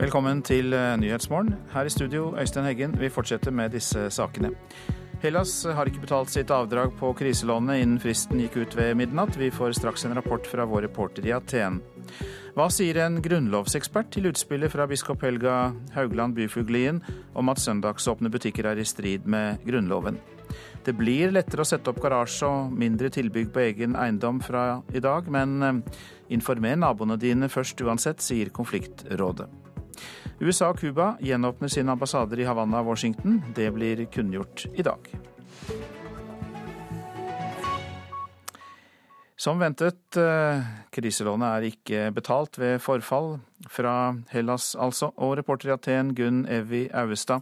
Velkommen 0.00 0.38
til 0.40 0.72
eh, 0.72 0.94
Nyhetsmorgen. 0.96 1.58
Her 1.74 1.84
i 1.84 1.90
studio, 1.92 2.30
Øystein 2.40 2.64
Heggen. 2.64 2.94
Vi 2.96 3.10
fortsetter 3.12 3.52
med 3.52 3.74
disse 3.76 4.06
sakene. 4.10 4.48
Hellas 5.20 5.52
har 5.76 5.90
ikke 5.90 6.06
betalt 6.06 6.32
sitt 6.32 6.48
avdrag 6.50 6.94
på 6.96 7.10
kriselånet 7.18 7.82
innen 7.82 8.00
fristen 8.00 8.40
gikk 8.40 8.56
ut 8.62 8.76
ved 8.78 8.94
midnatt. 8.96 9.36
Vi 9.36 9.50
får 9.52 9.76
straks 9.76 10.06
en 10.08 10.16
rapport 10.16 10.48
fra 10.48 10.64
vår 10.64 10.86
reporter 10.86 11.28
i 11.28 11.34
Aten. 11.36 11.82
Hva 12.56 12.70
sier 12.72 13.02
en 13.04 13.20
grunnlovsekspert 13.20 14.08
til 14.16 14.30
utspillet 14.32 14.72
fra 14.72 14.88
biskop 14.88 15.20
Helga 15.20 15.74
Haugland 15.92 16.38
Byfuglien 16.38 17.04
om 17.36 17.52
at 17.52 17.60
søndagsåpne 17.60 18.32
butikker 18.32 18.72
er 18.72 18.80
i 18.80 18.88
strid 18.88 19.28
med 19.28 19.60
Grunnloven? 19.68 20.16
Det 20.80 20.96
blir 20.96 21.36
lettere 21.36 21.60
å 21.60 21.68
sette 21.68 21.92
opp 21.92 22.00
garasje 22.00 22.48
og 22.48 22.72
mindre 22.72 23.12
tilbygg 23.12 23.52
på 23.52 23.68
egen 23.68 24.00
eiendom 24.00 24.40
fra 24.40 24.80
i 24.96 25.04
dag, 25.04 25.28
men 25.28 25.58
eh, 25.60 25.82
informer 26.32 26.80
naboene 26.80 27.20
dine 27.20 27.52
først 27.52 27.84
uansett, 27.84 28.24
sier 28.24 28.48
konfliktrådet. 28.48 29.52
USA 30.40 30.70
og 30.72 30.78
Cuba 30.80 31.14
gjenåpner 31.20 31.68
sine 31.68 31.92
ambassader 31.92 32.40
i 32.40 32.46
Havanna 32.48 32.80
og 32.80 32.94
Washington. 32.94 33.42
Det 33.52 33.66
blir 33.76 34.06
kunngjort 34.08 34.64
i 34.72 34.84
dag. 34.86 35.10
Som 39.40 39.60
ventet, 39.60 40.16
eh, 40.16 40.64
kriselånet 40.92 41.48
er 41.48 41.66
ikke 41.68 42.00
betalt 42.12 42.58
ved 42.58 42.80
forfall 42.80 43.38
fra 43.68 44.14
Hellas, 44.32 44.74
altså. 44.76 45.12
Og 45.16 45.36
reporter 45.36 45.70
i 45.70 45.72
Aten, 45.72 46.14
Gunn 46.14 46.46
Evy 46.48 46.88
Auestad. 46.92 47.40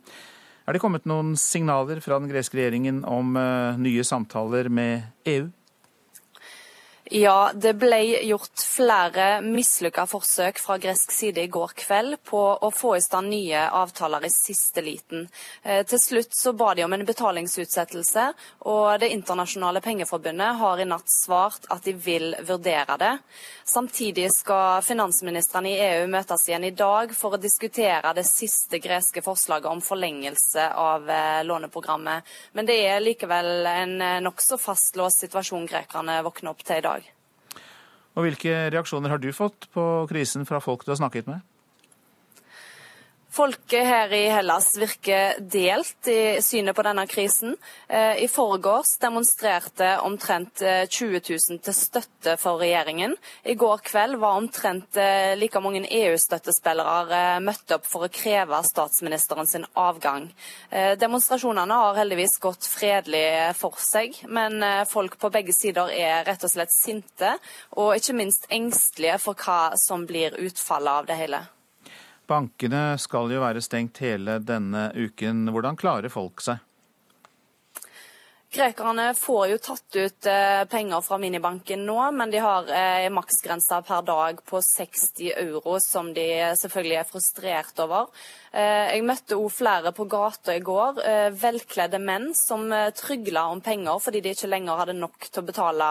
Er 0.66 0.72
det 0.72 0.80
kommet 0.80 1.06
noen 1.06 1.36
signaler 1.36 2.00
fra 2.00 2.18
den 2.18 2.28
greske 2.30 2.58
regjeringen 2.58 3.04
om 3.04 3.36
eh, 3.36 3.78
nye 3.78 4.02
samtaler 4.04 4.68
med 4.68 5.02
EU? 5.26 5.48
Ja, 7.10 7.52
det 7.54 7.72
ble 7.80 8.02
gjort 8.28 8.60
flere 8.60 9.38
mislykka 9.40 10.02
forsøk 10.10 10.58
fra 10.60 10.74
gresk 10.76 11.12
side 11.14 11.40
i 11.40 11.48
går 11.48 11.70
kveld 11.80 12.18
på 12.28 12.40
å 12.60 12.68
få 12.74 12.98
i 12.98 13.00
stand 13.00 13.32
nye 13.32 13.62
avtaler 13.72 14.26
i 14.26 14.30
siste 14.32 14.82
liten. 14.84 15.24
Eh, 15.62 15.86
til 15.88 16.02
slutt 16.02 16.36
så 16.36 16.52
ba 16.52 16.74
de 16.76 16.84
om 16.84 16.92
en 16.92 17.06
betalingsutsettelse, 17.08 18.26
og 18.68 19.00
Det 19.00 19.08
internasjonale 19.14 19.80
pengeforbundet 19.80 20.58
har 20.58 20.80
i 20.80 20.84
natt 20.84 21.08
svart 21.08 21.64
at 21.70 21.84
de 21.84 21.92
vil 21.92 22.34
vurdere 22.44 22.96
det. 22.98 23.14
Samtidig 23.64 24.28
skal 24.34 24.82
finansministrene 24.82 25.70
i 25.70 25.80
EU 25.86 26.06
møtes 26.12 26.48
igjen 26.48 26.64
i 26.64 26.74
dag 26.76 27.14
for 27.14 27.36
å 27.36 27.40
diskutere 27.40 28.12
det 28.12 28.26
siste 28.26 28.78
greske 28.78 29.22
forslaget 29.22 29.70
om 29.70 29.80
forlengelse 29.80 30.70
av 30.74 31.08
eh, 31.08 31.44
låneprogrammet. 31.44 32.24
Men 32.52 32.68
det 32.68 32.80
er 32.84 33.00
likevel 33.00 33.66
en 33.66 34.00
eh, 34.02 34.20
nokså 34.20 34.60
fastlåst 34.60 35.24
situasjon 35.24 35.68
grekerne 35.68 36.20
våkner 36.26 36.52
opp 36.52 36.64
til 36.64 36.82
i 36.82 36.86
dag. 36.90 36.97
Og 38.16 38.24
Hvilke 38.24 38.54
reaksjoner 38.72 39.12
har 39.12 39.20
du 39.22 39.28
fått 39.36 39.68
på 39.74 39.84
krisen 40.10 40.46
fra 40.48 40.60
folk 40.62 40.84
du 40.86 40.92
har 40.94 41.00
snakket 41.00 41.28
med? 41.30 41.44
Folket 43.30 43.84
her 43.84 44.12
i 44.16 44.22
Hellas 44.32 44.70
virker 44.80 45.36
delt 45.52 46.08
i 46.08 46.40
synet 46.42 46.76
på 46.76 46.82
denne 46.82 47.04
krisen. 47.06 47.56
Eh, 47.86 48.22
I 48.24 48.28
forgårs 48.28 48.94
demonstrerte 49.02 49.90
omtrent 50.00 50.62
20 50.88 51.16
eh, 51.16 51.26
000 51.50 51.60
til 51.60 51.76
støtte 51.76 52.36
for 52.40 52.56
regjeringen. 52.62 53.12
I 53.44 53.54
går 53.60 53.82
kveld 53.84 54.16
var 54.22 54.38
omtrent 54.40 54.96
eh, 54.96 55.34
like 55.36 55.60
mange 55.60 55.84
EU-støttespillere 55.84 57.20
møtt 57.44 57.76
opp 57.76 57.84
for 57.90 58.08
å 58.08 58.10
kreve 58.12 58.62
statsministeren 58.64 59.46
sin 59.46 59.68
avgang. 59.76 60.30
Demonstrasjonene 60.98 61.76
har 61.82 62.00
heldigvis 62.00 62.38
gått 62.42 62.64
fredelig 62.66 63.52
for 63.58 63.76
seg, 63.82 64.16
men 64.28 64.62
folk 64.88 65.18
på 65.20 65.30
begge 65.32 65.54
sider 65.56 65.92
er 65.92 66.24
rett 66.26 66.44
og 66.48 66.52
slett 66.52 66.72
sinte, 66.74 67.36
og 67.76 67.94
ikke 67.98 68.16
minst 68.16 68.48
engstelige 68.50 69.20
for 69.22 69.38
hva 69.38 69.76
som 69.80 70.08
blir 70.08 70.36
utfallet 70.48 71.02
av 71.02 71.12
det 71.12 71.20
hele. 71.20 71.44
Bankene 72.28 72.98
skal 73.00 73.32
jo 73.32 73.40
være 73.40 73.62
stengt 73.64 74.02
hele 74.04 74.38
denne 74.44 74.90
uken. 74.92 75.46
Hvordan 75.52 75.78
klarer 75.80 76.12
folk 76.12 76.42
seg? 76.44 76.60
Grekerne 78.48 79.10
får 79.12 79.42
jo 79.50 79.56
tatt 79.60 79.96
ut 79.98 80.26
eh, 80.26 80.62
penger 80.72 81.02
fra 81.04 81.18
minibanken 81.20 81.82
nå, 81.84 81.96
men 82.16 82.30
de 82.32 82.40
har 82.40 82.70
eh, 82.72 83.04
en 83.04 83.12
maksgrense 83.12 83.80
per 83.84 84.06
dag 84.08 84.40
på 84.48 84.60
60 84.64 85.34
euro, 85.34 85.74
som 85.84 86.08
de 86.16 86.24
selvfølgelig 86.56 86.96
er 86.96 87.10
frustrert 87.10 87.82
over. 87.84 88.08
Eh, 88.48 88.94
jeg 88.94 89.04
møtte 89.04 89.36
òg 89.36 89.50
flere 89.52 89.92
på 89.92 90.06
gata 90.08 90.56
i 90.56 90.64
går, 90.64 91.02
velkledde 91.36 92.00
menn 92.00 92.30
som 92.36 92.64
trygla 92.96 93.44
om 93.52 93.60
penger 93.60 94.00
fordi 94.00 94.24
de 94.24 94.32
ikke 94.32 94.48
lenger 94.48 94.80
hadde 94.80 94.96
nok 94.96 95.28
til 95.28 95.44
å 95.44 95.48
betale 95.50 95.90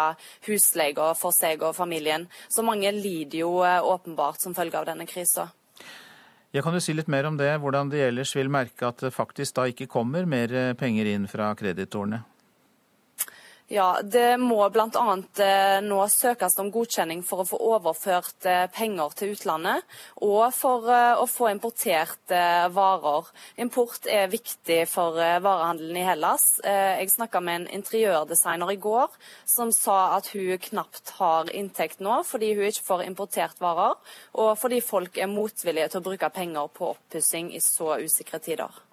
husleia 0.50 1.14
for 1.20 1.38
seg 1.38 1.62
og 1.62 1.78
familien. 1.78 2.26
Så 2.50 2.66
mange 2.66 2.90
lider 2.96 3.44
jo 3.44 3.54
åpenbart 3.62 4.42
som 4.42 4.58
følge 4.58 4.82
av 4.82 4.90
denne 4.90 5.06
krisa. 5.06 5.52
Ja, 6.56 6.64
kan 6.64 6.74
jo 6.78 6.80
si 6.80 6.94
litt 6.96 7.10
mer 7.12 7.28
om 7.28 7.36
det, 7.38 7.50
hvordan 7.60 7.92
de 7.92 8.00
ellers 8.06 8.32
vil 8.38 8.50
merke 8.52 8.88
at 8.88 9.04
det 9.04 9.12
faktisk 9.16 9.58
da 9.58 9.66
ikke 9.68 9.90
kommer 9.92 10.26
mer 10.30 10.54
penger 10.80 11.10
inn 11.12 11.28
fra 11.28 11.52
kreditorene? 11.60 12.22
Ja, 13.68 14.00
Det 14.04 14.38
må 14.40 14.62
bl.a. 14.72 15.06
Eh, 15.44 15.78
nå 15.84 15.98
søkes 16.08 16.56
om 16.62 16.70
godkjenning 16.72 17.20
for 17.28 17.44
å 17.44 17.48
få 17.50 17.58
overført 17.74 18.48
eh, 18.48 18.64
penger 18.72 19.12
til 19.20 19.34
utlandet, 19.36 19.84
og 20.24 20.54
for 20.56 20.88
eh, 20.88 21.20
å 21.20 21.26
få 21.28 21.50
importert 21.52 22.32
varer. 22.72 23.28
Import 23.60 24.08
er 24.08 24.32
viktig 24.32 24.80
for 24.88 25.20
varehandelen 25.20 26.00
i 26.00 26.06
Hellas. 26.08 26.46
Jeg 26.64 27.12
snakka 27.12 27.42
med 27.44 27.60
en 27.60 27.68
interiørdesigner 27.80 28.72
i 28.72 28.80
går 28.80 29.12
som 29.48 29.72
sa 29.76 30.16
at 30.16 30.32
hun 30.32 30.56
knapt 30.70 31.16
har 31.20 31.52
inntekt 31.52 32.04
nå 32.04 32.22
fordi 32.28 32.54
hun 32.56 32.68
ikke 32.70 32.88
får 32.88 33.06
importert 33.08 33.64
varer, 33.64 33.96
og 34.40 34.56
fordi 34.60 34.80
folk 34.84 35.20
er 35.20 35.32
motvillige 35.32 35.92
til 35.92 36.02
å 36.04 36.08
bruke 36.08 36.32
penger 36.36 36.72
på 36.72 36.94
oppussing 36.96 37.52
i 37.56 37.64
så 37.64 37.98
usikre 38.00 38.40
tider. 38.44 38.84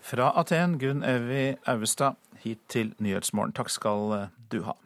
Fra 0.00 0.32
Aten, 0.40 0.78
Gunn 0.80 1.04
Evy 1.04 1.54
Auestad 1.68 2.16
hit 2.44 2.62
til 2.72 2.94
Nyhetsmorgen. 3.02 3.54
Takk 3.56 3.72
skal 3.72 4.14
eh, 4.16 4.30
du 4.52 4.62
ha. 4.66 4.76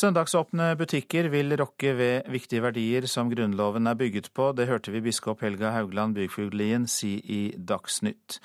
Søndagsåpne 0.00 0.70
butikker 0.78 1.28
vil 1.32 1.56
rokke 1.58 1.92
ved 1.98 2.30
viktige 2.30 2.62
verdier 2.64 3.08
som 3.10 3.28
Grunnloven 3.32 3.90
er 3.90 3.98
bygget 3.98 4.30
på. 4.32 4.52
Det 4.56 4.68
hørte 4.70 4.94
vi 4.94 5.02
biskop 5.04 5.42
Helga 5.44 5.74
Haugland 5.74 6.14
Bygfuglien 6.16 6.86
si 6.88 7.18
i 7.18 7.40
Dagsnytt. 7.56 8.38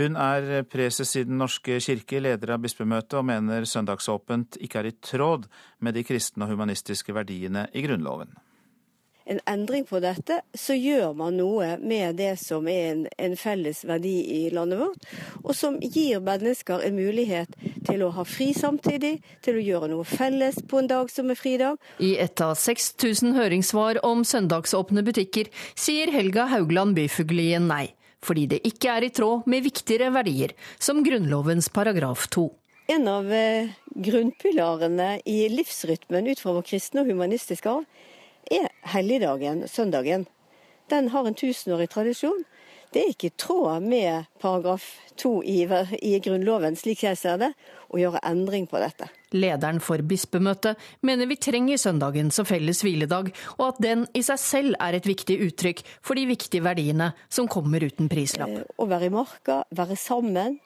Hun 0.00 0.16
er 0.16 0.62
preses 0.70 1.14
i 1.16 1.24
Den 1.24 1.38
norske 1.38 1.78
kirke, 1.80 2.20
leder 2.20 2.54
av 2.54 2.62
bispemøtet, 2.64 3.18
og 3.20 3.26
mener 3.28 3.66
søndagsåpent 3.68 4.60
ikke 4.60 4.82
er 4.82 4.90
i 4.90 4.98
tråd 4.98 5.48
med 5.80 5.94
de 5.94 6.04
kristne 6.04 6.46
og 6.46 6.54
humanistiske 6.54 7.14
verdiene 7.14 7.68
i 7.74 7.84
Grunnloven 7.86 8.34
en 9.24 9.40
endring 9.46 9.84
på 9.84 10.00
dette, 10.02 10.40
så 10.54 10.74
gjør 10.74 11.14
man 11.16 11.36
noe 11.38 11.76
med 11.82 12.16
det 12.20 12.32
som 12.40 12.68
er 12.70 12.92
en, 12.92 13.04
en, 13.18 13.36
felles 13.38 13.82
verdi 13.86 14.16
i 14.36 14.40
landet 14.54 14.80
vårt, 14.80 15.06
og 15.44 15.54
som 15.56 15.78
gir 15.80 16.22
mennesker 16.24 16.84
en 16.86 16.96
mulighet 16.96 17.54
til 17.86 18.04
å 18.04 18.10
ha 18.16 18.24
fri 18.26 18.50
samtidig, 18.56 19.18
til 19.44 19.60
å 19.60 19.64
gjøre 19.64 19.90
noe 19.92 20.08
felles 20.08 20.60
på 20.68 20.80
en 20.80 20.90
dag 20.90 21.12
som 21.12 21.30
er 21.30 21.38
fridag. 21.38 21.80
I 22.02 22.16
et 22.22 22.42
av 22.44 22.56
6000 22.58 23.36
høringssvar 23.38 24.02
om 24.06 24.24
søndagsåpne 24.26 25.04
butikker 25.06 25.50
sier 25.78 26.12
Helga 26.14 26.48
Haugland 26.50 26.96
Byfuglien 26.98 27.68
nei, 27.70 27.86
fordi 28.24 28.48
det 28.54 28.62
ikke 28.68 28.96
er 28.96 29.06
i 29.06 29.14
tråd 29.14 29.46
med 29.50 29.64
viktigere 29.68 30.10
verdier, 30.14 30.56
som 30.78 31.04
Grunnlovens 31.06 31.70
paragraf 31.72 32.28
2. 32.34 32.48
En 32.90 33.06
av 33.06 33.28
eh, 33.30 33.70
grunnpilarene 33.94 35.20
i 35.24 35.44
livsrytmen 35.52 36.26
ut 36.26 36.40
fra 36.42 36.56
vår 36.56 36.64
kristne 36.66 37.04
og 37.04 37.12
humanistiske 37.12 37.70
arv 37.70 37.86
helligdagen, 38.82 39.66
søndagen. 39.68 40.26
Den 40.90 41.08
har 41.08 41.26
en 41.26 41.34
tusenårig 41.38 41.90
tradisjon. 41.90 42.44
Det 42.90 43.04
er 43.04 43.12
ikke 43.12 43.28
i 43.28 43.34
tråd 43.38 43.84
med 43.86 44.26
paragraf 44.42 44.82
to 45.20 45.36
i, 45.46 45.60
i 46.02 46.16
Grunnloven, 46.18 46.74
slik 46.74 47.04
jeg 47.04 47.18
ser 47.20 47.36
det, 47.38 47.50
å 47.86 48.00
gjøre 48.00 48.22
endring 48.26 48.66
på 48.66 48.80
dette. 48.82 49.06
Lederen 49.30 49.78
for 49.84 50.02
bispemøtet 50.02 50.80
mener 51.06 51.30
vi 51.30 51.36
trenger 51.38 51.78
søndagen 51.78 52.32
som 52.34 52.48
felles 52.48 52.82
hviledag, 52.82 53.30
og 53.60 53.64
at 53.68 53.78
den 53.84 54.02
i 54.18 54.24
seg 54.26 54.42
selv 54.42 54.80
er 54.82 54.98
et 54.98 55.06
viktig 55.06 55.38
uttrykk 55.46 55.84
for 56.02 56.18
de 56.18 56.26
viktige 56.32 56.66
verdiene 56.66 57.12
som 57.30 57.46
kommer 57.50 57.86
uten 57.86 58.10
prislapp. 58.10 58.56
Eh, 58.58 58.74
å 58.82 58.88
være 58.90 59.06
i 59.06 59.14
marka, 59.14 59.62
være 59.70 59.98
sammen, 60.00 60.58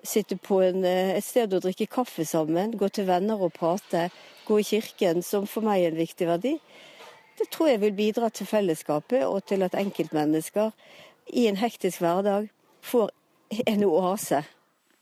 sitte 0.00 0.40
på 0.40 0.62
en, 0.64 0.80
eh, 0.84 1.12
et 1.18 1.28
sted 1.28 1.52
og 1.52 1.66
drikke 1.66 1.90
kaffe 1.92 2.24
sammen, 2.24 2.72
gå 2.72 2.88
til 2.88 3.04
venner 3.04 3.36
og 3.36 3.52
prate, 3.52 4.08
gå 4.48 4.62
i 4.62 4.68
kirken, 4.72 5.20
som 5.20 5.44
for 5.44 5.60
meg 5.66 5.84
er 5.84 5.92
en 5.92 6.00
viktig 6.00 6.32
verdi. 6.32 6.56
Det 7.38 7.50
tror 7.52 7.68
jeg 7.68 7.80
vil 7.80 7.96
bidra 7.96 8.28
til 8.28 8.48
fellesskapet 8.48 9.26
og 9.26 9.44
til 9.44 9.62
at 9.66 9.76
enkeltmennesker 9.76 10.70
i 11.34 11.46
en 11.50 11.58
hektisk 11.60 12.00
hverdag 12.00 12.48
får 12.82 13.10
en 13.66 13.84
oase. 13.84 14.42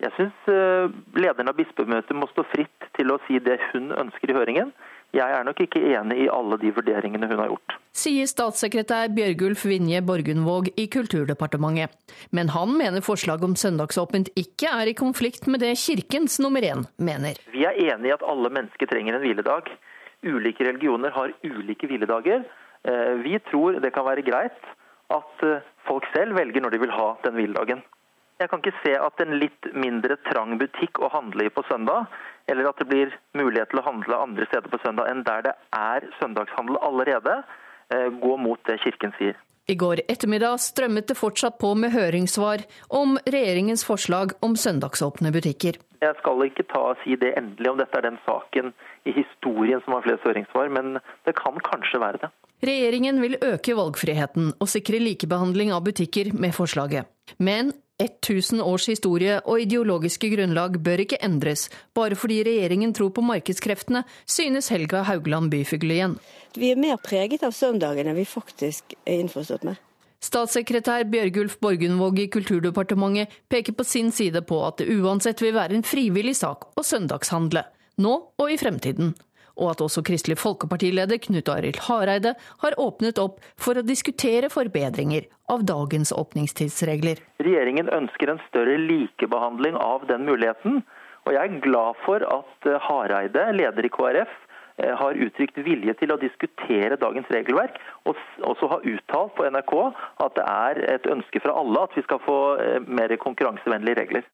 Jeg 0.03 0.11
syns 0.17 0.49
eh, 0.51 0.91
lederen 1.17 1.49
av 1.49 1.57
bispemøtet 1.57 2.17
må 2.19 2.27
stå 2.33 2.45
fritt 2.51 2.89
til 2.99 3.13
å 3.15 3.21
si 3.29 3.39
det 3.41 3.61
hun 3.71 3.93
ønsker 3.95 4.33
i 4.33 4.37
høringen. 4.37 4.75
Jeg 5.15 5.31
er 5.31 5.45
nok 5.47 5.61
ikke 5.63 5.79
enig 5.95 6.25
i 6.25 6.31
alle 6.33 6.59
de 6.59 6.73
vurderingene 6.75 7.29
hun 7.31 7.39
har 7.39 7.53
gjort. 7.53 7.77
Sier 7.95 8.27
statssekretær 8.27 9.13
Bjørgulf 9.15 9.63
Vinje 9.71 10.01
Borgundvåg 10.03 10.73
i 10.75 10.89
Kulturdepartementet. 10.91 11.95
Men 12.35 12.51
han 12.51 12.75
mener 12.75 13.05
forslaget 13.07 13.47
om 13.47 13.55
søndagsåpent 13.55 14.33
ikke 14.35 14.73
er 14.75 14.91
i 14.91 14.97
konflikt 14.99 15.47
med 15.47 15.63
det 15.63 15.77
Kirkens 15.79 16.41
nummer 16.43 16.67
én 16.67 16.83
mener. 16.99 17.39
Vi 17.55 17.63
er 17.63 17.79
enig 17.79 18.11
i 18.11 18.17
at 18.17 18.27
alle 18.27 18.51
mennesker 18.51 18.91
trenger 18.91 19.15
en 19.15 19.23
hviledag. 19.23 19.71
Ulike 20.25 20.65
religioner 20.65 21.13
har 21.15 21.35
ulike 21.45 21.89
hviledager. 21.91 22.45
Eh, 22.85 23.13
vi 23.25 23.39
tror 23.51 23.81
det 23.81 23.93
kan 23.95 24.07
være 24.07 24.25
greit 24.27 24.71
at 25.13 25.45
eh, 25.45 25.65
folk 25.89 26.07
selv 26.17 26.37
velger 26.39 26.65
når 26.65 26.75
de 26.75 26.81
vil 26.85 26.95
ha 26.95 27.11
den 27.25 27.37
hviledagen. 27.39 27.83
Jeg 28.41 28.51
kan 28.51 28.61
ikke 28.61 28.81
se 28.83 28.95
at 28.99 29.21
en 29.23 29.37
litt 29.39 29.69
mindre 29.79 30.17
trang 30.27 30.57
butikk 30.59 30.99
å 30.99 31.13
handle 31.13 31.47
i 31.47 31.53
på 31.55 31.63
søndag, 31.69 32.09
eller 32.51 32.69
at 32.69 32.81
det 32.81 32.89
blir 32.91 33.13
mulighet 33.39 33.71
til 33.71 33.81
å 33.81 33.87
handle 33.87 34.23
andre 34.27 34.49
steder 34.51 34.73
på 34.73 34.81
søndag 34.83 35.13
enn 35.13 35.23
der 35.29 35.45
det 35.47 35.55
er 35.79 36.09
søndagshandel 36.19 36.81
allerede, 36.83 37.43
går 37.95 38.19
gå 38.25 38.37
mot 38.41 38.61
det 38.67 38.81
Kirken 38.83 39.13
sier. 39.21 39.37
I 39.71 39.77
går 39.81 40.03
ettermiddag 40.13 40.59
strømmet 40.61 41.07
det 41.09 41.17
fortsatt 41.17 41.57
på 41.63 41.71
med 41.79 41.95
høringssvar 41.95 42.67
om 42.93 43.15
regjeringens 43.25 43.85
forslag 43.87 44.35
om 44.45 44.59
søndagsåpne 44.61 45.31
butikker. 45.33 45.79
Jeg 46.05 46.19
skal 46.21 46.45
ikke 46.47 46.67
ta 46.69 46.81
og 46.93 47.01
si 47.03 47.17
det 47.21 47.35
endelig 47.39 47.71
om 47.71 47.79
dette 47.81 47.99
er 47.99 48.07
den 48.07 48.19
saken 48.27 48.73
i 49.09 49.15
historien 49.17 49.81
som 49.85 49.97
har 49.97 50.05
flest 50.05 50.27
høringssvar, 50.27 50.73
men 50.73 50.99
det 51.27 51.37
kan 51.39 51.57
kanskje 51.65 52.03
være 52.03 52.27
det. 52.27 52.33
Regjeringen 52.65 53.21
vil 53.21 53.39
øke 53.45 53.77
valgfriheten 53.77 54.53
og 54.61 54.71
sikre 54.73 55.01
likebehandling 55.03 55.73
av 55.75 55.85
butikker 55.85 56.31
med 56.33 56.55
forslaget. 56.57 57.09
Men 57.39 57.73
1000 58.03 58.63
års 58.65 58.87
historie 58.91 59.37
og 59.45 59.61
ideologiske 59.63 60.31
grunnlag 60.33 60.81
bør 60.83 61.05
ikke 61.05 61.21
endres, 61.23 61.69
bare 61.95 62.19
fordi 62.19 62.41
regjeringen 62.47 62.95
tror 62.97 63.13
på 63.15 63.23
markedskreftene, 63.23 64.03
synes 64.27 64.69
Helga 64.75 65.05
Haugland 65.07 65.53
byfugl 65.53 65.95
igjen. 65.95 66.17
Vi 66.59 66.73
er 66.73 66.81
mer 66.81 66.99
preget 67.03 67.47
av 67.47 67.55
søndagen 67.55 68.11
enn 68.11 68.19
vi 68.19 68.27
faktisk 68.29 68.97
er 69.05 69.21
innforstått 69.23 69.69
med. 69.69 69.79
Statssekretær 70.25 71.05
Bjørgulf 71.13 71.59
Borgundvåg 71.61 72.23
i 72.23 72.31
Kulturdepartementet 72.33 73.33
peker 73.53 73.77
på 73.77 73.85
sin 73.85 74.09
side 74.15 74.41
på 74.49 74.63
at 74.65 74.81
det 74.81 74.89
uansett 74.97 75.43
vil 75.45 75.53
være 75.57 75.77
en 75.77 75.85
frivillig 75.85 76.39
sak 76.41 76.71
å 76.79 76.87
søndagshandle, 76.87 77.67
nå 78.01 78.15
og 78.41 78.53
i 78.53 78.59
fremtiden 78.61 79.13
og 79.55 79.71
at 79.71 79.83
også 79.85 80.03
Kristelig 80.07 80.37
Folkepartileder 80.41 81.21
Knut 81.23 81.51
Arild 81.53 81.79
Hareide 81.87 82.35
har 82.63 82.77
åpnet 82.81 83.21
opp 83.23 83.41
for 83.61 83.79
å 83.79 83.87
diskutere 83.87 84.51
forbedringer 84.53 85.29
av 85.53 85.65
dagens 85.69 86.11
åpningstidsregler. 86.15 87.21
Regjeringen 87.45 87.91
ønsker 87.95 88.33
en 88.33 88.43
større 88.49 88.77
likebehandling 88.83 89.79
av 89.79 90.09
den 90.11 90.27
muligheten. 90.27 90.83
Og 91.25 91.33
jeg 91.33 91.41
er 91.41 91.63
glad 91.65 92.01
for 92.05 92.25
at 92.27 92.67
Hareide, 92.85 93.47
leder 93.57 93.87
i 93.87 93.93
KrF, 93.93 94.33
har 94.79 95.19
uttrykt 95.27 95.59
vilje 95.67 95.95
til 96.01 96.11
å 96.11 96.19
diskutere 96.19 96.99
dagens 97.01 97.29
regelverk, 97.31 97.77
og 98.05 98.19
også 98.43 98.71
har 98.73 98.87
uttalt 98.95 99.35
på 99.37 99.47
NRK 99.47 99.75
at 100.27 100.39
det 100.39 100.47
er 100.47 100.81
et 100.97 101.07
ønske 101.15 101.43
fra 101.45 101.55
alle 101.61 101.85
at 101.87 101.95
vi 101.95 102.03
skal 102.07 102.23
få 102.25 102.39
eh, 102.63 102.81
mer 102.83 103.15
konkurransevennlige 103.23 104.01
regler. 104.03 104.27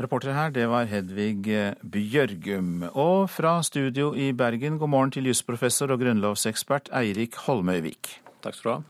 Reporter 0.00 0.34
her, 0.34 0.50
det 0.50 0.64
var 0.66 0.88
Hedvig 0.90 1.44
Bjørgum. 1.86 2.88
Og 2.98 3.28
fra 3.30 3.60
studio 3.62 4.10
i 4.16 4.32
Bergen, 4.34 4.80
god 4.80 4.90
morgen 4.90 5.14
til 5.14 5.28
jusprofessor 5.30 5.92
og 5.94 6.02
grunnlovsekspert 6.02 6.90
Eirik 6.98 7.38
Holmøyvik. 7.44 8.16
Takk 8.42 8.58
skal 8.58 8.70
du 8.70 8.74
ha. 8.74 8.82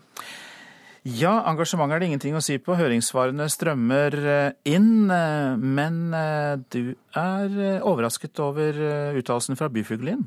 Ja, 1.05 1.43
engasjement 1.51 1.93
er 1.93 2.01
det 2.01 2.07
ingenting 2.09 2.33
å 2.33 2.41
si 2.41 2.55
på. 2.57 2.79
Høringssvarene 2.79 3.45
strømmer 3.53 4.15
eh, 4.25 4.55
inn. 4.73 5.11
Eh, 5.13 5.53
men 5.61 5.99
eh, 6.17 6.55
du 6.73 6.95
er 7.21 7.59
overrasket 7.85 8.41
over 8.41 8.81
uttalelsen 9.21 9.61
fra 9.61 9.69
Byfuglin? 9.69 10.25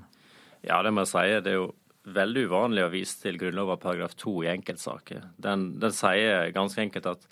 Ja, 0.65 0.81
det 0.83 0.93
må 0.93 1.03
jeg 1.05 1.11
si. 1.11 1.25
Det 1.43 1.53
er 1.53 1.59
jo 1.59 1.73
veldig 2.07 2.47
uvanlig 2.47 2.85
å 2.85 2.93
vise 2.93 3.19
til 3.21 3.37
Grunnloven 3.41 3.79
paragraf 3.81 4.15
2 4.19 4.33
i 4.45 4.51
enkeltsaker. 4.53 5.29
Den, 5.43 5.69
den 5.81 5.95
sier 5.95 6.49
ganske 6.55 6.81
enkelt 6.85 7.09
at 7.11 7.27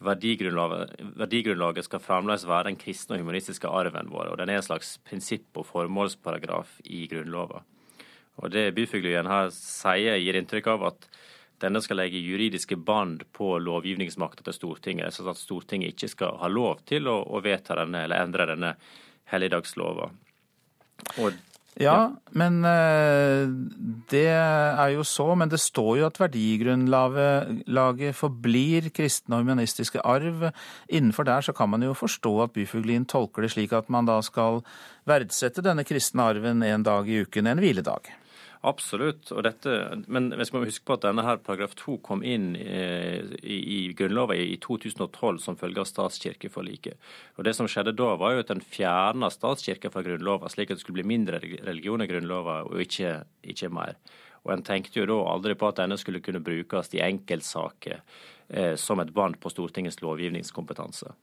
verdigrunnlaget, 0.00 1.84
skal 1.84 2.00
fremdeles 2.00 2.46
være 2.48 2.70
den 2.70 2.78
kristne 2.80 3.18
og 3.18 3.24
humanistiske 3.24 3.68
arven 3.68 4.08
vår. 4.12 4.32
og 4.32 4.38
Den 4.40 4.52
er 4.52 4.60
en 4.60 4.64
slags 4.64 4.94
prinsipp- 5.04 5.60
og 5.60 5.66
formålsparagraf 5.68 6.78
i 6.88 7.06
Grunnloven. 7.10 7.66
Og 8.40 8.50
Det 8.50 8.70
Byfuglien 8.74 9.28
her 9.28 9.50
sier, 9.52 10.16
gir 10.16 10.38
inntrykk 10.38 10.70
av 10.72 10.86
at 10.94 11.10
denne 11.60 11.82
skal 11.84 12.00
legge 12.00 12.22
juridiske 12.24 12.78
bånd 12.80 13.26
på 13.36 13.58
lovgivningsmakta 13.60 14.46
til 14.46 14.56
Stortinget. 14.56 15.12
sånn 15.12 15.28
at 15.28 15.36
Stortinget 15.36 15.92
ikke 15.92 16.08
skal 16.08 16.38
ha 16.40 16.48
lov 16.48 16.80
til 16.88 17.08
å, 17.08 17.20
å 17.20 17.42
vedta 17.44 17.76
denne 17.76 18.04
eller 18.06 18.22
endre 18.24 18.46
denne 18.48 18.74
helligdagslova. 19.28 20.08
Og 21.20 21.36
ja, 21.78 22.10
men 22.34 22.64
eh, 22.66 23.46
det 24.10 24.26
er 24.26 24.88
jo 24.94 25.04
så. 25.06 25.28
Men 25.38 25.48
det 25.52 25.60
står 25.62 26.00
jo 26.00 26.06
at 26.08 26.18
verdigrunnlaget 26.20 28.16
forblir 28.18 28.90
kristne 28.94 29.38
og 29.38 29.44
humanistiske 29.46 30.02
arv. 30.02 30.50
Innenfor 30.88 31.28
der 31.28 31.46
så 31.46 31.54
kan 31.56 31.70
man 31.70 31.82
jo 31.86 31.94
forstå 31.94 32.34
at 32.42 32.52
Byfuglien 32.56 33.06
tolker 33.06 33.46
det 33.46 33.52
slik 33.54 33.72
at 33.76 33.90
man 33.92 34.08
da 34.08 34.18
skal 34.26 34.60
verdsette 35.08 35.64
denne 35.64 35.86
kristne 35.86 36.26
arven 36.34 36.62
en 36.66 36.82
dag 36.86 37.08
i 37.08 37.22
uken, 37.22 37.46
en 37.46 37.62
hviledag. 37.62 38.10
Absolutt. 38.60 39.30
Dette, 39.44 39.74
men 40.12 40.26
vi 40.36 40.44
skal 40.44 40.66
huske 40.68 40.84
på 40.84 40.98
at 40.98 41.04
denne 41.06 41.24
her 41.24 41.38
paragraf 41.40 41.72
2 41.80 41.94
kom 42.04 42.20
inn 42.20 42.50
eh, 42.60 43.24
i, 43.40 43.56
i 43.56 43.78
Grunnloven 43.96 44.36
i 44.36 44.58
2012 44.60 45.38
som 45.40 45.56
følge 45.56 45.80
av 45.80 45.88
statskirkeforliket. 45.88 46.98
Og 47.38 47.46
Det 47.48 47.54
som 47.56 47.68
skjedde 47.70 47.96
da, 47.96 48.10
var 48.20 48.34
jo 48.34 48.42
at 48.44 48.52
en 48.52 48.60
fjerna 48.60 49.30
statskirka 49.32 49.92
fra 49.94 50.04
Grunnloven, 50.04 50.52
slik 50.52 50.74
at 50.74 50.76
det 50.76 50.84
skulle 50.84 51.00
bli 51.00 51.08
mindre 51.08 51.40
religion 51.40 52.04
i 52.04 52.08
Grunnloven 52.10 52.68
og 52.68 52.84
ikke, 52.84 53.22
ikke 53.48 53.72
mer. 53.72 53.96
Og 54.44 54.52
En 54.52 54.64
tenkte 54.64 55.00
jo 55.00 55.08
da 55.08 55.16
aldri 55.32 55.56
på 55.56 55.68
at 55.68 55.80
denne 55.80 55.96
skulle 56.00 56.20
kunne 56.24 56.44
brukes 56.44 56.92
i 56.92 57.02
enkeltsaker 57.04 58.02
eh, 58.48 58.76
som 58.76 59.00
et 59.00 59.12
bånd 59.16 59.40
på 59.40 59.52
Stortingets 59.52 60.02
lovgivningskompetanse. 60.04 61.16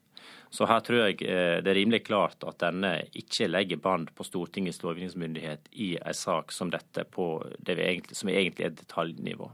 Så 0.50 0.68
her 0.70 0.84
tror 0.86 1.02
jeg 1.04 1.22
eh, 1.28 1.60
det 1.64 1.72
er 1.72 1.80
rimelig 1.80 2.06
klart 2.08 2.44
at 2.48 2.60
denne 2.64 2.94
ikke 3.18 3.50
legger 3.50 3.82
bånd 3.84 4.12
på 4.16 4.26
Stortingets 4.28 4.80
lovgivningsmyndighet 4.84 5.72
i 5.76 5.94
en 6.00 6.18
sak 6.18 6.54
som 6.56 6.72
dette, 6.74 7.04
på 7.04 7.32
det 7.60 7.78
egentlig, 7.78 8.18
som 8.18 8.32
egentlig 8.32 8.70
er 8.70 8.78
detaljnivå. 8.78 9.50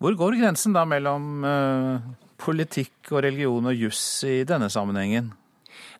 Hvor 0.00 0.16
går 0.16 0.38
grensen 0.40 0.72
da 0.72 0.86
mellom 0.88 1.44
uh, 1.44 2.08
politikk 2.40 3.12
og 3.12 3.22
religion 3.26 3.68
og 3.68 3.76
juss 3.76 4.02
i 4.24 4.40
denne 4.48 4.70
sammenhengen? 4.72 5.34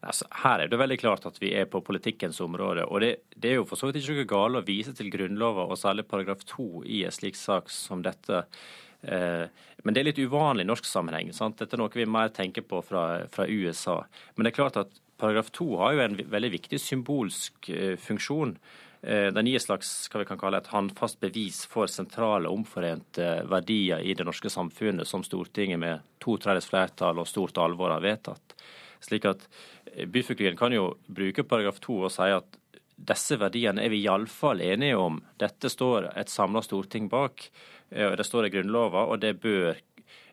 Altså, 0.01 0.25
her 0.43 0.63
er 0.63 0.71
det 0.73 0.79
veldig 0.81 0.97
klart 1.01 1.27
at 1.29 1.37
vi 1.43 1.53
er 1.57 1.67
på 1.69 1.83
politikkens 1.85 2.41
område. 2.41 2.87
og 2.89 3.03
Det, 3.05 3.11
det 3.37 3.51
er 3.51 3.59
jo 3.61 3.67
for 3.69 3.77
så 3.77 3.91
vidt 3.91 4.01
ikke 4.01 4.23
noe 4.23 4.31
galt 4.33 4.61
å 4.63 4.65
vise 4.65 4.95
til 4.97 5.11
Grunnloven 5.13 5.69
og 5.69 5.79
særlig 5.79 6.07
paragraf 6.09 6.47
2 6.49 6.87
i 6.89 7.03
en 7.05 7.15
slik 7.15 7.37
sak 7.37 7.69
som 7.73 8.01
dette. 8.05 8.47
Eh, 9.03 9.47
men 9.83 9.97
det 9.97 10.03
er 10.03 10.11
litt 10.11 10.21
uvanlig 10.21 10.67
i 10.67 10.71
norsk 10.71 10.89
sammenheng. 10.89 11.33
Sant? 11.37 11.59
Dette 11.61 11.77
er 11.77 11.83
noe 11.83 11.95
vi 11.95 12.09
mer 12.09 12.33
tenker 12.35 12.67
på 12.67 12.83
fra, 12.85 13.25
fra, 13.33 13.47
USA. 13.49 14.03
Men 14.35 14.45
det 14.47 14.53
er 14.53 14.59
klart 14.59 14.79
at 14.81 15.01
paragraf 15.21 15.51
2 15.57 15.71
har 15.81 15.97
jo 15.97 16.05
en 16.05 16.21
veldig 16.35 16.53
viktig 16.57 16.81
symbolsk 16.81 17.71
eh, 17.73 17.97
funksjon. 18.01 18.55
Eh, 19.01 19.29
den 19.33 19.49
gir 19.49 19.61
et 19.61 19.65
slags 19.65 19.91
hva 20.13 20.23
vi 20.23 20.29
kan 20.29 20.41
kalle 20.41 20.61
et 20.61 20.73
håndfast 20.73 21.21
bevis 21.23 21.63
for 21.71 21.89
sentrale 21.89 22.53
omforente 22.53 23.33
verdier 23.49 24.05
i 24.05 24.17
det 24.17 24.27
norske 24.29 24.53
samfunnet 24.53 25.09
som 25.09 25.25
Stortinget 25.25 25.81
med 25.81 26.07
to 26.21 26.37
tredjedels 26.37 26.69
flertall 26.69 27.23
og 27.23 27.29
stort 27.29 27.61
alvor 27.61 27.95
har 27.95 28.05
vedtatt. 28.05 28.57
Slik 29.01 29.25
at 29.25 29.47
Byfuglien 30.13 30.59
kan 30.61 30.75
jo 30.77 30.93
bruke 31.09 31.47
paragraf 31.49 31.81
2 31.81 32.03
og 32.05 32.13
si 32.13 32.29
at 32.35 32.60
disse 33.01 33.37
verdiene 33.41 33.85
er 33.85 33.93
vi 33.93 34.03
iallfall 34.05 34.61
enige 34.61 34.97
om. 35.01 35.21
Dette 35.41 35.71
står 35.73 36.11
et 36.21 36.29
samla 36.29 36.63
storting 36.65 37.09
bak. 37.09 37.47
Eh, 37.91 38.13
det 38.17 38.27
står 38.27 38.47
i 38.47 38.53
Grunnloven, 38.55 39.09
og 39.09 39.21
det 39.23 39.39
bør 39.41 39.73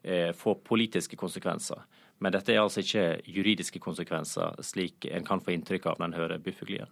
eh, 0.04 0.34
få 0.36 0.58
politiske 0.68 1.20
konsekvenser. 1.20 1.86
Men 2.20 2.34
dette 2.34 2.54
er 2.54 2.64
altså 2.64 2.82
ikke 2.82 3.22
juridiske 3.30 3.80
konsekvenser, 3.80 4.58
slik 4.66 5.06
en 5.12 5.26
kan 5.26 5.42
få 5.44 5.54
inntrykk 5.54 5.86
av 5.92 6.00
når 6.00 6.10
en 6.10 6.18
hører 6.18 6.42
Buffuglien. 6.44 6.90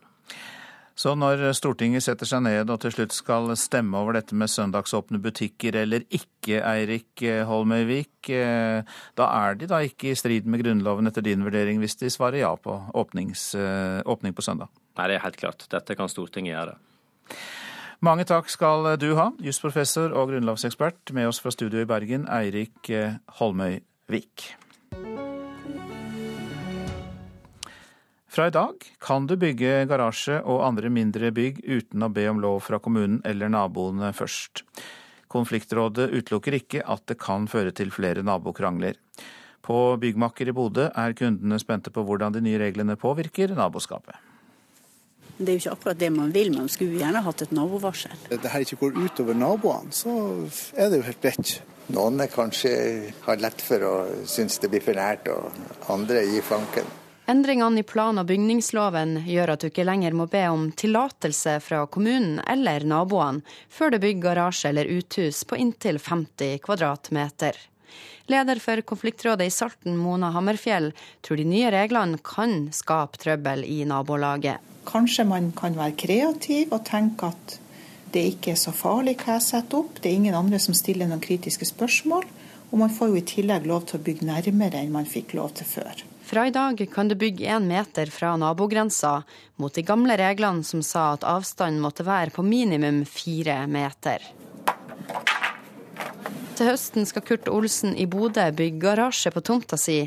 Så 0.96 1.12
når 1.20 1.42
Stortinget 1.58 2.06
setter 2.06 2.30
seg 2.30 2.46
ned 2.46 2.70
og 2.72 2.80
til 2.80 2.94
slutt 2.96 3.16
skal 3.16 3.52
stemme 3.60 4.00
over 4.00 4.16
dette 4.16 4.38
med 4.38 4.48
søndagsåpne 4.48 5.20
butikker 5.20 5.76
eller 5.82 6.06
ikke, 6.08 6.62
Eirik 6.64 7.26
Holmøyvik, 7.50 8.30
eh, 8.32 8.96
da 9.20 9.28
er 9.44 9.60
de 9.60 9.68
da 9.68 9.82
ikke 9.84 10.14
i 10.14 10.16
strid 10.16 10.48
med 10.48 10.64
Grunnloven 10.64 11.12
etter 11.12 11.26
din 11.26 11.44
vurdering 11.44 11.84
hvis 11.84 12.00
de 12.00 12.14
svarer 12.14 12.46
ja 12.46 12.56
på 12.56 12.78
åpnings, 12.96 13.52
åpning 14.08 14.36
på 14.36 14.46
søndag? 14.46 14.72
Nei, 14.96 15.10
det 15.12 15.18
er 15.18 15.26
helt 15.28 15.40
klart. 15.40 15.68
Dette 15.72 16.00
kan 16.00 16.12
Stortinget 16.12 16.56
gjøre. 16.56 16.78
Mange 18.06 18.26
takk 18.28 18.50
skal 18.52 18.96
du 19.00 19.14
ha, 19.18 19.30
jusprofessor 19.42 20.14
og 20.14 20.30
grunnlovsekspert 20.30 21.14
med 21.16 21.30
oss 21.30 21.40
fra 21.42 21.54
studio 21.54 21.82
i 21.82 21.88
Bergen, 21.90 22.28
Eirik 22.30 22.90
eh, 22.92 23.18
Holmøyvik. 23.40 24.52
Fra 28.36 28.48
i 28.48 28.52
dag 28.52 28.82
kan 29.00 29.28
du 29.30 29.38
bygge 29.40 29.86
garasje 29.88 30.42
og 30.44 30.60
andre 30.66 30.90
mindre 30.92 31.30
bygg 31.32 31.62
uten 31.64 32.04
å 32.04 32.10
be 32.12 32.26
om 32.28 32.42
lov 32.44 32.58
fra 32.66 32.82
kommunen 32.84 33.22
eller 33.24 33.48
naboene 33.48 34.10
først. 34.12 34.60
Konfliktrådet 35.32 36.10
utelukker 36.12 36.58
ikke 36.58 36.82
at 36.84 37.06
det 37.08 37.16
kan 37.22 37.46
føre 37.48 37.72
til 37.72 37.94
flere 37.96 38.26
nabokrangler. 38.28 39.00
På 39.64 39.78
Byggmakker 40.02 40.52
i 40.52 40.56
Bodø 40.58 40.90
er 40.90 41.16
kundene 41.16 41.62
spente 41.64 41.94
på 41.96 42.04
hvordan 42.04 42.36
de 42.36 42.42
nye 42.44 42.60
reglene 42.60 42.98
påvirker 43.00 43.56
naboskapet. 43.56 44.20
Det 45.38 45.48
er 45.48 45.56
jo 45.56 45.64
ikke 45.64 45.78
akkurat 45.78 46.04
det 46.04 46.12
man 46.18 46.36
vil, 46.36 46.52
man 46.58 46.68
skulle 46.76 47.00
gjerne 47.00 47.24
hatt 47.24 47.46
et 47.48 47.56
nabovarsel. 47.56 48.20
Det 48.36 48.52
her 48.52 48.68
ikke 48.68 48.82
går 48.84 49.00
utover 49.00 49.40
naboene, 49.46 49.96
så 49.96 50.12
er 50.76 50.92
det 50.92 51.00
jo 51.00 51.08
helt 51.08 51.24
greit. 51.24 51.56
Noen 51.96 52.28
kanskje 52.36 52.76
har 53.30 53.40
lett 53.40 53.64
for 53.64 53.88
å 53.88 53.96
synes 54.28 54.60
det 54.60 54.74
blir 54.76 54.84
for 54.84 55.00
nært, 55.00 55.32
og 55.32 55.96
andre 55.96 56.28
gir 56.28 56.44
fanken. 56.44 56.94
Endringene 57.28 57.80
i 57.80 57.84
plan- 57.84 58.22
og 58.22 58.28
bygningsloven 58.30 59.16
gjør 59.26 59.56
at 59.56 59.64
du 59.64 59.72
ikke 59.72 59.86
lenger 59.88 60.14
må 60.14 60.28
be 60.30 60.44
om 60.46 60.68
tillatelse 60.78 61.56
fra 61.66 61.80
kommunen 61.90 62.38
eller 62.46 62.86
naboene 62.86 63.42
før 63.74 63.96
du 63.96 63.98
bygger 64.04 64.22
garasje 64.28 64.70
eller 64.70 64.92
uthus 64.94 65.42
på 65.50 65.58
inntil 65.58 65.98
50 65.98 66.60
kvadratmeter. 66.68 67.58
Leder 68.30 68.62
for 68.62 68.82
konfliktrådet 68.82 69.50
i 69.50 69.54
Salten, 69.54 69.98
Mona 69.98 70.30
Hammerfjell, 70.38 70.92
tror 71.26 71.42
de 71.42 71.50
nye 71.50 71.74
reglene 71.74 72.22
kan 72.22 72.70
skape 72.74 73.18
trøbbel 73.22 73.66
i 73.66 73.82
nabolaget. 73.90 74.62
Kanskje 74.86 75.26
man 75.26 75.50
kan 75.58 75.78
være 75.78 75.98
kreativ 75.98 76.74
og 76.78 76.86
tenke 76.86 77.34
at 77.34 77.60
det 78.14 78.30
ikke 78.36 78.54
er 78.54 78.62
så 78.62 78.74
farlig 78.74 79.18
hva 79.24 79.40
jeg 79.40 79.50
setter 79.50 79.82
opp. 79.82 79.98
Det 79.98 80.12
er 80.12 80.20
ingen 80.22 80.38
andre 80.38 80.62
som 80.62 80.78
stiller 80.78 81.10
noen 81.10 81.26
kritiske 81.26 81.66
spørsmål. 81.74 82.30
Og 82.70 82.82
man 82.82 82.94
får 82.94 83.12
jo 83.12 83.18
i 83.18 83.30
tillegg 83.34 83.66
lov 83.70 83.90
til 83.90 83.98
å 83.98 84.06
bygge 84.06 84.30
nærmere 84.30 84.82
enn 84.82 84.94
man 84.94 85.10
fikk 85.10 85.34
lov 85.38 85.58
til 85.58 85.68
før. 85.70 86.06
Fra 86.26 86.48
i 86.48 86.52
dag 86.52 86.90
kan 86.94 87.08
du 87.08 87.16
bygge 87.16 87.46
én 87.46 87.68
meter 87.68 88.06
fra 88.06 88.38
nabogrensa, 88.38 89.24
mot 89.56 89.74
de 89.74 89.82
gamle 89.86 90.18
reglene 90.18 90.64
som 90.64 90.82
sa 90.84 91.12
at 91.14 91.24
avstanden 91.24 91.84
måtte 91.84 92.02
være 92.08 92.34
på 92.34 92.42
minimum 92.42 93.04
fire 93.06 93.60
meter. 93.70 94.26
Til 96.58 96.72
høsten 96.72 97.06
skal 97.06 97.22
Kurt 97.28 97.50
Olsen 97.52 97.94
i 97.94 98.08
Bodø 98.10 98.48
bygge 98.58 98.82
garasje 98.82 99.30
på 99.36 99.44
tomta 99.46 99.78
si 99.78 100.00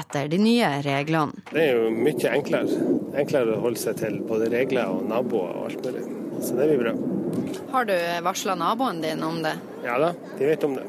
etter 0.00 0.32
de 0.32 0.40
nye 0.40 0.72
reglene. 0.86 1.44
Det 1.52 1.66
er 1.66 1.76
jo 1.76 1.92
mye 1.92 2.32
enklere. 2.32 2.82
Enklere 3.20 3.58
å 3.58 3.62
holde 3.66 3.82
seg 3.84 4.00
til 4.00 4.20
både 4.24 4.48
regler 4.56 4.88
og 4.96 5.04
naboer 5.12 5.58
og 5.58 5.66
alt 5.68 5.84
mulig. 5.84 6.06
Så 6.40 6.56
det 6.56 6.70
blir 6.70 6.86
bra. 6.86 6.94
Har 7.74 7.90
du 7.90 7.96
varsla 8.24 8.56
naboen 8.56 9.04
din 9.04 9.28
om 9.28 9.42
det? 9.44 9.58
Ja 9.84 10.00
da, 10.00 10.14
de 10.38 10.54
vet 10.54 10.64
om 10.64 10.78
det. 10.80 10.88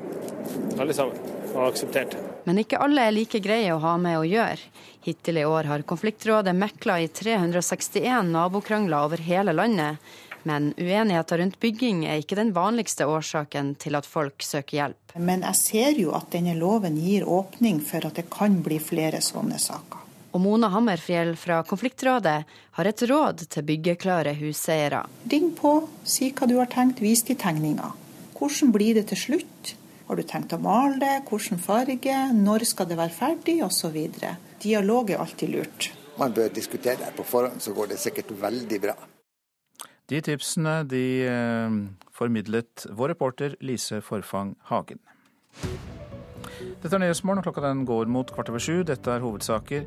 Alle 0.80 0.96
sammen. 0.96 1.36
Og 1.54 1.64
akseptert. 1.70 2.18
Men 2.48 2.62
ikke 2.62 2.80
alle 2.84 3.08
er 3.08 3.16
like 3.16 3.42
greie 3.44 3.74
å 3.74 3.82
ha 3.84 3.96
med 4.02 4.20
å 4.20 4.28
gjøre. 4.28 4.72
Hittil 5.08 5.40
i 5.40 5.46
år 5.48 5.70
har 5.72 5.86
konfliktrådet 5.88 6.56
mekla 6.56 7.00
i 7.04 7.08
361 7.08 8.32
nabokrangler 8.34 9.08
over 9.08 9.22
hele 9.24 9.56
landet. 9.56 10.02
Men 10.48 10.74
uenigheter 10.78 11.42
rundt 11.42 11.60
bygging 11.60 12.06
er 12.08 12.22
ikke 12.22 12.38
den 12.40 12.54
vanligste 12.56 13.08
årsaken 13.08 13.74
til 13.82 13.98
at 14.00 14.08
folk 14.08 14.44
søker 14.44 14.78
hjelp. 14.78 15.16
Men 15.20 15.44
jeg 15.48 15.60
ser 15.60 16.00
jo 16.00 16.14
at 16.16 16.30
denne 16.32 16.56
loven 16.56 17.00
gir 17.02 17.28
åpning 17.28 17.82
for 17.84 18.08
at 18.08 18.20
det 18.20 18.30
kan 18.32 18.62
bli 18.64 18.78
flere 18.84 19.20
sånne 19.24 19.60
saker. 19.60 20.06
Og 20.36 20.44
Mona 20.44 20.70
Hammerfjell 20.70 21.34
fra 21.40 21.64
Konfliktrådet 21.68 22.38
har 22.78 22.90
et 22.92 23.04
råd 23.10 23.48
til 23.50 23.66
byggeklare 23.68 24.36
huseiere. 24.38 25.02
Ring 25.32 25.50
på, 25.58 25.80
si 26.06 26.30
hva 26.36 26.48
du 26.48 26.58
har 26.60 26.70
tenkt, 26.72 27.02
vis 27.02 27.24
de 27.28 27.36
tegninga. 27.40 27.94
Hvordan 28.38 28.72
blir 28.76 29.00
det 29.00 29.08
til 29.10 29.24
slutt? 29.24 29.74
Har 30.08 30.16
du 30.16 30.24
tenkt 30.24 30.54
å 30.56 30.60
male 30.64 30.96
det? 31.02 31.16
Hvilken 31.28 31.60
farge? 31.60 32.16
Når 32.32 32.64
skal 32.70 32.88
det 32.88 32.96
være 33.00 33.12
ferdig? 33.12 33.58
Osv. 33.66 33.98
Dialog 34.64 35.12
er 35.12 35.20
alltid 35.20 35.52
lurt. 35.52 35.90
Man 36.18 36.34
bør 36.34 36.48
diskutere 36.54 37.02
det 37.02 37.12
på 37.18 37.26
forhånd, 37.28 37.60
så 37.62 37.76
går 37.76 37.92
det 37.92 38.00
sikkert 38.02 38.32
veldig 38.42 38.80
bra. 38.88 38.96
De 40.08 40.22
tipsene 40.24 40.80
de 40.88 41.04
eh, 41.28 41.76
formidlet 42.16 42.88
vår 42.96 43.14
reporter 43.14 43.60
Lise 43.60 44.00
Forfang 44.02 44.56
Hagen. 44.72 45.04
Dette 46.88 47.02
er 47.02 47.02
Nyhetsmorgen, 47.04 47.44
klokka 47.44 47.60
den 47.66 47.82
går 47.84 48.08
mot 48.08 48.30
kvart 48.32 48.48
over 48.48 48.62
sju. 48.64 48.78
Dette 48.88 49.12
er 49.12 49.20
hovedsaker. 49.20 49.82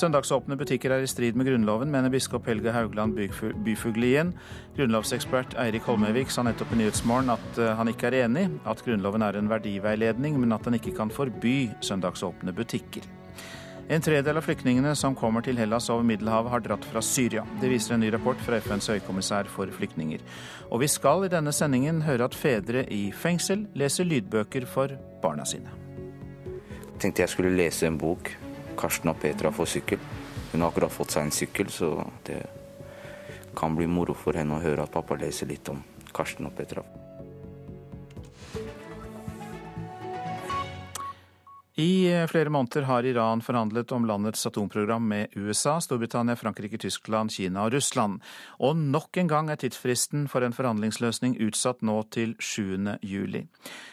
Søndagsåpne 0.00 0.56
butikker 0.56 0.94
er 0.94 1.02
i 1.04 1.08
strid 1.10 1.36
med 1.36 1.44
Grunnloven, 1.44 1.90
mener 1.92 2.08
biskop 2.08 2.46
Helge 2.48 2.72
Haugland 2.72 3.18
Byfuglien. 3.66 4.30
Grunnlovsekspert 4.78 5.58
Eirik 5.60 5.84
Holmøyvik 5.84 6.30
sa 6.32 6.46
nettopp 6.46 6.70
i 6.72 6.78
Nyhetsmorgen 6.80 7.34
at 7.34 7.58
eh, 7.60 7.74
han 7.76 7.90
ikke 7.92 8.08
er 8.08 8.22
enig, 8.22 8.46
at 8.64 8.80
Grunnloven 8.86 9.26
er 9.26 9.36
en 9.36 9.50
verdiveiledning, 9.50 10.38
men 10.40 10.54
at 10.56 10.64
den 10.64 10.78
ikke 10.78 10.94
kan 10.96 11.12
forby 11.12 11.66
søndagsåpne 11.84 12.54
butikker. 12.56 13.04
En 13.92 14.06
tredel 14.06 14.40
av 14.40 14.46
flyktningene 14.46 14.94
som 14.96 15.16
kommer 15.18 15.44
til 15.44 15.60
Hellas 15.60 15.90
over 15.92 16.06
Middelhavet, 16.08 16.52
har 16.54 16.64
dratt 16.64 16.86
fra 16.88 17.02
Syria. 17.04 17.42
Det 17.60 17.68
viser 17.68 17.98
en 17.98 18.00
ny 18.06 18.08
rapport 18.14 18.40
fra 18.46 18.56
FNs 18.64 18.88
høykommissær 18.94 19.52
for 19.52 19.68
flyktninger. 19.76 20.24
Og 20.72 20.80
vi 20.80 20.88
skal 20.88 21.28
i 21.28 21.30
denne 21.36 21.52
sendingen 21.52 22.00
høre 22.08 22.30
at 22.30 22.38
fedre 22.40 22.86
i 22.88 23.10
fengsel 23.12 23.66
leser 23.76 24.08
lydbøker 24.08 24.64
for 24.64 24.96
barna 25.20 25.44
sine. 25.44 25.87
Tenkte 26.98 27.22
jeg 27.22 27.30
skulle 27.30 27.54
lese 27.54 27.86
en 27.86 27.98
bok. 27.98 28.32
Karsten 28.78 29.10
og 29.10 29.20
Petra 29.22 29.52
får 29.54 29.72
sykkel. 29.74 30.00
Hun 30.52 30.62
har 30.62 30.70
akkurat 30.70 30.94
fått 30.94 31.14
seg 31.14 31.26
en 31.26 31.34
sykkel, 31.34 31.70
så 31.70 31.92
det 32.26 32.40
kan 33.58 33.74
bli 33.76 33.86
moro 33.90 34.14
for 34.14 34.38
henne 34.38 34.56
å 34.56 34.62
høre 34.62 34.86
at 34.86 34.94
pappa 34.94 35.18
leser 35.18 35.50
litt 35.50 35.68
om 35.70 35.82
Karsten 36.14 36.46
og 36.46 36.56
Petra. 36.58 36.84
I 41.78 42.12
eh, 42.12 42.26
flere 42.26 42.50
måneder 42.50 42.82
har 42.82 43.06
Iran 43.06 43.40
forhandlet 43.40 43.92
om 43.92 44.06
landets 44.06 44.46
atomprogram 44.46 45.04
med 45.08 45.36
USA, 45.36 45.76
Storbritannia, 45.80 46.34
Frankrike, 46.36 46.78
Tyskland, 46.78 47.30
Kina 47.30 47.68
og 47.68 47.72
Russland. 47.72 48.18
Og 48.58 48.76
nok 48.76 49.16
en 49.22 49.30
gang 49.30 49.50
er 49.50 49.60
tidsfristen 49.62 50.24
for 50.32 50.42
en 50.42 50.56
forhandlingsløsning 50.56 51.36
utsatt 51.46 51.86
nå 51.86 52.00
til 52.10 52.34
7. 52.42 52.98
juli. 53.06 53.44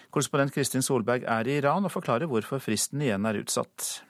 Korrespondent 0.10 0.58
Kristin 0.58 0.82
Solberg 0.82 1.30
er 1.30 1.46
i 1.46 1.60
Iran 1.60 1.86
og 1.86 1.94
forklarer 1.94 2.26
hvorfor 2.26 2.58
fristen 2.58 3.06
igjen 3.06 3.30
er 3.30 3.38
utsatt. 3.44 4.02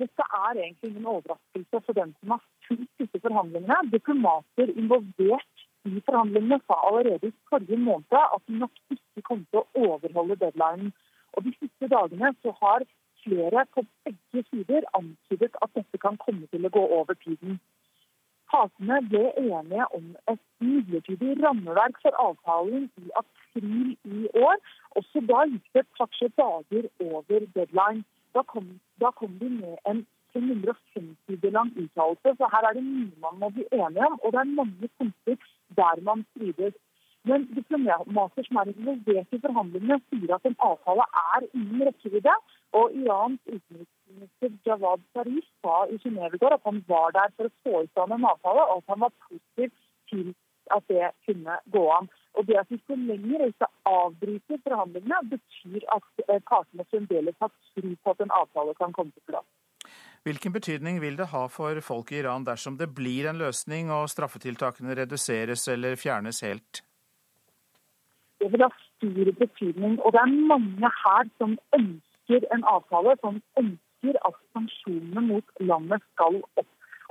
Dette 0.00 0.24
er 0.24 0.56
egentlig 0.56 0.94
ingen 0.94 1.12
overraskelse 1.18 1.84
for 1.84 2.00
den 2.00 2.16
som 2.22 2.38
har 2.38 2.44
fulgt 2.64 3.04
disse 3.04 3.20
forhandlingene. 3.20 3.82
Diplomater 3.92 4.72
involvert 4.80 5.66
i 5.84 6.00
forhandlingene 6.08 6.56
sa 6.64 6.80
allerede 6.88 7.28
i 7.28 7.36
forrige 7.52 7.84
måned 7.84 8.22
at 8.24 8.48
de 8.48 8.62
nok 8.64 8.86
ikke 8.96 9.28
kom 9.28 9.44
til 9.50 9.60
å 9.60 9.90
overholde 9.92 10.40
deadlinen. 10.40 10.94
Og 11.36 11.44
De 11.44 11.52
siste 11.60 11.88
dagene 11.94 12.34
så 12.42 12.54
har 12.62 12.86
flere 13.24 13.66
på 13.74 13.84
begge 14.04 14.44
sider 14.50 14.82
antydet 14.98 15.54
at 15.64 15.70
dette 15.78 15.98
kan 16.04 16.16
komme 16.24 16.46
til 16.52 16.66
å 16.66 16.74
gå 16.76 16.84
over 16.98 17.14
tiden. 17.26 17.58
Partene 18.52 19.00
ble 19.10 19.24
enige 19.40 19.86
om 19.98 20.10
et 20.32 20.42
midlertidig 20.60 21.36
rammeverk 21.42 21.96
for 22.02 22.18
avtalen 22.26 22.90
i 23.02 23.14
april 23.22 23.94
i 24.18 24.28
år. 24.48 24.60
Også 25.00 25.22
da 25.30 25.46
gikk 25.52 25.70
det 25.74 25.86
et 25.86 26.36
dager 26.42 26.90
over 27.08 27.46
deadline. 27.56 28.04
Da 28.34 28.42
kom, 28.52 28.68
da 29.00 29.10
kom 29.10 29.38
de 29.40 29.48
med 29.48 29.76
en 29.90 30.06
550 30.34 31.16
sider 31.26 31.50
lang 31.56 31.70
uttalelse, 31.82 32.30
så 32.38 32.48
her 32.52 32.68
er 32.68 32.72
det 32.76 32.84
mye 32.84 33.20
man 33.26 33.38
må 33.42 33.50
bli 33.56 33.66
enige 33.72 34.06
om. 34.06 34.16
Og 34.22 34.32
det 34.32 34.40
er 34.40 34.56
mange 34.60 34.88
punkter 34.98 35.36
der 35.78 36.02
man 36.08 36.24
strides. 36.30 36.74
Men 37.28 37.46
diplomater 37.56 38.44
som 38.44 38.58
er 38.60 38.70
involvert 38.74 39.32
i 39.32 39.40
forhandlingene, 39.40 39.96
sier 40.12 40.34
at 40.36 40.44
en 40.48 40.56
avtale 40.66 41.06
er 41.34 41.46
innen 41.56 41.86
rekkevidde. 41.88 42.34
Og 42.76 42.96
Irans 43.00 43.40
utenriksminister 43.48 44.52
Jawad 44.68 45.04
Zarif 45.16 45.46
sa 45.64 45.84
i 45.88 45.96
Genéve 46.02 46.36
i 46.36 46.42
går 46.42 46.58
at 46.58 46.66
han 46.68 46.82
var 46.90 47.14
der 47.16 47.32
for 47.36 47.48
å 47.48 47.54
få 47.64 47.84
i 47.84 47.90
stand 47.94 48.12
en 48.16 48.28
avtale, 48.28 48.66
og 48.68 48.82
at 48.82 48.92
han 48.92 49.04
var 49.06 49.16
positiv 49.28 49.72
til 50.12 50.34
at 50.72 50.84
det 50.92 51.10
kunne 51.24 51.58
gå 51.72 51.84
an. 51.96 52.12
Og 52.34 52.46
Det 52.46 52.60
at 52.60 52.70
vi 52.70 52.80
ikke 52.80 53.00
lenger 53.08 53.50
avbryter 53.88 54.62
forhandlingene, 54.68 55.24
betyr 55.32 55.84
at 55.96 56.24
eh, 56.28 56.40
partene 56.50 56.84
fremdeles 56.90 57.36
har 57.40 57.52
tro 57.72 57.92
på 57.94 58.14
at 58.14 58.24
en 58.24 58.38
avtale 58.42 58.74
kan 58.80 58.92
komme 58.92 59.14
til 59.16 59.24
plass. 59.32 59.48
Hvilken 60.24 60.52
betydning 60.52 61.00
vil 61.00 61.16
det 61.16 61.30
ha 61.32 61.46
for 61.52 61.80
folk 61.84 62.12
i 62.12 62.22
Iran 62.22 62.46
dersom 62.48 62.78
det 62.80 62.88
blir 62.96 63.28
en 63.28 63.40
løsning 63.40 63.92
og 63.92 64.08
straffetiltakene 64.12 64.96
reduseres 64.96 65.68
eller 65.68 66.00
fjernes 66.00 66.40
helt? 66.44 66.80
Det 68.52 68.60
har 68.60 68.76
stor 68.96 69.26
betydning. 69.42 69.92
Og 70.02 70.12
det 70.12 70.20
er 70.20 70.46
mange 70.52 70.88
her 71.04 71.24
som 71.38 71.58
ønsker 71.78 72.40
en 72.54 72.64
avtale, 72.74 73.16
som 73.24 73.42
ønsker 73.62 74.14
at 74.28 74.34
sanksjonene 74.52 75.20
mot 75.30 75.46
landet 75.70 76.00
skal 76.12 76.42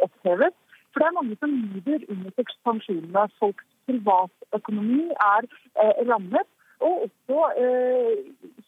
oppheves. 0.06 0.56
For 0.92 1.02
det 1.02 1.08
er 1.08 1.20
mange 1.20 1.38
som 1.42 1.52
lider 1.74 2.00
under 2.14 2.32
sanksjonene. 2.66 3.24
Folks 3.40 3.66
privatøkonomi 3.88 5.06
er 5.34 5.42
eh, 5.84 5.96
rammet. 6.10 6.50
Og 6.88 6.94
også 7.06 7.40
eh, 7.64 8.18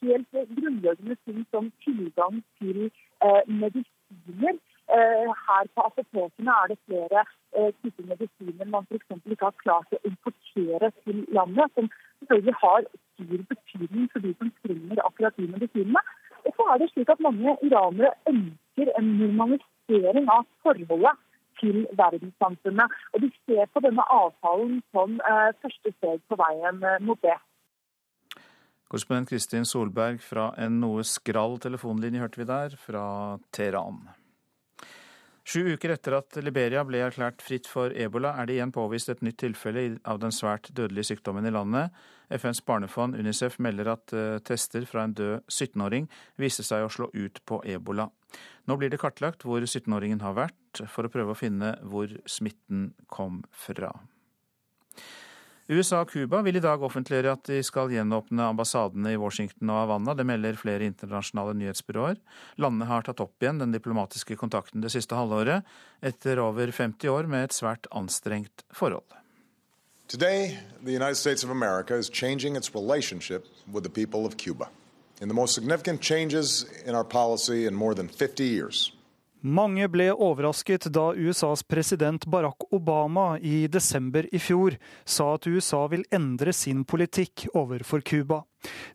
helt 0.01 0.31
grunnleggende 0.57 1.15
ting 1.25 1.45
som 1.51 1.71
tilgang 1.85 2.43
til 2.59 2.79
eh, 3.25 3.43
medisiner. 3.61 4.55
Eh, 4.85 5.29
her 5.47 5.65
på 5.73 5.81
apotekene 5.81 6.53
er 6.61 6.67
det 6.69 6.77
flere 6.85 7.21
eh, 7.57 7.71
typer 7.81 8.05
medisiner 8.11 8.67
man 8.69 8.85
f.eks. 8.85 9.07
ikke 9.25 9.47
har 9.47 9.61
klart 9.63 9.93
å 9.97 9.99
importere 10.05 10.91
til 11.01 11.23
landet, 11.33 11.71
som 11.73 11.87
selvfølgelig 12.21 12.53
har 12.61 12.85
stor 12.85 13.39
betydning 13.53 14.09
for 14.13 14.25
de 14.25 14.33
som 14.37 14.51
trenger 14.61 15.01
akkurat 15.07 15.39
de 15.41 15.47
medisinene. 15.55 16.03
Og 16.45 16.53
så 16.53 16.67
er 16.69 16.81
det 16.81 16.89
slik 16.91 17.09
at 17.09 17.23
mange 17.25 17.55
iranere 17.65 18.11
ønsker 18.29 18.91
en 18.99 19.09
normalisering 19.23 20.29
av 20.29 20.45
forholdet 20.61 21.17
til 21.61 21.87
verdenssamfunnet. 21.97 22.93
Og 23.17 23.25
de 23.25 23.31
ser 23.39 23.71
på 23.73 23.81
denne 23.81 24.05
avtalen 24.19 24.83
som 24.93 25.17
eh, 25.17 25.49
første 25.65 25.95
steg 25.95 26.21
på 26.29 26.37
veien 26.43 26.85
mot 27.07 27.21
det. 27.25 27.39
Korrespondent 28.85 29.33
Kristin 29.33 29.65
Solberg 29.65 30.21
fra 30.21 30.51
en 30.61 30.77
noe 30.83 31.01
skral 31.09 31.57
telefonlinje 31.65 32.21
hørte 32.21 32.43
vi 32.43 32.47
der, 32.51 32.77
fra 32.77 33.07
Teheran. 33.49 34.05
Sju 35.45 35.61
uker 35.75 35.91
etter 35.93 36.15
at 36.17 36.37
Liberia 36.41 36.81
ble 36.87 37.03
erklært 37.05 37.43
fritt 37.45 37.67
for 37.69 37.93
ebola, 37.93 38.31
er 38.33 38.47
det 38.49 38.55
igjen 38.55 38.71
påvist 38.73 39.11
et 39.13 39.21
nytt 39.21 39.37
tilfelle 39.43 39.99
av 40.09 40.17
den 40.23 40.33
svært 40.33 40.71
dødelige 40.73 41.11
sykdommen 41.11 41.45
i 41.45 41.51
landet. 41.53 41.93
FNs 42.33 42.63
barnefond 42.65 43.13
Unicef 43.13 43.59
melder 43.61 43.91
at 43.93 44.15
uh, 44.17 44.39
tester 44.41 44.87
fra 44.89 45.03
en 45.05 45.13
død 45.13 45.45
17-åring 45.45 46.07
viste 46.41 46.65
seg 46.65 46.87
å 46.87 46.89
slå 46.89 47.11
ut 47.13 47.37
på 47.45 47.59
ebola. 47.75 48.07
Nå 48.65 48.79
blir 48.81 48.89
det 48.89 48.97
kartlagt 49.03 49.45
hvor 49.45 49.61
17-åringen 49.61 50.25
har 50.25 50.33
vært, 50.33 50.81
for 50.89 51.05
å 51.05 51.13
prøve 51.13 51.35
å 51.35 51.37
finne 51.37 51.75
hvor 51.85 52.09
smitten 52.25 52.89
kom 53.05 53.43
fra. 53.53 53.93
USA 55.65 56.03
og 56.03 56.11
Cuba 56.13 56.43
vil 56.45 56.59
i 56.59 56.61
dag 56.61 56.83
offentliggjøre 56.85 57.31
at 57.33 57.47
de 57.49 57.55
skal 57.65 57.89
gjenåpne 57.89 58.51
ambassadene 58.51 59.15
i 59.15 59.17
Washington 59.17 59.71
og 59.73 59.79
Havanna. 59.81 60.13
Det 60.13 60.25
melder 60.29 60.59
flere 60.61 60.85
internasjonale 60.85 61.55
nyhetsbyråer. 61.57 62.19
Landene 62.61 62.85
har 62.85 63.07
tatt 63.07 63.23
opp 63.23 63.41
igjen 63.41 63.63
den 63.63 63.73
diplomatiske 63.73 64.37
kontakten 64.37 64.85
det 64.85 64.93
siste 64.93 65.17
halvåret, 65.17 65.65
etter 66.05 66.37
over 66.43 66.69
50 66.69 67.09
år 67.09 67.25
med 67.31 67.47
et 67.47 67.57
svært 67.57 67.89
anstrengt 67.89 68.61
forhold. 68.69 69.09
Today, 70.07 70.59
the 70.83 70.93
United 70.93 71.17
States 71.17 71.43
of 71.43 71.49
America 71.49 71.97
is 71.97 72.11
changing 72.13 72.55
its 72.55 72.75
relationship 72.75 73.47
with 73.65 73.81
the 73.81 73.89
people 73.89 74.27
of 74.27 74.37
Cuba. 74.37 74.69
In 75.19 75.29
the 75.29 75.33
most 75.33 75.55
significant 75.55 75.99
changes 76.01 76.67
in 76.85 76.93
our 76.93 77.03
policy 77.03 77.65
in 77.65 77.73
more 77.73 77.95
than 77.95 78.07
50 78.07 78.43
years. 78.43 78.91
Mange 79.45 79.85
ble 79.93 80.07
overrasket 80.09 80.87
da 80.89 81.11
USAs 81.13 81.61
president 81.63 82.25
Barack 82.25 82.63
Obama 82.73 83.39
i 83.39 83.67
desember 83.67 84.25
i 84.35 84.39
fjor 84.41 84.73
sa 85.05 85.35
at 85.35 85.45
USA 85.45 85.83
vil 85.91 86.01
endre 86.09 86.53
sin 86.53 86.81
politikk 86.81 87.45
overfor 87.53 88.01
Cuba. 88.01 88.41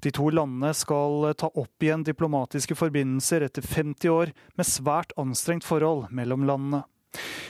De 0.02 0.10
to 0.10 0.26
landene 0.34 0.72
skal 0.74 1.30
ta 1.38 1.52
opp 1.54 1.86
igjen 1.86 2.02
diplomatiske 2.02 2.74
forbindelser 2.74 3.46
etter 3.46 3.62
50 3.62 4.10
år 4.10 4.34
med 4.58 4.66
svært 4.66 5.14
anstrengt 5.14 5.68
forhold 5.68 6.10
mellom 6.10 6.42
landene. 6.50 6.82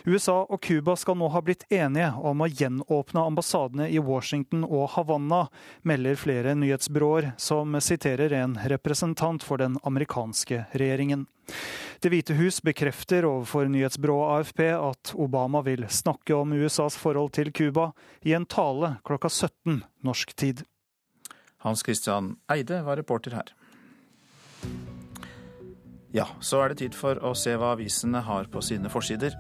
USA 0.05 0.43
og 0.45 0.61
Cuba 0.65 0.93
skal 0.97 1.17
nå 1.21 1.33
ha 1.33 1.41
blitt 1.45 1.65
enige 1.73 2.13
om 2.21 2.45
å 2.45 2.49
gjenåpne 2.53 3.25
ambassadene 3.33 3.89
i 3.89 4.01
Washington 4.01 4.65
og 4.69 4.91
Havanna, 4.95 5.47
melder 5.89 6.21
flere 6.21 6.53
nyhetsbyråer, 6.57 7.33
som 7.41 7.81
siterer 7.81 8.33
en 8.43 8.61
representant 8.73 9.45
for 9.45 9.61
den 9.61 9.81
amerikanske 9.89 10.67
regjeringen. 10.73 11.27
Det 12.01 12.09
hvite 12.09 12.33
hus 12.39 12.63
bekrefter 12.65 13.27
overfor 13.29 13.69
nyhetsbyrået 13.69 14.39
AFP 14.39 14.61
at 14.73 15.11
Obama 15.21 15.61
vil 15.67 15.85
snakke 15.93 16.33
om 16.33 16.55
USAs 16.57 16.97
forhold 16.97 17.35
til 17.37 17.51
Cuba 17.53 17.91
i 18.25 18.33
en 18.33 18.47
tale 18.49 18.95
klokka 19.05 19.29
17 19.29 19.83
norsk 20.09 20.33
tid. 20.33 20.63
Hans 21.61 21.85
Christian 21.85 22.39
Eide 22.49 22.79
var 22.87 22.97
reporter 22.97 23.37
her. 23.37 23.53
Ja, 26.17 26.25
så 26.41 26.63
er 26.65 26.73
det 26.73 26.81
tid 26.81 26.97
for 26.97 27.21
å 27.21 27.35
se 27.37 27.53
hva 27.61 27.75
avisene 27.77 28.25
har 28.25 28.49
på 28.49 28.65
sine 28.65 28.89
forsider. 28.89 29.37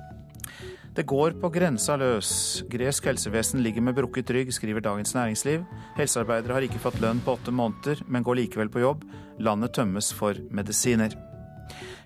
Det 0.92 1.06
går 1.08 1.38
på 1.40 1.48
grensa 1.54 1.96
løs. 1.96 2.60
Gresk 2.68 3.08
helsevesen 3.08 3.64
ligger 3.64 3.88
med 3.88 3.96
brukket 3.96 4.34
rygg, 4.36 4.52
skriver 4.52 4.84
Dagens 4.84 5.14
Næringsliv. 5.16 5.64
Helsearbeidere 5.96 6.58
har 6.58 6.68
ikke 6.68 6.82
fått 6.82 7.00
lønn 7.00 7.24
på 7.24 7.38
åtte 7.38 7.56
måneder, 7.56 8.04
men 8.04 8.26
går 8.26 8.42
likevel 8.42 8.68
på 8.68 8.84
jobb. 8.84 9.08
Landet 9.40 9.72
tømmes 9.80 10.12
for 10.12 10.36
medisiner. 10.52 11.16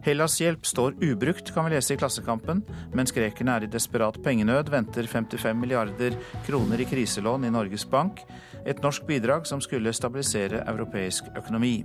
Hellas 0.04 0.36
hjelp 0.40 0.66
står 0.66 0.98
ubrukt, 1.00 1.54
kan 1.54 1.64
vi 1.64 1.74
lese 1.74 1.94
i 1.94 1.98
Klassekampen. 2.00 2.60
Mens 2.92 3.14
grekerne 3.16 3.56
er 3.56 3.64
i 3.64 3.70
desperat 3.72 4.18
pengenød, 4.24 4.68
venter 4.72 5.08
55 5.08 5.60
milliarder 5.60 6.16
kroner 6.46 6.80
i 6.80 6.88
kriselån 6.88 7.48
i 7.48 7.52
Norges 7.54 7.86
Bank. 7.90 8.20
Et 8.66 8.82
norsk 8.84 9.06
bidrag 9.08 9.48
som 9.48 9.62
skulle 9.64 9.92
stabilisere 9.96 10.64
europeisk 10.68 11.32
økonomi. 11.36 11.78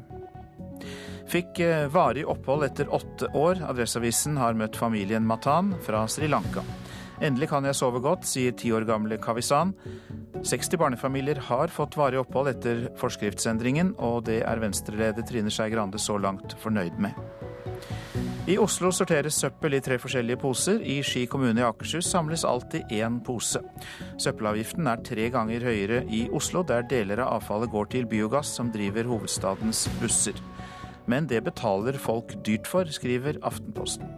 Fikk 1.29 1.59
eh, 1.61 1.87
varig 1.93 2.25
opphold 2.27 2.65
etter 2.65 2.89
åtte 2.93 3.29
år. 3.37 3.61
Adresseavisen 3.69 4.39
har 4.41 4.57
møtt 4.57 4.79
familien 4.79 5.27
Matan 5.27 5.75
fra 5.85 6.07
Sri 6.09 6.27
Lanka. 6.27 6.63
Endelig 7.21 7.49
kan 7.51 7.67
jeg 7.67 7.75
sove 7.75 7.99
godt, 8.03 8.23
sier 8.27 8.55
ti 8.55 8.71
år 8.71 8.87
gamle 8.87 9.19
Kavisan. 9.21 9.73
60 10.39 10.79
barnefamilier 10.79 11.41
har 11.49 11.71
fått 11.73 11.97
varig 11.99 12.21
opphold 12.21 12.53
etter 12.53 12.85
forskriftsendringen, 12.99 13.91
og 13.99 14.23
det 14.31 14.39
er 14.47 14.63
Venstre-leder 14.63 15.27
Trine 15.27 15.51
Skei 15.51 15.67
Grande 15.73 15.99
så 15.99 16.15
langt 16.17 16.55
fornøyd 16.63 16.95
med. 17.03 17.48
I 18.49 18.55
Oslo 18.57 18.89
sorteres 18.89 19.35
søppel 19.37 19.75
i 19.77 19.79
tre 19.85 19.99
forskjellige 20.01 20.39
poser. 20.41 20.79
I 20.81 21.03
Ski 21.05 21.27
kommune 21.29 21.61
i 21.61 21.65
Akershus 21.67 22.07
samles 22.09 22.41
alltid 22.47 22.89
én 22.97 23.19
pose. 23.21 23.61
Søppelavgiften 24.17 24.89
er 24.89 25.03
tre 25.05 25.27
ganger 25.29 25.61
høyere 25.67 25.99
i 26.09 26.23
Oslo, 26.33 26.63
der 26.65 26.87
deler 26.89 27.21
av 27.21 27.35
avfallet 27.35 27.69
går 27.69 27.91
til 27.93 28.07
biogass 28.09 28.55
som 28.57 28.71
driver 28.73 29.05
hovedstadens 29.11 29.83
busser. 29.99 30.41
Men 31.05 31.29
det 31.29 31.43
betaler 31.45 32.01
folk 32.01 32.33
dyrt 32.47 32.65
for, 32.65 32.89
skriver 32.89 33.37
Aftenposten. 33.45 34.09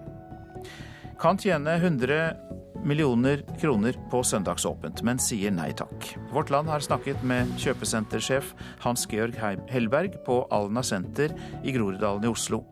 Kan 1.19 1.35
tjene 1.41 1.75
100 1.81 2.60
millioner 2.87 3.43
kroner 3.61 3.97
på 4.11 4.21
søndagsåpent, 4.25 5.03
men 5.07 5.21
sier 5.21 5.53
nei 5.53 5.69
takk. 5.77 6.11
Vårt 6.33 6.51
Land 6.53 6.71
har 6.71 6.83
snakket 6.83 7.23
med 7.27 7.51
kjøpesentersjef 7.61 8.53
Hans 8.85 9.07
Georg 9.11 9.37
Hellberg 9.71 10.19
på 10.25 10.41
Alna 10.53 10.83
senter 10.85 11.35
i 11.63 11.75
Groruddalen 11.75 12.25
i 12.25 12.31
Oslo. 12.31 12.63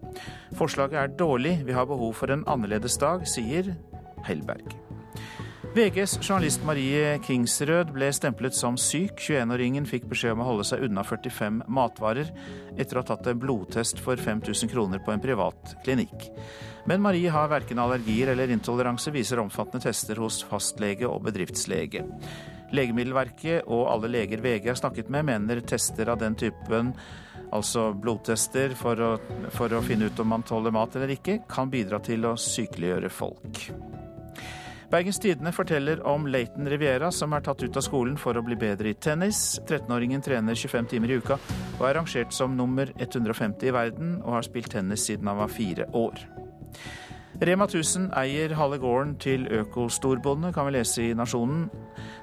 Forslaget 0.57 1.01
er 1.03 1.17
dårlig, 1.19 1.59
vi 1.65 1.77
har 1.77 1.89
behov 1.89 2.15
for 2.19 2.33
en 2.33 2.45
annerledes 2.49 2.97
dag, 3.01 3.27
sier 3.29 3.75
Hellberg. 4.27 4.77
VGs 5.69 6.15
journalist 6.23 6.63
Marie 6.65 7.19
Kingsrød 7.21 7.91
ble 7.93 8.07
stemplet 8.15 8.55
som 8.57 8.73
syk. 8.81 9.19
21-åringen 9.21 9.85
fikk 9.85 10.07
beskjed 10.09 10.33
om 10.33 10.41
å 10.41 10.47
holde 10.47 10.65
seg 10.65 10.81
unna 10.87 11.03
45 11.05 11.59
matvarer 11.69 12.31
etter 12.73 12.97
å 12.97 13.03
ha 13.03 13.09
tatt 13.11 13.29
en 13.29 13.37
blodtest 13.37 14.01
for 14.01 14.17
5000 14.17 14.71
kroner 14.71 15.03
på 15.05 15.13
en 15.13 15.21
privat 15.21 15.75
klinikk. 15.85 16.31
Men 16.89 17.01
Marie 17.01 17.29
har 17.29 17.47
verken 17.47 17.79
allergier 17.79 18.31
eller 18.31 18.49
intoleranse, 18.49 19.11
viser 19.13 19.39
omfattende 19.39 19.83
tester 19.83 20.17
hos 20.17 20.39
fastlege 20.49 21.05
og 21.05 21.21
bedriftslege. 21.27 22.01
Legemiddelverket 22.73 23.67
og 23.69 23.83
alle 23.91 24.09
leger 24.09 24.41
VG 24.41 24.71
har 24.71 24.79
snakket 24.79 25.11
med, 25.13 25.27
mener 25.27 25.61
tester 25.61 26.09
av 26.09 26.17
den 26.17 26.33
typen, 26.33 26.89
altså 27.53 27.91
blodtester 27.93 28.73
for 28.77 29.05
å, 29.05 29.11
for 29.53 29.69
å 29.69 29.83
finne 29.85 30.09
ut 30.09 30.23
om 30.23 30.33
man 30.33 30.47
tåler 30.49 30.73
mat 30.73 30.97
eller 30.97 31.13
ikke, 31.13 31.43
kan 31.49 31.69
bidra 31.69 32.01
til 32.01 32.25
å 32.25 32.33
sykeliggjøre 32.41 33.13
folk. 33.13 33.61
Bergens 34.89 35.21
Tidende 35.21 35.53
forteller 35.53 36.01
om 36.09 36.25
Leighton 36.25 36.65
Riviera, 36.73 37.13
som 37.13 37.37
er 37.37 37.45
tatt 37.45 37.61
ut 37.61 37.77
av 37.77 37.85
skolen 37.85 38.17
for 38.17 38.33
å 38.33 38.41
bli 38.41 38.57
bedre 38.57 38.89
i 38.89 38.97
tennis. 38.97 39.59
13-åringen 39.61 40.25
trener 40.25 40.57
25 40.57 40.89
timer 40.95 41.13
i 41.13 41.21
uka 41.21 41.37
og 41.77 41.85
er 41.85 41.99
rangert 42.01 42.33
som 42.33 42.57
nummer 42.57 42.89
150 42.97 43.69
i 43.69 43.77
verden, 43.77 44.17
og 44.23 44.39
har 44.39 44.49
spilt 44.49 44.73
tennis 44.73 45.05
siden 45.05 45.29
han 45.29 45.43
var 45.45 45.53
fire 45.53 45.85
år. 45.93 46.17
Rema 47.39 47.69
1000 47.69 48.09
eier 48.19 48.51
halve 48.57 48.81
gården 48.81 49.13
til 49.21 49.45
økostorbonde, 49.61 50.51
kan 50.51 50.65
vi 50.67 50.73
lese 50.75 51.05
i 51.05 51.13
Nasjonen. 51.15 51.69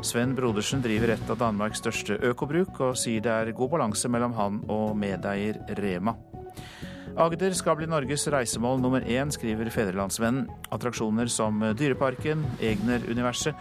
Sven 0.04 0.34
Brodersen 0.36 0.82
driver 0.84 1.14
et 1.14 1.30
av 1.32 1.38
Danmarks 1.40 1.80
største 1.80 2.18
økobruk, 2.20 2.80
og 2.84 2.98
sier 3.00 3.24
det 3.24 3.32
er 3.32 3.54
god 3.56 3.72
balanse 3.72 4.10
mellom 4.12 4.36
han 4.36 4.60
og 4.68 4.92
medeier 4.98 5.62
Rema. 5.80 6.18
Agder 7.16 7.54
skal 7.56 7.78
bli 7.78 7.88
Norges 7.88 8.26
reisemål 8.28 8.82
nummer 8.82 9.00
én, 9.08 9.32
skriver 9.32 9.70
Fedrelandsvennen. 9.72 10.50
Attraksjoner 10.68 11.30
som 11.32 11.64
Dyreparken, 11.78 12.44
Egner-universet, 12.60 13.56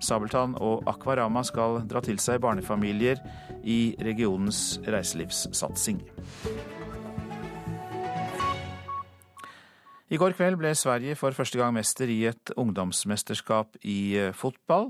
Sabeltann 0.00 0.54
og 0.62 0.86
Akvarama 0.86 1.42
skal 1.42 1.82
dra 1.90 2.04
til 2.06 2.22
seg 2.22 2.38
barnefamilier 2.44 3.18
i 3.66 3.96
regionens 3.98 4.78
reiselivssatsing. 4.86 6.04
I 10.10 10.18
går 10.18 10.34
kveld 10.34 10.58
ble 10.58 10.72
Sverige 10.74 11.14
for 11.14 11.34
første 11.36 11.58
gang 11.58 11.70
mester 11.76 12.10
i 12.10 12.24
et 12.26 12.50
ungdomsmesterskap 12.58 13.76
i 13.86 14.16
eh, 14.18 14.32
fotball. 14.34 14.88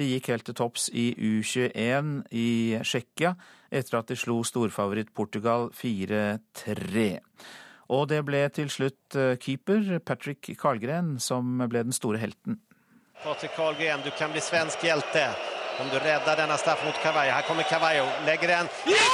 De 0.00 0.06
gikk 0.14 0.30
helt 0.32 0.46
til 0.48 0.56
topps 0.56 0.86
i 0.96 1.10
U21 1.12 2.22
i 2.32 2.78
Tsjekkia, 2.80 3.34
etter 3.68 3.98
at 3.98 4.08
de 4.08 4.16
slo 4.16 4.38
storfavoritt 4.48 5.12
Portugal 5.12 5.68
4-3. 5.76 7.04
Og 7.92 8.08
det 8.08 8.22
ble 8.24 8.46
til 8.56 8.72
slutt 8.72 9.20
eh, 9.20 9.36
keeper 9.36 9.98
Patrick 10.00 10.54
Karlgren 10.56 11.18
som 11.20 11.60
ble 11.68 11.84
den 11.84 11.92
store 11.92 12.24
helten. 12.24 12.62
Patrick 13.20 13.52
Karlgren, 13.52 14.00
du 14.00 14.10
kan 14.16 14.32
bli 14.32 14.40
svensk 14.40 14.88
hjelte 14.88 15.28
om 15.84 15.92
du 15.92 16.00
redder 16.00 16.46
denne 16.46 16.56
straffen 16.56 16.88
mot 16.88 17.04
Cavallo. 17.04 17.36
Her 17.36 17.44
kommer 17.44 17.68
Cavallo, 17.68 18.08
legger 18.24 18.56
den. 18.56 18.72
Ja! 18.88 19.06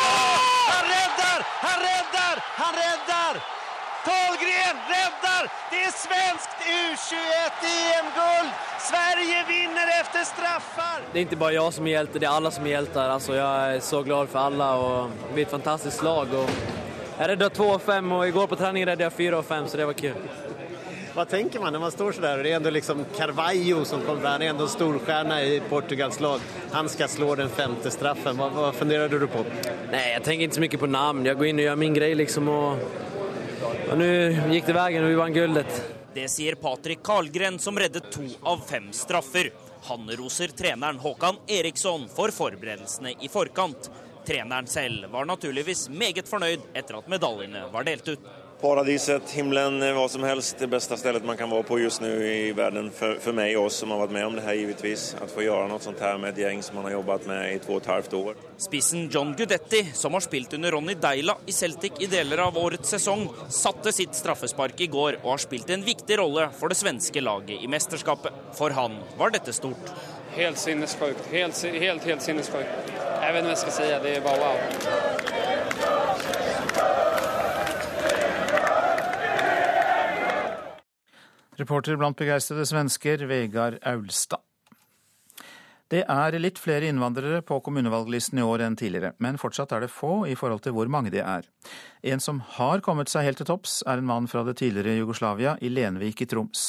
Han 0.71 0.87
redder! 0.87 1.49
Han 1.67 1.81
redder! 1.83 2.45
Han 2.63 2.79
redder! 2.79 3.47
Karlgren 4.09 4.79
redder! 4.89 5.49
Det 5.73 5.81
er 5.85 5.93
svenskt 5.93 6.63
U21-EM-guld! 6.65 8.51
Sverige 8.89 9.45
vinner 9.49 9.91
etter 9.99 10.25
straffer! 10.25 11.03
Det 11.13 11.21
er 11.21 11.27
ikke 11.27 11.41
bare 11.43 11.59
jeg 11.59 11.77
som 11.77 11.89
er 11.89 11.97
hjerte, 11.99 12.23
det 12.23 12.29
er 12.29 12.37
alle 12.39 12.53
som 12.55 12.65
er 12.65 12.77
hjelter. 12.79 13.13
Altså, 13.13 13.35
jeg 13.37 13.75
er 13.77 13.83
så 13.85 14.01
glad 14.07 14.31
for 14.33 14.49
alle. 14.49 14.69
og 14.87 15.35
Vi 15.35 15.43
er 15.43 15.47
et 15.47 15.53
fantastisk 15.53 16.07
lag. 16.07 16.33
og 16.33 16.49
jeg 17.19 17.29
redda 17.33 17.49
to 17.51 17.67
av 17.75 17.83
fem, 17.83 18.13
og 18.15 18.29
i 18.29 18.33
går 18.33 18.47
på 18.47 18.57
trening 18.57 18.87
redda 18.87 19.09
jeg 19.09 19.17
fire 19.19 19.43
av 19.43 19.49
fem, 19.51 19.69
så 19.69 19.77
det 19.77 19.89
var 19.91 19.99
kul. 19.99 20.17
Hva 21.19 21.25
tenker 21.27 21.59
man 21.59 21.75
når 21.75 21.83
man 21.83 21.91
står 21.93 22.13
så 22.15 22.23
der? 22.23 22.43
Det 22.43 22.53
er 22.53 22.57
ändå 22.57 22.71
liksom 22.71 23.05
Carvalho 23.17 23.85
som 23.85 24.05
kommer 24.07 24.21
fram, 24.23 24.33
han 24.33 24.43
er 24.43 24.51
ändå 24.51 24.69
storstjärna 24.69 25.43
i 25.43 25.61
Portugals 25.69 26.21
lag. 26.21 26.41
Han 26.73 26.89
skal 26.89 27.09
slå 27.09 27.35
den 27.35 27.49
femte 27.49 27.91
straffen. 27.91 28.39
Hva, 28.39 28.49
hva 28.55 28.73
funderade 28.73 29.19
du 29.19 29.27
på? 29.27 29.45
Nej, 29.91 30.13
jeg 30.15 30.23
tenker 30.23 30.47
ikke 30.47 30.55
så 30.55 30.65
mye 30.65 30.81
på 30.87 30.91
namn. 30.95 31.27
Jeg 31.27 31.37
går 31.41 31.51
inn 31.51 31.63
og 31.65 31.67
gjør 31.67 31.81
min 31.83 31.99
grej 31.99 32.15
liksom 32.23 32.49
og, 32.55 32.87
og 33.89 33.97
nå 33.97 34.09
gikk 34.53 34.69
det 34.69 34.75
veien, 34.77 35.05
og 35.05 35.13
vi 35.13 35.17
vant 35.19 35.37
guldet. 35.37 35.79
Det 36.13 36.27
sier 36.33 36.57
Patrick 36.61 37.01
Karlgren 37.07 37.59
som 37.63 37.79
reddet 37.79 38.11
to 38.13 38.25
av 38.49 38.61
fem 38.69 38.91
straffer. 38.97 39.51
Han 39.89 40.09
roser 40.19 40.53
treneren 40.57 40.99
Håkan 41.01 41.39
Eriksson 41.49 42.09
for 42.13 42.35
forberedelsene 42.35 43.15
i 43.25 43.31
forkant. 43.33 43.89
Treneren 44.29 44.69
selv 44.69 45.07
var 45.13 45.29
naturligvis 45.29 45.87
meget 45.89 46.29
fornøyd 46.29 46.67
etter 46.77 46.99
at 46.99 47.09
medaljene 47.09 47.65
var 47.73 47.87
delt 47.89 48.11
ut. 48.13 48.29
Paradiset, 48.61 49.31
himmelen, 49.31 49.79
hva 49.95 50.05
som 50.11 50.25
helst. 50.27 50.59
Det 50.59 50.67
beste 50.71 50.97
stedet 50.99 51.25
man 51.27 51.37
kan 51.39 51.51
være 51.51 51.67
på 51.69 51.79
just 51.79 52.03
nå 52.03 52.09
i 52.09 52.53
verden 52.57 52.91
for, 52.95 53.19
for 53.23 53.37
meg 53.37 53.57
og 53.57 53.69
oss 53.69 53.79
som 53.83 53.93
har 53.95 54.01
vært 54.03 54.15
med 54.17 54.27
om 54.27 54.35
det 54.39 54.45
her, 54.47 54.57
givetvis. 54.59 55.15
Å 55.23 55.29
få 55.31 55.45
gjøre 55.47 55.69
noe 55.71 55.83
sånt 55.83 56.01
her 56.03 56.19
med 56.21 56.35
et 56.35 56.41
gjeng 56.43 56.63
som 56.67 56.75
man 56.79 56.87
har 56.89 56.97
jobbet 56.99 57.29
med 57.31 57.43
i 57.53 57.59
to 57.63 57.71
og 57.77 57.81
et 57.83 57.91
halvt 57.93 58.13
år. 58.19 58.35
Spissen 58.59 59.07
John 59.15 59.31
Gudetti, 59.39 59.83
som 59.95 60.17
har 60.17 60.23
spilt 60.25 60.55
under 60.59 60.75
Ronny 60.75 60.97
Deila 60.99 61.37
i 61.47 61.55
Celtic 61.55 61.93
i 62.03 62.11
deler 62.11 62.39
av 62.49 62.59
årets 62.59 62.91
sesong, 62.97 63.29
satte 63.55 63.95
sitt 63.95 64.15
straffespark 64.19 64.81
i 64.83 64.91
går 64.91 65.21
og 65.23 65.31
har 65.37 65.43
spilt 65.45 65.71
en 65.75 65.87
viktig 65.87 66.19
rolle 66.19 66.51
for 66.59 66.67
det 66.73 66.79
svenske 66.81 67.21
laget 67.23 67.63
i 67.63 67.71
mesterskapet. 67.71 68.33
For 68.59 68.75
han 68.75 68.99
var 69.21 69.31
dette 69.35 69.53
stort. 69.55 69.95
Helt 70.35 70.59
sinnessjukt. 70.59 71.31
Helt, 71.33 71.57
helt, 71.79 72.03
helt 72.11 72.23
sinnessjukt. 72.23 72.93
Jeg 73.19 73.35
vet 73.35 73.43
ikke 73.43 73.49
hva 73.49 73.55
jeg 73.55 73.63
skal 73.65 73.75
si. 73.79 73.87
Det 74.03 74.11
er 74.19 74.23
bare 74.27 74.41
wow. 74.43 74.57
Reporter 81.59 81.97
blant 81.99 82.15
begeistrede 82.15 82.63
svensker, 82.71 83.25
Vegard 83.27 83.81
Aulstad. 83.83 84.45
Det 85.91 86.05
er 86.05 86.37
litt 86.39 86.61
flere 86.61 86.87
innvandrere 86.87 87.41
på 87.43 87.57
kommunevalglisten 87.65 88.39
i 88.39 88.45
år 88.47 88.63
enn 88.63 88.77
tidligere, 88.79 89.15
men 89.19 89.41
fortsatt 89.41 89.73
er 89.75 89.83
det 89.83 89.91
få 89.91 90.29
i 90.31 90.37
forhold 90.39 90.63
til 90.63 90.77
hvor 90.77 90.91
mange 90.93 91.11
de 91.11 91.19
er. 91.25 91.49
En 92.07 92.23
som 92.23 92.39
har 92.61 92.85
kommet 92.85 93.11
seg 93.11 93.27
helt 93.27 93.43
til 93.43 93.49
topps, 93.49 93.81
er 93.89 93.99
en 93.99 94.07
mann 94.07 94.31
fra 94.31 94.45
det 94.47 94.59
tidligere 94.61 95.01
Jugoslavia, 95.01 95.57
i 95.59 95.73
Lenvik 95.73 96.23
i 96.23 96.31
Troms. 96.31 96.69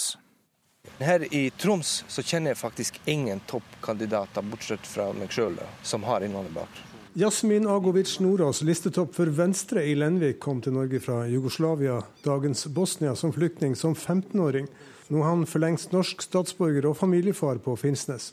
Her 0.98 1.28
i 1.30 1.50
Troms 1.54 2.00
så 2.10 2.26
kjenner 2.26 2.56
jeg 2.56 2.64
faktisk 2.64 3.02
ingen 3.06 3.44
toppkandidater, 3.46 4.42
bortsett 4.42 4.90
fra 4.90 5.12
meg 5.14 5.30
sjøl, 5.36 5.60
som 5.86 6.08
har 6.10 6.26
innvandrerbakgrunn. 6.26 6.89
Jasmin 7.20 7.68
Agovic 7.68 8.20
Nordås, 8.20 8.62
listetopp 8.62 9.16
for 9.16 9.26
Venstre 9.26 9.82
i 9.84 9.96
Lenvik, 9.96 10.38
kom 10.40 10.62
til 10.64 10.72
Norge 10.72 11.02
fra 11.04 11.26
Jugoslavia, 11.28 11.98
dagens 12.24 12.62
Bosnia, 12.72 13.12
som 13.16 13.34
flyktning 13.36 13.74
som 13.76 13.92
15-åring. 13.92 14.70
Nå 15.12 15.20
er 15.20 15.28
han 15.28 15.44
for 15.44 15.60
lengst 15.60 15.92
norsk 15.92 16.24
statsborger 16.24 16.88
og 16.88 16.96
familiefar 16.96 17.60
på 17.66 17.76
Finnsnes. 17.82 18.30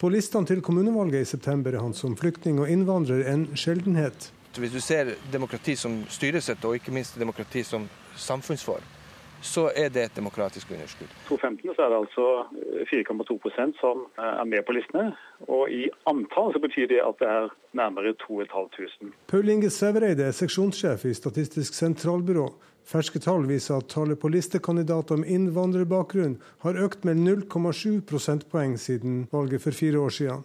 På 0.00 0.08
listene 0.08 0.48
til 0.48 0.62
kommunevalget 0.64 1.26
i 1.26 1.28
september 1.34 1.76
er 1.76 1.84
han 1.84 1.92
som 1.92 2.14
flyktning 2.16 2.62
og 2.62 2.72
innvandrer 2.72 3.28
en 3.28 3.44
sjeldenhet. 3.60 4.30
Hvis 4.56 4.72
du 4.72 4.80
ser 4.80 5.12
demokrati 5.28 5.76
som 5.76 6.00
styresett, 6.08 6.64
og 6.64 6.80
ikke 6.80 6.96
minst 6.96 7.20
demokrati 7.20 7.60
som 7.60 7.84
samfunnsform, 8.16 8.88
så 9.40 9.70
er 9.76 9.88
det 9.88 10.02
et 10.04 10.16
demokratisk 10.16 10.70
underskudd. 10.70 11.10
2015 11.28 11.74
så 11.76 11.82
er 11.82 11.92
det 11.92 11.98
altså 12.00 12.26
4,2% 12.92 13.80
som 13.80 14.04
er 14.18 14.44
med 14.44 14.64
på 14.66 14.76
listene. 14.76 15.12
Og 15.48 15.70
i 15.72 15.88
antall 16.10 16.52
så 16.54 16.62
betyr 16.62 16.90
det 16.92 17.00
at 17.04 17.20
det 17.20 17.28
er 17.28 17.48
nærmere 17.72 18.14
2500. 18.20 19.14
Paul 19.30 19.48
Inge 19.48 19.70
Sævereide 19.70 20.28
er 20.28 20.36
seksjonssjef 20.36 21.04
i 21.04 21.14
Statistisk 21.14 21.74
sentralbyrå. 21.74 22.48
Ferske 22.90 23.20
tall 23.22 23.44
viser 23.46 23.78
at 23.78 23.90
tallet 23.92 24.18
på 24.18 24.30
listekandidater 24.32 25.20
med 25.20 25.28
innvandrerbakgrunn 25.30 26.40
har 26.64 26.78
økt 26.84 27.04
med 27.06 27.20
0,7 27.22 28.00
prosentpoeng 28.08 28.78
siden 28.80 29.26
valget 29.32 29.62
for 29.62 29.76
fire 29.76 30.00
år 30.00 30.16
siden. 30.16 30.42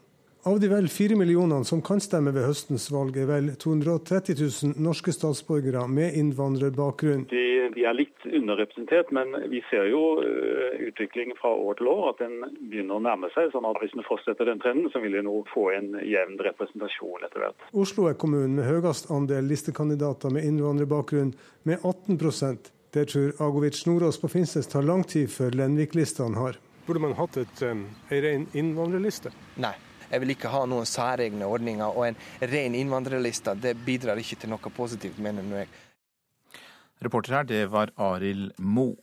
Av 0.47 0.59
de 0.59 0.67
vel 0.69 0.85
fire 0.93 1.15
millionene 1.17 1.65
som 1.65 1.79
kan 1.81 1.97
stemme 1.97 2.29
ved 2.29 2.43
høstens 2.45 2.83
valg, 2.93 3.15
er 3.17 3.25
vel 3.25 3.47
230 3.57 4.35
000 4.37 4.73
norske 4.85 5.09
statsborgere 5.15 5.87
med 5.89 6.13
innvandrerbakgrunn. 6.19 7.23
De, 7.31 7.45
de 7.73 7.85
er 7.89 7.95
litt 7.97 8.27
underrepresentert, 8.29 9.09
men 9.17 9.33
vi 9.49 9.63
ser 9.71 9.87
jo 9.89 10.03
uh, 10.19 10.75
utviklingen 10.85 11.33
fra 11.39 11.49
år 11.49 11.79
til 11.79 11.89
år 11.89 12.11
at 12.11 12.21
den 12.21 12.35
begynner 12.59 12.99
å 12.99 13.01
nærme 13.07 13.31
seg. 13.33 13.49
sånn 13.55 13.65
at 13.65 13.79
Hvis 13.81 13.95
vi 13.97 14.05
fortsetter 14.05 14.51
den 14.51 14.61
trenden, 14.61 14.91
så 14.93 15.01
vil 15.01 15.17
vi 15.17 15.23
nå 15.25 15.33
få 15.49 15.63
en 15.79 15.97
jevn 16.05 16.37
representasjon 16.49 17.25
etter 17.25 17.47
hvert. 17.47 17.65
Oslo 17.73 18.05
er 18.11 18.21
kommunen 18.21 18.53
med 18.59 18.69
høyest 18.69 19.09
andel 19.17 19.49
listekandidater 19.49 20.29
med 20.29 20.45
innvandrerbakgrunn, 20.45 21.33
med 21.65 21.81
18 21.81 22.21
Det 22.93 23.07
tror 23.15 23.33
Agovic 23.41 23.81
Nordås 23.89 24.21
på 24.21 24.29
Finnsnes 24.29 24.69
tar 24.69 24.85
lang 24.85 25.01
tid 25.09 25.25
før 25.33 25.57
Lenvik-listene 25.57 26.37
har. 26.37 26.61
Burde 26.85 27.01
man 27.01 27.17
hatt 27.17 27.41
et, 27.41 27.65
um, 27.65 27.87
en 28.13 28.25
ren 28.29 28.47
innvandrerliste? 28.53 29.33
Nei. 29.57 29.73
Jeg 30.15 30.23
vil 30.23 30.31
ikke 30.31 30.51
ha 30.53 30.61
noen 30.63 30.87
særegne 30.87 31.43
ordninger, 31.51 31.91
og 31.91 32.07
en 32.07 32.19
ren 32.47 32.75
innvandrerliste 32.79 33.57
det 33.59 33.73
bidrar 33.83 34.19
ikke 34.21 34.37
til 34.39 34.53
noe 34.53 34.71
positivt, 34.71 35.19
mener 35.19 35.43
jeg. 35.59 35.67
Reporter 37.03 37.35
her, 37.35 37.47
det 37.49 37.65
var 37.73 37.91
Arild 37.99 38.53
Mo. 38.63 38.93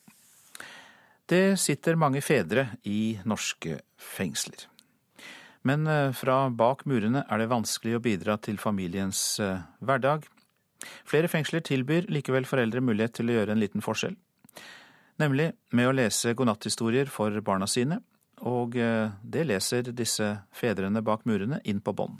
Det 1.28 1.58
sitter 1.60 2.00
mange 2.00 2.22
fedre 2.24 2.70
i 2.88 3.18
norske 3.28 3.82
fengsler. 4.00 4.64
Men 5.68 5.84
fra 6.16 6.48
bak 6.48 6.86
murene 6.90 7.26
er 7.28 7.42
det 7.42 7.50
vanskelig 7.52 7.98
å 7.98 8.02
bidra 8.02 8.38
til 8.40 8.56
familiens 8.58 9.20
hverdag. 9.84 10.24
Flere 11.06 11.28
fengsler 11.30 11.62
tilbyr 11.62 12.08
likevel 12.10 12.48
foreldre 12.48 12.82
mulighet 12.82 13.20
til 13.20 13.30
å 13.30 13.36
gjøre 13.36 13.54
en 13.54 13.62
liten 13.62 13.84
forskjell. 13.84 14.16
Nemlig 15.22 15.52
med 15.76 15.90
å 15.90 15.94
lese 15.94 16.32
godnatthistorier 16.34 17.12
for 17.12 17.36
barna 17.44 17.68
sine, 17.70 18.00
og 18.48 18.74
det 18.74 19.44
leser 19.46 19.92
disse 19.94 20.28
fedrene 20.50 21.02
bak 21.02 21.26
murene 21.28 21.60
inn 21.64 21.80
på 21.80 21.94
bånd. 21.94 22.18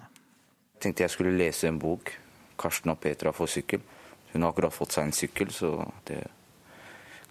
Jeg 0.77 0.85
tenkte 0.87 1.05
jeg 1.05 1.15
skulle 1.15 1.35
lese 1.39 1.69
en 1.69 1.81
bok. 1.83 2.13
Karsten 2.59 2.93
og 2.93 3.01
Petra 3.03 3.33
får 3.35 3.51
sykkel. 3.57 3.83
Hun 4.33 4.43
har 4.43 4.53
akkurat 4.53 4.75
fått 4.75 4.95
seg 4.95 5.09
en 5.09 5.17
sykkel, 5.17 5.51
så 5.51 5.73
det 6.09 6.23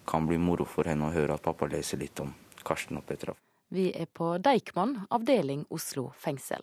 kan 0.08 0.26
bli 0.26 0.38
moro 0.38 0.66
for 0.68 0.88
henne 0.88 1.08
å 1.08 1.14
høre 1.14 1.36
at 1.36 1.44
pappa 1.44 1.68
leser 1.70 2.00
litt 2.02 2.20
om 2.22 2.34
Karsten 2.62 3.00
og 3.00 3.06
Petra. 3.08 3.34
Vi 3.72 3.86
er 3.96 4.08
på 4.12 4.34
Deichman, 4.44 4.98
avdeling 5.08 5.62
Oslo 5.72 6.10
fengsel. 6.20 6.60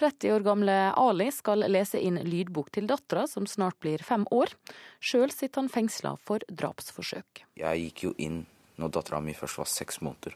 30 0.00 0.34
år 0.34 0.46
gamle 0.46 0.76
Ali 0.98 1.28
skal 1.30 1.62
lese 1.70 2.00
inn 2.02 2.18
lydbok 2.26 2.72
til 2.74 2.88
dattera, 2.90 3.28
som 3.30 3.46
snart 3.46 3.78
blir 3.78 4.02
fem 4.02 4.26
år. 4.34 4.50
Sjøl 4.98 5.30
sitter 5.30 5.62
han 5.62 5.70
fengsla 5.70 6.16
for 6.18 6.42
drapsforsøk. 6.50 7.44
Jeg 7.62 7.84
gikk 7.84 8.04
jo 8.08 8.12
inn 8.18 8.42
når 8.82 8.94
dattera 8.98 9.22
mi 9.22 9.36
først 9.38 9.62
var 9.62 9.70
seks 9.70 10.02
måneder 10.02 10.34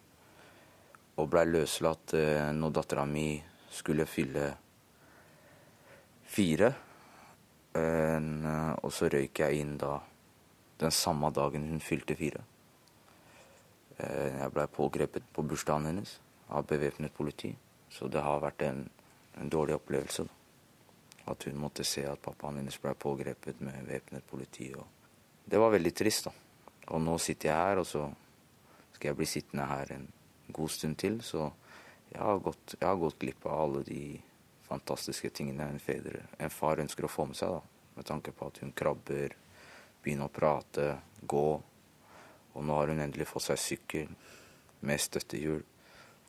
og 1.21 1.29
blei 1.33 1.45
løslatt 1.49 2.15
når 2.57 2.73
dattera 2.79 3.05
mi 3.09 3.37
skulle 3.73 4.07
fylle 4.09 4.47
fire. 6.33 6.71
Og 7.75 8.89
så 8.93 9.11
røyk 9.13 9.43
jeg 9.45 9.61
inn 9.61 9.77
da 9.81 9.99
den 10.81 10.95
samme 10.95 11.31
dagen 11.35 11.69
hun 11.69 11.81
fylte 11.85 12.17
fire. 12.17 12.43
Jeg 13.99 14.53
blei 14.55 14.67
pågrepet 14.73 15.29
på 15.33 15.45
bursdagen 15.47 15.91
hennes 15.91 16.17
av 16.53 16.67
bevæpnet 16.69 17.13
politi. 17.15 17.53
Så 17.93 18.09
det 18.09 18.25
har 18.25 18.41
vært 18.43 18.65
en, 18.67 18.87
en 19.41 19.53
dårlig 19.53 19.77
opplevelse. 19.77 20.25
Da. 20.25 20.39
At 21.33 21.45
hun 21.47 21.61
måtte 21.61 21.85
se 21.87 22.07
at 22.09 22.23
pappaen 22.25 22.59
hennes 22.61 22.81
blei 22.83 22.95
pågrepet 22.99 23.61
med 23.63 23.85
væpnet 23.87 24.25
politi. 24.27 24.73
Det 25.45 25.61
var 25.61 25.73
veldig 25.77 25.95
trist. 25.95 26.25
da. 26.27 26.33
Og 26.91 27.01
nå 27.05 27.19
sitter 27.21 27.53
jeg 27.53 27.57
her, 27.57 27.83
og 27.83 27.87
så 27.87 28.09
skal 28.97 29.13
jeg 29.13 29.21
bli 29.21 29.29
sittende 29.29 29.69
her 29.69 29.95
en 29.95 30.09
god 30.49 30.71
stund 30.71 30.99
til. 30.99 31.21
Så 31.23 31.51
jeg 32.13 32.21
har 32.21 32.39
gått, 32.45 32.75
jeg 32.79 32.89
har 32.89 33.01
gått 33.01 33.19
glipp 33.19 33.47
av 33.47 33.61
alle 33.67 33.83
de 33.87 34.03
fantastiske 34.67 35.31
tingene 35.37 35.69
en, 35.69 35.81
fedre, 35.81 36.25
en 36.39 36.53
far 36.53 36.81
ønsker 36.83 37.07
å 37.07 37.13
få 37.13 37.29
med 37.29 37.39
seg. 37.39 37.53
da. 37.53 37.89
Med 37.97 38.09
tanke 38.09 38.33
på 38.33 38.49
at 38.49 38.63
hun 38.63 38.73
krabber, 38.73 39.35
begynner 40.03 40.31
å 40.31 40.33
prate, 40.33 40.87
gå. 41.29 41.49
Og 42.53 42.65
nå 42.65 42.77
har 42.79 42.93
hun 42.93 43.03
endelig 43.05 43.29
fått 43.31 43.51
seg 43.51 43.61
sykkel 43.61 44.13
med 44.81 45.01
støttehjul. 45.01 45.63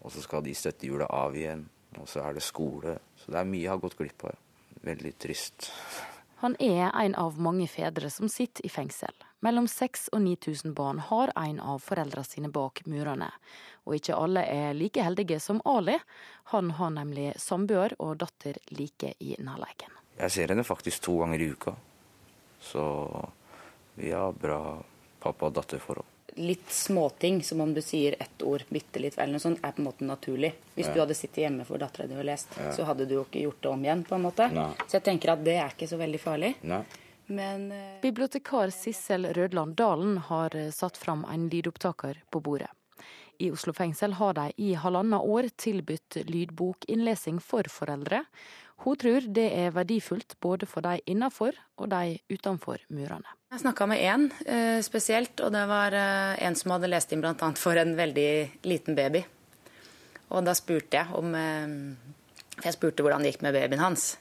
Og 0.03 0.11
så 0.11 0.23
skal 0.23 0.43
de 0.43 0.55
støttehjula 0.55 1.07
av 1.07 1.35
igjen. 1.37 1.65
Og 1.99 2.07
så 2.09 2.23
er 2.23 2.35
det 2.35 2.43
skole. 2.43 2.97
Så 3.19 3.31
det 3.31 3.39
er 3.39 3.49
mye 3.49 3.63
jeg 3.63 3.71
har 3.71 3.83
gått 3.83 3.97
glipp 3.99 4.25
av. 4.27 4.39
Veldig 4.83 5.13
trist. 5.21 5.69
Han 6.43 6.57
er 6.59 6.89
en 6.91 7.15
av 7.15 7.39
mange 7.39 7.69
fedre 7.71 8.09
som 8.11 8.27
sitter 8.31 8.65
i 8.67 8.71
fengsel. 8.71 9.15
Mellom 9.43 9.67
6000 9.67 10.13
og 10.15 10.21
9000 10.23 10.73
barn 10.77 10.99
har 11.09 11.31
en 11.35 11.59
av 11.59 11.81
foreldrene 11.83 12.23
sine 12.25 12.49
bak 12.53 12.79
murene. 12.87 13.27
Og 13.83 13.97
ikke 13.97 14.15
alle 14.15 14.45
er 14.47 14.73
like 14.77 15.03
heldige 15.03 15.39
som 15.43 15.59
Ali. 15.67 15.97
Han 16.53 16.71
har 16.77 16.93
nemlig 16.95 17.33
samboer 17.43 17.95
og 17.99 18.17
datter 18.23 18.55
like 18.71 19.13
i 19.19 19.35
nærleiken. 19.43 19.91
Jeg 20.21 20.31
ser 20.31 20.53
henne 20.53 20.63
faktisk 20.63 21.03
to 21.03 21.17
ganger 21.19 21.41
i 21.43 21.49
uka. 21.51 21.75
Så 22.63 22.85
vi 23.99 24.11
har 24.15 24.31
bra 24.31 24.61
pappa- 25.19 25.49
og 25.49 25.53
datterforhold. 25.59 26.07
Litt 26.35 26.69
småting, 26.73 27.43
som 27.45 27.59
om 27.61 27.73
du 27.75 27.81
sier 27.85 28.15
ett 28.23 28.41
ord 28.41 28.63
bitte 28.73 28.97
litt, 29.03 29.17
eller 29.19 29.35
noe 29.35 29.43
sånt, 29.43 29.59
er 29.61 29.71
på 29.75 29.83
en 29.83 29.89
måte 29.91 30.07
naturlig. 30.07 30.53
Hvis 30.73 30.87
Ja. 30.87 30.93
du 30.93 30.99
hadde 31.03 31.13
sittet 31.19 31.43
hjemme 31.43 31.65
for 31.65 31.77
dattera 31.77 32.07
di 32.07 32.15
og 32.15 32.25
lest, 32.25 32.47
Ja. 32.57 32.71
så 32.71 32.85
hadde 32.85 33.05
du 33.07 33.13
jo 33.15 33.23
ikke 33.25 33.43
gjort 33.43 33.61
det 33.61 33.69
om 33.71 33.83
igjen, 33.83 34.03
på 34.07 34.15
en 34.15 34.23
måte. 34.23 34.51
Nei. 34.51 34.71
Så 34.87 34.93
jeg 34.97 35.03
tenker 35.03 35.33
at 35.33 35.43
det 35.43 35.57
er 35.59 35.69
ikke 35.69 35.87
så 35.89 35.97
veldig 35.97 36.19
farlig. 36.19 36.55
Nei. 36.63 36.83
Men 37.25 37.71
eh, 37.71 38.01
Bibliotekar 38.01 38.69
Sissel 38.69 39.25
Rødland 39.25 39.75
Dalen 39.75 40.17
har 40.17 40.55
eh, 40.55 40.71
satt 40.71 40.97
fram 40.97 41.25
en 41.25 41.49
lydopptaker 41.49 42.23
på 42.29 42.39
bordet. 42.39 42.69
I 43.37 43.51
Oslo 43.51 43.73
fengsel 43.73 44.13
har 44.13 44.35
de 44.37 44.51
i 44.61 44.73
halvannet 44.77 45.19
år 45.19 45.49
tilbudt 45.57 46.19
lydbokinnlesing 46.29 47.39
for 47.41 47.67
foreldre. 47.71 48.21
Hun 48.83 48.97
tror 48.99 49.25
det 49.35 49.47
er 49.57 49.73
verdifullt 49.73 50.35
både 50.43 50.67
for 50.69 50.85
de 50.85 50.99
innenfor 51.09 51.57
og 51.81 51.89
de 51.89 52.19
utenfor 52.29 52.83
murene. 52.93 53.27
Jeg 53.53 53.63
snakka 53.63 53.87
med 53.89 54.03
én 54.03 54.27
eh, 54.45 54.79
spesielt, 54.85 55.39
og 55.41 55.53
det 55.55 55.63
var 55.69 55.95
en 55.95 56.57
som 56.59 56.75
hadde 56.75 56.91
lest 56.91 57.13
inn 57.13 57.23
bl.a. 57.23 57.51
for 57.57 57.79
en 57.79 57.95
veldig 57.97 58.29
liten 58.69 58.97
baby. 58.97 59.23
Og 60.33 60.45
da 60.45 60.55
spurte 60.57 60.97
jeg 60.97 61.13
om 61.13 61.35
Jeg 62.63 62.73
spurte 62.73 63.03
hvordan 63.03 63.21
det 63.21 63.33
gikk 63.33 63.43
med 63.45 63.53
babyen 63.57 63.81
hans. 63.81 64.13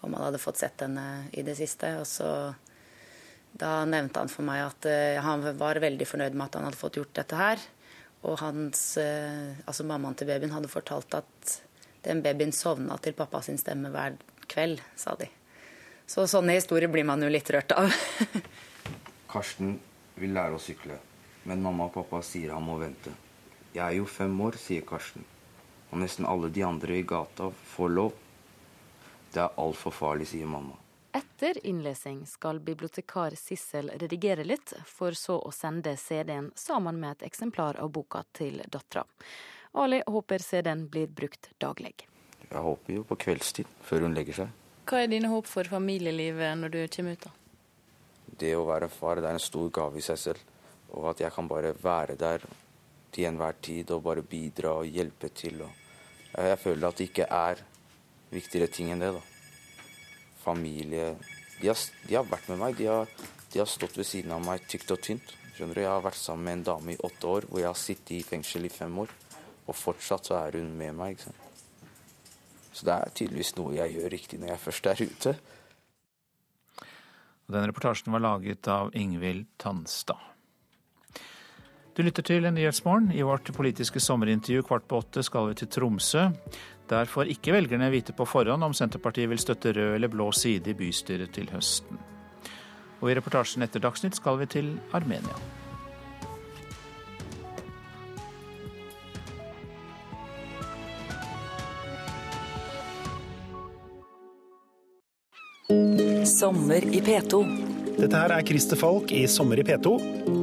Om 0.00 0.14
han 0.16 0.26
hadde 0.28 0.40
fått 0.42 0.60
sett 0.62 0.80
henne 0.80 1.26
i 1.32 1.44
det 1.46 1.56
siste. 1.58 1.92
Og 2.00 2.06
så 2.08 2.54
Da 3.50 3.84
nevnte 3.84 4.22
han 4.22 4.30
for 4.30 4.46
meg 4.46 4.62
at 4.62 4.86
uh, 4.86 5.18
han 5.26 5.42
var 5.58 5.80
veldig 5.82 6.06
fornøyd 6.06 6.36
med 6.38 6.46
at 6.46 6.58
han 6.58 6.68
hadde 6.68 6.78
fått 6.78 7.00
gjort 7.00 7.16
dette 7.18 7.36
her. 7.36 7.64
Og 8.22 8.38
hans, 8.38 8.84
uh, 9.00 9.58
altså 9.66 9.86
mammaen 9.88 10.14
til 10.14 10.30
babyen 10.30 10.54
hadde 10.54 10.70
fortalt 10.70 11.16
at 11.18 11.56
den 12.06 12.22
babyen 12.22 12.54
sovna 12.54 12.96
til 13.02 13.16
pappas 13.18 13.50
stemme 13.60 13.90
hver 13.90 14.16
kveld, 14.48 14.80
sa 14.96 15.16
de. 15.18 15.28
Så 16.10 16.24
sånne 16.26 16.56
historier 16.56 16.90
blir 16.90 17.06
man 17.06 17.22
jo 17.22 17.28
litt 17.30 17.50
rørt 17.54 17.74
av. 17.76 17.92
Karsten 19.32 19.76
vil 20.18 20.32
lære 20.34 20.56
å 20.56 20.62
sykle, 20.62 20.96
men 21.46 21.62
mamma 21.62 21.86
og 21.86 21.94
pappa 21.94 22.22
sier 22.26 22.54
han 22.54 22.66
må 22.66 22.78
vente. 22.80 23.12
Jeg 23.70 23.84
er 23.84 23.98
jo 24.00 24.08
fem 24.10 24.34
år, 24.42 24.58
sier 24.58 24.82
Karsten. 24.86 25.22
Og 25.90 26.00
nesten 26.02 26.26
alle 26.26 26.50
de 26.50 26.64
andre 26.66 26.96
i 26.98 27.06
gata 27.06 27.50
får 27.74 27.94
lov. 27.94 28.16
Det 29.32 29.40
er 29.42 29.58
altfor 29.62 29.94
farlig, 29.94 30.26
sier 30.32 30.48
mamma. 30.50 30.76
Etter 31.14 31.58
innlesing 31.66 32.22
skal 32.26 32.60
bibliotekar 32.62 33.34
Sissel 33.38 33.90
redigere 33.98 34.44
litt, 34.46 34.74
for 34.86 35.14
så 35.18 35.38
å 35.38 35.50
sende 35.54 35.96
CD-en 35.98 36.52
sammen 36.54 37.00
med 37.00 37.16
et 37.18 37.26
eksemplar 37.30 37.78
av 37.82 37.90
boka 37.90 38.22
til 38.36 38.60
dattera. 38.66 39.04
Ali 39.78 40.02
håper 40.06 40.42
CD-en 40.42 40.86
blir 40.90 41.10
brukt 41.10 41.50
daglig. 41.58 41.94
Jeg 42.50 42.62
håper 42.62 42.94
jo 42.94 43.04
på 43.06 43.18
kveldstid, 43.24 43.68
før 43.86 44.06
hun 44.06 44.14
legger 44.18 44.40
seg. 44.42 44.56
Hva 44.90 45.04
er 45.04 45.10
dine 45.12 45.30
håp 45.30 45.46
for 45.46 45.70
familielivet 45.70 46.58
når 46.58 46.74
du 46.74 46.80
kommer 46.90 47.14
ut? 47.14 47.26
da? 47.26 47.34
Det 48.40 48.54
å 48.56 48.66
være 48.66 48.88
far 48.90 49.20
det 49.20 49.28
er 49.30 49.38
en 49.38 49.42
stor 49.42 49.70
gave 49.74 49.98
i 50.00 50.02
seg 50.02 50.18
selv. 50.18 50.42
Og 50.90 51.12
at 51.12 51.22
jeg 51.22 51.30
kan 51.34 51.46
bare 51.46 51.70
være 51.78 52.16
der 52.18 52.42
til 53.14 53.28
enhver 53.28 53.58
tid 53.62 53.90
og 53.94 54.02
bare 54.06 54.26
bidra 54.26 54.80
og 54.80 54.90
hjelpe 54.90 55.30
til. 55.34 55.62
jeg 56.34 56.58
føler 56.58 56.88
at 56.88 56.98
det 56.98 57.10
ikke 57.10 57.26
er 57.30 57.62
viktigere 58.32 58.70
ting 58.70 58.94
enn 58.94 59.02
det. 59.02 59.12
da 59.18 59.26
familie 60.40 61.16
de 61.60 61.68
har, 61.68 61.76
de 62.08 62.16
har, 62.16 62.24
vært 62.24 62.48
med 62.48 62.60
meg. 62.60 62.78
De 62.78 62.88
har, 62.88 63.10
de 63.52 63.60
har, 63.60 63.68
stått 63.68 63.98
ved 63.98 64.08
siden 64.08 64.32
av 64.32 64.40
meg 64.44 64.64
tykt 64.70 64.92
og 64.94 65.02
tynt. 65.04 65.34
Skjønner 65.56 65.76
du? 65.76 65.82
Jeg 65.82 65.92
har 65.92 66.04
vært 66.04 66.16
sammen 66.16 66.46
med 66.46 66.58
en 66.58 66.66
dame 66.70 66.94
i 66.94 67.00
åtte 67.04 67.28
år, 67.28 67.48
hvor 67.50 67.60
jeg 67.60 67.68
har 67.68 67.76
sittet 67.76 68.14
i 68.16 68.24
fengsel 68.24 68.64
i 68.64 68.72
fem 68.72 68.96
år. 69.02 69.12
Og 69.68 69.76
fortsatt 69.76 70.30
så 70.30 70.38
er 70.40 70.56
hun 70.56 70.72
med 70.78 70.96
meg. 70.96 71.18
ikke 71.18 71.28
sant? 71.28 71.46
Så 72.72 72.86
det 72.86 72.96
er 72.96 73.12
tydeligvis 73.18 73.54
noe 73.58 73.76
jeg 73.76 73.96
gjør 73.98 74.12
riktig 74.14 74.40
når 74.40 74.54
jeg 74.54 74.64
først 74.64 74.88
er 74.88 75.04
ute. 75.04 75.36
Den 77.50 77.66
reportasjen 77.66 78.14
var 78.14 78.22
laget 78.22 78.68
av 78.70 78.94
Ingvild 78.96 79.48
Tanstad. 79.60 80.30
Du 81.98 82.04
lytter 82.06 82.24
til 82.24 82.46
Nyhetsmorgen. 82.46 83.10
I 83.12 83.26
vårt 83.26 83.50
politiske 83.52 84.00
sommerintervju 84.00 84.62
kvart 84.64 84.86
på 84.88 85.02
åtte 85.02 85.24
skal 85.26 85.50
vi 85.50 85.58
til 85.60 85.68
Tromsø. 85.68 86.30
Der 86.90 87.06
får 87.06 87.30
ikke 87.30 87.54
velgerne 87.54 87.86
vite 87.92 88.12
på 88.16 88.26
forhånd 88.26 88.66
om 88.66 88.74
Senterpartiet 88.74 89.30
vil 89.30 89.38
støtte 89.38 89.70
rød 89.76 89.94
eller 89.94 90.10
blå 90.10 90.32
side 90.34 90.72
i 90.72 90.74
bystyret 90.74 91.30
til 91.36 91.46
høsten. 91.54 92.00
Og 93.00 93.12
i 93.12 93.14
reportasjen 93.14 93.62
etter 93.62 93.82
Dagsnytt 93.82 94.18
skal 94.18 94.40
vi 94.42 94.50
til 94.50 94.74
Armenia. 94.92 95.38
Sommer 106.26 106.82
i 106.90 107.00
P2. 107.04 107.38
Dette 108.00 108.16
her 108.16 108.32
er 108.34 108.46
Christer 108.48 108.78
Falk 108.80 109.12
i 109.14 109.26
Sommer 109.30 109.60
i 109.60 109.64
P2. 109.66 109.94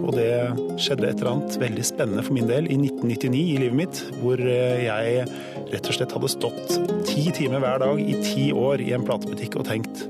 Og 0.07 0.15
det 0.15 0.31
skjedde 0.79 1.09
et 1.09 1.19
eller 1.19 1.33
annet 1.33 1.57
veldig 1.59 1.85
spennende 1.85 2.23
for 2.23 2.37
min 2.37 2.47
del 2.47 2.69
i 2.71 2.77
1999 2.79 3.41
i 3.43 3.57
livet 3.65 3.79
mitt, 3.81 3.99
hvor 4.21 4.39
eh, 4.39 4.85
jeg 4.85 5.27
rett 5.73 5.91
og 5.91 5.97
slett 5.97 6.15
hadde 6.15 6.31
stått 6.31 6.77
ti 7.09 7.27
timer 7.35 7.63
hver 7.63 7.83
dag 7.83 7.99
i 7.99 8.15
ti 8.23 8.47
år 8.55 8.83
i 8.83 8.93
en 8.95 9.05
platebutikk 9.07 9.59
og 9.59 9.67
tenkt 9.67 10.07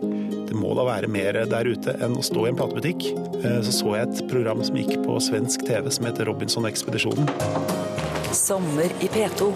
det 0.48 0.56
må 0.56 0.72
da 0.78 0.86
være 0.88 1.10
mer 1.12 1.42
der 1.50 1.68
ute 1.68 1.96
enn 2.04 2.16
å 2.16 2.24
stå 2.24 2.46
i 2.46 2.52
en 2.54 2.60
platebutikk. 2.60 3.10
Eh, 3.42 3.60
så 3.66 3.74
så 3.76 3.98
jeg 3.98 4.08
et 4.08 4.24
program 4.32 4.64
som 4.64 4.80
gikk 4.80 4.96
på 5.04 5.20
svensk 5.24 5.68
TV 5.68 5.92
som 5.92 6.08
heter 6.08 6.30
Robinson-ekspedisjonen. 6.32 7.28
Sommer 8.36 8.96
i 9.04 9.12
P2. 9.12 9.52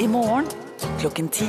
I 0.00 0.08
morgen 0.10 0.48
klokken 1.02 1.28
ti. 1.34 1.48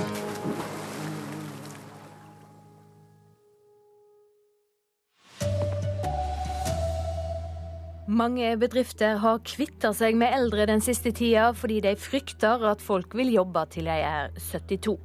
Mange 8.12 8.58
bedrifter 8.60 9.22
har 9.24 9.38
kvitta 9.48 9.94
seg 9.96 10.18
med 10.20 10.34
eldre 10.36 10.66
den 10.68 10.82
siste 10.84 11.14
tida 11.16 11.54
fordi 11.56 11.78
de 11.86 11.94
frykter 11.96 12.66
at 12.68 12.84
folk 12.84 13.14
vil 13.16 13.30
jobbe 13.32 13.64
til 13.72 13.88
de 13.88 13.96
er 14.04 14.34
72. 14.36 14.98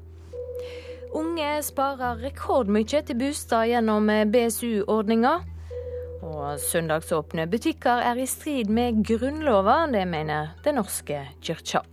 Unge 1.14 1.50
sparer 1.62 2.18
rekordmye 2.24 3.04
til 3.06 3.18
bostad 3.20 3.70
gjennom 3.70 4.10
BSU-ordninga. 4.32 5.36
Og 6.26 6.58
søndagsåpne 6.58 7.46
butikker 7.46 8.02
er 8.10 8.18
i 8.18 8.26
strid 8.26 8.72
med 8.74 9.04
Grunnlova, 9.06 9.84
det 9.92 10.02
mener 10.10 10.56
Den 10.64 10.80
norske 10.80 11.22
kyrkja. 11.38 11.84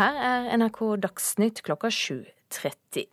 Her 0.00 0.22
er 0.32 0.50
NRK 0.56 0.80
Dagsnytt 1.04 1.60
klokka 1.68 1.92
7.30. 2.50 3.04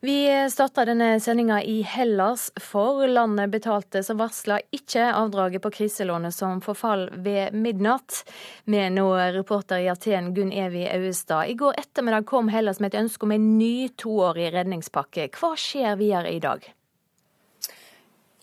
Vi 0.00 0.50
starta 0.50 0.84
denne 0.84 1.20
sendinga 1.20 1.62
i 1.62 1.82
Hellas, 1.82 2.52
for 2.60 3.06
landet 3.06 3.50
betalte 3.50 4.02
som 4.02 4.18
varsla 4.18 4.58
ikke 4.74 5.12
avdraget 5.14 5.62
på 5.62 5.70
kriselånet 5.70 6.34
som 6.34 6.60
forfall 6.60 7.08
ved 7.12 7.54
midnatt. 7.54 8.24
Med 8.64 8.98
nå 8.98 9.08
reporter 9.38 9.84
i 9.84 9.88
Aten 9.92 10.34
Gunn 10.34 10.52
Evi 10.52 10.88
Auestad. 10.90 11.46
I 11.46 11.54
går 11.54 11.78
ettermiddag 11.78 12.26
kom 12.26 12.50
Hellas 12.50 12.80
med 12.80 12.94
et 12.94 13.00
ønske 13.04 13.28
om 13.28 13.32
en 13.32 13.50
ny 13.58 13.88
toårig 13.96 14.52
redningspakke. 14.54 15.30
Hva 15.38 15.54
skjer 15.56 15.98
videre 16.00 16.34
i 16.34 16.42
dag? 16.42 16.66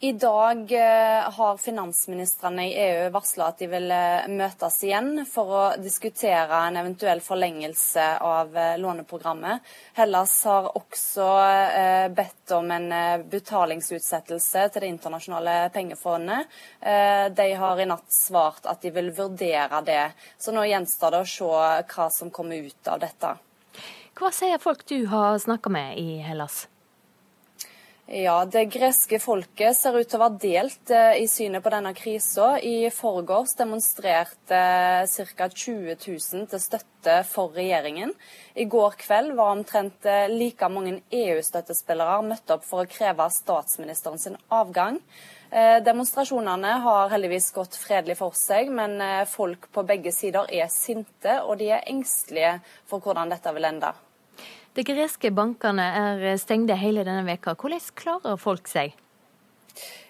I 0.02 0.14
dag 0.14 0.72
eh, 0.72 1.32
har 1.32 1.58
finansministrene 1.58 2.70
i 2.70 2.76
EU 2.80 3.10
varsla 3.10 3.50
at 3.52 3.60
de 3.60 3.68
vil 3.68 3.92
eh, 3.92 4.30
møtes 4.32 4.78
igjen 4.88 5.26
for 5.28 5.52
å 5.52 5.64
diskutere 5.76 6.62
en 6.70 6.80
eventuell 6.80 7.20
forlengelse 7.20 8.06
av 8.24 8.56
eh, 8.56 8.78
låneprogrammet. 8.80 9.68
Hellas 10.00 10.38
har 10.48 10.70
også 10.72 11.28
bedt 12.16 12.56
om 12.56 12.72
en 12.72 12.88
betalingsutsettelse 13.28 14.66
til 14.72 14.86
Det 14.86 14.94
internasjonale 14.94 15.58
pengefondet. 15.76 16.48
De 17.36 17.48
har 17.60 17.80
i 17.80 17.88
natt 17.90 18.08
svart 18.14 18.72
at 18.72 18.82
de 18.82 18.94
vil 18.96 19.12
vurdere 19.16 19.84
det. 19.84 20.06
Så 20.40 20.56
nå 20.56 20.64
gjenstår 20.64 21.18
det 21.18 21.24
å 21.26 21.30
se 21.36 21.52
hva 21.92 22.10
som 22.16 22.32
kommer 22.32 22.72
ut 22.72 22.88
av 22.88 23.04
dette. 23.04 23.36
Hva 24.16 24.32
sier 24.32 24.64
folk 24.64 24.88
du 24.88 25.02
har 25.12 25.38
snakka 25.44 25.72
med 25.76 25.98
i 26.00 26.22
Hellas? 26.24 26.70
Ja, 28.12 28.46
Det 28.46 28.66
greske 28.66 29.20
folket 29.22 29.78
ser 29.78 29.94
ut 29.94 30.08
til 30.10 30.18
å 30.18 30.24
være 30.24 30.42
delt 30.42 30.90
eh, 30.90 31.20
i 31.22 31.28
synet 31.30 31.62
på 31.62 31.70
denne 31.70 31.92
krisa. 31.94 32.56
I 32.58 32.90
forgårs 32.90 33.54
demonstrerte 33.60 34.58
eh, 34.58 35.28
ca. 35.38 35.46
20 35.46 35.94
000 36.08 36.48
til 36.50 36.64
støtte 36.64 37.20
for 37.30 37.54
regjeringen. 37.54 38.16
I 38.58 38.66
går 38.66 38.98
kveld 39.04 39.36
var 39.38 39.54
omtrent 39.54 40.10
eh, 40.10 40.26
like 40.26 40.72
mange 40.74 40.96
EU-støttespillere 41.14 42.18
møtt 42.32 42.50
opp 42.58 42.66
for 42.66 42.82
å 42.82 42.90
kreve 42.90 43.30
statsministeren 43.30 44.18
sin 44.18 44.42
avgang. 44.50 44.98
Demonstrasjonene 45.86 46.76
har 46.84 47.10
heldigvis 47.10 47.48
gått 47.54 47.78
fredelig 47.78 48.20
for 48.20 48.38
seg, 48.38 48.70
men 48.70 49.02
folk 49.26 49.66
på 49.74 49.82
begge 49.82 50.14
sider 50.14 50.46
er 50.54 50.70
sinte, 50.70 51.40
og 51.42 51.58
de 51.58 51.72
er 51.74 51.90
engstelige 51.90 52.60
for 52.86 53.02
hvordan 53.02 53.34
dette 53.34 53.58
vil 53.58 53.66
ende. 53.72 53.90
De 54.80 54.84
greske 54.88 55.28
bankene 55.36 55.84
er 55.84 56.22
stengte 56.40 56.78
hele 56.80 57.02
denne 57.04 57.26
veka. 57.28 57.52
Hvordan 57.60 57.82
klarer 58.00 58.38
folk 58.40 58.70
seg? 58.72 58.94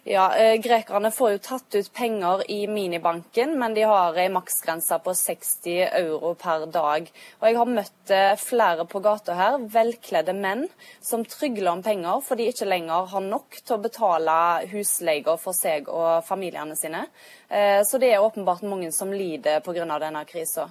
Ja, 0.05 0.27
eh, 0.37 0.59
Grekerne 0.61 1.09
får 1.11 1.31
jo 1.31 1.39
tatt 1.41 1.75
ut 1.75 1.87
penger 1.93 2.43
i 2.51 2.67
minibanken, 2.69 3.55
men 3.57 3.73
de 3.73 3.87
har 3.89 4.13
ei 4.21 4.27
maksgrense 4.29 4.99
på 5.01 5.15
60 5.17 5.87
euro 5.87 6.35
per 6.35 6.67
dag. 6.69 7.09
Og 7.41 7.47
Jeg 7.47 7.57
har 7.57 7.65
møtt 7.65 8.13
eh, 8.13 8.35
flere 8.37 8.85
på 8.85 9.01
gata 9.01 9.33
her, 9.33 9.57
velkledde 9.57 10.35
menn, 10.37 10.67
som 11.01 11.25
trygler 11.25 11.71
om 11.71 11.81
penger 11.81 12.21
for 12.21 12.37
de 12.37 12.51
ikke 12.51 12.69
lenger 12.69 13.09
har 13.09 13.25
nok 13.25 13.57
til 13.63 13.75
å 13.75 13.81
betale 13.81 14.35
husleier 14.69 15.41
for 15.41 15.57
seg 15.57 15.89
og 15.89 16.21
familiene 16.29 16.77
sine. 16.77 17.07
Eh, 17.49 17.81
så 17.81 17.97
det 17.97 18.13
er 18.13 18.21
åpenbart 18.21 18.61
mange 18.61 18.91
som 18.93 19.09
lider 19.09 19.65
pga. 19.65 19.97
denne 19.97 20.25
krisa. 20.29 20.69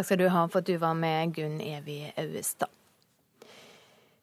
Takk 0.00 0.06
skal 0.06 0.18
du 0.22 0.30
ha 0.32 0.46
for 0.48 0.62
at 0.62 0.64
du 0.64 0.78
var 0.80 0.94
med, 0.96 1.34
Gunn 1.36 1.58
Evy 1.60 2.06
Auestad. 2.16 2.70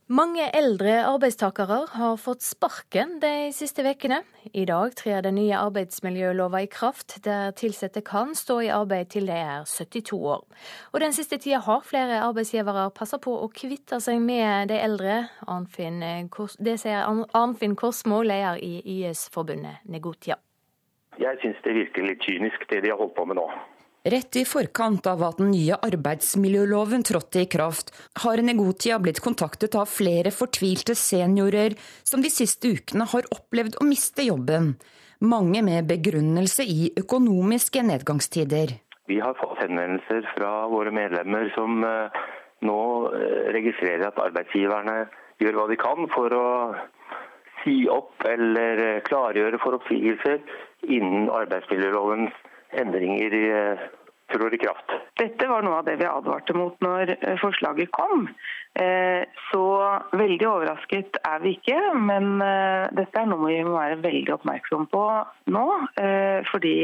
Mange 0.09 0.47
eldre 0.57 1.03
arbeidstakere 1.05 1.77
har 1.91 2.15
fått 2.17 2.41
sparken 2.41 3.19
de 3.21 3.51
siste 3.53 3.85
ukene. 3.85 4.23
I 4.57 4.63
dag 4.65 4.95
trer 4.97 5.21
den 5.21 5.37
nye 5.37 5.59
arbeidsmiljølova 5.59 6.63
i 6.65 6.71
kraft, 6.71 7.19
der 7.29 7.53
ansatte 7.53 8.01
kan 8.01 8.33
stå 8.33 8.57
i 8.65 8.71
arbeid 8.73 9.13
til 9.13 9.29
de 9.29 9.37
er 9.37 9.69
72 9.69 10.17
år. 10.17 10.41
Og 10.93 10.99
Den 10.99 11.13
siste 11.13 11.37
tida 11.37 11.59
har 11.59 11.85
flere 11.85 12.23
arbeidsgivere 12.25 12.89
passa 12.89 13.21
på 13.21 13.37
å 13.37 13.53
kvitte 13.53 14.01
seg 14.01 14.17
med 14.17 14.73
de 14.73 14.81
eldre. 14.81 15.29
Arnfinn, 15.45 16.01
det 16.57 16.79
sier 16.81 17.05
Arnfinn 17.37 17.77
Korsmo, 17.77 18.23
leder 18.25 18.57
i 18.57 18.81
YS-forbundet 18.81 19.85
Negotia. 19.85 20.41
Jeg 21.21 21.37
syns 21.43 21.61
det 21.61 21.77
virker 21.83 22.09
litt 22.09 22.25
kynisk, 22.25 22.65
det 22.73 22.81
de 22.81 22.89
har 22.89 22.97
holdt 22.97 23.13
på 23.13 23.29
med 23.29 23.37
nå. 23.37 23.51
Rett 24.07 24.35
i 24.39 24.45
forkant 24.47 25.07
av 25.11 25.23
at 25.25 25.39
den 25.41 25.49
nye 25.51 25.75
arbeidsmiljøloven 25.83 27.01
trådte 27.03 27.41
i 27.41 27.47
kraft, 27.51 27.89
har 28.23 28.39
Negotia 28.39 29.01
blitt 29.03 29.19
kontaktet 29.25 29.75
av 29.75 29.89
flere 29.91 30.31
fortvilte 30.31 30.95
seniorer 30.95 31.75
som 32.07 32.23
de 32.23 32.31
siste 32.31 32.71
ukene 32.71 33.07
har 33.11 33.27
opplevd 33.35 33.75
å 33.81 33.87
miste 33.89 34.23
jobben. 34.29 34.77
Mange 35.19 35.59
med 35.65 35.89
begrunnelse 35.91 36.63
i 36.63 36.93
økonomiske 37.03 37.83
nedgangstider. 37.89 38.77
Vi 39.11 39.19
har 39.19 39.35
fått 39.41 39.59
henvendelser 39.65 40.23
fra 40.37 40.53
våre 40.71 40.95
medlemmer 40.95 41.51
som 41.57 41.83
eh, 41.83 42.23
nå 42.63 42.79
eh, 43.11 43.45
registrerer 43.59 44.07
at 44.07 44.23
arbeidsgiverne 44.29 45.01
gjør 45.43 45.59
hva 45.59 45.69
de 45.73 45.81
kan 45.83 46.07
for 46.15 46.31
å 46.37 46.47
si 47.65 47.81
opp 47.91 48.23
eller 48.23 48.85
eh, 48.87 49.05
klargjøre 49.09 49.59
for 49.65 49.81
oppsigelser 49.81 50.39
innen 50.87 51.27
arbeidsmiljølovens 51.43 52.45
endringer 52.71 53.35
trår 54.33 54.55
i 54.57 54.59
kraft. 54.59 54.95
Dette 55.19 55.47
var 55.47 55.63
noe 55.63 55.79
av 55.79 55.85
det 55.87 55.95
vi 56.01 56.07
advarte 56.07 56.55
mot 56.57 56.75
når 56.83 57.13
forslaget 57.39 57.93
kom. 57.95 58.25
Så 59.47 59.61
veldig 60.19 60.49
overrasket 60.49 61.15
er 61.23 61.39
vi 61.45 61.53
ikke, 61.55 61.77
men 61.95 62.35
dette 62.97 63.21
er 63.21 63.29
noe 63.31 63.47
vi 63.47 63.61
må 63.63 63.77
være 63.77 64.01
veldig 64.03 64.35
oppmerksom 64.35 64.89
på 64.91 65.05
nå. 65.55 65.63
Fordi 66.51 66.75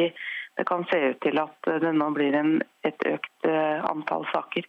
det 0.58 0.63
kan 0.63 0.86
se 0.91 1.00
ut 1.10 1.22
til 1.22 1.39
at 1.41 1.69
det 1.82 1.93
nå 1.98 2.10
blir 2.13 2.36
en, 2.38 2.58
et 2.86 3.08
økt 3.10 3.48
eh, 3.50 3.80
antall 3.89 4.26
saker. 4.34 4.67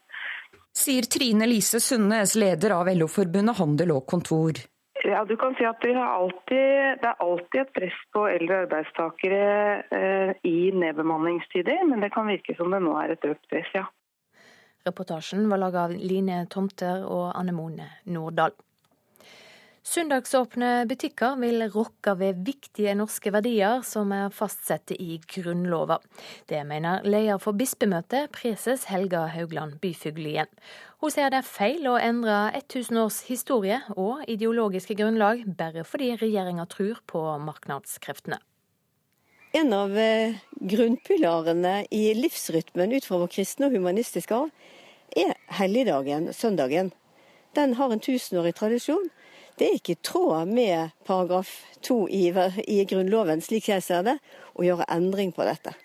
Sier 0.74 1.07
Trine 1.07 1.46
Lise 1.46 1.81
Sundnes, 1.83 2.35
leder 2.40 2.74
av 2.79 2.88
LO-forbundet 2.90 3.61
Handel 3.61 3.92
og 3.94 4.07
Kontor. 4.11 4.59
Ja, 5.04 5.24
du 5.28 5.36
kan 5.36 5.52
si 5.58 5.66
at 5.68 5.84
alltid, 5.84 7.00
det 7.02 7.08
er 7.10 7.20
alltid 7.20 7.60
et 7.60 7.72
press 7.76 7.96
på 8.14 8.24
eldre 8.30 8.62
arbeidstakere 8.64 9.42
eh, 9.92 10.30
i 10.48 10.70
nedbemanningstider, 10.72 11.84
men 11.90 12.00
det 12.00 12.12
kan 12.14 12.30
virke 12.30 12.56
som 12.56 12.72
det 12.72 12.80
nå 12.80 12.96
er 13.02 13.12
et 13.12 13.26
økt 13.28 13.44
press, 13.52 13.68
ja. 13.76 13.84
Reportasjen 14.84 15.44
var 15.48 15.60
laget 15.60 15.80
av 15.80 15.92
Line 15.96 16.44
Tomter 16.52 17.04
og 17.08 17.32
Anne 17.36 17.52
Mone 17.56 17.88
Nordahl. 18.08 18.56
Søndagsåpne 19.84 20.86
butikker 20.88 21.34
vil 21.36 21.66
rokke 21.68 22.14
ved 22.16 22.38
viktige 22.46 22.94
norske 22.96 23.28
verdier 23.34 23.82
som 23.84 24.14
er 24.16 24.32
fastsette 24.32 24.96
i 24.96 25.18
Grunnlova. 25.28 25.98
Det 26.48 26.62
mener 26.64 27.04
leder 27.04 27.36
for 27.36 27.52
bispemøtet, 27.52 28.30
preses 28.32 28.86
Helga 28.88 29.26
Haugland 29.34 29.76
Byfuglien. 29.84 30.48
Hun 31.04 31.12
sier 31.12 31.28
det 31.28 31.42
er 31.42 31.44
feil 31.44 31.84
å 31.84 31.98
endre 32.00 32.34
1000 32.62 32.96
års 32.96 33.18
historie 33.28 33.76
og 33.92 34.22
ideologiske 34.24 34.94
grunnlag 34.96 35.42
bare 35.58 35.82
fordi 35.84 36.14
regjeringa 36.16 36.64
tror 36.72 37.02
på 37.04 37.20
markedskreftene. 37.44 38.38
En 39.52 39.76
av 39.76 39.92
eh, 40.00 40.38
grunnpilarene 40.72 41.74
i 41.92 42.00
livsrytmen 42.16 42.96
ut 42.96 43.04
fra 43.04 43.20
vår 43.20 43.34
kristne 43.36 43.68
og 43.68 43.76
humanistiske 43.76 44.32
arv 44.32 45.20
er 45.26 45.36
helligdagen, 45.60 46.32
søndagen. 46.32 46.94
Den 47.52 47.76
har 47.76 47.92
en 47.92 48.00
tusenårig 48.00 48.56
tradisjon. 48.56 49.10
Det 49.60 49.68
er 49.68 49.76
ikke 49.76 49.98
i 49.98 50.02
tråd 50.08 50.56
med 50.56 50.96
paragraf 51.04 51.52
2 51.84 51.98
i, 52.08 52.30
i 52.64 52.80
Grunnloven, 52.88 53.44
slik 53.44 53.68
jeg 53.68 53.84
ser 53.84 54.08
det, 54.08 54.16
å 54.56 54.64
gjøre 54.64 54.88
endring 54.96 55.36
på 55.36 55.44
dette. 55.44 55.76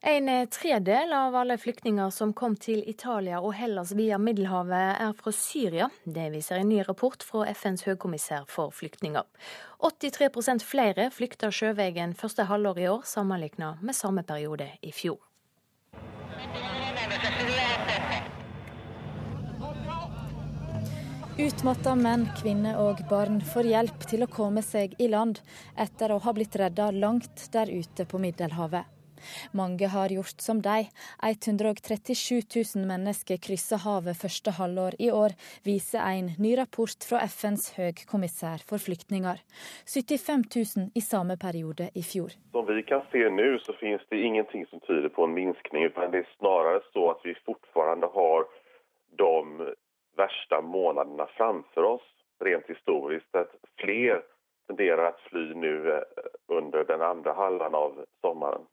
En 0.00 0.46
tredel 0.46 1.12
av 1.12 1.36
alle 1.36 1.58
flyktninger 1.58 2.10
som 2.10 2.32
kom 2.32 2.54
til 2.56 2.82
Italia 2.88 3.40
og 3.40 3.54
Hellas 3.56 3.94
via 3.96 4.18
Middelhavet, 4.20 5.00
er 5.00 5.14
fra 5.16 5.32
Syria. 5.32 5.88
Det 6.04 6.28
viser 6.34 6.60
en 6.60 6.68
ny 6.68 6.82
rapport 6.84 7.22
fra 7.24 7.46
FNs 7.50 7.86
høykommissær 7.88 8.44
for 8.50 8.74
flyktninger. 8.76 9.24
83% 9.80 10.62
flere 10.62 11.08
flykta 11.10 11.50
sjøveien 11.50 12.12
første 12.14 12.44
halvår 12.46 12.82
i 12.82 12.88
år, 12.92 13.06
sammenlignet 13.08 13.80
med 13.82 13.96
samme 13.96 14.22
periode 14.22 14.68
i 14.82 14.92
fjor. 14.92 15.18
Utmatta 21.36 21.92
menn, 22.00 22.28
kvinner 22.38 22.78
og 22.80 23.00
barn 23.10 23.42
får 23.44 23.72
hjelp 23.72 24.06
til 24.08 24.24
å 24.24 24.28
komme 24.32 24.62
seg 24.64 24.94
i 25.00 25.08
land 25.12 25.42
etter 25.76 26.14
å 26.14 26.20
ha 26.24 26.36
blitt 26.36 26.56
redda 26.56 26.92
langt 26.96 27.48
der 27.52 27.72
ute 27.72 28.06
på 28.08 28.20
Middelhavet. 28.22 28.95
Mange 29.52 29.88
har 29.92 30.12
gjort 30.12 30.40
som 30.40 30.62
de. 30.62 30.86
137 31.22 32.42
000 32.74 32.86
mennesker 32.88 33.40
krysser 33.42 33.82
havet 33.84 34.18
første 34.18 34.54
halvår 34.58 34.98
i 34.98 35.10
år, 35.10 35.36
viser 35.64 36.02
en 36.02 36.32
ny 36.38 36.56
rapport 36.58 37.06
fra 37.08 37.22
FNs 37.26 37.72
høgkommissær 37.76 38.64
for 38.68 38.82
flyktninger. 38.82 39.40
75 39.86 40.46
000 40.76 40.90
i 40.94 41.04
samme 41.04 41.36
periode 41.36 41.90
i 41.94 42.02
fjor. 42.02 42.34
Som 42.52 42.66
vi 42.68 42.82
kan 42.82 43.02
se 43.12 43.24
nå, 43.30 43.48
så 43.64 43.74
finnes 43.80 44.04
det 44.10 44.22
ingenting 44.22 44.66
som 44.70 44.80
tyder 44.86 45.08
på 45.08 45.24
en 45.24 45.34
minskning. 45.34 45.88
Men 45.96 46.10
Det 46.10 46.24
er 46.24 46.36
snarere 46.38 46.80
så 46.92 47.10
at 47.14 47.24
vi 47.24 47.34
fortsatt 47.44 48.04
har 48.16 48.46
de 49.20 49.72
verste 50.16 50.60
månedene 50.64 51.26
framfor 51.36 51.96
oss 51.96 52.06
rent 52.44 52.68
historisk 52.68 53.24
sett, 53.32 53.52
fler 53.80 54.22
tenderer 54.68 55.10
å 55.10 55.14
fly 55.28 55.46
nå 55.58 55.74
eh, 55.94 56.26
under 56.56 56.84
den 56.88 57.02
andre 57.02 57.34
halvdelen 57.36 57.78
av 57.78 58.02
sommeren. 58.24 58.66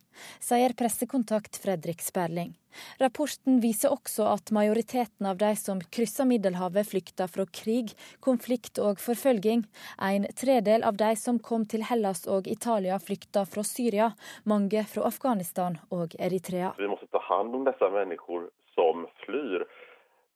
Sier 0.43 0.75
pressekontakt 0.77 1.57
Fredrik 1.57 2.01
Sperling. 2.05 2.53
Rapporten 3.01 3.59
viser 3.61 3.93
også 3.93 4.27
at 4.29 4.51
majoriteten 4.53 5.27
av 5.29 5.39
de 5.41 5.51
som 5.57 5.81
krysser 5.93 6.27
Middelhavet, 6.29 6.89
flykter 6.89 7.29
fra 7.29 7.45
krig, 7.49 7.93
konflikt 8.21 8.81
og 8.81 9.01
forfølging. 9.01 9.65
En 10.01 10.27
tredel 10.37 10.85
av 10.85 10.97
de 11.01 11.13
som 11.19 11.39
kom 11.41 11.65
til 11.69 11.85
Hellas 11.89 12.25
og 12.29 12.49
Italia, 12.49 12.99
flykter 13.01 13.49
fra 13.49 13.65
Syria, 13.67 14.11
mange 14.49 14.85
fra 14.89 15.07
Afghanistan 15.09 15.79
og 15.93 16.17
Eritrea. 16.19 16.73
Vi 16.77 16.89
må 16.89 16.97
ta 17.09 17.21
hånd 17.29 17.57
om 17.57 17.67
disse 17.69 17.89
mennesker 17.93 18.49
som 18.77 19.05
flyr. 19.25 19.67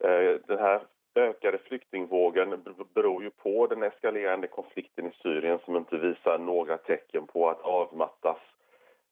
Eh, 0.06 0.38
Denne 0.46 0.78
ökade 1.18 1.58
flyktingvågen 1.58 2.64
beror 2.94 3.22
ju 3.22 3.30
på 3.30 3.66
den 3.66 3.82
eskalerande 3.82 4.46
konflikten 4.46 5.06
i 5.06 5.12
Syrien 5.22 5.58
som 5.64 5.76
inte 5.76 5.96
visar 5.96 6.38
några 6.38 6.78
tecken 6.78 7.26
på 7.26 7.50
att 7.50 7.60
avmattas 7.60 8.38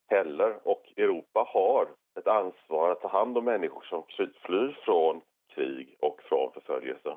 heller. 0.07 0.69
Och 0.69 0.92
Europa 0.97 1.47
har 1.49 1.88
ett 2.19 2.27
ansvar 2.27 2.90
att 2.90 3.01
ta 3.01 3.09
hand 3.09 3.38
om 3.38 3.45
människor 3.45 3.83
som 3.83 4.03
flyr 4.47 4.79
från 4.85 5.21
krig 5.55 5.97
och 6.01 6.21
från 6.23 6.53
förföljelse. 6.53 7.16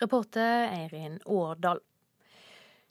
Reporter 0.00 0.68
Eirin 0.68 1.20
Årdal. 1.24 1.80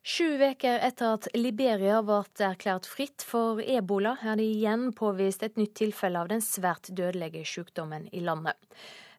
Sju 0.08 0.38
uker 0.40 0.80
etter 0.88 1.18
at 1.18 1.26
Liberia 1.36 1.98
ble 2.06 2.22
erklært 2.46 2.86
fritt 2.88 3.26
for 3.28 3.60
ebola, 3.60 4.14
er 4.24 4.38
det 4.40 4.46
igjen 4.48 4.86
påvist 4.96 5.44
et 5.44 5.60
nytt 5.60 5.74
tilfelle 5.76 6.22
av 6.22 6.30
den 6.32 6.40
svært 6.40 6.88
dødelige 6.96 7.42
sykdommen 7.44 8.06
i 8.16 8.22
landet. 8.24 8.56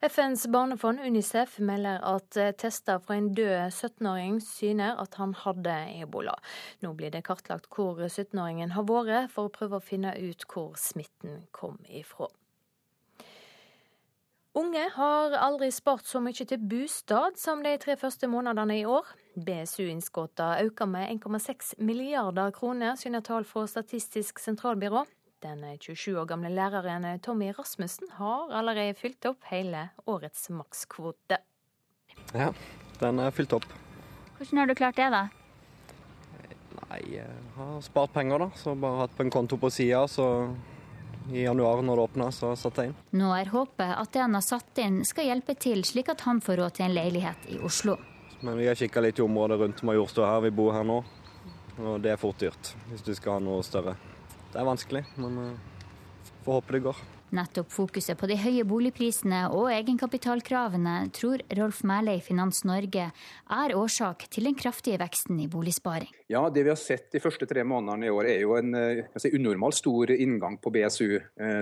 FNs 0.00 0.46
barnefond 0.48 1.04
Unicef 1.04 1.58
melder 1.60 2.00
at 2.08 2.40
tester 2.64 3.04
fra 3.04 3.18
en 3.20 3.28
død 3.36 3.68
17-åring 3.68 4.40
syner 4.40 4.96
at 5.04 5.20
han 5.20 5.36
hadde 5.36 5.76
ebola. 6.06 6.38
Nå 6.80 6.96
blir 6.96 7.12
det 7.12 7.26
kartlagt 7.28 7.68
hvor 7.68 8.00
17-åringen 8.06 8.72
har 8.72 8.88
vært, 8.88 9.28
for 9.34 9.50
å 9.50 9.56
prøve 9.60 9.82
å 9.82 9.84
finne 9.84 10.16
ut 10.16 10.48
hvor 10.48 10.72
smitten 10.80 11.42
kom 11.52 11.76
ifra. 11.84 12.32
Unge 14.56 14.86
har 14.94 15.34
aldri 15.36 15.68
spart 15.74 16.06
så 16.08 16.20
mye 16.24 16.46
til 16.48 16.60
bostad 16.70 17.36
som 17.36 17.60
de 17.62 17.74
tre 17.80 17.98
første 18.00 18.28
månedene 18.30 18.78
i 18.80 18.86
år. 18.88 19.06
BSU-innskuddene 19.36 20.64
øker 20.64 20.88
med 20.88 21.12
1,6 21.12 21.74
milliarder 21.84 22.50
kroner, 22.56 22.96
syner 22.96 23.20
tall 23.20 23.44
fra 23.44 23.66
Statistisk 23.68 24.40
sentralbyrå. 24.40 25.04
Den 25.44 25.60
27 25.78 26.16
år 26.18 26.24
gamle 26.32 26.50
læreren 26.50 27.04
Tommy 27.22 27.52
Rasmussen 27.58 28.08
har 28.16 28.48
allerede 28.50 28.96
fylt 28.98 29.28
opp 29.28 29.44
hele 29.52 29.90
årets 30.06 30.48
makskvote. 30.50 31.38
Ja, 32.34 32.48
den 32.98 33.20
er 33.22 33.30
fylt 33.30 33.52
opp. 33.52 33.68
Hvordan 34.38 34.58
har 34.58 34.66
du 34.66 34.74
klart 34.74 34.96
det, 34.96 35.10
da? 35.12 35.28
Nei, 36.88 37.02
jeg 37.18 37.30
har 37.54 37.78
spart 37.84 38.16
penger, 38.16 38.42
da. 38.42 38.50
Så 38.56 38.74
bare 38.74 39.04
hatt 39.04 39.14
på 39.14 39.28
en 39.28 39.30
konto 39.30 39.60
på 39.60 39.70
sida, 39.70 40.06
så 40.08 40.48
i 41.32 41.42
januar 41.42 41.82
når 41.82 41.96
det 41.96 42.06
åpna, 42.08 42.30
så 42.32 42.52
satte 42.56 42.84
jeg 42.84 42.92
inn. 42.92 42.98
Nå 43.20 43.32
er 43.36 43.50
håpet 43.52 43.94
at 43.94 44.12
det 44.14 44.22
han 44.24 44.36
har 44.36 44.44
satt 44.44 44.80
inn 44.82 45.02
skal 45.08 45.28
hjelpe 45.28 45.56
til, 45.60 45.84
slik 45.84 46.10
at 46.12 46.24
han 46.28 46.40
får 46.44 46.62
råd 46.62 46.78
til 46.78 46.88
en 46.88 46.96
leilighet 46.96 47.48
i 47.52 47.60
Oslo. 47.64 47.98
Men 48.40 48.58
vi 48.58 48.68
har 48.68 48.78
kikka 48.78 49.02
litt 49.02 49.18
i 49.18 49.24
området 49.24 49.58
rundt 49.60 49.82
Majorstua 49.86 50.30
her, 50.32 50.44
vi 50.46 50.54
bor 50.54 50.72
her 50.76 50.86
nå. 50.86 51.02
Og 51.78 52.00
det 52.02 52.10
er 52.14 52.18
fort 52.18 52.40
dyrt 52.40 52.72
hvis 52.90 53.04
du 53.06 53.12
skal 53.14 53.36
ha 53.36 53.42
noe 53.42 53.62
større. 53.66 53.94
Det 54.52 54.58
er 54.58 54.66
vanskelig, 54.66 55.04
men 55.20 55.38
vi 55.38 55.48
får 56.46 56.60
håpe 56.60 56.76
det 56.76 56.84
går. 56.88 57.06
Nettopp 57.34 57.68
fokuset 57.72 58.16
på 58.16 58.28
de 58.30 58.38
høye 58.40 58.64
boligprisene 58.64 59.42
og 59.52 59.68
egenkapitalkravene 59.74 60.94
tror 61.12 61.42
Rolf 61.58 61.82
Mæhle 61.84 62.14
i 62.16 62.22
Finans 62.24 62.62
Norge 62.64 63.10
er 63.12 63.74
årsak 63.76 64.24
til 64.32 64.48
den 64.48 64.56
kraftige 64.56 64.96
veksten 65.00 65.40
i 65.44 65.48
boligsparing. 65.52 66.08
Ja, 66.32 66.48
Det 66.48 66.64
vi 66.64 66.72
har 66.72 66.80
sett 66.80 67.12
de 67.12 67.20
første 67.20 67.46
tre 67.46 67.64
månedene 67.68 68.08
i 68.08 68.14
år 68.14 68.30
er 68.32 68.40
jo 68.40 68.56
en 68.56 68.74
eh, 68.74 69.04
si, 69.20 69.32
unormal 69.36 69.76
stor 69.76 70.10
inngang 70.14 70.56
på 70.56 70.72
BSU 70.72 71.18
eh. 71.18 71.60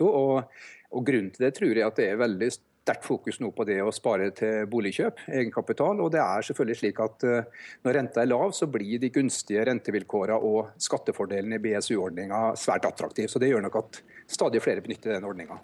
Og, 0.00 0.44
og, 0.90 1.04
Grunnen 1.06 1.30
til 1.34 1.46
det 1.46 1.54
tror 1.58 1.74
jeg 1.74 1.86
at 1.86 1.98
det 1.98 2.08
er 2.10 2.20
veldig 2.20 2.50
sterkt 2.90 3.06
fokus 3.06 3.38
nå 3.40 3.50
på 3.54 3.64
det 3.68 3.78
å 3.82 3.92
spare 3.94 4.30
til 4.34 4.66
boligkjøp, 4.70 5.26
egenkapital. 5.30 6.00
Og 6.02 6.10
det 6.12 6.20
er 6.22 6.46
selvfølgelig 6.46 6.78
slik 6.80 7.02
at 7.04 7.26
eh, 7.26 7.66
når 7.86 7.96
renta 7.96 8.22
er 8.22 8.30
lav, 8.30 8.50
så 8.56 8.66
blir 8.66 8.98
de 9.00 9.12
gunstige 9.14 9.64
rentevilkårene 9.68 10.38
og 10.40 10.72
skattefordelene 10.80 11.58
i 11.58 11.62
BSU-ordninga 11.62 12.56
svært 12.58 12.88
attraktive. 12.88 13.30
Så 13.30 13.42
det 13.42 13.52
gjør 13.52 13.66
nok 13.68 13.78
at 13.82 14.00
stadig 14.26 14.62
flere 14.64 14.82
benytter 14.82 15.14
den 15.14 15.28
ordninga. 15.28 15.60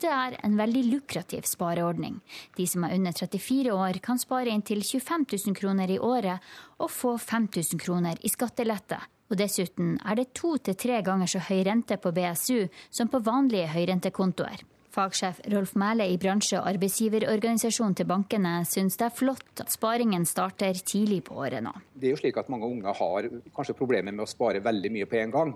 Det 0.00 0.08
er 0.08 0.38
en 0.40 0.56
veldig 0.56 0.86
lukrativ 0.94 1.44
spareordning. 1.44 2.22
De 2.56 2.64
som 2.64 2.86
er 2.86 2.94
under 2.96 3.12
34 3.12 3.74
år 3.76 4.00
kan 4.00 4.20
spare 4.20 4.48
inntil 4.48 4.80
25 4.80 5.26
000 5.28 5.58
kroner 5.58 5.92
i 5.92 6.00
året 6.00 6.40
og 6.80 6.88
få 6.88 7.18
5000 7.20 7.82
kroner 7.84 8.16
i 8.24 8.32
skattelette. 8.32 8.96
Og 9.30 9.38
dessuten 9.38 9.98
er 10.00 10.16
det 10.16 10.32
to 10.34 10.56
til 10.56 10.74
tre 10.80 11.02
ganger 11.04 11.28
så 11.28 11.44
høy 11.44 11.60
rente 11.68 12.00
på 12.00 12.14
BSU 12.16 12.64
som 12.88 13.12
på 13.12 13.20
vanlige 13.28 13.68
høyrentekontoer. 13.76 14.64
Fagsjef 14.90 15.40
Rolf 15.52 15.76
Mæle 15.78 16.08
i 16.10 16.16
bransje- 16.18 16.58
og 16.58 16.66
arbeidsgiverorganisasjonen 16.72 17.94
til 17.98 18.08
bankene 18.10 18.56
syns 18.66 18.98
det 18.98 19.06
er 19.06 19.14
flott 19.14 19.62
at 19.62 19.70
sparingen 19.70 20.24
starter 20.26 20.80
tidlig 20.82 21.22
på 21.28 21.36
året 21.38 21.62
nå. 21.62 21.72
Det 21.94 22.10
er 22.10 22.16
jo 22.16 22.22
slik 22.22 22.40
at 22.40 22.50
Mange 22.50 22.66
unge 22.66 22.94
har 22.98 23.28
kanskje 23.54 23.76
problemer 23.78 24.10
med 24.10 24.24
å 24.24 24.30
spare 24.30 24.62
veldig 24.64 24.90
mye 24.96 25.06
på 25.06 25.20
en 25.20 25.34
gang. 25.36 25.54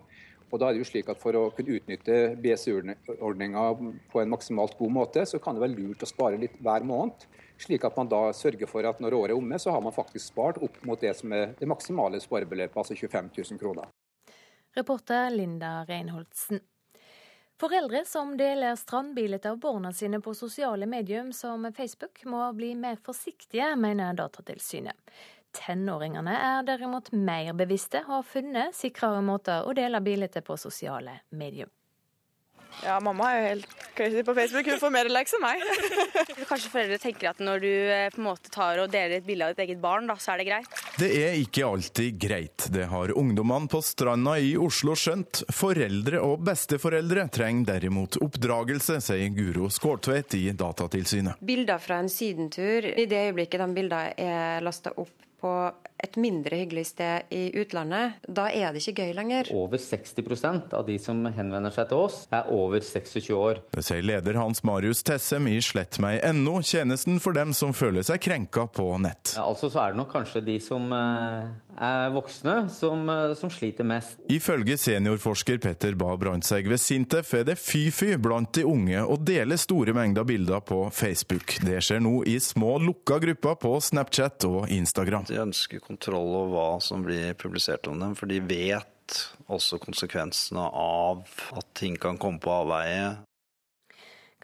Og 0.52 0.60
da 0.60 0.68
er 0.68 0.76
det 0.76 0.84
jo 0.84 0.86
slik 0.86 1.08
at 1.10 1.18
For 1.18 1.34
å 1.34 1.48
kunne 1.56 1.74
utnytte 1.80 2.18
BSU-ordninga 2.38 3.64
på 4.12 4.22
en 4.22 4.30
maksimalt 4.30 4.76
god 4.78 4.92
måte, 4.94 5.24
så 5.26 5.40
kan 5.42 5.56
det 5.56 5.64
være 5.64 5.74
lurt 5.80 6.04
å 6.06 6.10
spare 6.10 6.38
litt 6.38 6.54
hver 6.62 6.86
måned. 6.86 7.26
Slik 7.58 7.84
at 7.86 7.96
man 7.98 8.10
da 8.10 8.28
sørger 8.34 8.70
for 8.70 8.86
at 8.86 9.00
når 9.02 9.16
året 9.18 9.34
er 9.34 9.38
omme, 9.38 9.58
så 9.58 9.74
har 9.74 9.82
man 9.82 9.94
faktisk 9.94 10.30
spart 10.30 10.62
opp 10.62 10.78
mot 10.86 11.00
det 11.00 11.14
som 11.18 11.32
er 11.34 11.56
det 11.58 11.70
maksimale 11.70 12.22
sparebeløpet, 12.22 12.76
altså 12.76 12.94
25 12.94 13.30
000 13.34 13.62
kroner. 13.62 13.90
Reporter 14.74 15.30
Linda 15.30 15.84
Reinholdsen. 15.88 16.62
Foreldre 17.60 18.04
som 18.04 18.36
deler 18.36 18.74
strandbilder 18.76 19.50
av 19.50 19.58
barna 19.58 19.92
sine 19.92 20.18
på 20.20 20.34
sosiale 20.34 20.86
medier 20.86 21.30
som 21.32 21.72
Facebook, 21.72 22.24
må 22.24 22.52
bli 22.52 22.72
mer 22.74 22.96
forsiktige, 22.96 23.76
mener 23.76 24.16
Datatilsynet. 24.18 24.98
Tenåringene 25.54 26.34
er 26.34 26.66
derimot 26.66 27.12
mer 27.14 27.52
bevisste 27.54 28.02
og 28.08 28.16
har 28.16 28.26
funnet 28.26 28.74
sikrere 28.74 29.22
måter 29.22 29.62
å 29.62 29.74
dele 29.76 30.02
bilder 30.02 30.42
på 30.42 30.56
sosiale 30.58 31.20
medier. 31.30 31.70
Ja, 32.82 32.98
mamma 33.00 33.30
er 33.32 33.38
jo 33.38 33.48
helt 33.52 33.84
crazy 33.94 34.22
på 34.26 34.34
Facebook. 34.34 34.66
Hun 34.66 34.80
får 34.80 34.92
mer 34.92 35.08
likes 35.12 35.34
enn 35.36 35.44
meg. 35.44 35.62
Kanskje 36.50 36.72
foreldre 36.72 36.98
tenker 37.02 37.30
at 37.30 37.42
når 37.42 37.62
du 37.62 37.70
eh, 37.70 38.08
på 38.12 38.20
en 38.20 38.26
måte 38.26 38.52
tar 38.52 38.80
og 38.82 38.90
deler 38.92 39.18
et 39.18 39.26
bilde 39.26 39.46
av 39.46 39.54
ditt 39.54 39.64
eget 39.66 39.80
barn, 39.82 40.08
da, 40.10 40.16
så 40.20 40.34
er 40.34 40.42
det 40.42 40.48
greit. 40.48 40.82
Det 40.98 41.10
er 41.20 41.38
ikke 41.40 41.66
alltid 41.68 42.18
greit. 42.20 42.68
Det 42.74 42.88
har 42.90 43.14
ungdommene 43.18 43.70
på 43.70 43.80
stranda 43.84 44.36
i 44.42 44.54
Oslo 44.60 44.96
skjønt. 44.98 45.44
Foreldre 45.54 46.22
og 46.24 46.44
besteforeldre 46.46 47.28
trenger 47.34 47.74
derimot 47.74 48.18
oppdragelse, 48.24 49.00
sier 49.04 49.34
Guro 49.34 49.70
Skårtvedt 49.72 50.38
i 50.40 50.46
Datatilsynet. 50.58 51.40
Bilder 51.44 51.82
fra 51.82 52.02
en 52.02 52.10
sydentur, 52.12 52.90
i 52.90 53.06
det 53.10 53.28
øyeblikket 53.28 53.62
de 53.62 53.70
bildene 53.78 54.14
er 54.18 54.64
lasta 54.64 54.92
opp 54.96 55.12
på 55.44 55.52
et 56.04 56.18
mindre 56.20 56.58
hyggelig 56.60 56.86
sted 56.92 57.32
i 57.34 57.48
utlandet, 57.60 58.20
da 58.28 58.46
er 58.52 58.74
det 58.74 58.82
ikke 58.84 59.04
gøy 59.04 59.14
lenger. 59.16 59.50
Over 59.54 59.80
60% 59.80 60.74
av 60.76 60.86
de 60.88 60.98
som 61.00 61.24
henvender 61.24 61.74
seg 61.74 61.88
til 61.90 62.04
oss, 62.06 62.22
er 62.34 62.48
over 62.52 62.84
26 62.84 63.30
år. 63.36 63.62
Det 63.74 63.84
sier 63.86 64.04
leder 64.04 64.38
Hans 64.40 64.62
Marius 64.66 65.02
Tessem 65.06 65.48
i 65.50 65.58
slettmeg.no, 65.64 66.58
tjenesten 66.64 67.20
for 67.22 67.36
dem 67.36 67.54
som 67.56 67.74
føler 67.76 68.04
seg 68.06 68.22
krenka 68.24 68.66
på 68.68 68.88
nett. 69.02 69.34
Ja, 69.38 69.46
altså 69.48 69.70
så 69.72 69.84
er 69.84 69.94
det 69.94 70.02
nok 70.02 70.12
kanskje 70.14 70.44
de 70.44 70.58
som 70.62 70.92
eh, 70.94 71.52
er 71.80 72.12
voksne, 72.14 72.56
som, 72.72 73.08
eh, 73.08 73.34
som 73.38 73.52
sliter 73.52 73.86
mest. 73.88 74.20
Ifølge 74.32 74.76
seniorforsker 74.80 75.58
Petter 75.62 75.96
Bae 75.98 76.18
Brandtzæg 76.20 76.68
ved 76.70 76.82
Sintef 76.82 77.34
er 77.34 77.46
det 77.48 77.58
fy-fy 77.60 78.14
blant 78.20 78.52
de 78.56 78.66
unge 78.68 79.02
å 79.02 79.18
dele 79.18 79.58
store 79.60 79.94
mengder 79.96 80.26
bilder 80.28 80.62
på 80.64 80.84
Facebook. 80.94 81.58
Det 81.64 81.80
skjer 81.84 82.02
nå 82.04 82.20
i 82.30 82.38
små, 82.42 82.76
lukka 82.82 83.18
grupper 83.22 83.58
på 83.60 83.74
Snapchat 83.80 84.46
og 84.48 84.70
Instagram. 84.72 85.26
De 85.30 85.40
ønsker 85.42 85.82
kontroll 85.94 86.34
over 86.34 86.54
hva 86.54 86.80
som 86.82 87.04
blir 87.06 87.34
publisert 87.38 87.86
om 87.86 88.00
dem, 88.02 88.14
for 88.18 88.30
de 88.30 88.40
vet 88.42 89.20
også 89.46 89.78
konsekvensene 89.82 90.64
av 90.80 91.22
at 91.54 91.70
ting 91.78 91.96
kan 92.00 92.18
komme 92.18 92.42
på 92.42 92.52
avveie. 92.52 93.14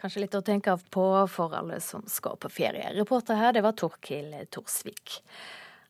Kanskje 0.01 0.23
litt 0.23 0.37
å 0.37 0.41
tenke 0.41 0.73
av 0.73 0.85
på 0.89 1.05
for 1.29 1.53
alle 1.53 1.77
som 1.83 2.05
skal 2.09 2.39
på 2.41 2.49
ferie. 2.49 2.93
Reporter 2.95 3.37
her, 3.37 3.53
det 3.53 3.61
var 3.65 3.75
Torkil 3.77 4.33
Torsvik. 4.49 5.19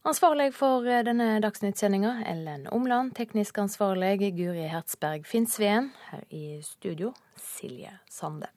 Ansvarlig 0.08 0.50
for 0.58 0.88
denne 1.06 1.36
dagsnyttsendinga, 1.44 2.24
Ellen 2.28 2.66
Omland. 2.74 3.14
Teknisk 3.16 3.62
ansvarlig, 3.62 4.18
Guri 4.36 4.66
Hertzberg 4.72 5.30
Finnsveen. 5.30 5.92
Her 6.10 6.26
i 6.34 6.58
studio, 6.66 7.14
Silje 7.40 7.94
Sande. 8.10 8.50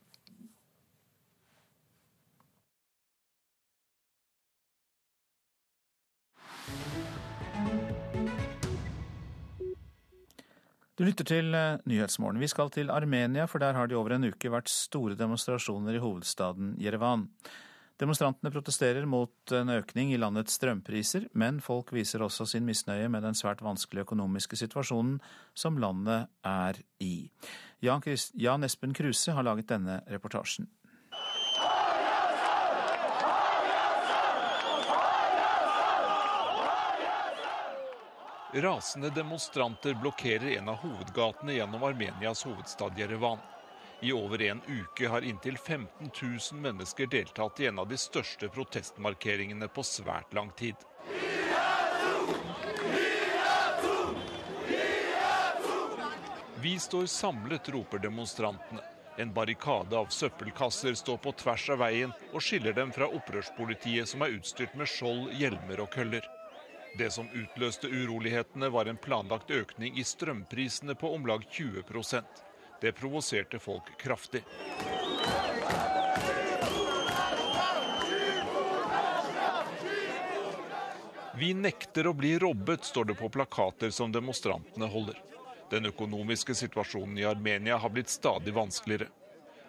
Du 10.94 11.02
lytter 11.02 11.26
til 11.26 11.50
eh, 11.58 11.80
Nyhetsmorgen. 11.90 12.38
Vi 12.38 12.46
skal 12.46 12.68
til 12.70 12.90
Armenia, 12.94 13.48
for 13.50 13.58
der 13.58 13.74
har 13.74 13.88
det 13.90 13.96
i 13.96 13.98
over 13.98 14.14
en 14.14 14.28
uke 14.28 14.50
vært 14.52 14.70
store 14.70 15.16
demonstrasjoner 15.18 15.96
i 15.98 16.02
hovedstaden 16.02 16.76
Jerevan. 16.78 17.24
Demonstrantene 17.98 18.52
protesterer 18.54 19.06
mot 19.06 19.54
en 19.58 19.72
økning 19.74 20.12
i 20.14 20.20
landets 20.22 20.54
strømpriser, 20.54 21.26
men 21.34 21.58
folk 21.62 21.90
viser 21.94 22.22
også 22.22 22.46
sin 22.46 22.66
misnøye 22.66 23.10
med 23.10 23.26
den 23.26 23.34
svært 23.34 23.62
vanskelige 23.62 24.06
økonomiske 24.06 24.58
situasjonen 24.58 25.18
som 25.58 25.82
landet 25.82 26.30
er 26.46 26.78
i. 27.02 27.26
Jan 27.82 28.66
Espen 28.66 28.94
Kruse 28.94 29.34
har 29.34 29.46
laget 29.46 29.70
denne 29.74 29.98
reportasjen. 30.10 30.70
Rasende 38.54 39.10
demonstranter 39.10 39.94
blokkerer 39.94 40.58
en 40.58 40.68
av 40.68 40.74
hovedgatene 40.76 41.52
gjennom 41.52 41.82
Armenias 41.82 42.44
hovedstad 42.44 42.98
Jerevan. 42.98 43.38
I 44.00 44.12
over 44.12 44.42
en 44.42 44.60
uke 44.66 45.08
har 45.08 45.22
inntil 45.22 45.58
15 45.58 46.10
000 46.22 46.60
mennesker 46.60 47.06
deltatt 47.06 47.60
i 47.60 47.66
en 47.66 47.78
av 47.78 47.88
de 47.88 47.98
største 47.98 48.48
protestmarkeringene 48.48 49.68
på 49.68 49.82
svært 49.82 50.34
lang 50.34 50.52
tid. 50.54 50.76
Vi 56.62 56.78
står 56.78 57.06
samlet, 57.06 57.68
roper 57.68 57.98
demonstrantene. 57.98 58.86
En 59.18 59.34
barrikade 59.34 59.98
av 59.98 60.06
søppelkasser 60.06 60.94
står 60.94 61.16
på 61.26 61.34
tvers 61.42 61.66
av 61.70 61.82
veien 61.82 62.14
og 62.30 62.42
skiller 62.42 62.72
dem 62.72 62.94
fra 62.94 63.10
opprørspolitiet 63.10 64.14
som 64.14 64.22
er 64.22 64.38
utstyrt 64.38 64.78
med 64.78 64.86
skjold, 64.94 65.34
hjelmer 65.34 65.82
og 65.82 65.90
køller. 65.90 66.30
Det 66.96 67.10
som 67.10 67.28
utløste 67.34 67.88
urolighetene, 67.88 68.68
var 68.68 68.86
en 68.86 68.96
planlagt 68.96 69.50
økning 69.50 69.98
i 69.98 70.04
strømprisene 70.06 70.94
på 70.94 71.10
om 71.14 71.26
lag 71.26 71.42
20 71.50 71.82
Det 72.80 72.92
provoserte 72.92 73.58
folk 73.58 73.90
kraftig. 73.98 74.44
Vi 81.34 81.50
nekter 81.54 82.06
å 82.06 82.14
bli 82.14 82.38
robbet, 82.38 82.84
står 82.84 83.04
det 83.04 83.18
på 83.18 83.28
plakater 83.28 83.90
som 83.90 84.12
demonstrantene 84.12 84.86
holder. 84.86 85.18
Den 85.70 85.90
økonomiske 85.90 86.54
situasjonen 86.54 87.18
i 87.18 87.26
Armenia 87.26 87.76
har 87.76 87.90
blitt 87.90 88.08
stadig 88.08 88.54
vanskeligere. 88.54 89.10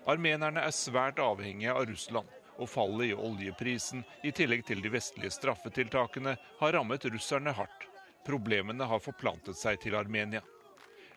Armenerne 0.06 0.62
er 0.62 0.76
svært 0.78 1.18
avhengige 1.18 1.74
av 1.74 1.88
Russland 1.90 2.30
og 2.60 2.70
fallet 2.70 3.12
i 3.12 3.18
oljeprisen, 3.18 4.04
i 4.24 4.32
tillegg 4.36 4.66
til 4.68 4.82
de 4.84 4.92
vestlige 4.94 5.34
straffetiltakene, 5.34 6.36
har 6.60 6.76
rammet 6.76 7.08
russerne 7.12 7.54
hardt. 7.56 7.88
Problemene 8.26 8.88
har 8.90 9.04
forplantet 9.04 9.58
seg 9.60 9.80
til 9.84 9.98
Armenia. 10.00 10.42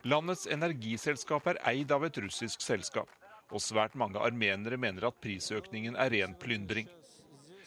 Landets 0.04 0.46
energiselskap 0.46 1.46
er 1.50 1.62
eid 1.72 1.92
av 1.94 2.04
et 2.06 2.18
russisk 2.22 2.62
selskap, 2.62 3.08
og 3.50 3.62
svært 3.64 3.96
mange 3.98 4.20
armenere 4.20 4.76
mener 4.78 5.08
at 5.08 5.20
prisøkningen 5.24 5.96
er 5.96 6.12
ren 6.14 6.36
plyndring. 6.38 6.88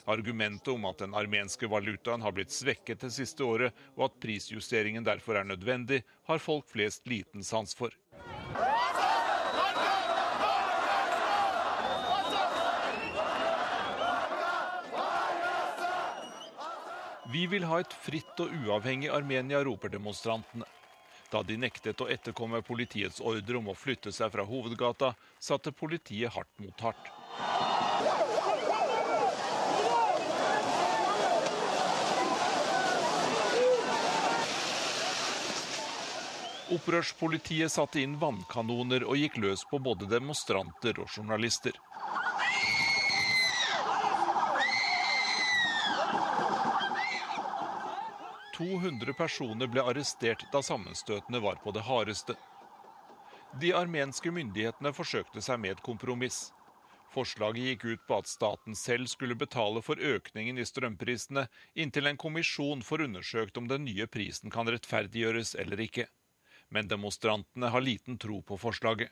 Argumentet 0.10 0.72
om 0.74 0.86
at 0.90 1.02
den 1.04 1.14
armenske 1.18 1.68
valutaen 1.70 2.24
har 2.26 2.34
blitt 2.36 2.54
svekket 2.54 3.04
det 3.06 3.12
siste 3.14 3.46
året, 3.46 3.76
og 3.98 4.08
at 4.10 4.22
prisjusteringen 4.24 5.06
derfor 5.06 5.38
er 5.38 5.46
nødvendig, 5.48 6.02
har 6.30 6.42
folk 6.42 6.70
flest 6.72 7.06
liten 7.10 7.46
sans 7.46 7.76
for. 7.78 7.94
Vi 17.32 17.46
vil 17.48 17.64
ha 17.64 17.78
et 17.80 17.94
fritt 17.96 18.40
og 18.44 18.52
uavhengig 18.52 19.08
Armenia, 19.14 19.62
roper 19.64 19.92
demonstrantene. 19.94 20.66
Da 21.32 21.40
de 21.48 21.56
nektet 21.56 22.02
å 22.04 22.10
etterkomme 22.12 22.60
politiets 22.68 23.22
ordre 23.24 23.56
om 23.62 23.70
å 23.72 23.76
flytte 23.78 24.12
seg 24.12 24.34
fra 24.34 24.44
hovedgata, 24.44 25.14
satte 25.40 25.72
politiet 25.72 26.34
hardt 26.36 26.52
mot 26.60 26.84
hardt. 26.84 27.12
Opprørspolitiet 36.72 37.72
satte 37.72 38.04
inn 38.04 38.20
vannkanoner 38.20 39.08
og 39.08 39.20
gikk 39.20 39.40
løs 39.44 39.64
på 39.72 39.80
både 39.80 40.12
demonstranter 40.12 41.00
og 41.00 41.08
journalister. 41.16 41.80
200 48.62 49.14
personer 49.18 49.68
ble 49.68 49.82
arrestert 49.82 50.44
da 50.54 50.62
sammenstøtene 50.62 51.40
var 51.42 51.58
på 51.64 51.74
det 51.74 51.82
hardeste. 51.88 52.36
De 53.62 53.72
armenske 53.74 54.32
myndighetene 54.32 54.94
forsøkte 54.94 55.42
seg 55.42 55.60
med 55.64 55.76
et 55.76 55.82
kompromiss. 55.84 56.52
Forslaget 57.12 57.66
gikk 57.66 57.86
ut 57.90 58.04
på 58.08 58.20
at 58.22 58.30
staten 58.30 58.78
selv 58.78 59.10
skulle 59.12 59.36
betale 59.36 59.82
for 59.84 60.00
økningen 60.00 60.62
i 60.62 60.66
strømprisene, 60.68 61.48
inntil 61.76 62.08
en 62.08 62.22
kommisjon 62.22 62.86
får 62.86 63.08
undersøkt 63.10 63.58
om 63.60 63.68
den 63.68 63.84
nye 63.90 64.08
prisen 64.08 64.54
kan 64.54 64.70
rettferdiggjøres 64.70 65.56
eller 65.60 65.82
ikke. 65.84 66.06
Men 66.72 66.88
demonstrantene 66.88 67.68
har 67.74 67.84
liten 67.84 68.16
tro 68.22 68.40
på 68.46 68.56
forslaget. 68.62 69.10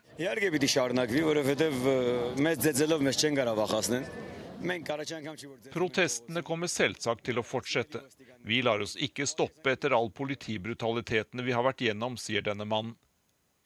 Protestene 5.72 6.42
kommer 6.44 6.68
selvsagt 6.68 7.24
til 7.26 7.40
å 7.40 7.46
fortsette. 7.46 8.02
Vi 8.44 8.62
lar 8.66 8.84
oss 8.84 8.96
ikke 9.00 9.28
stoppe 9.30 9.72
etter 9.72 9.96
all 9.96 10.12
politibrutaliteten 10.12 11.44
vi 11.46 11.56
har 11.56 11.64
vært 11.64 11.84
gjennom, 11.86 12.18
sier 12.20 12.44
denne 12.46 12.68
mannen. 12.68 12.98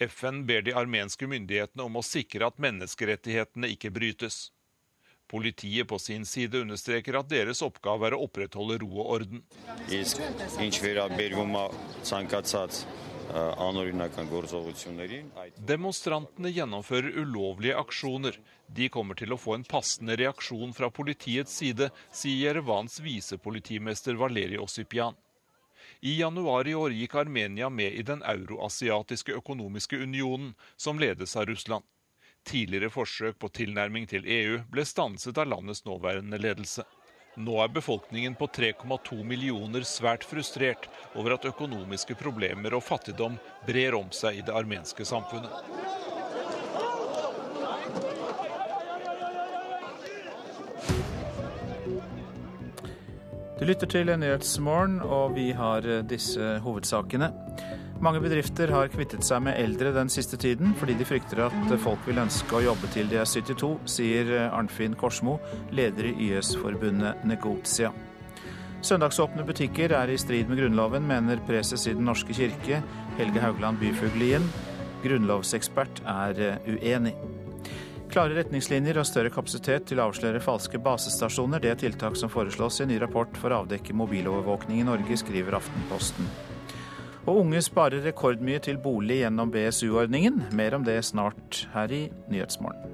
FN 0.03 0.43
ber 0.45 0.61
de 0.65 0.73
armenske 0.75 1.27
myndighetene 1.29 1.85
om 1.85 1.97
å 1.97 2.03
sikre 2.05 2.49
at 2.49 2.59
menneskerettighetene 2.61 3.69
ikke 3.75 3.93
brytes. 3.93 4.51
Politiet 5.31 5.87
på 5.87 5.99
sin 5.99 6.25
side 6.25 6.59
understreker 6.61 7.17
at 7.17 7.29
deres 7.31 7.63
oppgave 7.65 8.09
er 8.09 8.17
å 8.17 8.25
opprettholde 8.27 8.77
ro 8.83 8.89
og 9.01 9.13
orden. 9.17 9.43
Demonstrantene 15.57 16.51
gjennomfører 16.53 17.17
ulovlige 17.23 17.77
aksjoner. 17.79 18.39
De 18.67 18.89
kommer 18.89 19.17
til 19.19 19.33
å 19.33 19.39
få 19.39 19.55
en 19.57 19.65
passende 19.67 20.17
reaksjon 20.19 20.73
fra 20.73 20.89
politiets 20.91 21.55
side, 21.61 21.89
sier 22.11 22.53
Jerevans 22.53 22.99
visepolitimester 23.03 24.17
Valeri 24.19 24.57
Ossipian. 24.57 25.15
I 26.03 26.17
januar 26.19 26.67
i 26.67 26.75
år 26.75 26.91
gikk 26.91 27.15
Armenia 27.15 27.69
med 27.69 27.93
i 27.93 28.03
den 28.03 28.23
euroasiatiske 28.27 29.35
økonomiske 29.39 30.01
unionen, 30.03 30.53
som 30.75 30.99
ledes 30.99 31.35
av 31.39 31.47
Russland. 31.47 31.85
Tidligere 32.43 32.91
forsøk 32.91 33.39
på 33.39 33.47
tilnærming 33.55 34.09
til 34.11 34.27
EU 34.27 34.59
ble 34.71 34.83
stanset 34.85 35.37
av 35.39 35.47
landets 35.47 35.85
nåværende 35.87 36.41
ledelse. 36.43 36.83
Nå 37.35 37.55
er 37.63 37.67
befolkningen 37.73 38.35
på 38.37 38.45
3,2 38.47 39.23
millioner 39.25 39.81
svært 39.89 40.21
frustrert 40.23 40.85
over 41.17 41.33
at 41.33 41.47
økonomiske 41.49 42.13
problemer 42.19 42.75
og 42.77 42.83
fattigdom 42.85 43.39
brer 43.65 43.97
om 43.97 44.11
seg 44.13 44.37
i 44.37 44.43
det 44.45 44.53
armenske 44.53 45.01
samfunnet. 45.01 45.49
Du 53.57 53.65
lytter 53.65 53.89
til 53.89 54.13
Nyhetsmorgen, 54.13 54.99
og 55.01 55.33
vi 55.33 55.49
har 55.57 55.85
eh, 55.89 56.03
disse 56.05 56.57
hovedsakene. 56.61 57.31
Mange 58.03 58.19
bedrifter 58.19 58.67
har 58.67 58.89
kvittet 58.91 59.23
seg 59.23 59.45
med 59.45 59.55
eldre 59.55 59.93
den 59.95 60.09
siste 60.11 60.35
tiden, 60.35 60.73
fordi 60.75 60.97
de 60.99 61.05
frykter 61.07 61.45
at 61.45 61.69
folk 61.79 62.03
vil 62.03 62.19
ønske 62.19 62.57
å 62.57 62.65
jobbe 62.65 62.89
til 62.91 63.07
de 63.07 63.21
er 63.21 63.29
72, 63.29 63.69
sier 63.87 64.31
Arnfinn 64.49 64.97
Korsmo, 64.99 65.37
leder 65.71 66.09
i 66.09 66.13
YS-forbundet 66.25 67.23
Negotia. 67.29 67.93
Søndagsåpne 68.83 69.45
butikker 69.47 69.95
er 69.95 70.11
i 70.11 70.19
strid 70.19 70.51
med 70.51 70.59
Grunnloven, 70.59 71.07
mener 71.07 71.39
preses 71.47 71.87
i 71.87 71.95
Den 71.95 72.03
norske 72.09 72.35
kirke, 72.35 72.81
Helge 73.15 73.39
Haugland 73.39 73.79
Byfuglien. 73.79 74.51
Grunnlovsekspert 75.05 76.03
er 76.03 76.59
uenig. 76.67 77.15
Klare 78.11 78.35
retningslinjer 78.35 78.99
og 78.99 79.07
større 79.07 79.31
kapasitet 79.31 79.87
til 79.87 80.01
å 80.01 80.09
avsløre 80.09 80.43
falske 80.43 80.81
basestasjoner, 80.83 81.63
det 81.63 81.71
er 81.71 81.79
tiltak 81.87 82.19
som 82.19 82.31
foreslås 82.33 82.81
i 82.81 82.83
en 82.83 82.91
ny 82.91 82.99
rapport 82.99 83.39
for 83.39 83.55
å 83.55 83.63
avdekke 83.63 83.95
mobilovervåkning 83.95 84.83
i 84.83 84.89
Norge, 84.91 85.23
skriver 85.23 85.63
Aftenposten. 85.63 86.52
Og 87.23 87.37
unge 87.39 87.61
sparer 87.63 88.03
rekordmye 88.03 88.59
til 88.59 88.79
bolig 88.83 89.21
gjennom 89.21 89.51
BSU-ordningen. 89.53 90.41
Mer 90.51 90.75
om 90.75 90.83
det 90.83 90.99
snart 91.07 91.63
her 91.71 91.91
i 91.95 92.05
Nyhetsmorgen. 92.31 92.89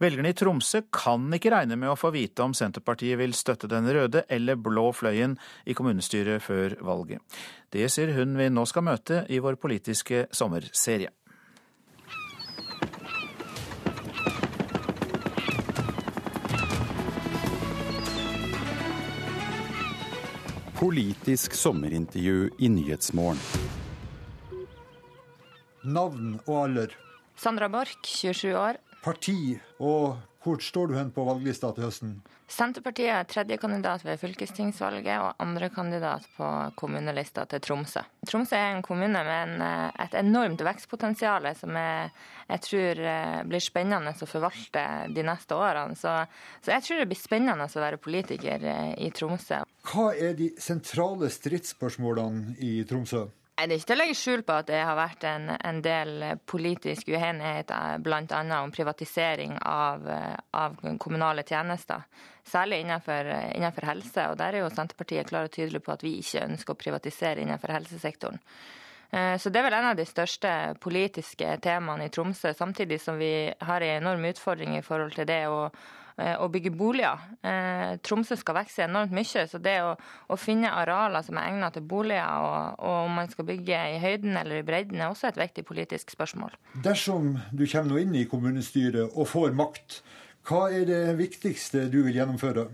Velgerne 0.00 0.30
i 0.32 0.36
Tromsø 0.36 0.80
kan 0.96 1.26
ikke 1.36 1.52
regne 1.52 1.76
med 1.76 1.92
å 1.92 1.96
få 1.96 2.08
vite 2.14 2.40
om 2.40 2.54
Senterpartiet 2.56 3.20
vil 3.20 3.34
støtte 3.36 3.68
den 3.68 3.88
røde 3.92 4.22
eller 4.32 4.56
blå 4.56 4.86
fløyen 4.96 5.34
i 5.68 5.76
kommunestyret 5.76 6.40
før 6.40 6.78
valget. 6.84 7.20
Det 7.68 7.84
sier 7.92 8.14
hun 8.16 8.32
vi 8.40 8.48
nå 8.48 8.64
skal 8.68 8.86
møte 8.88 9.26
i 9.28 9.40
vår 9.44 9.60
politiske 9.60 10.24
sommerserie. 10.32 11.12
Politisk 20.80 21.52
sommerintervju 21.52 22.50
i 22.58 22.68
Nyhetsmorgen. 22.72 23.36
Navn 25.84 26.38
og 26.46 26.54
alder? 26.62 26.94
Sandra 27.36 27.68
Borch, 27.68 27.98
27 28.08 28.54
år 28.56 28.78
parti, 29.04 29.58
og 29.76 30.16
hvor 30.40 30.60
står 30.64 30.88
du 30.88 30.94
hen 30.96 31.10
på 31.12 31.24
valglista 31.26 31.70
til 31.76 31.84
høsten? 31.84 32.12
Senterpartiet 32.50 33.12
er 33.14 33.26
tredjekandidat 33.30 34.02
ved 34.02 34.18
fylkestingsvalget 34.18 35.22
og 35.22 35.42
andrekandidat 35.42 36.24
på 36.34 36.46
kommunelista 36.80 37.44
til 37.50 37.60
Tromsø. 37.62 38.02
Tromsø 38.26 38.56
er 38.58 38.72
en 38.74 38.82
kommune 38.82 39.22
med 39.26 39.42
en, 39.44 39.62
eh, 39.62 40.04
et 40.06 40.16
enormt 40.18 40.64
vekstpotensial 40.66 41.46
som 41.54 41.76
jeg, 41.76 42.10
jeg, 42.48 42.62
tror 42.66 43.02
eh, 43.12 43.42
blir 43.46 43.62
spennende 43.62 44.14
å 44.16 44.30
forvalte 44.32 44.86
de 45.14 45.26
neste 45.28 45.54
årene. 45.54 45.94
Så, 45.94 46.16
så 46.64 46.74
jeg 46.74 46.86
tror 46.86 47.02
det 47.02 47.10
blir 47.12 47.20
spennende 47.20 47.68
å 47.68 47.84
være 47.84 48.02
politiker 48.02 48.64
eh, 48.64 48.94
i 48.98 49.12
Tromsø. 49.14 49.62
Hva 49.92 50.10
er 50.16 50.34
de 50.40 50.50
sentrale 50.58 51.30
stridsspørsmålene 51.30 52.56
i 52.58 52.80
Tromsø? 52.88 53.28
Det 53.60 53.74
er 53.74 53.76
ikke 53.76 53.88
til 53.90 53.98
å 53.98 54.00
legge 54.00 54.16
skjul 54.16 54.42
på 54.48 54.54
at 54.56 54.68
det 54.70 54.80
har 54.80 54.96
vært 54.96 55.24
en, 55.28 55.50
en 55.52 55.80
del 55.84 56.24
politisk 56.48 57.10
uenighet 57.12 57.72
eh, 57.76 57.96
bl.a. 58.00 58.40
om 58.56 58.72
privatisering 58.72 59.58
av, 59.60 60.06
eh, 60.08 60.36
av, 60.56 60.78
kommunale 61.02 61.44
tjenester. 61.44 62.06
Særlig 62.46 62.80
innenfor, 62.84 63.28
innenfor, 63.52 63.88
helse. 63.90 64.26
og 64.30 64.38
Der 64.40 64.56
er 64.56 64.64
jo 64.64 64.72
Senterpartiet 64.72 65.28
klar 65.28 65.50
og 65.50 65.52
tydelig 65.52 65.82
på 65.84 65.92
at 65.92 66.04
vi 66.06 66.16
ikke 66.22 66.46
ønsker 66.48 66.72
å 66.72 66.80
privatisere 66.80 67.44
innenfor 67.44 67.76
helsesektoren. 67.76 68.40
Eh, 69.10 69.36
så 69.36 69.50
Det 69.50 69.60
er 69.60 69.68
vel 69.68 69.78
en 69.78 69.90
av 69.92 69.96
de 69.96 70.06
største 70.08 70.50
politiske 70.80 71.56
temaene 71.60 72.06
i 72.08 72.12
Tromsø, 72.14 72.54
samtidig 72.56 73.00
som 73.00 73.18
vi 73.18 73.52
har 73.60 73.80
en 73.80 74.02
enorm 74.02 74.24
utfordring 74.30 74.78
i 74.78 74.84
forhold 74.86 75.12
til 75.18 75.26
det 75.26 75.44
å 75.48 75.66
å 76.40 76.48
bygge 76.52 76.72
boliger. 76.74 77.22
Eh, 77.46 77.96
Tromsø 78.04 78.36
skal 78.38 78.58
vokse 78.60 78.84
enormt 78.86 79.14
mye, 79.14 79.46
så 79.48 79.60
det 79.62 79.76
å, 79.84 79.94
å 80.30 80.38
finne 80.40 80.72
arealer 80.82 81.24
som 81.26 81.38
er 81.40 81.50
egnet 81.52 81.76
til 81.76 81.86
boliger, 81.90 82.44
og, 82.44 82.80
og, 82.80 82.96
om 83.06 83.18
man 83.20 83.30
skal 83.32 83.48
bygge 83.48 83.80
i 83.94 84.00
høyden 84.02 84.36
eller 84.40 84.60
i 84.60 84.66
bredden, 84.66 85.00
er 85.00 85.12
også 85.12 85.30
et 85.30 85.40
viktig 85.40 85.64
politisk 85.68 86.14
spørsmål. 86.16 86.54
Dersom 86.84 87.36
du 87.52 87.66
kommer 87.66 87.94
nå 87.94 88.02
inn 88.04 88.18
i 88.18 88.26
kommunestyret 88.30 89.16
og 89.16 89.28
får 89.30 89.56
makt, 89.58 90.02
hva 90.48 90.68
er 90.72 90.86
det 90.88 91.02
viktigste 91.18 91.88
du 91.92 92.00
vil 92.06 92.16
gjennomføre? 92.16 92.70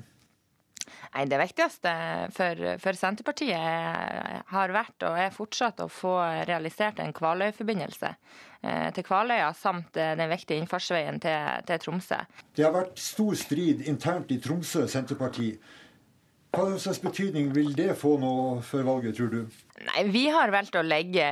Nei, 1.16 1.24
Det 1.24 1.38
viktigste 1.40 1.92
for, 2.36 2.58
for, 2.82 2.96
Senterpartiet 2.98 4.42
har 4.52 4.72
vært 4.74 5.06
og 5.08 5.16
er 5.16 5.32
fortsatt 5.32 5.80
å 5.80 5.88
få 5.88 6.12
realisert 6.44 7.00
en 7.00 7.14
Kvaløy-forbindelse 7.16 8.10
eh, 8.12 8.90
til 8.92 9.06
Kvaløya, 9.06 9.48
samt 9.56 9.96
eh, 9.96 10.12
den 10.18 10.28
viktige 10.28 10.60
innfartsveien 10.60 11.22
til, 11.24 11.64
til 11.64 11.80
Tromsø. 11.80 12.20
Det 12.52 12.66
har 12.66 12.76
vært 12.76 13.00
stor 13.00 13.32
strid 13.40 13.86
internt 13.88 14.34
i 14.34 14.40
Tromsø 14.44 14.84
Senterparti. 14.92 15.54
Hva 16.56 16.78
slags 16.80 17.02
betydning 17.04 17.50
vil 17.52 17.74
det 17.76 17.90
få 18.00 18.14
nå 18.20 18.32
før 18.64 18.86
valget, 18.86 19.18
tror 19.18 19.28
du? 19.28 19.40
Nei, 19.84 20.04
Vi 20.08 20.22
har 20.32 20.48
valgt 20.54 20.76
å 20.78 20.84
legge 20.84 21.26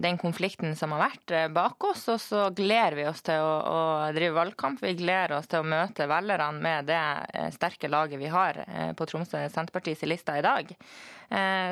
den 0.00 0.16
konflikten 0.18 0.72
som 0.76 0.94
har 0.96 1.02
vært, 1.02 1.34
eh, 1.36 1.48
bak 1.52 1.84
oss. 1.84 2.06
Og 2.08 2.20
så 2.20 2.46
gleder 2.56 2.96
vi 2.96 3.04
oss 3.10 3.20
til 3.26 3.36
å, 3.44 3.52
å 3.60 3.80
drive 4.16 4.38
valgkamp. 4.38 4.80
Vi 4.80 4.94
gleder 4.96 5.36
oss 5.36 5.50
til 5.50 5.60
å 5.60 5.68
møte 5.68 6.08
velgerne 6.08 6.64
med 6.64 6.88
det 6.88 7.02
eh, 7.34 7.50
sterke 7.52 7.90
laget 7.92 8.22
vi 8.22 8.32
har 8.32 8.62
eh, 8.64 8.92
på 8.96 9.06
Tromsø 9.10 9.42
Senterpartis 9.52 10.06
lista 10.08 10.38
i 10.38 10.46
dag. 10.46 10.76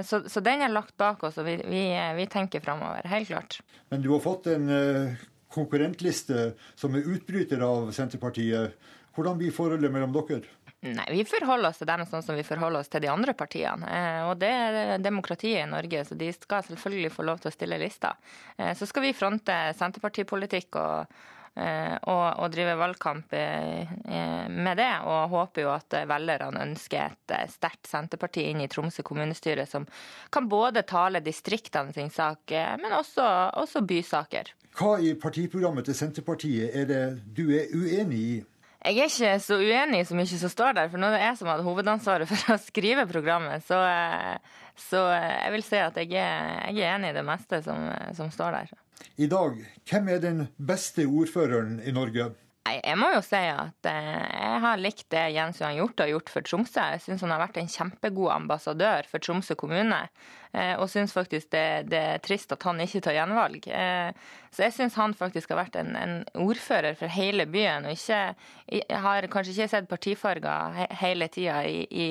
Så, 0.07 0.21
så, 0.31 0.39
den 0.39 0.61
er 0.63 0.71
lagt 0.71 0.93
bak 1.03 1.25
oss, 1.27 1.35
og 1.43 1.49
vi, 1.49 1.57
vi, 1.67 1.81
vi 2.15 2.27
tenker 2.31 2.63
framover. 2.63 3.09
Helt 3.11 3.27
klart. 3.27 3.57
Men 3.91 4.05
du 4.05 4.13
har 4.13 4.23
fått 4.23 4.47
en 4.53 4.69
konkurrentliste 5.51 6.53
som 6.79 6.95
er 6.95 7.09
utbryter 7.11 7.65
av 7.67 7.91
Senterpartiet. 7.97 8.77
Hvordan 9.19 9.41
blir 9.41 9.51
forholdet 9.51 9.91
mellom 9.91 10.15
dere? 10.15 10.45
Nei, 10.81 11.07
Vi 11.11 11.25
forholder 11.25 11.73
oss 11.73 11.81
til 11.81 11.89
dem 11.91 12.05
sånn 12.07 12.23
som 12.23 12.37
vi 12.39 12.45
forholder 12.47 12.85
oss 12.85 12.91
til 12.93 13.03
de 13.03 13.11
andre 13.11 13.35
partiene. 13.35 13.89
Eh, 13.91 14.21
og 14.29 14.37
det 14.39 14.51
er 14.51 15.03
demokratiet 15.03 15.65
i 15.65 15.71
Norge, 15.71 16.05
så 16.07 16.15
de 16.19 16.29
skal 16.35 16.63
selvfølgelig 16.69 17.15
få 17.17 17.25
lov 17.27 17.41
til 17.43 17.51
å 17.51 17.55
stille 17.55 17.81
lister. 17.83 18.15
Eh, 18.57 18.71
så 18.79 18.87
skal 18.87 19.09
vi 19.09 19.17
fronte 19.17 19.57
senterpartipolitikk 19.75 20.79
og, 20.79 21.17
eh, 21.59 21.97
og, 21.99 22.23
og 22.45 22.53
drive 22.55 22.77
valgkamp 22.79 23.35
med 23.35 24.79
det, 24.79 24.93
og 25.03 25.35
håper 25.35 25.65
jo 25.65 25.73
at 25.73 25.97
velgerne 26.09 26.63
ønsker 26.69 27.11
et 27.11 27.35
sterkt 27.51 27.91
Senterparti 27.91 28.45
inn 28.47 28.63
i 28.63 28.69
Tromsø 28.71 29.03
kommunestyre, 29.03 29.67
som 29.67 29.87
kan 30.31 30.47
både 30.49 30.85
tale 30.87 31.25
distriktene 31.27 31.91
sin 31.93 32.13
sak, 32.15 32.55
men 32.79 32.95
også, 32.95 33.27
også 33.59 33.83
bysaker. 33.83 34.55
Hva 34.79 34.95
i 35.03 35.11
partiprogrammet 35.19 35.91
til 35.91 35.99
Senterpartiet 35.99 36.71
er 36.71 36.87
det 36.87 37.03
du 37.35 37.49
er 37.51 37.67
uenig 37.75 38.23
i? 38.23 38.39
Jeg 38.79 38.95
er 39.03 39.09
ikke 39.11 39.31
så 39.43 39.57
uenig 39.59 40.01
i 40.01 40.07
så 40.07 40.15
mye 40.15 40.39
som 40.39 40.51
står 40.53 40.77
der, 40.77 40.91
for 40.93 41.03
nå 41.03 41.09
er 41.11 41.17
det 41.17 41.25
jeg 41.25 41.39
som 41.41 41.49
hadde 41.51 41.67
hovedansvaret 41.67 42.31
for 42.31 42.55
å 42.55 42.59
skrive 42.63 43.09
programmet. 43.11 43.65
Så, 43.67 43.79
eh, 43.83 44.61
så 44.79 45.01
eh, 45.17 45.33
jeg 45.35 45.55
vil 45.57 45.65
si 45.67 45.81
at 45.83 45.99
jeg 45.99 46.13
er, 46.15 46.53
jeg 46.71 46.85
er, 46.85 46.93
enig 46.95 47.11
i 47.11 47.17
det 47.17 47.25
meste 47.27 47.59
som, 47.65 47.89
som 48.15 48.31
står 48.31 48.61
der. 48.61 48.77
I 49.19 49.27
dag, 49.31 49.59
hvem 49.91 50.13
er 50.15 50.23
den 50.23 50.45
beste 50.71 51.09
ordføreren 51.11 51.81
i 51.83 51.95
Norge? 51.95 52.31
Jeg 52.77 52.99
må 53.01 53.09
jo 53.15 53.21
si 53.25 53.39
at 53.39 53.89
jeg 53.89 54.61
har 54.65 54.81
likt 54.81 55.07
det 55.13 55.25
Jens 55.35 55.61
Johan 55.61 55.77
Hjort 55.79 56.03
har 56.03 56.11
gjort 56.13 56.33
for 56.33 56.47
Tromsø. 56.47 56.85
Jeg 56.95 57.05
syns 57.05 57.25
han 57.25 57.33
har 57.35 57.43
vært 57.43 57.61
en 57.61 57.71
kjempegod 57.73 58.33
ambassadør 58.35 59.09
for 59.11 59.25
Tromsø 59.25 59.57
kommune. 59.59 60.01
Og 60.81 60.87
syns 60.89 61.13
faktisk 61.13 61.51
det, 61.53 61.91
det, 61.93 62.01
er 62.15 62.23
trist 62.25 62.53
at 62.55 62.65
han 62.65 62.81
ikke 62.81 63.03
tar 63.05 63.17
gjenvalg. 63.19 63.69
Så 64.49 64.65
jeg 64.65 64.75
syns 64.77 64.97
han 64.97 65.15
faktisk 65.17 65.53
har 65.53 65.61
vært 65.61 65.77
en, 65.81 65.93
en, 65.99 66.15
ordfører 66.41 66.97
for 66.99 67.13
hele 67.13 67.45
byen. 67.51 67.89
Og 67.89 67.97
ikke, 67.97 68.89
har 69.05 69.29
kanskje 69.33 69.55
ikke 69.55 69.71
sett 69.75 69.91
partifarger 69.91 70.79
hele 71.03 71.29
tida 71.33 71.61
i, 71.69 71.85
i, 71.89 72.09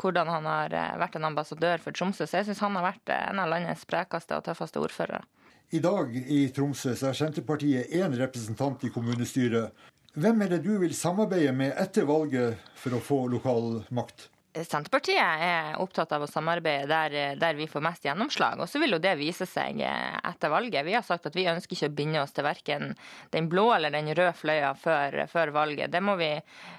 hvordan 0.00 0.32
han 0.32 0.48
har 0.48 0.78
vært 1.04 1.20
en 1.20 1.28
ambassadør 1.28 1.84
for 1.84 1.96
Tromsø. 1.96 2.24
Så 2.24 2.40
jeg 2.40 2.48
syns 2.48 2.64
han 2.64 2.78
har 2.80 2.88
vært 2.90 3.16
en 3.18 3.44
av 3.44 3.52
landets 3.52 3.84
sprekeste 3.86 4.38
og 4.38 4.48
tøffeste 4.48 4.80
ordførere. 4.82 5.24
I 5.70 5.78
dag 5.84 6.16
i 6.16 6.46
Tromsø 6.48 6.94
så 6.96 7.10
er 7.10 7.16
Senterpartiet 7.18 7.90
én 7.92 8.14
representant 8.16 8.86
i 8.88 8.88
kommunestyret. 8.88 9.74
Hvem 10.16 10.40
er 10.46 10.54
det 10.54 10.62
du 10.64 10.78
vil 10.80 10.94
samarbeide 10.96 11.52
med 11.52 11.74
etter 11.76 12.08
valget 12.08 12.56
for 12.80 12.96
å 12.96 13.00
få 13.04 13.18
lokal 13.28 13.82
makt? 13.92 14.30
Senterpartiet 14.56 15.44
er 15.44 15.76
opptatt 15.76 16.14
av 16.16 16.24
å 16.24 16.30
samarbeide 16.30 16.88
der, 16.88 17.36
der 17.36 17.58
vi 17.60 17.68
får 17.68 17.84
mest 17.84 18.08
gjennomslag. 18.08 18.64
Og 18.64 18.72
så 18.72 18.80
vil 18.80 18.96
jo 18.96 19.02
det 19.04 19.12
vise 19.20 19.44
seg 19.44 19.84
etter 19.84 20.56
valget. 20.56 20.88
Vi 20.88 20.96
har 20.96 21.04
sagt 21.04 21.28
at 21.28 21.36
vi 21.36 21.44
ønsker 21.52 21.76
ikke 21.76 21.92
å 21.92 21.96
binde 22.00 22.24
oss 22.24 22.32
til 22.32 22.48
verken 22.48 22.96
den 23.36 23.52
blå 23.52 23.68
eller 23.76 23.92
den 23.92 24.08
røde 24.08 24.32
fløya 24.40 24.72
før, 24.72 25.20
før, 25.28 25.52
valget. 25.52 25.92
Det 25.92 26.00
må 26.00 26.16
vi 26.16 26.32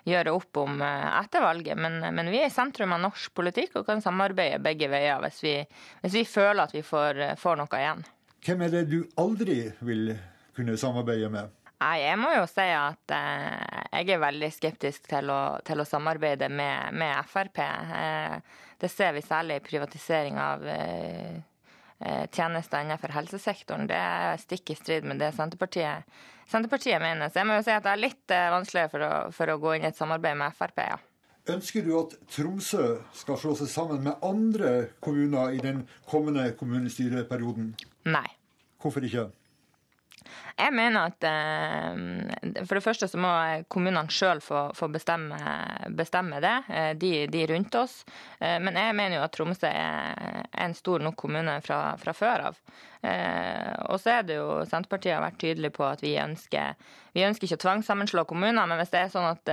gjøre 0.10 0.34
opp 0.34 0.66
om 0.66 0.82
etter 0.82 1.46
valget. 1.46 1.78
Men, 1.78 2.02
men, 2.10 2.34
vi 2.34 2.42
er 2.42 2.50
i 2.50 2.58
sentrum 2.58 2.98
av 2.98 3.06
norsk 3.06 3.38
politikk 3.38 3.78
og 3.78 3.92
kan 3.94 4.02
samarbeide 4.02 4.64
begge 4.66 4.90
veier 4.90 5.22
hvis 5.30 5.44
vi, 5.46 5.60
hvis 6.02 6.24
vi 6.24 6.32
føler 6.40 6.66
at 6.66 6.74
vi 6.74 6.82
får, 6.82 7.28
får 7.38 7.62
noe 7.62 7.86
igjen. 7.86 8.10
Hvem 8.46 8.62
er 8.66 8.74
det 8.74 8.84
du 8.92 9.00
aldri 9.20 9.62
vil 9.84 10.14
kunne 10.56 10.78
samarbeide 10.80 11.30
med? 11.32 11.52
Nei, 11.80 11.98
Jeg 12.04 12.20
må 12.20 12.32
jo 12.36 12.48
si 12.52 12.66
at 12.76 13.14
eh, 13.16 13.84
jeg 14.02 14.16
er 14.16 14.24
veldig 14.24 14.50
skeptisk 14.52 15.06
til 15.08 15.32
å, 15.32 15.60
til 15.64 15.80
å 15.80 15.88
samarbeide 15.88 16.50
med, 16.52 16.92
med 17.00 17.30
Frp. 17.32 17.62
Eh, 17.64 18.36
det 18.80 18.90
ser 18.92 19.14
vi 19.16 19.24
særlig 19.24 19.60
i 19.60 19.64
privatisering 19.64 20.40
av 20.44 20.66
eh, 20.68 21.40
eh, 22.00 22.26
tjenester 22.36 22.84
innenfor 22.84 23.16
helsesektoren. 23.16 23.88
Det 23.88 23.96
er 24.00 24.44
stikk 24.44 24.74
i 24.74 24.80
strid 24.80 25.08
med 25.08 25.24
det 25.24 25.32
Senterpartiet, 25.38 26.20
Senterpartiet 26.52 27.00
mener. 27.04 27.32
Så 27.32 27.42
jeg 27.42 27.48
må 27.48 27.60
jo 27.60 27.68
si 27.68 27.76
at 27.76 27.88
det 27.88 27.96
er 27.96 28.04
litt 28.04 28.36
eh, 28.36 28.50
vanskeligere 28.56 28.92
for 28.92 29.36
for 29.40 29.56
å 29.56 29.60
gå 29.64 29.78
inn 29.78 29.88
i 29.88 29.92
et 29.94 30.00
samarbeid 30.00 30.40
med 30.40 30.60
Frp, 30.60 30.84
ja. 30.84 31.00
Ønsker 31.50 31.82
du 31.82 31.96
at 31.98 32.12
Tromsø 32.30 32.84
skal 33.18 33.38
slå 33.42 33.56
seg 33.58 33.70
sammen 33.72 34.04
med 34.06 34.22
andre 34.26 34.74
kommuner 35.02 35.56
i 35.56 35.62
den 35.64 35.82
kommende 36.10 36.52
kommunestyreperioden? 36.60 37.72
Nei. 38.06 38.28
Hvorfor 38.82 39.06
ikke? 39.08 39.30
Jeg 40.60 40.74
mener 40.76 41.08
at 41.08 41.24
eh, 41.24 42.64
for 42.68 42.76
det 42.78 42.84
første 42.84 43.08
så 43.08 43.20
må 43.22 43.32
kommunene 43.72 44.12
sjøl 44.12 44.42
få, 44.44 44.66
få 44.76 44.90
bestemme, 44.92 45.40
bestemme, 45.96 46.42
det, 46.44 46.56
eh, 46.68 46.92
de, 47.00 47.14
de, 47.32 47.46
rundt 47.54 47.78
oss. 47.80 48.02
Eh, 48.40 48.58
men 48.60 48.76
jeg 48.76 48.98
mener 48.98 49.20
jo 49.20 49.26
at 49.26 49.36
Tromsø 49.38 49.72
er 49.72 50.44
en 50.60 50.76
stor 50.76 51.04
nok 51.06 51.16
kommune 51.20 51.60
fra, 51.64 51.96
fra 52.02 52.16
før 52.16 52.50
av. 52.52 52.62
Og 53.00 53.96
så 54.04 54.18
er 54.18 54.26
det 54.28 54.36
jo 54.36 54.58
Senterpartiet 54.68 55.14
har 55.16 55.22
vært 55.24 55.38
tydelig 55.40 55.70
på 55.78 55.86
at 55.88 56.02
vi 56.04 56.18
ønsker 56.20 56.74
vi 57.16 57.24
ønsker 57.24 57.48
ikke 57.48 57.56
å 57.56 57.62
tvangssammenslå 57.64 58.26
kommuner, 58.28 58.68
men 58.68 58.76
hvis 58.76 58.92
det 58.92 59.06
er 59.06 59.14
sånn 59.14 59.30
at 59.30 59.52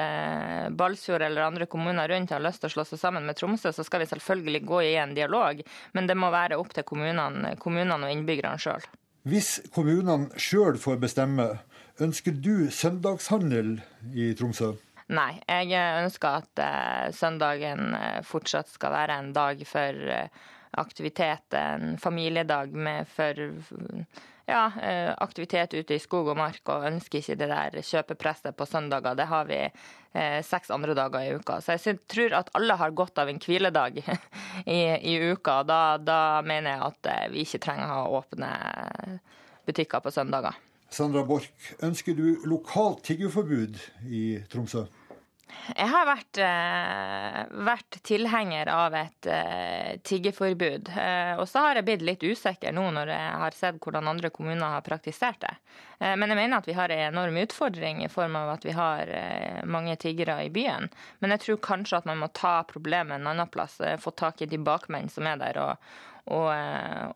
Balsfjord 0.75 1.23
eller 1.29 1.47
andre 1.47 1.71
kommuner 1.71 2.11
rundt 2.11 2.35
har 2.35 2.43
lyst 2.43 2.65
til 2.65 2.73
å 2.73 2.75
slå 2.75 2.89
seg 2.91 3.01
sammen 3.05 3.25
med 3.25 3.39
Tromsø, 3.39 3.71
så 3.71 3.87
skal 3.87 4.03
vi 4.03 4.11
selvfølgelig 4.11 4.65
gå 4.67 4.83
i 4.89 4.93
en 4.99 5.15
dialog. 5.15 5.63
Men 5.95 6.11
det 6.11 6.19
må 6.19 6.35
være 6.35 6.59
opp 6.59 6.75
til 6.75 6.89
kommunene, 6.91 7.55
kommunene 7.63 8.11
og 8.11 8.19
innbyggerne 8.19 8.59
sjøl. 8.59 8.83
Hvis 9.27 9.57
kommunene 9.75 10.31
sjøl 10.39 10.77
får 10.79 11.01
bestemme, 11.03 11.49
ønsker 11.99 12.35
du 12.39 12.69
søndagshandel 12.71 13.81
i 14.15 14.29
Tromsø? 14.39 14.77
Nei, 15.11 15.33
jeg 15.47 16.05
ønsker 16.05 16.43
at 16.43 16.63
uh, 16.63 17.09
søndagen 17.15 17.95
uh, 17.95 18.23
fortsatt 18.27 18.71
skal 18.71 18.95
være 18.95 19.19
en 19.19 19.33
dag 19.35 19.63
for 19.67 19.99
uh, 20.15 20.47
aktivitet, 20.79 21.59
en 21.59 21.99
familiedag 21.99 22.75
med 22.75 23.11
for 23.11 23.43
ja, 24.47 24.65
aktivitet 25.19 25.75
ute 25.75 25.97
i 25.97 26.03
skog 26.03 26.31
og 26.33 26.39
mark, 26.39 26.63
og 26.71 26.87
ønsker 26.89 27.19
ikke 27.19 27.37
det 27.41 27.49
der 27.51 27.79
kjøpepresset 27.83 28.57
på 28.57 28.67
søndager. 28.69 29.17
Det 29.19 29.27
har 29.31 29.49
vi 29.49 29.59
seks 30.47 30.71
andre 30.73 30.95
dager 30.97 31.27
i 31.27 31.33
uka. 31.37 31.59
Så 31.61 31.75
jeg 31.77 31.99
tror 32.09 32.37
at 32.39 32.53
alle 32.57 32.77
har 32.79 32.95
godt 32.97 33.19
av 33.19 33.29
en 33.29 33.41
hviledag 33.43 33.99
i, 34.79 34.81
i 35.13 35.17
uka. 35.33 35.59
Da, 35.67 35.81
da 35.99 36.21
mener 36.47 36.77
jeg 36.77 36.87
at 36.87 37.11
vi 37.35 37.43
ikke 37.43 37.63
trenger 37.67 37.91
å 37.91 37.99
ha 37.99 38.23
åpne 38.23 38.53
butikker 39.67 40.01
på 40.05 40.15
søndager. 40.15 40.57
Sandra 40.91 41.25
Borch, 41.27 41.51
ønsker 41.83 42.15
du 42.15 42.47
lokalt 42.47 43.03
tiggerforbud 43.05 43.81
i 44.07 44.23
Tromsø? 44.53 44.87
Jeg 45.67 45.87
har 45.91 46.07
vært, 46.07 46.39
eh, 46.43 47.39
vært 47.67 47.99
tilhenger 48.07 48.69
av 48.71 48.95
et 48.99 49.29
eh, 49.31 49.99
tiggeforbud. 50.07 50.91
Eh, 50.91 51.33
og 51.41 51.47
så 51.51 51.65
har 51.65 51.79
jeg 51.79 51.87
blitt 51.87 52.05
litt 52.07 52.25
usikker 52.27 52.75
nå 52.75 52.85
når 52.95 53.11
jeg 53.11 53.37
har 53.43 53.59
sett 53.59 53.79
hvordan 53.83 54.11
andre 54.13 54.31
kommuner 54.35 54.77
har 54.77 54.87
praktisert 54.87 55.41
det. 55.43 55.55
Men 55.97 56.29
jeg 56.29 56.37
mener 56.37 56.59
at 56.59 56.67
vi 56.69 56.75
har 56.77 56.93
en 56.93 57.07
enorm 57.07 57.39
utfordring 57.41 58.03
i 58.05 58.11
form 58.13 58.35
av 58.37 58.51
at 58.53 58.67
vi 58.69 58.75
har 58.77 59.09
mange 59.65 59.95
tiggere 59.97 60.35
i 60.45 60.51
byen. 60.53 60.91
Men 61.25 61.33
jeg 61.33 61.41
tror 61.47 61.63
kanskje 61.65 62.03
at 62.03 62.09
man 62.11 62.21
må 62.21 62.29
ta 62.37 62.59
problemet 62.69 63.17
en 63.17 63.31
annen 63.31 63.49
plass. 63.49 63.79
Få 64.03 64.13
tak 64.13 64.45
i 64.45 64.51
de 64.51 64.61
bakmenn 64.61 65.09
som 65.09 65.25
er 65.31 65.41
der. 65.41 65.63
og 65.63 65.89
og, 66.27 66.49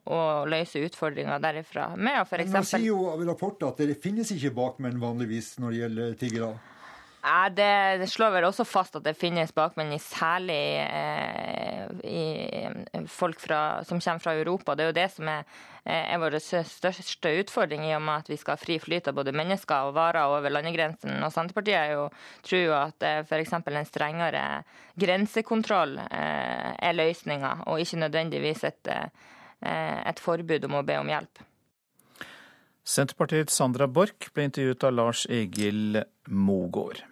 og, 0.06 0.46
løse 0.46 0.84
utfordringer 0.86 1.40
derifra. 1.42 1.88
Med 1.98 2.20
å 2.20 2.26
for 2.30 2.38
eksempel... 2.38 2.62
Man 2.62 2.68
sier 2.68 2.84
jo 2.92 3.26
rapporter 3.26 3.72
at 3.72 3.80
det 3.82 3.96
finnes 3.98 4.30
ikke 4.30 4.52
bakmenn 4.54 5.00
vanligvis 5.02 5.56
når 5.58 5.74
det 5.74 5.80
gjelder 5.80 6.14
tiggere? 6.20 6.50
Ja, 7.20 7.50
det, 7.52 8.06
slår 8.08 8.30
vel 8.32 8.46
også 8.48 8.64
fast 8.64 8.94
at 8.96 9.04
det 9.04 9.12
finnes 9.18 9.50
bakmenn, 9.52 9.92
særlig 10.00 10.60
eh, 10.80 11.90
i 12.08 13.02
folk 13.12 13.42
fra, 13.42 13.82
som 13.84 14.00
kommer 14.00 14.22
fra 14.24 14.32
Europa. 14.38 14.72
Det 14.74 14.86
er 14.86 14.88
jo 14.88 14.96
det 14.96 15.06
som 15.12 15.28
er, 15.28 15.44
eh, 15.84 16.14
er 16.14 16.22
vår 16.22 16.38
største 16.40 17.34
utfordring, 17.42 17.84
i 17.84 17.92
og 17.98 18.00
med 18.06 18.24
at 18.24 18.30
vi 18.32 18.38
skal 18.40 18.56
ha 18.56 18.62
fri 18.62 18.78
flyt 18.80 19.12
av 19.12 19.18
både 19.20 19.36
mennesker 19.36 19.90
og 19.90 19.98
varer 19.98 20.32
over 20.32 20.54
landegrensen. 20.54 21.20
Og 21.20 21.34
Senterpartiet 21.34 21.92
jo, 21.92 22.08
tror 22.46 22.64
jo 22.64 22.74
at 22.78 23.04
eh, 23.04 23.20
f.eks. 23.26 23.52
en 23.60 23.90
strengere 23.90 24.46
grensekontroll 24.96 25.98
eh, 26.06 26.72
er 26.72 26.96
løsninga, 26.96 27.52
og 27.68 27.84
ikke 27.84 28.00
nødvendigvis 28.06 28.64
et, 28.72 28.94
eh, 28.96 30.00
et 30.08 30.24
forbud 30.24 30.64
om 30.70 30.80
å 30.80 30.86
be 30.88 30.96
om 31.04 31.12
hjelp. 31.12 31.44
Senterpartiets 32.90 33.54
Sandra 33.54 33.86
Borch 33.86 34.32
ble 34.34 34.48
intervjuet 34.48 34.84
av 34.88 34.94
Lars 34.96 35.20
Egil 35.30 36.00
Mogård. 36.26 37.04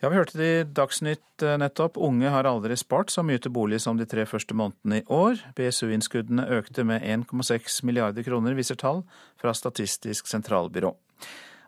Ja, 0.00 0.08
Vi 0.08 0.16
hørte 0.16 0.38
det 0.38 0.50
i 0.50 0.60
Dagsnytt 0.64 1.42
eh, 1.42 1.56
nettopp. 1.58 1.98
Unge 1.98 2.30
har 2.30 2.46
aldri 2.46 2.76
spart 2.78 3.10
så 3.10 3.24
mye 3.26 3.42
til 3.42 3.52
bolig 3.52 3.80
som 3.82 3.98
de 3.98 4.06
tre 4.08 4.22
første 4.24 4.54
månedene 4.54 5.00
i 5.00 5.04
år. 5.10 5.42
BSU-innskuddene 5.58 6.46
økte 6.60 6.86
med 6.86 7.02
1,6 7.02 7.82
milliarder 7.84 8.24
kroner, 8.24 8.54
viser 8.54 8.78
tall 8.78 9.02
fra 9.40 9.52
Statistisk 9.52 10.30
sentralbyrå. 10.30 10.94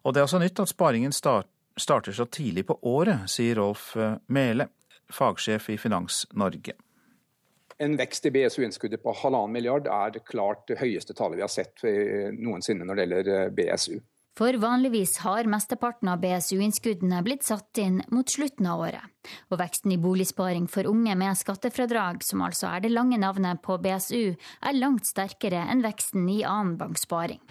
Og 0.07 0.15
det 0.15 0.23
er 0.23 0.29
også 0.29 0.41
nytt 0.41 0.63
at 0.63 0.71
sparingen 0.71 1.13
starter 1.13 2.15
så 2.15 2.31
tidlig 2.31 2.69
på 2.71 2.79
året, 2.79 3.27
sier 3.27 3.59
Rolf 3.59 3.97
eh, 3.99 4.17
Mele, 4.31 4.71
fagsjef 5.11 5.69
i 5.75 5.81
Finans 5.83 6.25
Norge. 6.33 6.79
En 7.79 7.97
vekst 7.97 8.27
i 8.27 8.33
BSU-innskuddet 8.35 9.03
på 9.03 9.15
halvannen 9.23 9.55
milliard 9.55 9.89
er 9.89 10.19
klart 10.27 10.67
det 10.69 10.81
høyeste 10.83 11.17
tallet 11.17 11.41
vi 11.41 11.47
har 11.47 11.53
sett 11.53 11.85
eh, 11.89 12.33
noensinne 12.37 12.87
når 12.89 12.99
det 12.99 13.07
gjelder 13.07 13.55
BSU. 13.57 14.01
For 14.39 14.57
vanligvis 14.57 15.19
har 15.27 15.45
mesteparten 15.45 16.09
av 16.09 16.23
BSU-innskuddene 16.23 17.19
blitt 17.25 17.45
satt 17.45 17.77
inn 17.83 17.99
mot 18.09 18.29
slutten 18.33 18.69
av 18.73 18.81
året. 18.87 19.29
Og 19.53 19.59
veksten 19.61 19.93
i 19.93 19.99
boligsparing 20.01 20.71
for 20.73 20.89
unge 20.89 21.17
med 21.21 21.37
skattefradrag, 21.37 22.25
som 22.25 22.41
altså 22.45 22.71
er 22.71 22.87
det 22.87 22.95
lange 22.95 23.21
navnet 23.21 23.61
på 23.65 23.77
BSU, 23.77 24.33
er 24.33 24.79
langt 24.79 25.11
sterkere 25.11 25.67
enn 25.69 25.85
veksten 25.85 26.25
i 26.33 26.41
annen 26.49 26.79
banksparing. 26.81 27.43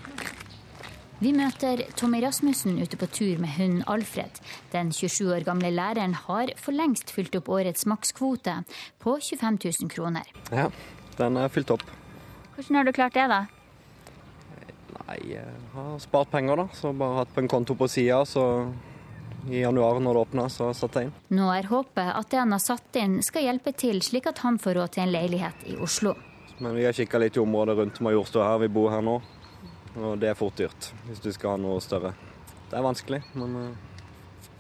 Vi 1.22 1.30
møter 1.38 1.84
Tommy 1.94 2.18
Rasmussen 2.24 2.80
ute 2.82 2.98
på 2.98 3.06
tur 3.14 3.38
med 3.38 3.52
hunden 3.54 3.84
Alfred. 3.86 4.40
Den 4.74 4.90
27 4.90 5.28
år 5.36 5.44
gamle 5.46 5.70
læreren 5.70 6.16
har 6.18 6.50
for 6.58 6.74
lengst 6.74 7.12
fylt 7.14 7.36
opp 7.38 7.52
årets 7.54 7.86
makskvote 7.86 8.56
på 9.04 9.20
25 9.22 9.60
000 9.84 9.92
kroner. 9.94 10.26
Ja, 10.50 10.72
den 11.20 11.38
er 11.38 11.52
fylt 11.54 11.70
opp. 11.76 11.84
Hvordan 12.56 12.80
har 12.80 12.88
du 12.90 12.94
klart 12.98 13.14
det, 13.14 13.28
da? 13.30 13.44
Nei, 14.96 15.18
jeg 15.36 15.52
har 15.76 16.00
spart 16.02 16.32
penger, 16.34 16.64
da. 16.64 16.66
Så 16.74 16.90
bare 16.98 17.20
hatt 17.20 17.36
på 17.36 17.44
en 17.44 17.50
konto 17.54 17.76
på 17.78 17.86
sida, 17.86 18.24
så 18.26 18.46
i 19.46 19.62
januar 19.62 20.00
når 20.02 20.18
det 20.18 20.24
åpna, 20.24 20.48
så 20.50 20.72
satte 20.74 21.04
jeg 21.04 21.12
inn. 21.12 21.14
Nå 21.38 21.52
er 21.54 21.70
håpet 21.70 22.16
at 22.16 22.34
det 22.34 22.40
han 22.42 22.58
har 22.58 22.64
satt 22.64 22.98
inn 22.98 23.20
skal 23.22 23.46
hjelpe 23.46 23.76
til, 23.78 24.02
slik 24.02 24.26
at 24.32 24.42
han 24.42 24.58
får 24.62 24.80
råd 24.80 24.96
til 24.98 25.06
en 25.06 25.14
leilighet 25.14 25.70
i 25.70 25.78
Oslo. 25.78 26.16
Men 26.58 26.74
vi 26.78 26.88
har 26.90 26.98
kikka 26.98 27.22
litt 27.22 27.38
i 27.38 27.44
området 27.46 27.78
rundt 27.78 28.02
Majorstua 28.02 28.50
her, 28.50 28.66
vi 28.66 28.72
bor 28.74 28.90
her 28.94 29.06
nå. 29.06 29.20
Og 30.00 30.20
det 30.22 30.32
er 30.32 30.40
fort 30.40 30.56
dyrt 30.60 30.92
hvis 31.08 31.24
du 31.24 31.32
skal 31.36 31.56
ha 31.56 31.62
noe 31.62 31.82
større. 31.84 32.14
Det 32.72 32.78
er 32.80 32.86
vanskelig, 32.86 33.22
men 33.36 33.76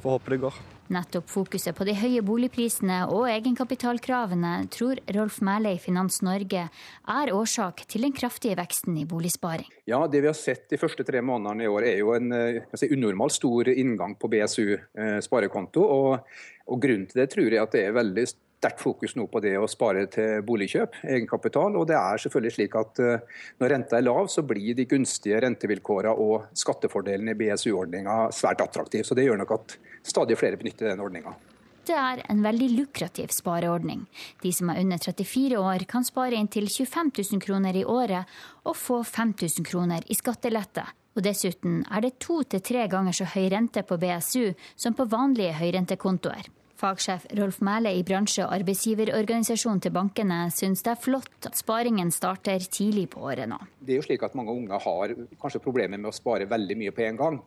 får 0.01 0.17
håpe 0.17 0.33
det 0.33 0.43
går. 0.43 0.61
Nettopp 0.91 1.29
fokuset 1.31 1.75
på 1.77 1.85
de 1.87 1.93
høye 1.95 2.19
boligprisene 2.25 2.97
og 3.13 3.29
egenkapitalkravene 3.31 4.65
tror 4.73 4.99
Rolf 5.15 5.37
Mæhle 5.45 5.71
i 5.77 5.79
Finans 5.79 6.19
Norge 6.25 6.65
er 6.67 7.31
årsak 7.31 7.85
til 7.87 8.03
den 8.03 8.15
kraftige 8.15 8.57
veksten 8.59 8.97
i 8.99 9.05
boligsparing. 9.07 9.69
Ja, 9.87 10.03
Det 10.07 10.19
vi 10.19 10.27
har 10.27 10.35
sett 10.35 10.67
de 10.69 10.79
første 10.81 11.05
tre 11.07 11.21
månedene 11.23 11.63
i 11.63 11.71
år 11.71 11.87
er 11.87 11.97
jo 12.01 12.11
en 12.17 12.33
si, 12.75 12.91
unormalt 12.91 13.37
stor 13.37 13.71
inngang 13.71 14.17
på 14.19 14.27
BSU 14.27 14.67
eh, 14.75 15.19
sparekonto. 15.23 15.85
Og, 15.85 16.27
og 16.67 16.81
Grunnen 16.83 17.07
til 17.07 17.23
det 17.23 17.29
tror 17.31 17.47
jeg 17.47 17.63
at 17.63 17.71
det 17.71 17.85
er 17.87 17.95
veldig 17.95 18.27
sterkt 18.61 18.81
fokus 18.83 19.15
nå 19.17 19.25
på 19.31 19.41
det 19.41 19.55
å 19.57 19.67
spare 19.69 20.05
til 20.13 20.43
boligkjøp, 20.45 21.01
egenkapital. 21.01 21.75
Og 21.79 21.87
det 21.89 21.97
er 21.97 22.21
selvfølgelig 22.21 22.55
slik 22.57 22.77
at 22.77 23.01
uh, 23.01 23.39
når 23.61 23.73
renta 23.75 23.97
er 23.97 24.05
lav, 24.05 24.29
så 24.29 24.45
blir 24.45 24.77
de 24.77 24.85
gunstige 24.89 25.41
rentevilkårene 25.41 26.13
og 26.13 26.51
skattefordelene 26.61 27.33
i 27.33 27.39
BSU-ordninga 27.39 28.27
svært 28.35 28.61
attraktive. 28.61 29.07
Så 29.07 29.17
det 29.17 29.25
gjør 29.25 29.41
nok 29.41 29.55
at 29.57 29.79
stadig 30.05 30.37
flere 30.37 30.61
benytter 30.61 30.91
den 30.91 31.01
ordninga. 31.01 31.33
Det 31.81 31.97
er 31.97 32.21
en 32.29 32.43
veldig 32.45 32.67
lukrativ 32.75 33.33
spareordning. 33.33 34.05
De 34.43 34.51
som 34.53 34.69
er 34.69 34.83
under 34.83 35.01
34 35.01 35.57
år 35.57 35.87
kan 35.89 36.05
spare 36.05 36.37
inntil 36.37 36.69
25 36.69 37.09
000 37.17 37.41
kroner 37.41 37.79
i 37.79 37.85
året 37.89 38.29
og 38.69 38.77
få 38.77 39.01
5000 39.01 39.65
kroner 39.65 40.05
i 40.05 40.17
skattelette. 40.17 40.85
Og 41.17 41.25
dessuten 41.25 41.81
er 41.89 42.05
det 42.05 42.19
to 42.21 42.43
til 42.45 42.61
tre 42.63 42.85
ganger 42.87 43.17
så 43.17 43.27
høy 43.33 43.49
rente 43.51 43.81
på 43.83 43.97
BSU 43.99 44.53
som 44.79 44.93
på 44.95 45.09
vanlige 45.09 45.57
høyrentekontoer. 45.57 46.45
Fagsjef 46.81 47.27
Rolf 47.37 47.59
Mæle 47.61 47.91
i 47.93 48.01
bransje- 48.01 48.47
og 48.47 48.55
arbeidsgiverorganisasjonen 48.55 49.81
til 49.85 49.93
bankene 49.93 50.39
syns 50.49 50.81
det 50.81 50.95
er 50.95 51.01
flott 51.03 51.45
at 51.45 51.59
sparingen 51.59 52.09
starter 52.13 52.63
tidlig 52.65 53.11
på 53.13 53.21
året 53.29 53.49
nå. 53.51 53.59
Det 53.77 53.93
er 53.93 53.99
jo 53.99 54.05
slik 54.07 54.23
at 54.25 54.37
Mange 54.37 54.55
unge 54.55 54.79
har 54.81 55.13
kanskje 55.41 55.61
problemer 55.61 55.99
med 55.99 56.09
å 56.09 56.15
spare 56.15 56.47
veldig 56.49 56.77
mye 56.79 56.93
på 56.95 57.03
en 57.05 57.19
gang. 57.19 57.37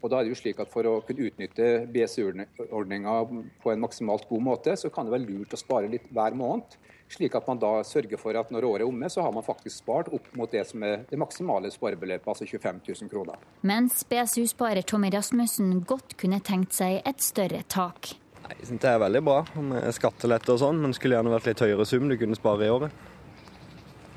Og 0.00 0.10
da 0.10 0.18
er 0.18 0.26
det 0.26 0.32
jo 0.32 0.38
slik 0.40 0.58
at 0.62 0.70
For 0.72 0.88
å 0.88 1.00
kunne 1.06 1.28
utnytte 1.28 1.66
BSU-ordninga 1.92 3.16
på 3.62 3.70
en 3.70 3.82
maksimalt 3.84 4.26
god 4.28 4.42
måte, 4.42 4.74
så 4.80 4.90
kan 4.90 5.06
det 5.06 5.14
være 5.14 5.28
lurt 5.28 5.54
å 5.54 5.60
spare 5.60 5.90
litt 5.92 6.08
hver 6.10 6.34
måned. 6.34 6.78
Slik 7.10 7.34
at 7.34 7.46
man 7.46 7.60
da 7.60 7.72
sørger 7.86 8.18
for 8.22 8.38
at 8.38 8.50
når 8.54 8.66
året 8.66 8.84
er 8.84 8.88
omme, 8.88 9.10
så 9.10 9.22
har 9.22 9.34
man 9.34 9.46
faktisk 9.46 9.82
spart 9.82 10.10
opp 10.14 10.30
mot 10.38 10.50
det 10.50 10.62
som 10.66 10.82
er 10.86 11.04
det 11.10 11.18
maksimale 11.18 11.70
sparebeløpet, 11.74 12.26
altså 12.32 12.46
25 12.46 12.80
000 12.86 13.12
kroner. 13.12 13.38
Mens 13.66 14.02
BSU-sparer 14.08 14.86
Tommy 14.86 15.10
Rasmussen 15.14 15.82
godt 15.86 16.16
kunne 16.18 16.40
tenkt 16.42 16.74
seg 16.78 17.02
et 17.04 17.22
større 17.22 17.62
tak. 17.68 18.14
Jeg 18.50 18.66
synes 18.66 18.82
Det 18.82 18.90
er 18.90 18.98
veldig 18.98 19.20
bra 19.22 19.38
med 19.62 19.86
skattelette 19.94 20.54
og 20.54 20.58
sånn, 20.62 20.80
men 20.82 20.94
skulle 20.96 21.14
gjerne 21.16 21.32
vært 21.32 21.46
litt 21.52 21.62
høyere 21.62 21.86
sum 21.86 22.08
du 22.10 22.16
kunne 22.18 22.38
spare 22.38 22.66
i 22.66 22.72
året. 22.72 22.90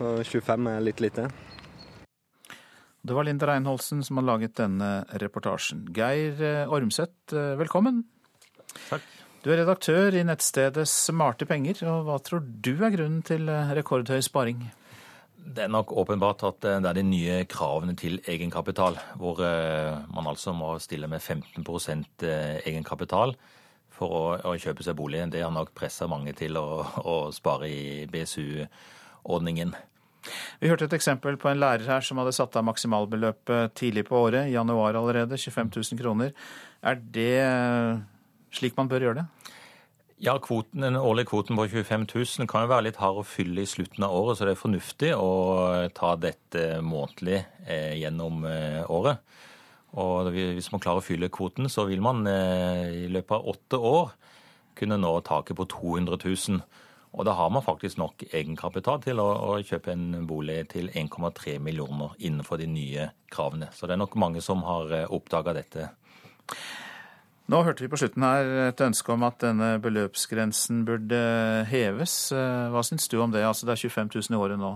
Og 0.02 0.24
25 0.26 0.70
er 0.72 0.82
litt 0.82 1.04
lite. 1.04 1.28
Det 3.04 3.14
var 3.14 3.28
Linda 3.28 3.50
Reinholsen 3.50 4.02
som 4.04 4.18
har 4.20 4.26
laget 4.26 4.56
denne 4.58 5.04
reportasjen. 5.22 5.84
Geir 5.94 6.40
eh, 6.40 6.72
Ormseth, 6.72 7.36
eh, 7.36 7.54
velkommen. 7.60 8.06
Takk. 8.88 9.06
Du 9.44 9.52
er 9.52 9.60
redaktør 9.60 10.16
i 10.16 10.24
nettstedet 10.24 10.88
Smarte 10.88 11.46
penger, 11.46 11.82
og 11.92 12.08
hva 12.08 12.16
tror 12.24 12.42
du 12.42 12.72
er 12.80 12.94
grunnen 12.96 13.20
til 13.28 13.52
eh, 13.52 13.74
rekordhøy 13.76 14.24
sparing? 14.24 14.64
Det 15.36 15.66
er 15.66 15.74
nok 15.76 15.92
åpenbart 16.00 16.46
at 16.48 16.62
det 16.64 16.88
er 16.90 16.96
de 16.96 17.04
nye 17.04 17.42
kravene 17.52 17.94
til 18.00 18.22
egenkapital, 18.24 18.96
hvor 19.20 19.42
man 19.44 20.30
altså 20.32 20.54
må 20.56 20.78
stille 20.80 21.10
med 21.12 21.20
15% 21.20 22.24
egenkapital 22.64 23.36
for 23.94 24.18
å, 24.18 24.26
å, 24.50 24.54
kjøpe 24.60 24.86
seg 24.86 24.98
bolig. 25.00 25.24
Det 25.34 25.44
har 25.44 25.54
nok 25.54 25.74
pressa 25.78 26.10
mange 26.12 26.36
til 26.38 26.60
å, 26.60 26.84
å 27.04 27.18
spare 27.36 27.70
i 27.72 28.06
BSU-ordningen. 28.12 29.76
Vi 30.62 30.70
hørte 30.72 30.88
et 30.88 30.96
eksempel 30.96 31.36
på 31.40 31.50
en 31.52 31.60
lærer 31.60 31.84
her 31.90 32.06
som 32.06 32.20
hadde 32.22 32.36
satt 32.36 32.56
av 32.56 32.66
maksimalbeløpet 32.70 33.76
tidlig 33.80 34.06
på 34.08 34.22
året, 34.30 34.48
i 34.48 34.56
januar 34.56 34.96
allerede, 34.96 35.40
25 35.40 35.74
000 35.76 36.00
kroner. 36.00 36.32
Er 36.84 37.02
det 37.16 37.34
slik 38.56 38.78
man 38.78 38.90
bør 38.92 39.10
gjøre 39.10 39.24
det? 39.24 39.54
Ja, 40.24 40.38
kvoten, 40.40 40.82
Den 40.82 40.96
årlige 40.96 41.34
kvoten 41.34 41.58
på 41.60 41.66
25 41.68 42.06
000 42.16 42.48
kan 42.48 42.64
jo 42.64 42.72
være 42.72 42.88
litt 42.88 43.00
hard 43.02 43.20
å 43.20 43.26
fylle 43.28 43.66
i 43.66 43.68
slutten 43.68 44.06
av 44.06 44.14
året, 44.16 44.38
så 44.38 44.48
det 44.48 44.54
er 44.54 44.62
fornuftig 44.62 45.10
å 45.18 45.32
ta 45.98 46.14
dette 46.16 46.78
månedlig 46.86 47.42
eh, 47.68 47.98
gjennom 48.00 48.46
eh, 48.48 48.84
året. 48.88 49.20
Og 50.02 50.32
hvis 50.34 50.72
man 50.74 50.82
klarer 50.82 51.04
å 51.04 51.06
fylle 51.06 51.30
kvoten, 51.34 51.70
så 51.70 51.86
vil 51.90 52.02
man 52.02 52.26
eh, 52.30 53.04
i 53.06 53.10
løpet 53.14 53.36
av 53.38 53.50
åtte 53.54 53.78
år 53.78 54.14
kunne 54.78 54.98
nå 54.98 55.12
taket 55.26 55.58
på 55.58 55.68
200 55.70 56.18
000. 56.24 56.64
Og 57.14 57.28
da 57.28 57.36
har 57.38 57.52
man 57.54 57.62
faktisk 57.62 58.00
nok 58.02 58.26
egenkapital 58.32 59.04
til 59.04 59.22
å, 59.22 59.60
kjøpe 59.62 59.94
en 59.94 60.24
bolig 60.26 60.64
til 60.72 60.90
1,3 60.90 61.60
millioner 61.62 62.16
innenfor 62.18 62.58
de 62.58 62.66
nye 62.72 63.12
kravene. 63.34 63.70
Så 63.74 63.86
det 63.86 63.94
er 63.94 64.02
nok 64.02 64.18
mange 64.18 64.42
som 64.42 64.66
har 64.66 64.90
eh, 64.98 65.12
oppdaga 65.14 65.54
dette. 65.60 65.92
Nå 67.52 67.60
hørte 67.68 67.84
vi 67.84 67.92
på 67.92 68.00
slutten 68.00 68.24
her 68.26 68.50
et 68.70 68.82
ønske 68.82 69.14
om 69.14 69.26
at 69.28 69.42
denne 69.44 69.76
beløpsgrensen 69.84 70.86
burde 70.88 71.22
heves. 71.70 72.16
Eh, 72.34 72.72
hva 72.74 72.82
syns 72.88 73.06
du 73.12 73.20
om 73.22 73.36
det? 73.36 73.46
Altså 73.46 73.70
det 73.70 73.76
er 73.76 73.84
25 73.86 74.10
000 74.16 74.34
i 74.34 74.42
året 74.42 74.62
nå. 74.62 74.74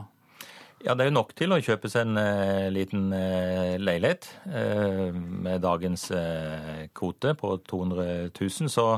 Ja, 0.85 0.93
det 0.93 1.03
er 1.03 1.09
jo 1.09 1.15
nok 1.15 1.31
til 1.37 1.53
å 1.53 1.61
kjøpe 1.63 1.89
seg 1.89 2.05
en 2.05 2.19
uh, 2.21 2.67
liten 2.73 3.09
uh, 3.09 3.77
leilighet 3.81 4.27
uh, 4.45 5.09
med 5.15 5.63
dagens 5.65 6.09
kvote 6.97 7.33
på 7.39 7.55
200 7.65 8.29
000. 8.29 8.69
Så 8.71 8.91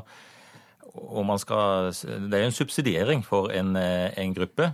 og 0.89 1.21
man 1.23 1.37
skal 1.39 1.93
Det 1.93 2.33
er 2.33 2.43
jo 2.43 2.49
en 2.49 2.55
subsidiering 2.55 3.21
for 3.23 3.53
en, 3.53 3.75
en 3.77 4.33
gruppe. 4.33 4.71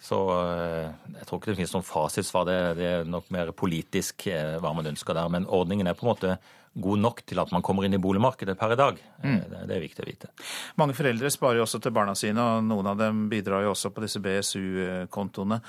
Så 0.00 0.16
jeg 0.24 1.26
tror 1.28 1.38
ikke 1.38 1.52
det 1.52 1.58
finnes 1.58 1.74
noen 1.76 1.86
fasitsvar. 1.86 2.46
Det, 2.48 2.56
det 2.80 2.86
er 2.88 3.04
nok 3.08 3.28
mer 3.32 3.52
politisk 3.52 4.24
hva 4.32 4.72
man 4.74 4.88
ønsker 4.88 5.14
der. 5.14 5.28
Men 5.30 5.46
ordningen 5.46 5.86
er 5.86 5.98
på 5.98 6.08
en 6.08 6.10
måte 6.10 6.32
god 6.74 6.98
nok 6.98 7.22
til 7.28 7.38
at 7.38 7.52
man 7.54 7.62
kommer 7.62 7.86
inn 7.86 7.94
i 7.94 8.02
boligmarkedet 8.02 8.56
per 8.58 8.74
i 8.74 8.78
dag. 8.78 8.98
Mm. 9.22 9.36
Det, 9.36 9.62
det, 9.68 9.76
er 9.76 9.84
viktig 9.84 10.04
å 10.04 10.08
vite. 10.08 10.30
Mange 10.80 10.96
foreldre 10.96 11.30
sparer 11.30 11.60
jo 11.60 11.66
også 11.68 11.80
til 11.84 11.94
barna 11.94 12.16
sine, 12.18 12.40
og 12.40 12.64
noen 12.66 12.90
av 12.90 12.98
dem 12.98 13.26
bidrar 13.30 13.66
jo 13.66 13.74
også 13.74 13.92
på 13.94 14.04
disse 14.04 14.22
BSU-kontoene. 14.24 15.60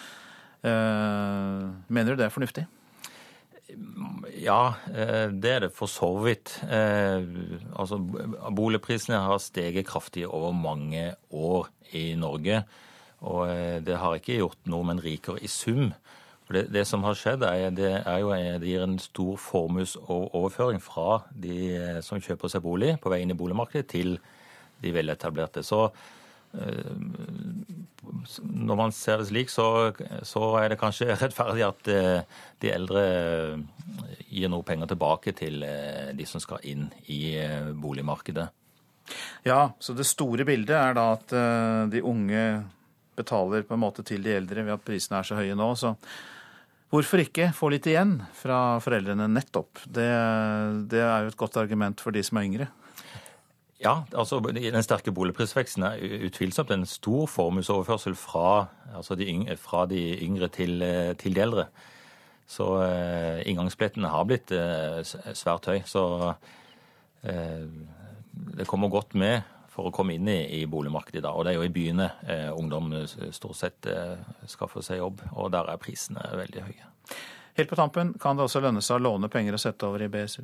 Eh, 0.66 1.70
mener 1.93 2.16
du 2.16 2.22
det 2.22 2.28
er 2.28 2.34
fornuftig? 2.34 2.66
Ja, 4.41 4.76
eh, 4.93 5.30
det 5.30 5.51
er 5.51 5.59
det 5.66 5.74
for 5.76 5.91
så 5.91 6.09
vidt. 6.24 6.55
Eh, 6.63 7.22
altså, 7.78 7.99
boligprisene 8.55 9.20
har 9.28 9.41
steget 9.43 9.88
kraftig 9.88 10.26
over 10.28 10.53
mange 10.53 11.13
år 11.32 11.70
i 11.93 12.16
Norge. 12.16 12.63
Og 13.26 13.47
det 13.86 13.95
har 13.97 14.18
ikke 14.18 14.38
gjort 14.38 14.68
nordmenn 14.70 15.01
rikere 15.01 15.39
i 15.41 15.49
sum. 15.49 15.93
Det, 16.51 16.68
det, 16.70 16.84
som 16.86 17.01
har 17.07 17.16
skjedd, 17.18 17.41
er, 17.41 17.72
det, 17.74 17.93
er 18.05 18.20
jo, 18.22 18.30
det 18.61 18.70
gir 18.70 18.84
en 18.86 18.99
stor 19.01 19.39
formuesoverføring 19.41 20.82
fra 20.84 21.24
de 21.34 22.01
som 22.05 22.22
kjøper 22.22 22.51
seg 22.51 22.61
bolig 22.61 22.91
på 23.01 23.09
vei 23.09 23.24
inn 23.24 23.34
i 23.34 23.38
boligmarkedet, 23.38 23.88
til 23.89 24.20
de 24.84 24.93
veletablerte. 24.93 25.63
Så 25.66 25.88
når 28.39 28.78
man 28.80 28.93
ser 28.95 29.22
det 29.22 29.30
slik, 29.30 29.51
så, 29.53 29.93
så, 30.26 30.43
er 30.60 30.72
det 30.72 30.80
kanskje 30.82 31.16
rettferdig 31.16 31.66
at 31.66 31.89
eh, 31.91 32.38
de 32.62 32.72
eldre 32.74 33.06
gir 34.30 34.51
noe 34.51 34.66
penger 34.68 34.91
tilbake 34.91 35.36
til 35.38 35.66
eh, 35.66 36.14
de 36.16 36.28
som 36.28 36.43
skal 36.43 36.64
inn 36.68 36.88
i 37.12 37.36
eh, 37.41 37.72
boligmarkedet. 37.72 38.47
Ja, 39.45 39.70
så 39.80 39.93
det 39.93 40.08
store 40.10 40.47
bildet 40.47 40.74
er 40.74 40.95
da 40.97 41.12
at 41.14 41.30
de 41.91 41.99
unge 42.01 42.45
betaler 43.14 43.62
på 43.68 43.76
en 43.76 43.84
måte 43.84 44.01
til 44.01 44.24
de 44.26 44.34
eldre 44.34 44.64
ved 44.66 44.74
at 44.74 44.88
prisene 44.88 45.20
er 45.20 45.28
så 45.28 45.38
høye 45.38 45.53
nå. 45.53 45.68
Så 45.78 45.91
hvorfor 46.89 47.22
ikke 47.22 47.51
få 47.53 47.70
litt 47.70 47.86
igjen 47.86 48.16
fra 48.34 48.80
foreldrene 48.82 49.28
nettopp? 49.30 49.84
Det, 49.86 50.10
det 50.89 51.03
er 51.06 51.22
jo 51.22 51.36
et 51.36 51.38
godt 51.38 51.62
argument 51.62 52.01
for 52.01 52.18
de 52.18 52.26
som 52.26 52.41
er 52.41 52.49
yngre. 52.49 52.68
Ja, 53.86 53.99
altså 54.17 54.39
den 54.41 54.83
sterke 54.83 55.13
boligprisveksten 55.13 55.83
er 55.86 56.01
utvilsomt 56.25 56.71
en 56.73 56.88
stor 56.89 57.27
formuesoverførsel 57.29 58.15
fra, 58.17 58.65
altså 58.97 59.17
de 59.19 59.27
yngre, 59.29 59.57
fra 59.61 59.83
de 59.86 59.99
yngre 60.25 60.49
til, 60.49 60.81
eh, 60.81 61.11
til, 61.21 61.36
de 61.36 61.43
eldre. 61.43 61.67
Så 62.49 62.65
eh, 62.81 63.43
inngangsbillettene 63.45 64.09
har 64.09 64.25
blitt 64.25 64.53
eh, 64.57 65.03
svært 65.38 65.69
høy. 65.69 65.83
Så 65.86 66.01
eh, 67.29 67.67
det 68.57 68.65
kommer 68.67 68.89
godt 68.89 69.13
med 69.13 69.45
for 69.69 69.91
å 69.91 69.93
komme 69.93 70.15
inn 70.15 70.27
i, 70.31 70.39
i 70.61 70.65
boligmarkedet 70.65 71.19
i 71.19 71.25
dag. 71.27 71.38
Og 71.38 71.45
det 71.45 71.53
er 71.53 71.59
jo 71.59 71.69
i 71.69 71.73
byene 71.77 72.09
eh, 72.25 72.49
ungdom 72.55 72.89
stort 73.05 73.59
sett 73.59 73.91
eh, 73.91 74.17
skaffer 74.49 74.81
seg 74.86 75.03
jobb, 75.03 75.21
og 75.36 75.53
der 75.53 75.69
er 75.69 75.81
prisene 75.81 76.25
veldig 76.41 76.65
høye. 76.71 76.91
Helt 77.55 77.69
på 77.69 77.77
tampen, 77.77 78.15
kan 78.19 78.39
det 78.39 78.47
også 78.47 78.65
lønne 78.65 78.81
seg 78.83 78.97
å 78.97 79.05
låne 79.11 79.29
penger 79.31 79.55
og 79.55 79.61
sette 79.61 79.88
over 79.88 80.01
i 80.03 80.09
BSU? 80.11 80.41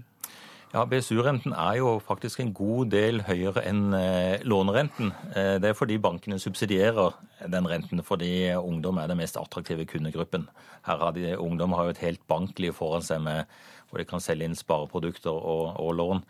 Ja, 0.72 0.86
BSU-renten 0.88 1.52
er 1.52 1.82
jo 1.82 1.98
faktisk 2.00 2.40
en 2.40 2.54
god 2.56 2.94
del 2.94 3.26
høyere 3.28 3.60
enn 3.68 3.92
eh, 3.92 4.44
lånerenten. 4.48 5.10
Eh, 5.36 5.58
det 5.60 5.68
er 5.68 5.76
fordi 5.76 5.98
bankene 6.00 6.38
subsidierer 6.40 7.18
den 7.52 7.66
renten, 7.68 8.00
fordi 8.08 8.54
ungdom 8.56 9.02
er 9.02 9.12
den 9.12 9.20
mest 9.20 9.36
attraktive 9.36 9.84
kundegruppen. 9.90 10.46
Her 10.88 11.04
har 11.04 11.12
de, 11.18 11.34
Ungdom 11.36 11.76
har 11.76 11.90
jo 11.90 11.96
et 11.96 12.04
helt 12.06 12.24
bankliv 12.32 12.78
foran 12.78 13.04
seg 13.04 13.20
med, 13.26 13.52
hvor 13.90 14.00
de 14.00 14.06
kan 14.08 14.24
selge 14.24 14.48
inn 14.48 14.56
spareprodukter 14.56 15.36
og, 15.36 15.76
og 15.76 15.92
lån. 16.00 16.24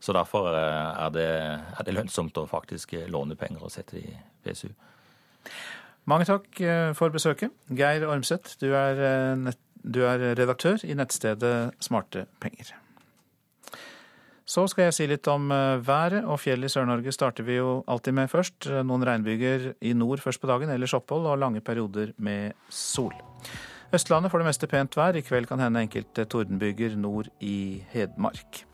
Så 0.00 0.12
derfor 0.12 0.50
eh, 0.52 1.06
er 1.06 1.16
det, 1.16 1.30
er 1.80 1.88
det, 1.88 1.96
lønnsomt 1.96 2.36
å 2.36 2.44
faktisk 2.52 2.92
låne 3.08 3.38
penger 3.40 3.64
og 3.64 3.72
sette 3.72 3.96
i 4.02 4.04
BSU. 4.44 4.68
Mange 6.10 6.28
takk 6.28 6.52
for 6.98 7.16
besøket. 7.16 7.56
Geir 7.72 8.04
Ormseth, 8.12 8.58
du 8.60 8.74
er, 8.76 9.50
du 9.80 10.02
er 10.04 10.30
redaktør 10.36 10.84
i 10.84 10.96
nettstedet 11.00 11.80
Smarte 11.80 12.26
penger. 12.44 12.76
Så 14.50 14.64
skal 14.66 14.88
jeg 14.88 14.94
si 14.96 15.06
litt 15.06 15.28
om 15.30 15.50
eh, 15.54 15.78
været, 15.86 16.24
og 16.26 16.40
fjell 16.42 16.66
i 16.66 16.70
Sør-Norge 16.72 17.12
starter 17.14 17.46
vi 17.46 17.60
jo 17.60 17.80
alltid 17.90 18.16
med 18.18 18.30
først. 18.32 18.66
Noen 18.86 19.06
regnbyger 19.06 19.74
i 19.86 19.92
nord 19.94 20.22
først 20.24 20.42
på 20.42 20.50
dagen, 20.50 20.72
ellers 20.74 20.94
opphold 20.96 21.28
og 21.30 21.38
lange 21.38 21.62
perioder 21.62 22.10
med 22.18 22.56
sol. 22.66 23.14
Østlandet 23.94 24.30
får 24.32 24.42
det 24.42 24.48
meste 24.48 24.70
pent 24.70 24.98
vær. 24.98 25.18
I 25.18 25.22
kveld 25.26 25.46
kan 25.50 25.62
hende 25.62 25.82
enkelte 25.82 26.26
tordenbyger 26.30 26.96
nord 26.98 27.30
i 27.42 27.82
Hedmark. 27.90 28.64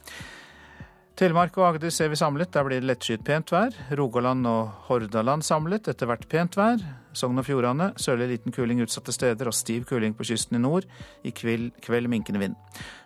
Telemark 1.17 1.55
og 1.57 1.65
Agder 1.71 1.89
ser 1.89 2.11
vi 2.13 2.17
samlet. 2.21 2.51
Der 2.53 2.65
blir 2.67 2.83
det 2.83 2.91
lettskyet 2.91 3.23
pent 3.25 3.49
vær. 3.49 3.73
Rogaland 3.97 4.45
og 4.51 4.75
Hordaland 4.85 5.47
samlet. 5.47 5.89
Etter 5.89 6.11
hvert 6.11 6.27
pent 6.29 6.59
vær. 6.59 6.83
Sogn 7.17 7.41
og 7.41 7.47
Fjordane 7.47 7.87
sørlig 7.97 8.27
liten 8.35 8.53
kuling 8.53 8.83
utsatte 8.85 9.15
steder 9.17 9.49
og 9.49 9.57
stiv 9.57 9.87
kuling 9.89 10.13
på 10.13 10.27
kysten 10.29 10.59
i 10.59 10.61
nord. 10.61 10.85
I 11.25 11.33
kveld, 11.33 11.71
kveld 11.81 12.11
minkende 12.13 12.43
vind. 12.43 12.59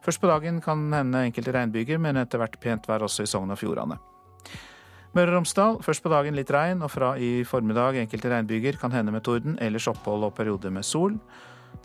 Først 0.02 0.18
på 0.18 0.26
dagen 0.26 0.58
kan 0.64 0.88
hende 0.90 1.22
enkelte 1.28 1.54
regnbyger, 1.54 2.02
men 2.02 2.18
etter 2.18 2.42
hvert 2.42 2.58
pent 2.58 2.90
vær 2.90 3.06
også 3.06 3.28
i 3.28 3.30
Sogn 3.30 3.54
og 3.54 3.62
Fjordane. 3.62 4.00
Møre 5.14 5.30
og 5.30 5.36
Romsdal 5.36 5.78
først 5.86 6.02
på 6.02 6.10
dagen 6.10 6.34
litt 6.34 6.50
regn, 6.50 6.82
og 6.82 6.90
fra 6.90 7.12
i 7.14 7.44
formiddag 7.46 8.02
enkelte 8.02 8.34
regnbyger. 8.34 8.82
Kan 8.82 8.90
hende 8.90 9.14
med 9.14 9.22
torden, 9.22 9.54
ellers 9.62 9.86
opphold 9.90 10.26
og 10.26 10.34
perioder 10.34 10.74
med 10.74 10.82
sol. 10.82 11.14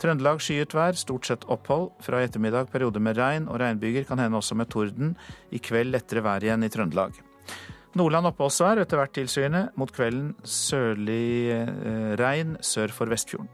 Trøndelag 0.02 0.42
skyet 0.44 0.74
vær, 0.76 0.98
stort 1.00 1.28
sett 1.30 1.46
opphold. 1.52 1.90
Fra 2.04 2.20
i 2.20 2.28
ettermiddag 2.28 2.68
perioder 2.74 3.04
med 3.04 3.18
regn 3.20 3.48
og 3.48 3.62
regnbyger, 3.62 4.04
kan 4.08 4.20
hende 4.20 4.38
også 4.38 4.58
med 4.60 4.70
torden. 4.74 5.16
I 5.56 5.62
kveld 5.64 5.94
lettere 5.96 6.24
vær 6.26 6.44
igjen 6.44 6.66
i 6.68 6.72
Trøndelag. 6.72 7.22
Nordland 7.96 8.28
oppholdsvær, 8.28 8.82
etter 8.84 9.00
hvert 9.00 9.16
tilskyende. 9.16 9.62
Mot 9.80 9.92
kvelden 9.96 10.34
sørlig 10.44 11.52
eh, 11.56 12.16
regn 12.20 12.58
sør 12.60 12.92
for 12.92 13.12
Vestfjorden. 13.12 13.48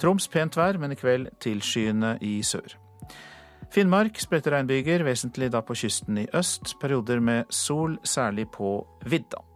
Troms 0.00 0.28
pent 0.32 0.56
vær, 0.56 0.78
men 0.80 0.94
i 0.94 0.98
kveld 0.98 1.28
tilskyende 1.42 2.14
i 2.24 2.38
sør. 2.46 2.78
Finnmark 3.74 4.16
spredte 4.22 4.54
regnbyger, 4.54 5.04
vesentlig 5.04 5.50
da 5.52 5.60
på 5.60 5.76
kysten 5.76 6.22
i 6.22 6.28
øst. 6.38 6.78
Perioder 6.80 7.20
med 7.20 7.52
sol, 7.52 7.98
særlig 8.06 8.48
på 8.54 8.78
vidda. 9.04 9.47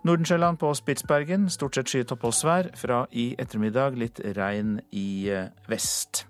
Nordensjøland 0.00 0.56
på 0.56 0.70
Spitsbergen 0.72 1.50
stort 1.52 1.76
sett 1.76 1.90
skyet 1.92 2.12
oppholdsvær. 2.14 2.70
Fra 2.80 3.02
i 3.12 3.34
ettermiddag 3.40 3.98
litt 4.00 4.20
regn 4.36 4.78
i 4.96 5.28
eh, 5.28 5.50
vest. 5.68 6.24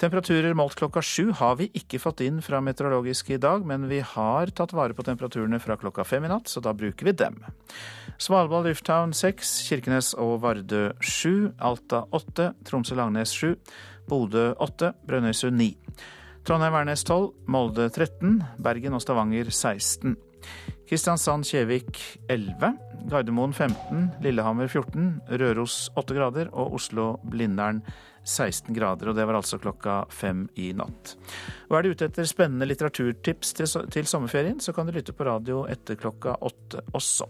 Temperaturer 0.00 0.56
målt 0.56 0.74
klokka 0.80 1.02
sju 1.04 1.28
har 1.38 1.58
vi 1.60 1.68
ikke 1.76 2.00
fått 2.02 2.24
inn 2.24 2.40
fra 2.42 2.58
meteorologisk 2.64 3.30
i 3.36 3.38
dag, 3.40 3.62
men 3.68 3.84
vi 3.88 4.00
har 4.04 4.50
tatt 4.56 4.72
vare 4.74 4.96
på 4.96 5.04
temperaturene 5.06 5.60
fra 5.62 5.76
klokka 5.78 6.02
fem 6.08 6.24
i 6.26 6.32
natt, 6.32 6.48
så 6.50 6.60
da 6.64 6.72
bruker 6.74 7.06
vi 7.06 7.14
dem. 7.14 7.38
Svalbard 8.18 8.66
lufthavn 8.66 9.14
seks, 9.14 9.54
Kirkenes 9.68 10.14
og 10.18 10.40
Vardø 10.42 10.88
sju, 11.04 11.52
Alta 11.62 12.02
åtte, 12.16 12.50
Tromsø-Langnes 12.66 13.36
sju, 13.36 13.54
Bodø 14.10 14.50
åtte, 14.56 14.94
Brønnøysund 15.06 15.60
ni. 15.60 15.74
Trondheim-Værnes 16.44 17.04
tolv, 17.08 17.30
Molde 17.48 17.86
13, 17.88 18.42
Bergen 18.64 18.96
og 18.96 19.04
Stavanger 19.04 19.52
16. 19.52 20.18
Kristiansand-Kjevik 20.88 22.00
11, 22.28 22.76
Gardermoen 23.10 23.52
15, 23.52 24.08
Lillehammer 24.22 24.68
14, 24.68 25.20
Røros 25.40 25.90
8 25.96 26.16
grader 26.16 26.50
og 26.52 26.76
Oslo-Blindern 26.76 27.80
16 28.24 28.74
grader. 28.76 29.08
Og 29.08 29.16
det 29.16 29.24
var 29.28 29.38
altså 29.38 29.58
klokka 29.60 30.02
fem 30.12 30.46
i 30.60 30.72
natt. 30.76 31.14
Og 31.70 31.78
er 31.78 31.86
du 31.86 31.94
ute 31.94 32.08
etter 32.08 32.28
spennende 32.28 32.68
litteraturtips 32.68 33.54
til, 33.56 34.08
sommerferien, 34.08 34.60
så 34.60 34.76
kan 34.76 34.88
du 34.88 34.94
lytte 34.96 35.16
på 35.16 35.26
radio 35.28 35.64
etter 35.70 35.98
klokka 36.00 36.36
åtte 36.44 36.84
også. 36.92 37.28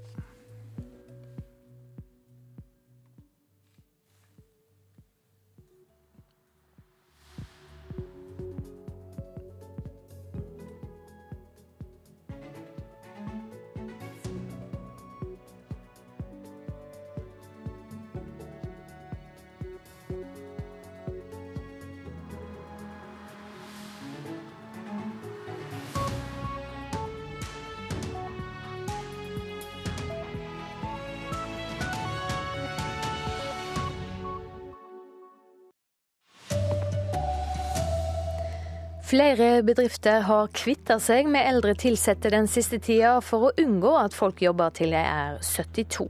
Flere 39.14 39.62
bedrifter 39.62 40.24
har 40.26 40.48
kvitta 40.50 40.96
seg 40.98 41.28
med 41.30 41.46
eldre 41.46 41.76
ansatte 41.86 42.32
den 42.34 42.48
siste 42.50 42.80
tida 42.82 43.20
for 43.22 43.46
å 43.46 43.50
unngå 43.62 43.92
at 43.94 44.16
folk 44.16 44.40
jobber 44.42 44.72
til 44.74 44.90
de 44.90 44.98
er 44.98 45.36
72. 45.38 46.08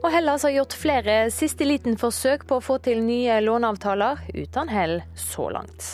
Og 0.00 0.06
Hellas 0.14 0.46
har 0.48 0.54
gjort 0.54 0.72
flere 0.72 1.16
siste 1.28 1.68
liten 1.68 1.98
forsøk 2.00 2.46
på 2.48 2.56
å 2.56 2.64
få 2.64 2.78
til 2.80 3.02
nye 3.04 3.42
låneavtaler, 3.44 4.24
uten 4.32 4.72
hell 4.72 5.02
så 5.20 5.50
langt. 5.52 5.84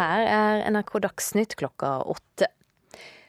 Her 0.00 0.26
er 0.26 0.66
NRK 0.74 0.98
Dagsnytt 1.06 1.54
klokka 1.62 2.00
åtte. 2.02 2.50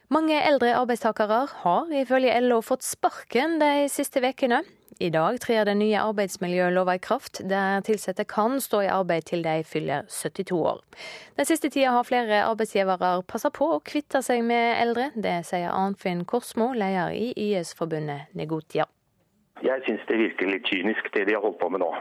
Mange 0.09 0.41
eldre 0.41 0.73
arbeidstakere 0.79 1.43
har 1.61 1.93
ifølge 2.01 2.33
LO 2.47 2.63
fått 2.65 2.81
sparken 2.81 3.59
de 3.61 3.85
siste 3.93 4.25
ukene. 4.25 4.63
I 4.99 5.09
dag 5.09 5.39
trer 5.41 5.65
den 5.65 5.79
nye 5.81 5.99
arbeidsmiljølova 6.01 6.95
i 6.97 7.01
kraft, 7.01 7.41
der 7.49 7.79
ansatte 7.79 8.25
kan 8.29 8.59
stå 8.61 8.81
i 8.85 8.91
arbeid 8.91 9.25
til 9.29 9.43
de 9.45 9.63
fyller 9.65 10.05
72 10.09 10.51
år. 10.59 10.81
Den 11.37 11.49
siste 11.49 11.69
tida 11.69 11.93
har 11.95 12.07
flere 12.07 12.43
arbeidsgivere 12.45 13.23
passa 13.27 13.49
på 13.53 13.71
å 13.75 13.81
kvitte 13.85 14.21
seg 14.25 14.43
med 14.45 14.81
eldre. 14.81 15.11
Det 15.15 15.39
sier 15.47 15.71
Arnfinn 15.73 16.25
Korsmo, 16.25 16.73
leder 16.73 17.15
i 17.15 17.31
YS-forbundet 17.33 18.33
Negotia. 18.37 18.85
Jeg 19.63 19.85
syns 19.85 20.03
det 20.09 20.19
virker 20.19 20.49
litt 20.51 20.67
kynisk, 20.67 21.09
det 21.13 21.27
de 21.29 21.37
har 21.37 21.43
holdt 21.45 21.61
på 21.61 21.69
med 21.71 21.85
nå. 21.85 21.93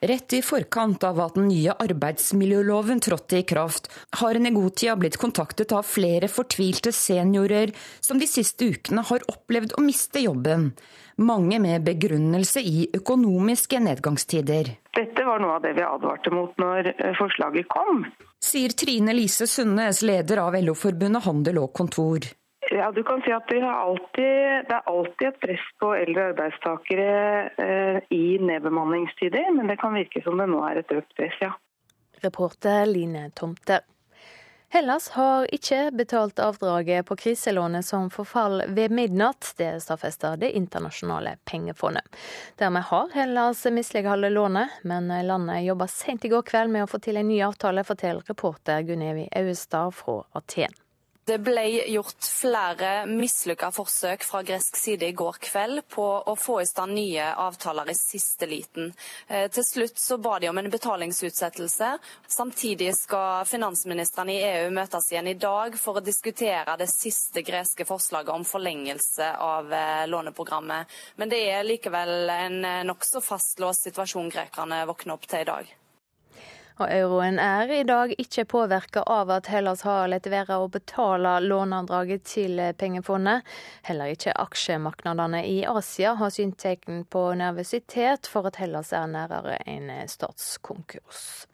Rett 0.00 0.32
i 0.32 0.42
forkant 0.44 1.04
av 1.08 1.20
at 1.24 1.38
den 1.38 1.48
nye 1.48 1.72
arbeidsmiljøloven 1.72 3.00
trådte 3.00 3.38
i 3.40 3.46
kraft, 3.48 3.88
har 4.20 4.36
Negotia 4.36 4.92
blitt 5.00 5.16
kontaktet 5.16 5.72
av 5.72 5.88
flere 5.88 6.28
fortvilte 6.28 6.92
seniorer 6.92 7.72
som 8.04 8.20
de 8.20 8.28
siste 8.28 8.68
ukene 8.68 9.06
har 9.08 9.24
opplevd 9.32 9.72
å 9.78 9.84
miste 9.84 10.20
jobben. 10.20 10.70
Mange 11.16 11.56
med 11.64 11.86
begrunnelse 11.86 12.60
i 12.60 12.90
økonomiske 12.92 13.80
nedgangstider. 13.80 14.74
Dette 14.92 15.24
var 15.24 15.40
noe 15.40 15.56
av 15.56 15.64
det 15.64 15.72
vi 15.78 15.84
advarte 15.86 16.32
mot 16.34 16.52
når 16.60 16.92
eh, 16.92 17.14
forslaget 17.16 17.68
kom. 17.72 18.04
Sier 18.44 18.76
Trine 18.76 19.16
Lise 19.16 19.48
Sundnes, 19.48 20.02
leder 20.04 20.44
av 20.44 20.58
LO-forbundet 20.60 21.24
Handel 21.24 21.62
og 21.64 21.72
Kontor. 21.72 22.28
Ja, 22.70 22.92
du 22.92 23.02
kan 23.06 23.22
si 23.22 23.30
at 23.30 23.52
alltid, 23.62 24.66
det 24.68 24.74
er 24.74 24.88
alltid 24.90 25.28
et 25.28 25.40
press 25.40 25.66
på 25.78 25.92
eldre 25.94 26.30
arbeidstakere 26.32 27.10
eh, 27.62 27.98
i 28.10 28.38
nedbemanningstider, 28.42 29.52
men 29.54 29.70
det 29.70 29.78
kan 29.78 29.94
virke 29.94 30.22
som 30.24 30.38
det 30.40 30.48
nå 30.50 30.64
er 30.66 30.82
et 30.82 30.96
økt 30.96 31.14
press, 31.14 31.36
ja. 31.40 31.52
Reporter 32.24 32.86
Line 32.90 33.30
Tomter. 33.38 33.84
Hellas 34.68 35.08
har 35.14 35.46
ikke 35.54 35.92
betalt 35.94 36.40
avdraget 36.42 37.06
på 37.06 37.16
kriselånet 37.16 37.86
som 37.86 38.08
forfall 38.10 38.64
ved 38.74 38.90
midnatt. 38.90 39.52
Det 39.56 39.76
stadfester 39.82 40.36
Det 40.36 40.50
internasjonale 40.58 41.36
pengefondet. 41.44 42.02
Dermed 42.58 42.82
har 42.82 43.12
Hellas 43.14 43.64
misligholdt 43.70 44.32
lånet, 44.32 44.80
men 44.82 45.08
landet 45.26 45.62
jobba 45.62 45.86
sent 45.86 46.24
i 46.24 46.32
går 46.34 46.42
kveld 46.42 46.74
med 46.74 46.82
å 46.82 46.90
få 46.90 46.98
til 46.98 47.16
en 47.16 47.28
ny 47.28 47.38
avtale, 47.46 47.86
forteller 47.86 48.26
reporter 48.26 48.82
Gunevi 48.82 49.28
Auestad 49.30 49.94
fra 49.94 50.24
Aten. 50.34 50.74
Det 51.26 51.40
ble 51.42 51.62
gjort 51.90 52.22
flere 52.22 52.90
mislykka 53.10 53.72
forsøk 53.74 54.22
fra 54.22 54.44
gresk 54.46 54.76
side 54.78 55.08
i 55.08 55.14
går 55.18 55.40
kveld 55.42 55.80
på 55.90 56.04
å 56.22 56.34
få 56.38 56.60
i 56.62 56.66
stand 56.70 56.94
nye 56.94 57.24
avtaler 57.42 57.88
i 57.90 57.96
siste 57.98 58.46
liten. 58.46 58.92
Eh, 59.26 59.48
til 59.50 59.64
slutt 59.66 59.98
så 59.98 60.20
ba 60.22 60.36
de 60.38 60.46
om 60.52 60.60
en 60.60 60.70
betalingsutsettelse. 60.70 61.88
Samtidig 62.30 62.92
skal 62.94 63.42
finansministrene 63.50 64.36
i 64.36 64.44
EU 64.52 64.70
møtes 64.76 65.10
igjen 65.10 65.32
i 65.32 65.34
dag 65.34 65.74
for 65.80 65.98
å 65.98 66.04
diskutere 66.06 66.76
det 66.78 66.86
siste 66.92 67.42
greske 67.42 67.88
forslaget 67.88 68.30
om 68.30 68.46
forlengelse 68.46 69.32
av 69.48 69.74
eh, 69.74 70.04
låneprogrammet. 70.06 70.94
Men 71.18 71.34
det 71.34 71.42
er 71.48 71.66
likevel 71.66 72.30
en 72.36 72.60
eh, 72.62 72.86
nokså 72.86 73.24
fastlåst 73.32 73.90
situasjon 73.90 74.30
grekerne 74.30 74.84
våkner 74.86 75.18
opp 75.18 75.26
til 75.26 75.42
i 75.42 75.50
dag. 75.50 75.74
Og 76.76 76.90
euroen 76.92 77.38
er 77.40 77.70
i 77.72 77.84
dag 77.88 78.12
ikke 78.20 78.44
påvirka 78.52 79.00
av 79.08 79.30
at 79.32 79.48
Hellas 79.48 79.86
har 79.88 80.10
latt 80.12 80.28
være 80.28 80.58
å 80.60 80.68
betale 80.68 81.38
låneavdraget 81.40 82.26
til 82.28 82.60
pengefondet. 82.76 83.48
Heller 83.88 84.12
ikke 84.12 84.36
aksjemarkedene 84.44 85.40
i 85.48 85.58
Asia 85.64 86.12
har 86.20 86.34
synt 86.34 86.66
på 87.08 87.26
nervøsitet 87.40 88.28
for 88.28 88.50
at 88.50 88.60
Hellas 88.60 88.92
er 88.92 89.08
nærmere 89.08 89.56
en 89.64 89.88
statskonkurs. 90.08 91.46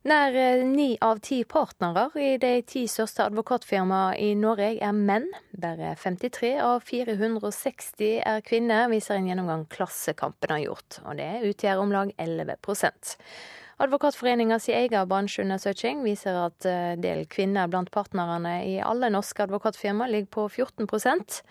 Nær 0.00 0.32
ni 0.64 0.94
av 1.04 1.18
ti 1.20 1.42
partnere 1.44 2.06
i 2.16 2.38
de 2.40 2.54
ti 2.64 2.86
største 2.88 3.26
advokatfirmaene 3.28 4.14
i 4.16 4.30
Norge 4.32 4.70
er 4.80 4.94
menn. 4.96 5.26
Bare 5.60 5.90
53 6.00 6.54
av 6.64 6.80
460 6.88 8.22
er 8.24 8.40
kvinner, 8.46 8.86
viser 8.88 9.18
en 9.18 9.28
gjennomgang 9.28 9.66
Klassekampen 9.68 10.54
har 10.54 10.62
gjort. 10.62 11.02
Og 11.04 11.20
det 11.20 11.28
utgjør 11.50 11.82
om 11.82 11.92
lag 11.92 12.14
11 12.16 12.56
Advokatforeninga 13.84 14.56
si 14.60 14.72
egen 14.72 15.04
bransjeundersøking 15.12 16.00
viser 16.04 16.46
at 16.46 16.64
eh, 16.68 16.96
del 16.96 17.26
kvinner 17.28 17.68
blant 17.68 17.92
partnerne 17.92 18.56
i 18.64 18.78
alle 18.80 19.12
norske 19.12 19.44
advokatfirma 19.44 20.08
ligger 20.08 20.32
på 20.32 20.48
14% 20.48 21.42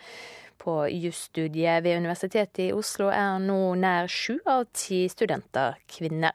På 0.58 0.82
jusstudiet 0.90 1.86
ved 1.86 2.02
Universitetet 2.02 2.66
i 2.66 2.74
Oslo 2.74 3.14
er 3.14 3.38
nå 3.46 3.76
nær 3.78 4.10
sju 4.10 4.40
av 4.50 4.66
ti 4.74 5.06
studenter 5.10 5.78
kvinner. 5.86 6.34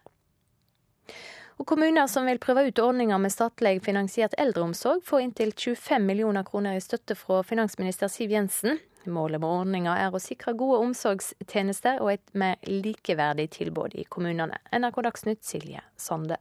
Og 1.58 1.66
kommuner 1.70 2.08
som 2.10 2.26
vil 2.26 2.40
prøve 2.42 2.66
ut 2.66 2.80
ordninger 2.82 3.20
med 3.22 3.30
statlig 3.30 3.76
finansiert 3.84 4.34
eldreomsorg, 4.42 5.04
får 5.06 5.22
inntil 5.22 5.52
25 5.54 6.02
millioner 6.02 6.42
kroner 6.46 6.74
i 6.74 6.82
støtte 6.82 7.14
fra 7.14 7.42
finansminister 7.46 8.10
Siv 8.10 8.34
Jensen. 8.34 8.80
Målet 9.06 9.40
med 9.40 9.50
ordninga 9.50 9.94
er 10.00 10.14
å 10.14 10.22
sikre 10.22 10.56
gode 10.58 10.80
omsorgstjenester 10.86 12.00
og 12.02 12.14
et 12.14 12.34
mer 12.34 12.56
likeverdig 12.66 13.50
tilbud 13.58 13.94
i 13.94 14.06
kommunene. 14.08 14.58
NRK 14.72 15.02
Dagsnytt 15.06 15.44
Silje 15.44 15.84
Sande. 16.00 16.40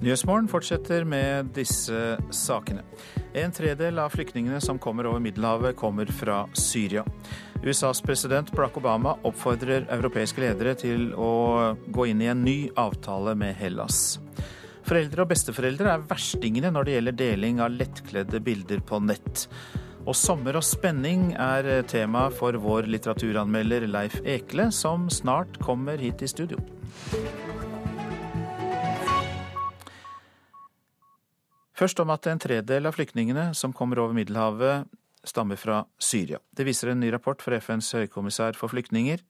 Nyhetsmorgen 0.00 0.48
fortsetter 0.48 1.06
med 1.08 1.52
disse 1.56 2.16
sakene. 2.30 2.82
En 3.36 3.52
tredel 3.52 3.98
av 3.98 4.12
flyktningene 4.12 4.60
som 4.60 4.78
kommer 4.78 5.08
over 5.08 5.22
Middelhavet, 5.24 5.76
kommer 5.76 6.10
fra 6.12 6.44
Syria. 6.54 7.04
USAs 7.62 8.02
president 8.02 8.52
Barack 8.52 8.76
Obama 8.76 9.16
oppfordrer 9.22 9.86
europeiske 9.90 10.42
ledere 10.42 10.74
til 10.78 11.08
å 11.14 11.30
gå 11.88 12.06
inn 12.10 12.20
i 12.22 12.28
en 12.30 12.44
ny 12.44 12.56
avtale 12.78 13.34
med 13.38 13.56
Hellas. 13.58 14.18
Foreldre 14.86 15.24
og 15.24 15.32
besteforeldre 15.32 15.90
er 15.96 16.04
verstingene 16.06 16.70
når 16.70 16.86
det 16.86 16.94
gjelder 16.94 17.16
deling 17.18 17.62
av 17.64 17.72
lettkledde 17.74 18.40
bilder 18.46 18.84
på 18.86 19.00
nett. 19.02 19.46
Og 20.06 20.14
sommer 20.14 20.54
og 20.60 20.62
spenning 20.62 21.32
er 21.34 21.82
tema 21.90 22.28
for 22.30 22.54
vår 22.62 22.86
litteraturanmelder 22.92 23.88
Leif 23.90 24.20
Ekle, 24.22 24.68
som 24.70 25.08
snart 25.10 25.58
kommer 25.64 25.98
hit 25.98 26.22
i 26.22 26.30
studio. 26.30 26.60
Først 31.76 31.98
om 32.00 32.14
at 32.14 32.30
en 32.30 32.40
tredel 32.40 32.86
av 32.88 32.94
flyktningene 32.96 33.50
som 33.58 33.74
kommer 33.76 33.98
over 34.00 34.14
Middelhavet, 34.16 34.86
stammer 35.28 35.58
fra 35.60 35.84
Syria. 35.98 36.40
Det 36.50 36.66
viser 36.66 36.92
en 36.92 37.00
ny 37.00 37.10
rapport 37.14 37.42
fra 37.42 37.58
FNs 37.60 37.92
høykommissær 37.96 38.58
for 38.58 38.72
flyktninger. 38.72 39.22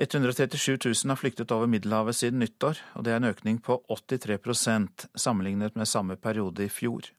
137 0.00 0.78
000 0.84 1.12
har 1.12 1.18
flyktet 1.20 1.52
over 1.52 1.68
Middelhavet 1.68 2.16
siden 2.16 2.40
nyttår, 2.40 2.78
og 2.96 3.04
det 3.04 3.12
er 3.12 3.20
en 3.20 3.28
økning 3.28 3.58
på 3.60 3.82
83% 3.90 5.08
sammenlignet 5.14 5.76
med 5.76 5.88
samme 5.88 6.16
periode 6.16 6.64
i 6.64 6.72
fjor. 6.72 7.10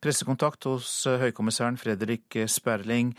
Pressekontakt 0.00 0.64
hos 0.64 0.88
høykommissæren 1.04 1.76
Fredrik 1.80 2.38
Sperling. 2.48 3.14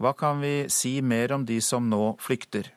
Hva 0.00 0.14
kan 0.16 0.40
vi 0.40 0.54
si 0.72 1.00
mer 1.04 1.34
om 1.36 1.44
de 1.44 1.60
som 1.64 1.88
nå 1.90 2.14
flykter? 2.20 2.70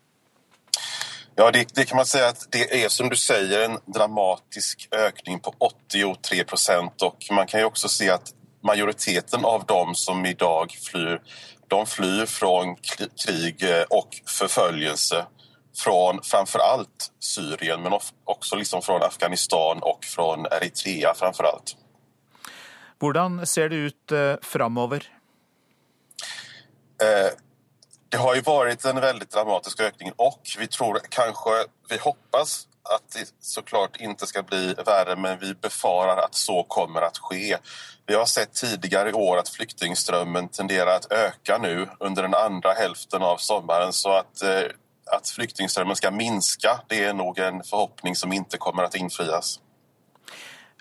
Ja, 1.36 1.52
det, 1.52 1.76
det, 1.76 1.86
kan 1.86 1.98
man 1.98 2.06
si 2.06 2.20
at 2.22 2.44
det 2.54 2.68
er 2.78 2.90
som 2.94 3.10
du 3.10 3.16
sier 3.18 3.64
en 3.66 3.80
dramatisk 3.90 4.86
økning 4.92 5.40
på 5.42 5.54
83 5.60 6.44
procent 6.44 7.02
och 7.02 7.26
man 7.32 7.48
kan 7.48 7.60
ju 7.60 7.66
också 7.66 7.90
se 7.90 8.10
att 8.10 8.34
majoriteten 8.64 9.46
av 9.46 9.66
dem 9.66 9.96
som 9.96 10.26
i 10.26 10.34
dag 10.34 10.72
flyr, 10.72 11.22
de 11.68 11.86
flyr 11.86 12.26
fra 12.30 12.76
krig 13.26 13.64
og 13.90 14.20
forfølgelse 14.30 15.26
fra 15.78 16.20
framfor 16.24 16.60
alt 16.60 17.12
Syrien 17.20 17.82
men 17.82 17.94
også 18.26 18.56
liksom 18.56 18.82
fra 18.82 19.00
Afghanistan 19.06 19.82
og 19.82 20.06
fra 20.06 20.36
Eritrea 20.58 21.14
framfor 21.14 21.50
alt. 21.50 21.76
Hvordan 23.00 23.46
ser 23.46 23.70
det 23.70 23.76
ut 23.76 24.12
eh, 24.12 24.36
framover? 24.42 25.04
Eh, 27.02 27.32
det 28.10 28.22
har 28.22 28.36
jo 28.38 28.46
vært 28.46 28.86
en 28.86 29.02
veldig 29.02 29.28
dramatisk 29.34 29.82
økning, 29.82 30.14
og 30.22 30.38
vi 30.60 30.68
tror 30.72 31.02
kanskje 31.12 31.66
vi 31.90 31.98
hoppas 32.04 32.68
att 32.84 33.12
det 33.14 33.34
såklart 33.40 33.96
inte 34.00 34.28
ska 34.28 34.44
bli 34.44 34.74
värre 34.86 35.16
men 35.16 35.40
vi 35.40 35.54
befarar 35.54 36.18
att 36.18 36.36
så 36.36 36.64
kommer 36.64 37.02
att 37.02 37.18
ske. 37.18 37.58
Vi 38.06 38.16
har 38.16 38.26
sett 38.26 38.54
tidigare 38.54 39.10
i 39.10 39.14
år 39.14 39.38
att 39.38 39.50
flyktingströmmen 39.50 40.48
tenderar 40.48 40.96
att 40.96 41.12
öka 41.12 41.58
nu 41.58 41.90
under 42.00 42.22
den 42.22 42.34
andra 42.34 42.72
hälften 42.72 43.22
av 43.22 43.38
sommaren 43.38 43.94
så 43.94 44.12
att, 44.12 44.42
eh, 44.42 44.66
att 45.06 45.30
flyktingströmmen 45.30 45.96
ska 45.96 46.12
minska 46.12 46.80
det 46.88 47.04
är 47.04 47.14
nog 47.14 47.40
en 47.40 47.64
förhoppning 47.64 48.16
som 48.16 48.34
inte 48.34 48.58
kommer 48.58 48.84
att 48.84 48.96
infrias. 48.96 49.60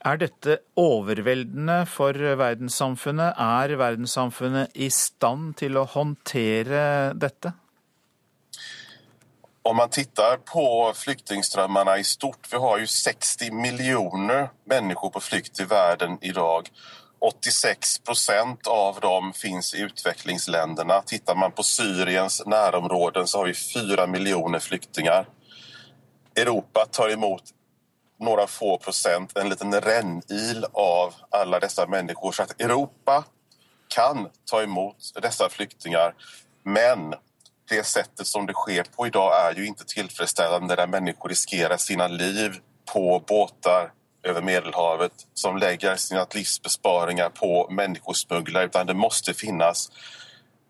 Er 0.04 0.18
dette 0.18 0.58
overveldende 0.74 1.84
for 1.86 2.16
verdenssamfunnet? 2.36 3.36
Er 3.38 3.76
verdenssamfunnet 3.78 4.74
i 4.74 4.88
stand 4.90 5.54
til 5.60 5.78
å 5.78 5.84
håndtere 5.86 7.12
dette? 7.14 7.52
Om 9.64 9.76
man 9.76 9.90
tittar 9.90 10.36
på 10.36 10.92
flyktingströmmarna 10.96 11.98
i 11.98 12.04
stort, 12.04 12.48
vi 12.52 12.56
har 12.56 12.78
ju 12.78 12.86
60 12.86 13.50
miljoner 13.50 14.50
människor 14.64 15.10
på 15.10 15.20
flykt 15.20 15.60
i 15.60 15.64
världen 15.64 16.18
idag. 16.20 16.68
86 17.18 17.98
procent 17.98 18.66
av 18.66 19.00
dem 19.00 19.32
finns 19.32 19.74
i 19.74 19.80
utvecklingsländerna. 19.80 21.02
Tittar 21.02 21.34
man 21.34 21.52
på 21.52 21.62
Syriens 21.62 22.42
närområden 22.46 23.26
så 23.26 23.38
har 23.38 23.46
vi 23.46 23.54
4 23.54 24.06
miljoner 24.06 24.58
flyktingar. 24.58 25.28
Europa 26.36 26.86
tar 26.90 27.08
emot 27.08 27.42
några 28.20 28.46
få 28.46 28.78
procent, 28.78 29.36
en 29.36 29.48
liten 29.48 29.80
rännil 29.80 30.64
av 30.72 31.14
alla 31.30 31.60
dessa 31.60 31.86
människor. 31.86 32.32
Så 32.32 32.42
att 32.42 32.60
Europa 32.60 33.24
kan 33.94 34.28
ta 34.50 34.62
emot 34.62 34.96
dessa 35.22 35.48
flyktingar. 35.48 36.14
Men 36.62 37.14
det 37.72 37.86
sättet 37.86 38.26
som 38.26 38.46
det 38.46 38.52
sker 38.52 38.84
på 38.96 39.06
idag 39.06 39.46
är 39.46 39.54
ju 39.54 39.66
inte 39.66 39.84
tillfredsställande 39.84 40.76
där 40.76 40.86
människor 40.86 41.28
riskerar 41.28 41.76
sina 41.76 42.08
liv 42.08 42.52
på 42.92 43.24
båtar 43.28 43.92
över 44.22 44.42
Medelhavet 44.42 45.12
som 45.34 45.56
lägger 45.56 45.96
sina 45.96 46.26
livsbesparingar 46.34 47.28
på 47.28 47.68
människosmugglare 47.70 48.64
utan 48.64 48.86
det 48.86 48.94
måste 48.94 49.34
finnas 49.34 49.90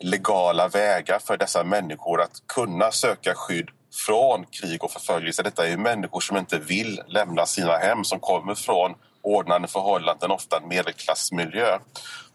legala 0.00 0.68
vägar 0.68 1.18
för 1.18 1.36
dessa 1.36 1.64
människor 1.64 2.22
att 2.22 2.42
kunna 2.46 2.92
söka 2.92 3.34
skydd 3.34 3.68
från 4.06 4.46
krig 4.46 4.84
och 4.84 4.90
förföljelse. 4.90 5.42
Detta 5.42 5.66
är 5.66 5.70
jo 5.70 5.78
människor 5.78 6.20
som 6.20 6.36
inte 6.36 6.58
vill 6.58 7.00
lämna 7.06 7.46
sina 7.46 7.76
hem, 7.76 8.04
som 8.04 8.20
kommer 8.20 8.54
från 8.54 8.94
ordnade 9.22 9.68
förhållanden, 9.68 10.30
ofta 10.30 10.56
en 10.56 10.68
medelklassmiljö. 10.68 11.78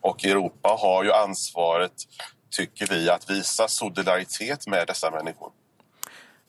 Och 0.02 0.26
Europa 0.26 0.70
har 0.80 1.04
ju 1.04 1.14
ansvaret, 1.14 1.92
tycker 2.50 2.88
vi, 2.88 3.10
att 3.10 3.30
visa 3.30 3.68
solidaritet 3.68 4.68
med 4.68 4.88
dessa 4.88 5.12
människor. 5.12 5.52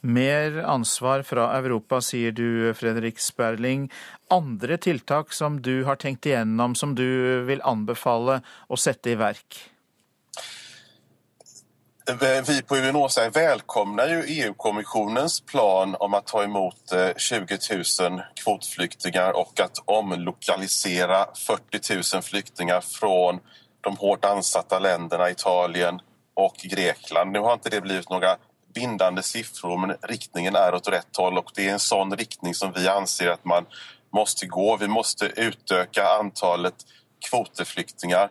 Mer 0.01 0.59
ansvar 0.59 1.23
fra 1.23 1.59
Europa, 1.59 2.01
sier 2.01 2.33
du, 2.33 2.75
Fredrik 2.75 3.19
Sperling. 3.19 3.93
Andre 4.31 4.77
tiltak 4.77 5.33
som 5.33 5.63
du 5.63 5.85
har 5.85 5.97
tenkt 5.97 6.27
igjennom, 6.27 6.75
som 6.75 6.95
du 6.95 7.43
vil 7.45 7.63
anbefale 7.63 8.41
å 8.69 8.79
sette 8.79 9.11
i 9.11 9.19
verk? 9.19 9.59
Vi 12.49 12.63
på 12.63 12.77
UNHCR 12.77 13.31
välkomnar 13.31 14.09
ju 14.09 14.23
EU-kommissionens 14.25 15.41
plan 15.41 15.97
om 15.99 16.15
å 16.15 16.21
ta 16.21 16.45
imot 16.45 16.95
20 17.17 17.55
eh, 17.55 18.11
000 18.11 18.23
kvotflyktingar 18.35 19.37
og 19.37 19.61
att 19.61 19.79
omlokalisere 19.85 21.27
40 21.35 21.95
000 22.15 22.23
flyktingar 22.23 22.81
från 22.81 23.41
de 23.81 23.97
hårt 23.97 24.24
ansatta 24.24 24.79
länderna 24.79 25.31
Italien 25.31 26.01
och 26.35 26.57
Grekland. 26.57 27.33
Nu 27.33 27.39
har 27.39 27.53
inte 27.53 27.70
det 27.70 27.81
blivit 27.81 28.11
några 28.11 28.37
bindande 28.74 29.22
siffror 29.22 29.79
men 29.79 29.97
riktningen 30.03 30.57
är 30.57 30.74
åt 30.74 30.89
rätt 30.89 31.16
håll 31.16 31.39
och 31.39 31.51
det 31.55 31.68
är 31.68 31.72
en 31.72 31.79
sån 31.79 32.16
riktning 32.16 32.55
som 32.55 32.72
vi 32.72 32.89
anser 32.89 33.29
att 33.29 33.45
man 33.45 33.66
måste 34.12 34.47
gå. 34.47 34.76
Vi 34.76 34.89
måste 34.89 35.26
utöka 35.26 36.09
antalet 36.09 36.74
kvotflyktingar 37.31 38.31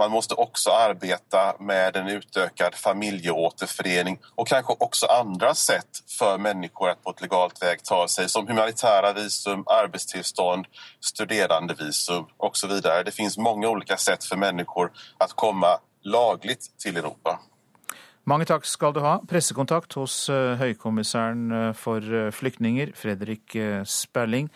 man 0.00 0.10
måste 0.10 0.34
också 0.34 0.70
arbeta 0.70 1.56
med 1.60 1.96
en 1.96 2.08
utökad 2.08 2.74
familjeåterförening 2.74 4.18
och 4.34 4.48
kanske 4.48 4.72
också 4.78 5.06
andra 5.06 5.54
sätt 5.54 5.92
för 6.18 6.38
människor 6.38 6.88
att 6.90 7.04
på 7.04 7.10
ett 7.10 7.20
legalt 7.20 7.62
väg 7.62 7.84
ta 7.84 8.08
sig 8.08 8.28
som 8.28 8.48
humanitära 8.48 9.12
visum, 9.12 9.64
arbetstillstånd, 9.66 10.66
studerandevisum 11.00 12.24
och 12.36 12.56
så 12.56 12.66
vidare. 12.66 13.02
Det 13.02 13.10
finns 13.10 13.38
många 13.38 13.68
olika 13.68 13.96
sätt 13.96 14.24
för 14.24 14.36
människor 14.36 14.92
att 15.18 15.32
komma 15.32 15.78
lagligt 16.02 16.78
till 16.78 16.96
Europa. 16.96 17.40
Mange 18.24 18.44
takk 18.44 18.64
skal 18.64 18.92
du 18.94 19.00
ha. 19.00 19.18
Pressekontakt 19.28 19.92
hos 19.92 20.28
eh, 20.28 20.56
høykommissæren 20.60 21.52
eh, 21.52 21.72
for 21.72 22.00
eh, 22.14 22.30
flyktninger, 22.30 22.92
Fredrik 22.94 23.56
Sperling. 23.84 24.50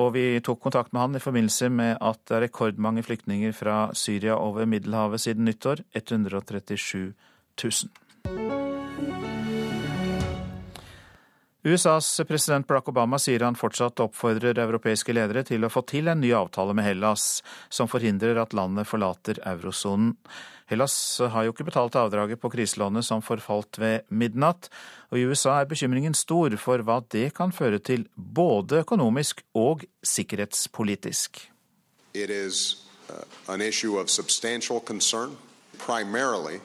Og 0.00 0.12
vi 0.16 0.40
tok 0.42 0.62
kontakt 0.64 0.92
med 0.92 1.02
han 1.04 1.18
i 1.18 1.22
forbindelse 1.22 1.68
med 1.70 1.98
at 2.02 2.18
det 2.26 2.38
er 2.38 2.46
rekordmange 2.48 3.04
flyktninger 3.06 3.54
fra 3.54 3.76
Syria 3.94 4.34
over 4.36 4.66
Middelhavet 4.66 5.22
siden 5.22 5.46
nyttår. 5.46 5.84
137 5.94 7.12
000. 7.62 8.64
USAs 11.64 12.20
president 12.28 12.66
Barack 12.68 12.88
Obama 12.88 13.16
sier 13.16 13.40
han 13.46 13.56
fortsatt 13.56 14.02
oppfordrer 14.04 14.58
europeiske 14.60 15.14
ledere 15.16 15.46
til 15.48 15.64
å 15.64 15.70
få 15.72 15.80
til 15.88 16.10
en 16.12 16.20
ny 16.20 16.34
avtale 16.36 16.74
med 16.76 16.84
Hellas, 16.84 17.38
som 17.72 17.88
forhindrer 17.88 18.36
at 18.42 18.52
landet 18.52 18.90
forlater 18.90 19.40
eurosonen. 19.48 20.10
Hellas 20.70 21.20
har 21.20 21.44
jo 21.44 21.52
ikke 21.52 21.66
betalt 21.68 21.96
avdraget 22.00 22.40
på 22.40 22.48
kriselånet 22.54 23.04
som 23.04 23.20
forfalt 23.22 23.76
ved 23.78 24.06
midnatt, 24.08 24.70
og 25.12 25.20
i 25.20 25.24
USA 25.28 25.58
er 25.60 25.68
bekymringen 25.68 26.16
stor 26.16 26.56
for 26.60 26.80
hva 26.80 27.02
det 27.12 27.34
kan 27.36 27.52
føre 27.52 27.82
til, 27.84 28.06
både 28.16 28.80
økonomisk 28.80 29.44
og 29.54 29.84
sikkerhetspolitisk. 30.00 31.42
It 32.14 32.30
is 32.30 32.86
uh, 33.10 33.52
an 33.52 33.60
issue 33.60 34.00
of 34.00 34.08
substantial 34.08 34.80
concern, 34.80 35.36
primarily 35.78 36.60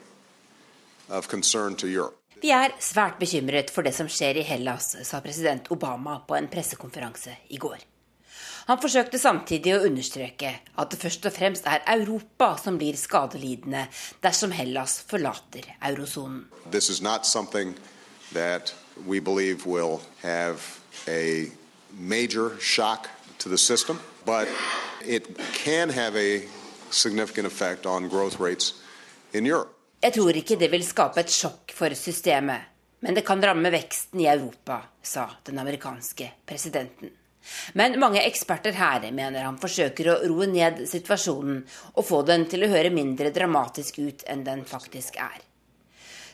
of 1.10 1.28
concern 1.28 1.76
to 1.76 1.88
Europe. 1.88 2.16
Vi 2.40 2.54
er 2.56 2.72
svært 2.80 3.20
bekymret 3.20 3.72
for 3.74 3.84
det 3.84 3.92
som 3.98 4.08
skjer 4.08 4.40
i 4.40 4.48
Hellas, 4.48 4.94
sa 5.04 5.20
president 5.20 5.68
Obama 5.76 6.22
på 6.24 6.38
en 6.40 6.48
pressekonferanse 6.48 7.36
i 7.52 7.60
går. 7.60 7.89
Han 8.70 8.78
forsøkte 8.78 9.18
samtidig 9.18 9.72
å 9.74 9.86
understreke 9.88 10.52
at 10.78 10.92
det 10.94 11.00
først 11.02 11.24
og 11.26 11.34
fremst 11.34 11.66
er 11.66 11.82
Europa 11.90 12.52
som 12.62 12.76
blir 12.78 12.94
skadelidende 13.02 13.88
dersom 14.22 14.52
Hellas 14.54 15.00
forlater 15.10 15.66
eurosonen. 15.82 16.44
This 16.70 16.92
is 16.94 17.02
not 17.02 17.26
something 17.26 17.74
that 18.34 18.76
we 19.08 19.18
believe 19.20 19.66
will 19.66 20.02
have 20.22 20.62
a 21.08 21.50
major 21.98 22.60
shock 22.60 23.10
to 23.40 23.50
the 23.50 23.58
system, 23.58 23.98
but 24.24 24.48
it 25.02 25.26
can 25.54 25.90
have 25.90 26.16
a 26.16 26.46
significant 26.92 27.48
effect 27.48 27.88
on 27.88 28.08
growth 28.08 28.40
rates 28.40 28.76
in 29.34 29.48
Europe. 29.48 29.74
Jeg 30.04 30.14
tror 30.14 30.38
ikke 30.38 30.60
det 30.60 30.70
vil 30.72 30.86
skape 30.86 31.20
et 31.26 31.34
sjokk 31.34 31.74
for 31.74 31.98
systemet, 31.98 32.70
men 33.02 33.18
det 33.18 33.26
kan 33.26 33.42
ramme 33.42 33.72
veksten 33.74 34.22
i 34.22 34.30
Europa, 34.30 34.84
sa 35.02 35.26
den 35.50 35.58
amerikanske 35.58 36.30
presidenten. 36.46 37.10
Men 37.74 38.00
mange 38.00 38.24
eksperter 38.28 38.76
her 38.78 39.06
mener 39.12 39.46
han 39.46 39.60
forsøker 39.62 40.12
å 40.12 40.18
roe 40.28 40.48
ned 40.50 40.84
situasjonen 40.90 41.62
og 41.96 42.06
få 42.06 42.22
den 42.28 42.46
til 42.52 42.66
å 42.66 42.72
høre 42.72 42.94
mindre 42.94 43.32
dramatisk 43.36 44.02
ut 44.04 44.26
enn 44.28 44.44
den 44.46 44.66
faktisk 44.68 45.18
er. 45.22 45.40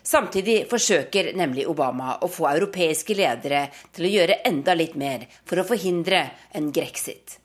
Samtidig 0.05 0.67
forsøker 0.69 1.31
nemlig 1.33 1.65
Obama 1.69 2.19
å 2.21 2.29
få 2.29 2.45
europeiske 2.51 3.15
ledere 3.17 3.63
til 3.95 4.05
å 4.05 4.11
gjøre 4.11 4.43
enda 4.45 4.75
litt 4.77 4.93
mer 5.01 5.25
for 5.41 5.57
å 5.57 5.65
forhindre 5.65 6.21
en 6.53 6.69
grexit. 6.73 7.39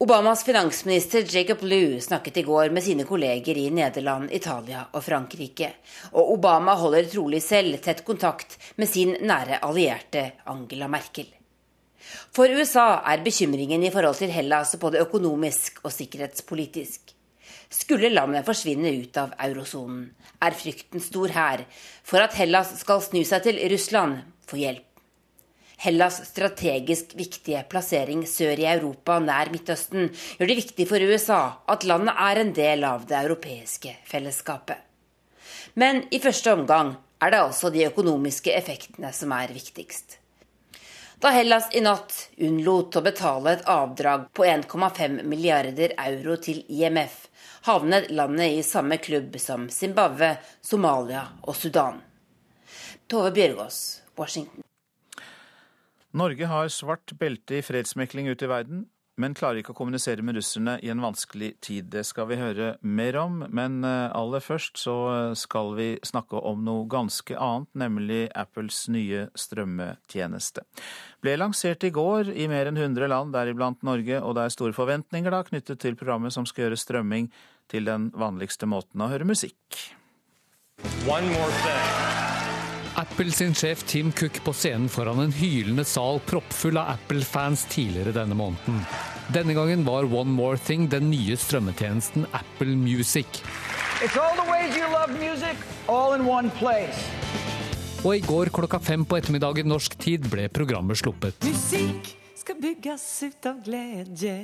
Obamas 0.00 0.44
finansminister 0.46 1.24
Jacob 1.28 1.64
Lew 1.66 2.00
snakket 2.00 2.36
i 2.40 2.42
går 2.46 2.70
med 2.70 2.84
sine 2.86 3.04
kolleger 3.04 3.58
i 3.58 3.66
Nederland, 3.74 4.30
Italia 4.32 4.84
og 4.92 5.02
Frankrike. 5.04 5.72
Og 6.12 6.36
Obama 6.38 6.76
holder 6.78 7.10
trolig 7.10 7.42
selv 7.42 7.82
tett 7.82 8.04
kontakt 8.06 8.56
med 8.78 8.88
sin 8.88 9.16
nære 9.26 9.58
allierte 9.66 10.22
Angela 10.54 10.86
Merkel. 10.88 11.26
For 12.34 12.48
USA 12.48 13.02
er 13.12 13.22
bekymringen 13.24 13.84
i 13.84 13.92
forhold 13.94 14.18
til 14.20 14.32
Hellas 14.32 14.74
både 14.80 15.02
økonomisk 15.04 15.80
og 15.84 15.92
sikkerhetspolitisk. 15.94 17.14
Skulle 17.68 18.08
landet 18.08 18.46
forsvinne 18.48 18.90
ut 19.02 19.16
av 19.20 19.34
eurosonen, 19.44 20.08
er 20.40 20.56
frykten 20.56 21.02
stor 21.04 21.32
her 21.34 21.64
for 22.06 22.24
at 22.24 22.36
Hellas 22.38 22.72
skal 22.80 23.02
snu 23.04 23.20
seg 23.28 23.44
til 23.44 23.60
Russland 23.72 24.22
for 24.48 24.60
hjelp. 24.60 24.84
Hellas' 25.78 26.24
strategisk 26.26 27.12
viktige 27.14 27.60
plassering 27.70 28.24
sør 28.26 28.58
i 28.58 28.66
Europa, 28.66 29.20
nær 29.22 29.52
Midtøsten, 29.52 30.08
gjør 30.38 30.50
det 30.50 30.56
viktig 30.58 30.86
for 30.90 31.04
USA 31.06 31.42
at 31.70 31.86
landet 31.86 32.18
er 32.18 32.40
en 32.40 32.50
del 32.56 32.86
av 32.88 33.04
det 33.06 33.14
europeiske 33.20 33.92
fellesskapet. 34.08 34.80
Men 35.78 36.02
i 36.10 36.18
første 36.18 36.56
omgang 36.56 36.96
er 37.22 37.30
det 37.30 37.44
altså 37.44 37.70
de 37.70 37.86
økonomiske 37.86 38.50
effektene 38.58 39.12
som 39.14 39.30
er 39.36 39.54
viktigst. 39.54 40.17
Da 41.20 41.32
Hellas 41.34 41.74
i 41.74 41.80
natt 41.82 42.12
unnlot 42.46 42.94
å 42.94 43.00
betale 43.02 43.56
et 43.56 43.64
avdrag 43.66 44.28
på 44.38 44.44
1,5 44.46 45.24
milliarder 45.26 45.90
euro 45.98 46.36
til 46.38 46.60
IMF, 46.70 47.24
havnet 47.66 48.06
landet 48.14 48.54
i 48.54 48.60
samme 48.62 49.00
klubb 49.02 49.34
som 49.42 49.64
Zimbabwe, 49.66 50.36
Somalia 50.62 51.24
og 51.42 51.58
Sudan. 51.58 51.98
Tove 53.10 53.32
Bjørgaas, 53.34 53.80
Washington. 54.14 54.62
Norge 56.14 56.46
har 56.52 56.70
svart 56.70 57.16
belte 57.18 57.58
i 57.58 57.64
fredsmekling 57.66 58.30
ute 58.30 58.46
i 58.46 58.52
verden, 58.54 58.86
men 59.18 59.34
klarer 59.36 59.60
ikke 59.60 59.74
å 59.74 59.78
kommunisere 59.78 60.24
med 60.24 60.38
russerne 60.38 60.76
i 60.84 60.90
en 60.92 61.02
vanskelig 61.02 61.52
tid. 61.64 61.90
Det 61.92 62.04
skal 62.06 62.28
vi 62.30 62.38
høre 62.40 62.70
mer 62.86 63.18
om, 63.20 63.42
men 63.50 63.82
eh, 63.86 64.06
aller 64.16 64.42
først 64.44 64.78
så 64.80 64.96
skal 65.38 65.74
vi 65.78 65.88
snakke 66.06 66.38
om 66.38 66.62
noe 66.66 66.86
ganske 66.90 67.34
annet, 67.34 67.70
nemlig 67.78 68.22
Apples 68.38 68.84
nye 68.94 69.26
strømmetjeneste. 69.38 70.64
Ble 71.24 71.36
lansert 71.40 71.84
i 71.84 71.92
går 71.94 72.32
i 72.34 72.48
mer 72.50 72.70
enn 72.70 72.78
100 72.78 73.10
land, 73.10 73.34
deriblant 73.34 73.82
Norge, 73.86 74.22
og 74.22 74.38
det 74.38 74.46
er 74.46 74.54
store 74.54 74.76
forventninger 74.76 75.34
da 75.34 75.42
knyttet 75.46 75.82
til 75.82 75.98
programmet 75.98 76.34
som 76.34 76.46
skal 76.48 76.68
gjøre 76.68 76.80
strømming 76.80 77.30
til 77.68 77.88
den 77.88 78.10
vanligste 78.16 78.70
måten 78.70 79.02
å 79.02 79.10
høre 79.12 79.28
musikk. 79.28 79.82
One 81.08 81.26
more 81.34 81.52
thing. 81.64 82.27
Apple 82.98 83.30
sin 83.30 83.54
sjef 83.54 83.84
Tim 83.86 84.12
Cook 84.12 84.40
på 84.44 84.52
scenen 84.52 84.88
foran 84.90 85.20
en 85.22 85.32
hylende 85.32 85.84
sal 85.86 86.18
proppfull 86.26 86.80
av 86.80 86.96
Apple-fans 86.96 87.62
tidligere 87.70 88.10
denne 88.16 88.34
måneden. 88.34 88.80
Denne 89.30 89.54
gangen 89.54 89.84
var 89.86 90.08
One 90.10 90.34
More 90.34 90.58
Thing 90.58 90.88
den 90.90 91.06
nye 91.12 91.36
strømmetjenesten 91.38 92.26
Apple 92.34 92.74
Music. 92.74 93.38
Music 95.14 95.62
Og 98.02 98.10
i 98.16 98.26
går 98.26 98.50
klokka 98.58 98.82
fem 98.82 99.06
på 99.06 99.20
ettermiddagen 99.20 99.70
norsk 99.70 99.94
tid 100.02 100.26
ble 100.32 100.48
programmet 100.50 100.98
sluppet. 100.98 101.38
Musikk 101.46 102.12
skal 102.34 102.58
bygges 102.66 103.08
ut 103.30 103.50
av 103.52 103.62
glede. 103.62 104.34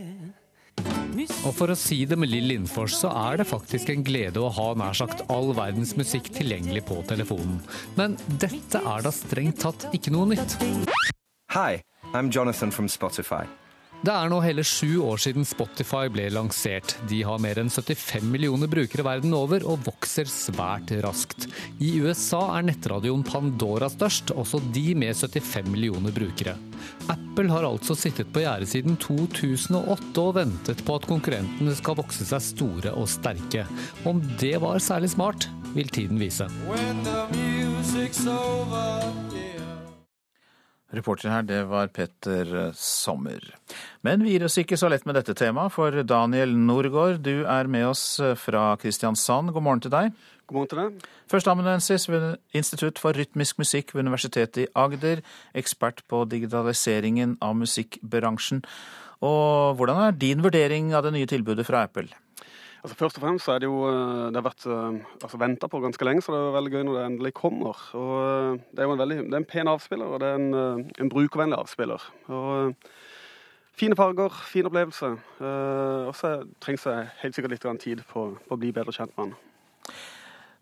Og 1.45 1.53
for 1.55 1.71
å 1.71 1.77
si 1.79 2.01
det 2.09 2.17
med 2.19 2.31
Lill 2.33 2.49
Lindfors, 2.51 2.97
så 2.99 3.11
er 3.29 3.39
det 3.41 3.47
faktisk 3.49 3.93
en 3.93 4.05
glede 4.07 4.43
å 4.43 4.51
ha 4.57 4.69
nær 4.79 4.97
sagt 4.99 5.23
all 5.33 5.53
verdens 5.57 5.95
musikk 5.99 6.31
tilgjengelig 6.35 6.85
på 6.89 7.01
telefonen. 7.09 7.61
Men 7.99 8.19
dette 8.43 8.83
er 8.83 9.05
da 9.05 9.13
strengt 9.15 9.63
tatt 9.63 9.89
ikke 9.95 10.15
noe 10.15 10.35
nytt. 10.35 10.59
Hi, 11.55 11.83
I'm 12.13 12.33
Jonathan 12.35 12.75
from 12.75 12.89
Spotify. 12.89 13.45
Det 14.05 14.13
er 14.13 14.29
nå 14.29 14.37
hele 14.45 14.61
sju 14.69 14.99
år 15.01 15.21
siden 15.23 15.47
Spotify 15.49 16.11
ble 16.13 16.27
lansert. 16.35 16.93
De 17.09 17.23
har 17.25 17.39
mer 17.41 17.57
enn 17.63 17.71
75 17.73 18.27
millioner 18.29 18.69
brukere 18.69 19.05
verden 19.07 19.33
over 19.33 19.65
og 19.65 19.87
vokser 19.87 20.29
svært 20.29 20.93
raskt. 21.07 21.47
I 21.81 21.95
USA 22.05 22.43
er 22.59 22.67
nettradioen 22.69 23.25
Pandora 23.25 23.89
størst, 23.89 24.35
også 24.37 24.61
de 24.77 24.91
med 25.01 25.17
75 25.17 25.73
millioner 25.73 26.13
brukere. 26.13 26.59
Apple 27.09 27.49
har 27.49 27.65
altså 27.65 27.97
sittet 27.97 28.29
på 28.35 28.45
gjerdet 28.45 28.69
siden 28.75 29.01
2008 29.01 30.21
og 30.21 30.37
ventet 30.37 30.85
på 30.85 31.01
at 31.01 31.09
konkurrentene 31.09 31.73
skal 31.81 31.97
vokse 32.03 32.29
seg 32.29 32.45
store 32.45 32.93
og 32.93 33.09
sterke. 33.09 33.65
Om 34.05 34.21
det 34.37 34.59
var 34.61 34.85
særlig 34.85 35.15
smart, 35.17 35.49
vil 35.73 35.89
tiden 35.89 36.21
vise. 36.21 36.51
When 36.69 37.01
the 37.09 37.25
music's 37.33 38.27
over, 38.29 39.01
yeah. 39.33 39.64
Reporter 40.97 41.33
her, 41.33 41.43
det 41.47 41.61
var 41.71 41.91
Petter 41.95 42.73
Sommer. 42.79 43.43
Men 44.07 44.23
vi 44.25 44.35
gir 44.35 44.45
oss 44.47 44.59
ikke 44.61 44.79
så 44.81 44.91
lett 44.93 45.07
med 45.09 45.19
dette 45.19 45.35
temaet, 45.39 45.75
for 45.75 46.03
Daniel 46.07 46.55
Norgård, 46.57 47.21
du 47.25 47.45
er 47.45 47.71
med 47.71 47.89
oss 47.91 48.05
fra 48.41 48.73
Kristiansand. 48.81 49.53
God 49.55 49.67
morgen 49.67 49.85
til 49.85 49.95
deg. 49.95 50.15
God 50.47 50.59
morgen 50.59 50.73
til 50.73 50.83
deg. 50.83 51.07
Førsteamanuensis 51.33 52.09
ved 52.13 52.27
Institutt 52.57 53.01
for 53.01 53.17
rytmisk 53.17 53.59
musikk 53.63 53.95
ved 53.95 54.05
Universitetet 54.05 54.65
i 54.65 54.69
Agder. 54.77 55.23
Ekspert 55.57 56.03
på 56.11 56.25
digitaliseringen 56.29 57.39
av 57.43 57.57
musikkbransjen. 57.63 58.65
Og 59.25 59.79
hvordan 59.79 60.03
er 60.05 60.19
din 60.21 60.45
vurdering 60.45 60.93
av 60.95 61.07
det 61.07 61.15
nye 61.17 61.31
tilbudet 61.31 61.65
fra 61.67 61.87
Apple? 61.89 62.11
Altså 62.85 62.99
Først 63.01 63.17
og 63.17 63.23
fremst 63.25 63.49
er 63.49 63.63
det 63.63 63.69
jo 63.71 63.79
eh, 63.89 64.27
det 64.29 64.37
har 64.37 64.45
vært 64.45 64.67
eh, 64.69 64.97
altså, 65.25 65.39
venta 65.41 65.69
på 65.73 65.81
ganske 65.81 66.05
lenge, 66.05 66.21
så 66.23 66.35
det 66.35 66.41
er 66.41 66.57
veldig 66.59 66.73
gøy 66.75 66.83
når 66.85 66.99
det 66.99 67.05
endelig 67.09 67.35
kommer. 67.39 67.81
Og 67.97 68.13
eh, 68.21 68.59
Det 68.71 68.83
er 68.83 68.91
jo 68.91 68.93
en 68.93 69.01
veldig, 69.01 69.17
det 69.25 69.33
er 69.33 69.41
en 69.41 69.53
pen 69.55 69.71
avspiller, 69.73 70.11
og 70.13 70.21
det 70.21 70.29
er 70.29 70.43
en, 70.43 70.91
en 71.01 71.13
brukervennlig 71.13 71.59
avspiller. 71.59 72.09
Og 72.29 72.75
Fine 73.75 73.97
farger, 73.99 74.31
fin 74.47 74.69
opplevelse. 74.69 75.09
Og 75.43 76.13
så 76.15 76.29
trengs 76.63 76.85
det 76.87 76.93
helt 77.25 77.35
sikkert 77.35 77.51
litt 77.57 77.65
tid 77.83 78.05
på, 78.07 78.23
på 78.39 78.55
å 78.55 78.59
bli 78.63 78.71
bedre 78.71 78.93
kjent 78.95 79.11
med 79.17 79.33
den. 79.33 79.97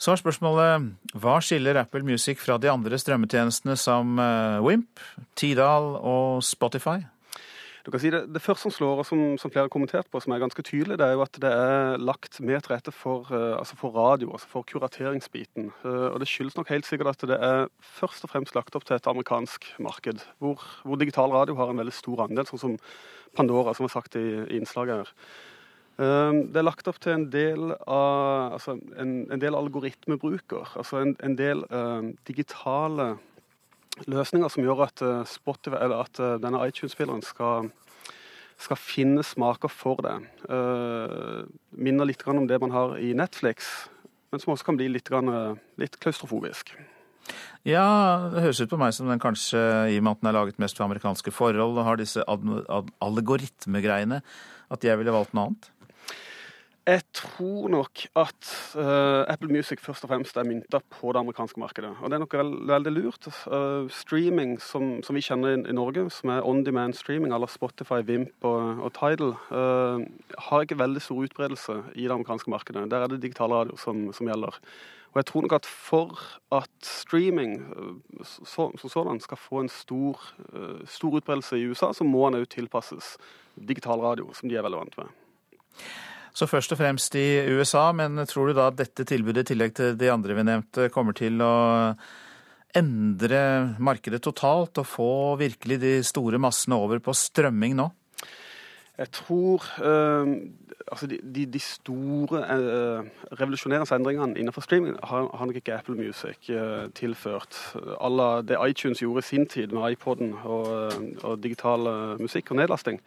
Så 0.01 0.15
er 0.15 0.21
spørsmålet 0.23 0.87
hva 1.21 1.35
skiller 1.45 1.77
Apple 1.83 2.07
Music 2.09 2.41
fra 2.41 2.57
de 2.57 2.71
andre 2.73 2.97
strømmetjenestene 2.97 3.77
som 3.77 4.17
Wimp, 4.65 5.05
Tidal 5.37 5.93
og 6.01 6.41
Spotify? 6.41 7.03
Du 7.83 7.91
kan 7.91 7.99
si 7.99 8.13
det, 8.15 8.21
det 8.31 8.43
første 8.43 8.69
som 8.69 8.75
slår, 8.75 9.01
og 9.03 9.07
som, 9.07 9.21
som, 9.43 9.51
flere 9.51 9.67
har 9.67 9.73
kommentert 9.73 10.07
på, 10.11 10.21
som 10.23 10.33
er 10.35 10.43
ganske 10.43 10.63
tydelig, 10.63 11.01
det 11.01 11.07
er 11.07 11.17
jo 11.17 11.25
at 11.25 11.39
det 11.43 11.51
er 11.51 11.97
lagt 11.99 12.39
mer 12.39 12.63
til 12.63 12.77
rette 12.77 12.95
for, 12.95 13.27
uh, 13.35 13.59
altså 13.59 13.79
for 13.81 13.97
radio, 13.97 14.31
altså 14.37 14.51
for 14.53 14.67
kurateringsbiten. 14.71 15.73
Uh, 15.83 16.13
og 16.13 16.21
Det 16.23 16.29
skyldes 16.31 16.57
nok 16.57 16.71
helt 16.71 16.87
sikkert 16.87 17.17
at 17.17 17.27
det 17.33 17.39
er 17.43 17.67
først 17.99 18.23
og 18.23 18.31
fremst 18.31 18.55
lagt 18.55 18.79
opp 18.79 18.87
til 18.87 18.97
et 18.97 19.09
amerikansk 19.11 19.67
marked, 19.83 20.23
hvor, 20.39 20.63
hvor 20.87 21.01
digital 21.01 21.35
radio 21.35 21.59
har 21.59 21.73
en 21.73 21.83
veldig 21.83 21.97
stor 21.97 22.23
andel, 22.29 22.47
sånn 22.47 22.63
som 22.63 22.79
Pandora, 23.35 23.75
som 23.75 23.89
er 23.89 23.95
sagt 23.97 24.15
i, 24.21 24.27
i 24.45 24.61
innslaget 24.61 25.03
her. 25.03 25.13
Uh, 25.99 26.39
det 26.55 26.63
er 26.63 26.69
lagt 26.69 26.87
opp 26.87 27.03
til 27.03 27.17
en 27.17 27.27
del, 27.35 27.75
av, 27.83 28.61
altså 28.61 28.79
en, 28.79 29.19
en 29.27 29.43
del 29.43 29.59
algoritmebruker, 29.59 30.79
altså 30.79 31.03
en, 31.03 31.17
en 31.19 31.35
del 31.35 31.67
digitale 32.31 33.17
løsninger 34.09 34.53
som 34.53 34.65
gjør 34.65 34.87
at, 34.87 35.03
Spotify, 35.29 35.79
eller 35.79 36.05
at 36.07 36.21
denne 36.43 36.63
iTunes-spilleren 36.67 37.23
skal, 37.27 37.69
skal, 38.57 38.81
finne 38.81 39.25
smaker 39.27 39.73
for 39.73 40.01
det. 40.05 40.17
Uh, 40.49 41.45
minner 41.77 42.09
litt 42.09 42.25
om 42.27 42.47
det 42.49 42.61
man 42.63 42.75
har 42.75 42.97
i 42.99 43.13
Netflix, 43.17 43.89
men 44.33 44.41
som 44.41 44.55
også 44.55 44.71
kan 44.71 44.81
bli 44.81 44.89
litt, 44.89 45.13
litt 45.81 46.01
klaustrofobisk. 46.01 46.73
Ja, 47.69 48.31
det 48.33 48.43
høres 48.43 48.59
ut 48.65 48.73
på 48.73 48.79
meg 48.81 48.95
som 48.97 49.11
den 49.11 49.21
kanskje, 49.23 49.61
i 49.93 49.99
og 50.01 50.07
med 50.07 50.17
at 50.17 50.23
den 50.23 50.31
er 50.33 50.39
laget 50.41 50.59
mest 50.63 50.79
for 50.79 50.89
amerikanske 50.89 51.31
forhold 51.35 51.77
og 51.77 51.87
har 51.87 52.01
disse 52.01 52.25
algoritmegreiene, 52.27 54.19
at 54.73 54.87
jeg 54.89 54.99
ville 54.99 55.15
valgt 55.15 55.37
noe 55.37 55.51
annet? 55.51 55.69
Jeg 56.83 57.03
tror 57.15 57.69
nok 57.71 58.01
at 58.19 58.47
uh, 58.75 59.23
Apple 59.31 59.53
Music 59.55 59.79
først 59.81 60.03
og 60.03 60.11
fremst 60.11 60.37
er 60.37 60.43
mynta 60.43 60.81
på 60.91 61.13
det 61.15 61.21
amerikanske 61.21 61.61
markedet. 61.63 61.93
Og 62.01 62.11
det 62.11 62.17
er 62.17 62.23
nok 62.25 62.35
veld, 62.35 62.57
veldig 62.67 62.93
lurt. 62.97 63.29
Uh, 63.47 63.87
streaming 63.87 64.57
som, 64.59 64.97
som, 65.07 65.15
vi 65.15 65.23
kjenner 65.23 65.55
i, 65.55 65.61
i, 65.61 65.77
Norge, 65.79 66.09
som 66.11 66.33
er 66.35 66.43
on 66.43 66.65
demand 66.67 66.99
streaming 66.99 67.31
à 67.31 67.47
Spotify, 67.47 68.03
Vimp 68.03 68.35
og, 68.43 68.83
og 68.83 68.93
Tidal, 68.99 69.37
uh, 69.55 70.03
har 70.49 70.67
ikke 70.67 70.81
veldig 70.83 71.03
stor 71.07 71.23
utbredelse 71.23 71.79
i 71.95 72.03
det 72.03 72.11
amerikanske 72.11 72.51
markedet. 72.51 72.91
Der 72.91 73.07
er 73.07 73.07
det 73.07 73.23
digitalradio 73.23 73.79
som, 73.79 74.13
som 74.13 74.27
gjelder. 74.27 74.59
Og 75.13 75.17
jeg 75.17 75.27
tror 75.27 75.41
nok 75.43 75.53
at 75.53 75.67
for 75.67 76.19
at 76.51 76.71
streaming 76.83 77.61
som 78.25 78.75
så, 78.77 78.89
sådan 78.89 79.21
skal 79.21 79.37
få 79.37 79.61
en 79.61 79.69
stor, 79.69 80.19
stor 80.87 81.11
utbredelse 81.11 81.59
i 81.59 81.67
USA, 81.67 81.93
så 81.93 82.05
må 82.05 82.31
den 82.31 82.43
òg 82.43 82.49
tilpasses 82.49 83.19
digital 83.55 84.01
radio, 84.01 84.33
som 84.33 84.49
de 84.49 84.57
er 84.57 84.65
veldig 84.65 84.81
vant 84.81 84.99
med. 84.99 85.13
Så 86.33 86.49
først 86.49 86.73
og 86.73 86.81
fremst 86.81 87.15
i 87.21 87.45
USA, 87.53 87.91
men 87.93 88.17
tror 88.29 88.49
du 88.49 88.57
da 88.57 88.71
at 88.71 88.79
dette 88.79 89.05
tilbudet, 89.09 89.45
i 89.45 89.53
tillegg 89.53 89.75
til 89.77 89.97
de 90.01 90.09
andre 90.13 90.37
vi 90.39 90.45
nevnte, 90.49 90.89
kommer 90.93 91.17
til 91.17 91.43
å 91.45 91.55
endre 92.77 93.41
markedet 93.85 94.23
totalt 94.25 94.81
og 94.81 94.89
få 94.89 95.11
virkelig 95.41 95.77
de 95.83 95.97
store 96.07 96.41
massene 96.41 96.79
over 96.81 97.03
på 97.05 97.13
strømming 97.17 97.77
nå? 97.77 97.91
Jeg 98.99 99.11
tror 99.11 99.65
øh, 99.85 100.29
altså 100.93 101.07
de, 101.07 101.19
de, 101.35 101.47
de 101.53 101.59
store 101.59 102.41
øh, 102.55 103.05
revolusjonerende 103.41 103.97
endringene 103.97 104.39
innenfor 104.39 104.61
streaming 104.61 104.97
har, 105.03 105.29
har 105.37 105.47
nok 105.47 105.57
ikke 105.57 105.75
Apple 105.75 105.97
Music 105.97 106.51
øh, 106.51 106.91
tilført. 106.95 107.77
Alla 108.01 108.43
det 108.43 108.57
iTunes 108.69 108.99
gjorde 108.99 109.19
i 109.19 109.23
sin 109.23 109.47
tid 109.47 109.67
med 109.67 109.91
iPoden 109.93 110.35
og, 110.45 110.93
og 111.23 111.43
digital 111.43 111.81
musikk 112.21 112.51
og 112.51 112.57
nedlasting. 112.57 113.01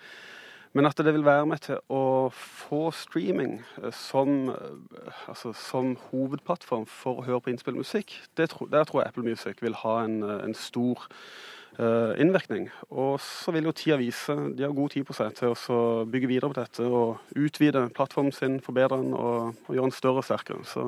Men 0.75 0.85
at 0.89 0.97
det 0.99 1.13
vil 1.15 1.23
være 1.23 1.47
med 1.47 1.61
til 1.63 1.77
å 1.87 2.27
få 2.35 2.89
streaming 2.91 3.61
eh, 3.79 3.93
som, 3.95 4.49
eh, 4.51 5.21
altså, 5.31 5.53
som 5.55 5.93
hovedplattform 6.09 6.83
for 6.91 7.21
å 7.21 7.25
høre 7.27 7.39
på 7.45 7.53
innspilt 7.53 7.79
musikk, 7.79 8.17
der 8.35 8.51
tror 8.51 8.73
jeg 8.75 9.07
Apple 9.07 9.23
Music 9.23 9.63
vil 9.63 9.77
ha 9.85 10.01
en, 10.03 10.17
eh, 10.23 10.43
en 10.43 10.53
stor 10.53 11.07
uh, 11.79 12.11
innvirkning. 12.19 12.69
Og 12.89 13.19
så 13.19 13.51
vil 13.51 13.67
jo 13.67 13.71
tida 13.75 13.97
vise, 13.99 14.35
de 14.55 14.63
har 14.63 14.75
god 14.75 14.93
tid 14.93 15.03
på 15.07 15.15
seg 15.15 15.33
til 15.35 15.55
å 15.55 15.79
bygge 16.07 16.27
videre 16.31 16.51
på 16.51 16.59
dette 16.59 16.87
og 16.87 17.35
utvide 17.35 17.89
plattformen 17.95 18.31
sin, 18.35 18.61
forbedre 18.63 18.99
den 19.01 19.11
og, 19.15 19.55
og 19.67 19.75
gjøre 19.75 19.89
den 19.89 19.95
større 19.95 20.23
og 20.23 20.27
sterkere. 20.27 20.63
Så 20.67 20.85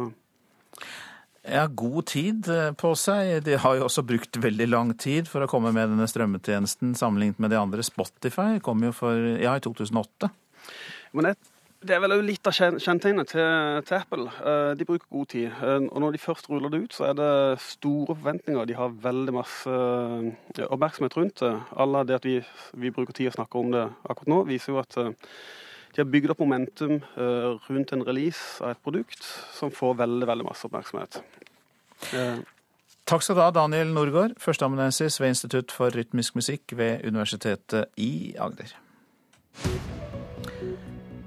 ja, 1.51 1.65
god 1.67 2.05
tid 2.11 2.47
eh, 2.51 2.71
på 2.77 2.93
seg. 2.99 3.41
De 3.45 3.57
har 3.61 3.77
jo 3.77 3.87
også 3.87 4.03
brukt 4.07 4.39
veldig 4.43 4.69
lang 4.69 4.93
tid 4.99 5.29
for 5.31 5.43
å 5.43 5.49
komme 5.51 5.73
med 5.75 5.93
denne 5.93 6.07
strømmetjenesten 6.09 6.95
sammenlignet 6.97 7.39
med 7.43 7.53
de 7.53 7.59
andre. 7.59 7.85
Spotify 7.85 8.57
kom 8.63 8.83
jo 8.83 8.93
for, 8.95 9.15
ja, 9.41 9.55
i 9.57 9.63
2008. 9.63 10.29
Men 11.15 11.29
det, 11.31 11.93
er 11.93 12.01
vel 12.03 12.17
litt 12.27 12.49
av 12.49 12.55
kjennetegnet 12.57 13.31
til, 13.31 13.45
til, 13.87 13.99
Apple. 13.99 14.27
Eh, 14.41 14.71
de 14.79 14.87
bruker 14.89 15.07
god 15.13 15.29
tid. 15.33 15.47
Eh, 15.51 15.87
og 15.87 16.03
når 16.03 16.17
de 16.17 16.23
først 16.25 16.49
ruller 16.51 16.73
det 16.73 16.81
ut, 16.85 16.97
så 16.97 17.09
er 17.11 17.19
det 17.19 17.31
store 17.63 18.15
forventninger. 18.15 18.67
De 18.67 18.79
har 18.79 18.99
veldig 19.07 19.37
masse 19.37 19.77
oppmerksomhet 20.67 21.15
rundt 21.19 21.45
det. 21.45 21.53
Alle 21.79 22.03
det 22.09 22.19
at 22.19 22.27
vi, 22.27 22.41
vi 22.75 22.91
bruker 22.91 23.15
tid 23.15 23.31
og 23.31 23.39
snakker 23.39 23.63
om 23.63 23.71
det 23.75 23.87
akkurat 24.03 24.35
nå, 24.35 24.43
viser 24.51 24.75
jo 24.75 24.83
at 24.83 24.99
de 25.97 26.03
har 26.03 26.09
bygd 26.13 26.29
opp 26.29 26.43
momentum 26.43 26.99
uh, 27.17 27.57
rundt 27.65 27.91
en 27.95 28.05
release 28.05 28.61
av 28.61 28.75
et 28.75 28.83
produkt 28.85 29.23
som 29.57 29.73
får 29.73 29.97
veldig 30.03 30.29
veldig 30.29 30.45
masse 30.45 30.69
oppmerksomhet. 30.69 31.17
Uh. 32.13 32.45
Takk 33.07 33.23
skal 33.25 33.39
du 33.39 33.41
ha, 33.41 33.49
Daniel 33.55 33.89
Norgård, 33.95 34.35
førsteamanuensis 34.37 35.17
ved 35.23 35.33
Institutt 35.33 35.73
for 35.73 35.95
rytmisk 35.95 36.37
musikk 36.37 36.75
ved 36.77 37.07
Universitetet 37.07 37.89
i 37.97 38.35
Agder. 38.37 38.75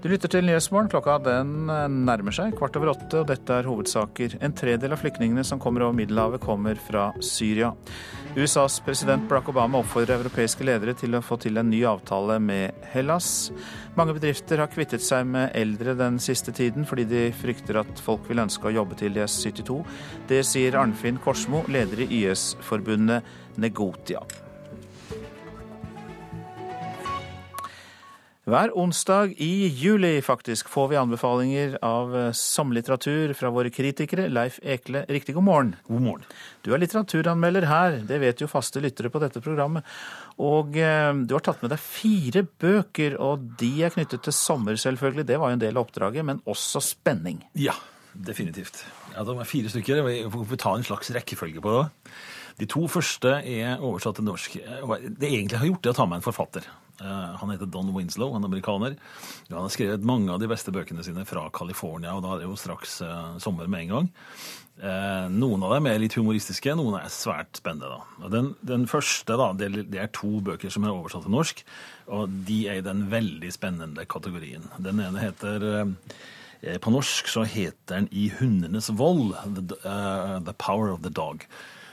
Du 0.00 0.06
lytter 0.08 0.30
til 0.32 0.46
Nyhetsmorgen. 0.48 0.88
Klokka 0.88 1.18
den 1.20 1.68
eh, 1.68 1.82
nærmer 1.92 2.32
seg 2.32 2.54
kvart 2.56 2.78
over 2.78 2.94
åtte, 2.94 3.20
og 3.20 3.26
dette 3.28 3.52
er 3.52 3.66
hovedsaker. 3.68 4.38
En 4.40 4.54
tredel 4.56 4.96
av 4.96 5.02
flyktningene 5.02 5.44
som 5.44 5.60
kommer 5.60 5.84
over 5.84 5.98
Middelhavet, 5.98 6.40
kommer 6.40 6.80
fra 6.80 7.10
Syria. 7.20 7.74
USAs 8.32 8.78
president 8.86 9.28
Barack 9.28 9.50
Obama 9.52 9.82
oppfordrer 9.82 10.22
europeiske 10.22 10.64
ledere 10.64 10.96
til 10.96 11.18
å 11.18 11.20
få 11.20 11.36
til 11.44 11.60
en 11.60 11.68
ny 11.68 11.82
avtale 11.84 12.38
med 12.40 12.88
Hellas. 12.94 13.50
Mange 13.98 14.16
bedrifter 14.16 14.64
har 14.64 14.72
kvittet 14.72 15.04
seg 15.04 15.28
med 15.28 15.52
eldre 15.58 15.92
den 16.00 16.16
siste 16.22 16.54
tiden, 16.56 16.88
fordi 16.88 17.04
de 17.10 17.24
frykter 17.36 17.82
at 17.84 18.00
folk 18.00 18.24
vil 18.30 18.40
ønske 18.40 18.70
å 18.70 18.78
jobbe 18.80 18.96
til 18.96 19.12
de 19.12 19.26
er 19.26 19.28
72. 19.28 19.82
Det 20.32 20.40
sier 20.48 20.80
Arnfinn 20.80 21.20
Korsmo, 21.20 21.66
leder 21.68 22.06
i 22.06 22.08
YS-forbundet 22.22 23.60
Negotia. 23.60 24.24
Hver 28.50 28.72
onsdag 28.74 29.36
i 29.38 29.68
juli 29.68 30.22
faktisk 30.26 30.68
får 30.68 30.88
vi 30.90 30.96
anbefalinger 30.98 31.76
av 31.86 32.16
eh, 32.18 32.32
samlitteratur 32.34 33.30
fra 33.38 33.52
våre 33.54 33.70
kritikere. 33.70 34.24
Leif 34.26 34.56
Ekle, 34.66 35.04
riktig 35.06 35.36
god 35.36 35.46
morgen. 35.46 35.70
God 35.86 36.02
morgen. 36.02 36.24
Du 36.66 36.72
er 36.74 36.82
litteraturanmelder 36.82 37.68
her, 37.70 38.00
det 38.08 38.18
vet 38.18 38.42
jo 38.42 38.48
faste 38.50 38.82
lyttere 38.82 39.12
på 39.14 39.22
dette 39.22 39.38
programmet. 39.44 39.86
Og 40.42 40.74
eh, 40.82 41.12
du 41.22 41.36
har 41.36 41.46
tatt 41.46 41.62
med 41.62 41.70
deg 41.76 41.84
fire 41.84 42.42
bøker, 42.64 43.20
og 43.22 43.46
de 43.62 43.70
er 43.86 43.94
knyttet 43.94 44.26
til 44.26 44.34
sommer, 44.34 44.74
selvfølgelig. 44.82 45.28
Det 45.30 45.38
var 45.38 45.54
jo 45.54 45.60
en 45.60 45.64
del 45.68 45.78
av 45.78 45.86
oppdraget, 45.86 46.26
men 46.26 46.42
også 46.50 46.82
spenning. 46.88 47.44
Ja, 47.54 47.78
definitivt. 48.18 48.82
Ja, 49.14 49.22
det 49.22 49.38
var 49.44 49.46
fire 49.46 49.70
stykker. 49.70 50.02
Vi 50.10 50.20
får 50.26 50.62
ta 50.66 50.74
en 50.74 50.90
slags 50.90 51.14
rekkefølge 51.14 51.62
på 51.62 51.78
det. 51.78 52.12
De 52.58 52.66
to 52.66 52.88
første 52.90 53.38
er 53.46 53.78
oversatt 53.78 54.18
til 54.18 54.26
norsk. 54.26 54.58
Det 54.58 55.36
egentlig 55.36 55.62
har 55.62 55.70
gjort, 55.70 55.86
er 55.86 55.94
å 55.94 56.02
ta 56.02 56.10
med 56.10 56.18
en 56.18 56.32
forfatter. 56.32 56.66
Eh, 57.00 57.36
han 57.40 57.50
heter 57.50 57.66
Don 57.66 57.94
Winslow, 57.94 58.34
er 58.34 58.44
amerikaner. 58.44 58.96
Han 59.48 59.62
har 59.62 59.72
skrevet 59.72 60.04
mange 60.04 60.32
av 60.32 60.40
de 60.40 60.48
beste 60.50 60.72
bøkene 60.74 61.04
sine 61.04 61.24
fra 61.28 61.46
California, 61.54 62.14
og 62.16 62.24
da 62.24 62.34
er 62.34 62.42
det 62.42 62.50
jo 62.50 62.58
straks 62.60 63.00
uh, 63.04 63.38
sommer 63.40 63.70
med 63.70 63.86
en 63.86 63.94
gang. 63.94 64.10
Uh, 64.80 65.26
noen 65.32 65.64
av 65.64 65.74
dem 65.76 65.88
er 65.88 66.00
litt 66.00 66.16
humoristiske, 66.18 66.74
noen 66.76 66.98
er 67.00 67.12
svært 67.12 67.60
spennende. 67.60 67.96
da. 68.20 68.30
Den, 68.32 68.52
den, 68.66 68.86
første 68.90 69.38
da, 69.40 69.50
det, 69.56 69.86
er 69.96 70.12
to 70.16 70.42
bøker 70.44 70.72
som 70.72 70.84
er 70.84 70.92
oversatt 70.92 71.24
til 71.24 71.36
norsk, 71.36 71.64
og 72.12 72.36
de 72.48 72.62
er 72.68 72.80
i 72.80 72.86
den 72.86 73.06
veldig 73.12 73.52
spennende 73.54 74.06
kategorien. 74.08 74.68
Den 74.78 75.00
ene 75.00 75.24
heter 75.24 75.68
På 76.84 76.92
norsk 76.92 77.28
så 77.30 77.46
heter 77.48 77.94
den 77.94 78.08
I 78.12 78.28
hundenes 78.36 78.90
vold, 78.92 79.32
The 79.54 80.56
Power 80.58 80.92
of 80.92 81.00
the 81.00 81.12
Dog. 81.12 81.46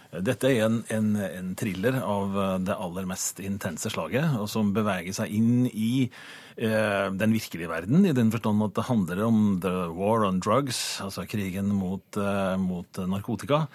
Dette 0.07 0.47
er 0.47 0.63
en, 0.65 0.81
en, 0.93 1.07
en, 1.19 1.53
thriller 1.59 1.97
av 1.99 2.35
eh, 2.39 2.53
det 2.63 2.75
aller 2.79 3.07
mest 3.09 3.41
intense 3.43 3.91
slaget, 3.91 4.37
og 4.39 4.47
som 4.51 4.69
beveger 4.75 5.15
seg 5.17 5.33
inn 5.35 5.65
i 5.67 6.07
eh, 6.07 7.07
den 7.11 7.35
virkelige 7.35 7.67
verden, 7.69 8.05
i 8.07 8.15
den 8.15 8.31
forstand 8.31 8.63
at 8.63 8.77
det 8.77 8.87
handler 8.87 9.23
om 9.25 9.41
the 9.63 9.73
war 9.97 10.23
on 10.27 10.39
drugs, 10.39 11.01
altså 11.03 11.27
krigen 11.27 11.73
mot, 11.75 12.05
eh, 12.15 12.55
mot 12.61 13.01
narkotika, 13.03 13.65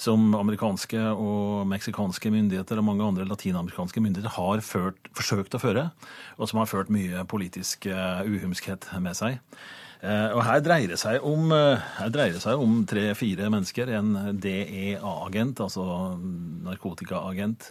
som 0.00 0.32
amerikanske 0.38 1.04
og 1.12 1.68
meksikanske 1.70 2.32
myndigheter 2.32 2.80
og 2.80 2.88
mange 2.88 3.06
andre 3.06 3.28
latinamerikanske 3.28 4.02
myndigheter 4.02 4.36
har 4.38 4.64
ført, 4.64 5.12
forsøkt 5.12 5.58
å 5.58 5.62
føre, 5.62 5.86
og 6.40 6.48
som 6.50 6.62
har 6.62 6.72
ført 6.72 6.92
mye 6.94 7.26
politisk 7.28 7.86
eh, 7.92 8.24
uhumskhet 8.24 8.88
med 9.04 9.18
seg. 9.18 9.38
Eh, 10.02 10.32
og 10.34 10.42
her 10.42 10.58
dreier 10.64 10.90
det 10.90 10.98
seg 10.98 11.22
om, 11.22 11.52
eh, 11.54 12.56
om 12.58 12.72
tre-fire 12.90 13.46
mennesker. 13.54 13.88
En 13.94 14.34
DEA-agent, 14.34 15.60
altså 15.62 16.18
narkotikaagent. 16.66 17.70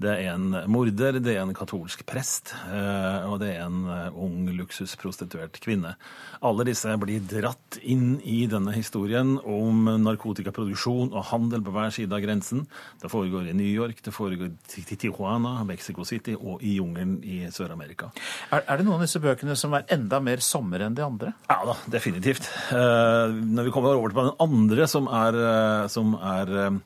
Det 0.00 0.10
er 0.10 0.34
en 0.34 0.50
morder, 0.66 1.20
det 1.22 1.36
er 1.36 1.42
en 1.42 1.54
katolsk 1.54 2.04
prest, 2.04 2.52
eh, 2.66 3.30
og 3.30 3.38
det 3.38 3.54
er 3.54 3.66
en 3.66 3.86
ung 4.10 4.48
luksusprostituert 4.58 5.60
kvinne. 5.60 5.94
Alle 6.42 6.64
disse 6.64 6.88
blir 6.98 7.20
dratt 7.20 7.78
inn 7.82 8.20
i 8.24 8.46
denne 8.46 8.74
historien 8.74 9.38
om 9.38 9.84
narkotikaproduksjon 10.02 11.12
og 11.12 11.24
handel 11.30 11.62
på 11.62 11.74
hver 11.74 11.90
side 11.94 12.12
av 12.12 12.22
grensen. 12.22 12.66
Det 13.00 13.10
foregår 13.10 13.50
i 13.50 13.54
New 13.54 13.66
York, 13.66 14.02
det 14.02 14.14
foregår 14.14 14.50
i 14.50 14.96
Tijuana, 14.96 15.62
Mexico 15.64 16.04
City 16.04 16.34
og 16.34 16.62
i 16.62 16.78
jungelen 16.78 17.22
i 17.22 17.46
Sør-Amerika. 17.50 18.10
Er, 18.50 18.64
er, 18.66 18.76
det 18.78 18.86
noen 18.86 18.98
av 18.98 19.06
disse 19.06 19.22
bøkene 19.22 19.54
som 19.58 19.74
er 19.74 19.86
enda 19.94 20.18
mer 20.20 20.42
sommer 20.42 20.82
enn 20.86 20.94
de 20.94 21.06
andre? 21.06 21.34
Ja, 21.48 21.67
da, 21.68 21.76
definitivt. 21.92 22.48
Eh, 22.72 23.34
når 23.34 23.68
vi 23.68 23.74
kommer 23.74 23.96
over 23.96 24.12
til 24.12 24.20
den 24.22 24.34
andre, 24.42 24.88
som 24.90 25.08
er, 25.12 25.36
eh, 25.36 25.88
som 25.92 26.14
er 26.16 26.52
eh, 26.64 26.78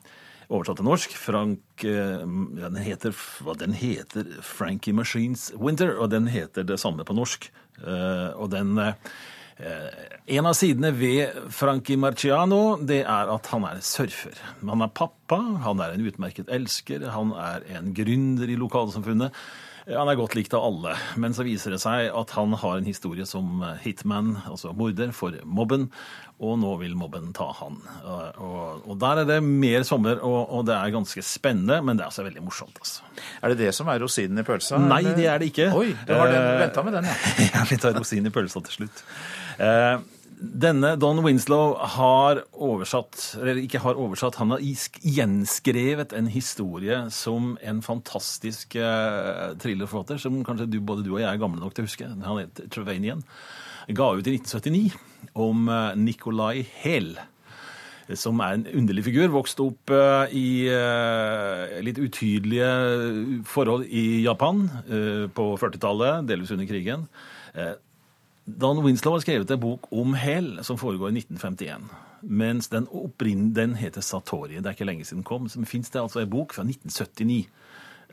oversatt 0.53 0.79
til 0.81 0.87
norsk 0.87 1.15
Frank, 1.17 1.83
ja, 1.83 2.69
den, 2.69 2.81
heter, 2.83 3.15
den 3.59 3.73
heter 3.73 4.27
Frankie 4.45 4.93
Machines 4.93 5.51
Winter, 5.57 5.95
og 5.97 6.11
den 6.11 6.27
heter 6.31 6.67
det 6.67 6.79
samme 6.79 7.05
på 7.07 7.15
norsk. 7.15 7.49
Og 7.83 8.51
den 8.51 8.77
En 10.27 10.45
av 10.45 10.53
sidene 10.57 10.91
ved 10.95 11.49
Frankie 11.53 11.97
Marciano 11.97 12.77
det 12.77 13.01
er 13.01 13.29
at 13.33 13.49
han 13.51 13.65
er 13.67 13.81
surfer. 13.81 14.37
Han 14.61 14.81
er 14.81 14.93
pappa, 14.93 15.39
han 15.65 15.81
er 15.81 15.93
en 15.93 16.05
utmerket 16.05 16.49
elsker, 16.49 17.05
han 17.09 17.33
er 17.33 17.65
en 17.77 17.93
gründer 17.93 18.49
i 18.49 18.57
lokalsamfunnet. 18.59 19.33
Han 19.83 20.07
er 20.07 20.15
godt 20.15 20.37
likt 20.37 20.53
av 20.55 20.63
alle, 20.63 20.93
men 21.19 21.33
så 21.35 21.43
viser 21.43 21.73
det 21.75 21.81
seg 21.83 22.07
at 22.15 22.33
han 22.37 22.53
har 22.61 22.77
en 22.79 22.87
historie 22.87 23.25
som 23.27 23.59
hitman, 23.83 24.37
altså 24.47 24.71
morder, 24.77 25.11
for 25.15 25.35
mobben, 25.43 25.89
og 26.43 26.55
nå 26.61 26.71
vil 26.79 26.95
mobben 26.97 27.33
ta 27.35 27.49
han. 27.59 27.81
Og, 28.07 28.87
og 28.87 28.97
der 29.01 29.21
er 29.21 29.27
det 29.27 29.39
mer 29.43 29.83
sommer, 29.87 30.21
og, 30.23 30.39
og, 30.47 30.63
det 30.67 30.77
er 30.77 30.95
ganske 30.95 31.23
spennende, 31.25 31.81
men 31.83 31.99
det 31.99 32.05
er 32.05 32.13
altså 32.13 32.25
veldig 32.25 32.45
morsomt. 32.45 32.79
Altså. 32.79 33.03
Er 33.41 33.53
det 33.53 33.59
det 33.65 33.75
som 33.75 33.91
er 33.91 34.01
rosinen 34.03 34.39
i 34.39 34.47
pølsa? 34.47 34.79
Nei, 34.81 35.03
det 35.17 35.27
er 35.27 35.43
det 35.43 35.51
ikke. 35.51 35.69
Oi, 35.75 35.91
du 36.07 36.15
har 36.15 36.31
den, 36.31 36.49
venta 36.63 36.87
med 36.87 36.99
den, 36.99 37.11
ja. 37.11 37.19
ja, 37.51 37.67
vi 37.69 37.79
tar 37.83 37.95
rosinen 37.99 38.31
i 38.31 38.35
pølsa 38.35 38.63
til 38.63 38.79
slutt. 38.79 39.03
Eh, 39.59 39.97
denne 40.43 40.97
Don 40.99 41.21
Winslow 41.23 41.77
har 41.95 42.41
oversatt, 42.51 43.15
eller 43.39 43.61
ikke 43.61 43.79
har 43.79 43.99
oversatt, 43.99 44.35
han 44.41 44.51
har 44.51 44.63
gjenskrevet 44.63 46.11
en 46.17 46.27
historie 46.31 46.97
som 47.15 47.53
en 47.63 47.79
fantastisk 47.85 48.75
uh, 48.75 49.53
thrillerforfatter, 49.61 50.19
som 50.19 50.41
kanskje 50.43 50.67
du, 50.73 50.81
både 50.83 51.05
du 51.05 51.13
og 51.13 51.21
jeg 51.21 51.29
er 51.29 51.39
gamle 51.39 51.61
nok 51.63 51.75
til 51.77 51.85
å 51.85 51.87
huske. 51.87 52.09
Han 52.25 52.41
heter 52.41 52.67
Trevanian. 52.73 53.23
Ga 53.95 54.09
ut 54.17 54.27
i 54.27 54.35
1979 54.35 54.97
om 55.39 55.69
uh, 55.71 55.95
Nicolai 55.99 56.65
Hell 56.83 57.15
Som 58.19 58.43
er 58.43 58.57
en 58.57 58.67
underlig 58.67 59.05
figur. 59.07 59.31
Vokste 59.31 59.63
opp 59.63 59.95
uh, 59.95 60.27
i 60.27 60.67
litt 61.87 62.03
utydelige 62.03 62.73
forhold 63.47 63.87
i 63.87 64.25
Japan 64.25 64.65
på 65.31 65.49
40-tallet, 65.61 66.27
delvis 66.27 66.51
under 66.51 66.67
krigen. 66.67 67.07
Don 68.45 68.83
Winslow 68.83 69.15
har 69.15 69.23
skrevet 69.23 69.51
en 69.51 69.59
bok 69.59 69.87
om 69.91 70.13
Hell 70.19 70.57
som 70.67 70.77
foregår 70.77 71.13
i 71.13 71.21
1951. 71.21 71.85
Mens 72.21 72.67
den, 72.71 72.87
den 73.55 73.75
heter 73.75 74.01
Satori. 74.01 74.59
Det 74.59 74.67
er 74.67 74.75
ikke 74.75 74.87
lenge 74.87 75.05
siden 75.05 75.21
den 75.21 75.27
kom. 75.27 75.47
Så 75.49 75.63
fins 75.67 75.89
det 75.89 76.01
altså 76.01 76.23
en 76.23 76.29
bok 76.29 76.53
fra 76.55 76.65
1979. 76.67 77.47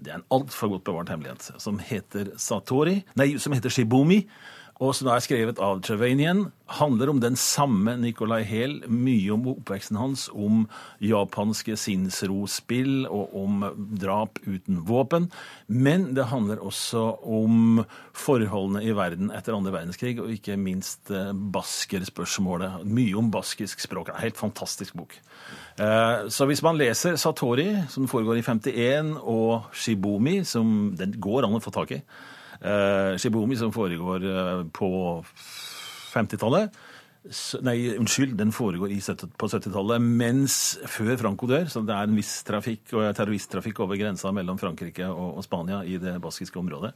Det 0.00 0.12
er 0.12 0.20
en 0.20 0.28
altfor 0.30 0.68
godt 0.68 0.84
bevart 0.84 1.10
hemmelighet. 1.12 1.50
Som 1.58 1.78
heter 1.82 2.30
Satori, 2.38 3.00
nei, 3.18 3.34
som 3.38 3.52
heter 3.52 3.74
Shibumi 3.74 4.22
og 4.80 4.94
som 4.96 5.10
er 5.12 5.20
skrevet 5.20 5.58
av 5.60 5.82
Trevanian, 5.84 6.46
handler 6.80 7.10
om 7.12 7.18
den 7.20 7.34
samme 7.36 7.98
Nicolai 8.00 8.40
Hel, 8.48 8.78
mye 8.88 9.34
om 9.34 9.44
oppveksten 9.52 9.98
hans, 10.00 10.22
om 10.32 10.62
japanske 11.04 11.76
sinnsrospill 11.76 13.04
og 13.04 13.34
om 13.36 13.66
drap 14.00 14.40
uten 14.46 14.80
våpen. 14.88 15.28
Men 15.68 16.08
det 16.16 16.30
handler 16.30 16.64
også 16.64 17.02
om 17.20 17.82
forholdene 18.16 18.86
i 18.86 18.96
verden 18.96 19.28
etter 19.36 19.58
andre 19.58 19.74
verdenskrig, 19.76 20.16
og 20.22 20.32
ikke 20.32 20.56
minst 20.56 21.12
eh, 21.12 21.28
baskerspørsmålet. 21.36 22.80
Mye 22.88 23.20
om 23.20 23.28
baskisk 23.34 23.84
språk. 23.84 24.14
Helt 24.22 24.40
fantastisk 24.40 24.96
bok. 24.96 25.12
Eh, 25.76 26.26
så 26.32 26.48
hvis 26.48 26.64
man 26.64 26.80
leser 26.80 27.20
Satori, 27.20 27.68
som 27.92 28.08
foregår 28.08 28.40
i 28.40 28.48
51, 28.48 29.18
og 29.20 29.68
Shibomi, 29.76 30.40
som 30.48 30.94
den 30.96 31.20
går 31.20 31.44
an 31.44 31.60
å 31.60 31.64
få 31.68 31.76
tak 31.76 31.98
i, 32.00 32.04
uh, 32.64 33.16
Shibumi, 33.20 33.58
som 33.58 33.72
foregår 33.74 34.24
uh, 34.24 34.62
på 34.76 34.90
50-tallet. 36.14 36.80
Nei, 37.60 37.76
unnskyld, 38.00 38.32
den 38.38 38.52
foregår 38.56 38.94
på 39.36 39.48
70-tallet, 39.52 40.00
mens 40.00 40.78
før 40.88 41.18
Franco 41.20 41.48
dør. 41.50 41.68
Så 41.68 41.82
det 41.84 41.92
er 41.96 42.08
en 42.08 42.16
viss 42.16 42.38
trafikk 42.48 42.94
terroristtrafikk 43.16 43.82
over 43.84 44.00
grensa 44.00 44.32
mellom 44.32 44.60
Frankrike 44.60 45.04
og, 45.10 45.36
og 45.36 45.44
Spania 45.44 45.82
i 45.84 45.98
det 46.00 46.16
baskiske 46.24 46.58
området. 46.62 46.94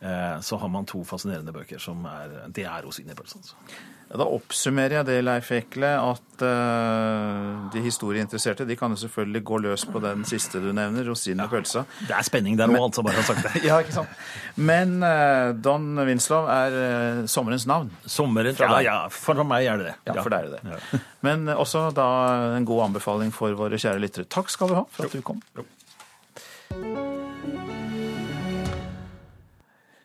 Eh, 0.00 0.40
så 0.40 0.56
har 0.56 0.68
man 0.72 0.86
to 0.88 1.02
fascinerende 1.04 1.52
bøker 1.52 1.78
som 1.78 2.06
er 2.08 2.48
Det 2.48 2.64
er 2.64 2.84
rosinepølse. 2.86 3.40
Altså. 3.40 3.80
Da 4.10 4.24
oppsummerer 4.26 4.96
jeg 4.96 5.06
det, 5.06 5.16
Leif 5.22 5.52
Ekle, 5.54 5.90
at 6.02 6.42
uh, 6.42 7.68
de 7.70 7.82
historieinteresserte 7.84 8.64
de 8.66 8.74
kan 8.74 8.90
jo 8.90 8.98
selvfølgelig 8.98 9.42
gå 9.46 9.58
løs 9.62 9.84
på 9.86 10.00
den 10.02 10.24
siste 10.26 10.58
du 10.58 10.72
nevner, 10.74 11.06
rosinen 11.06 11.44
i 11.44 11.50
pølsa. 11.52 11.84
Det 12.08 12.16
er 12.16 12.26
spenning 12.26 12.56
der 12.58 12.72
òg, 12.72 12.88
altså, 12.88 13.04
bare 13.06 13.20
har 13.20 13.28
sagt 13.28 13.46
det. 13.46 13.62
ja, 13.68 13.76
ikke 13.78 13.94
sant. 14.00 14.16
Men 14.58 14.96
uh, 15.04 15.52
Don 15.54 15.92
Winslow 16.08 16.50
er 16.50 16.74
uh, 16.74 17.20
sommerens 17.30 17.68
navn. 17.70 17.92
Sommeren, 18.02 18.58
ja, 18.58 18.80
ja, 18.82 18.96
for 19.14 19.44
meg 19.46 19.68
er 19.70 19.78
det 19.78 19.92
det. 19.92 19.94
Ja, 20.10 20.16
for 20.18 20.34
deg 20.34 20.48
er 20.48 20.56
det 20.56 20.58
det. 20.58 20.80
Ja. 20.80 21.04
Men 21.28 21.46
også 21.54 21.86
da 21.94 22.08
en 22.56 22.66
god 22.66 22.88
anbefaling 22.88 23.30
for 23.36 23.54
våre 23.54 23.78
kjære 23.78 24.02
lyttere. 24.02 24.26
Takk 24.26 24.50
skal 24.50 24.74
du 24.74 24.80
ha 24.80 24.88
for 24.90 25.06
at 25.06 25.14
du 25.14 25.22
kom. 25.22 25.38
Jo. 25.54 25.68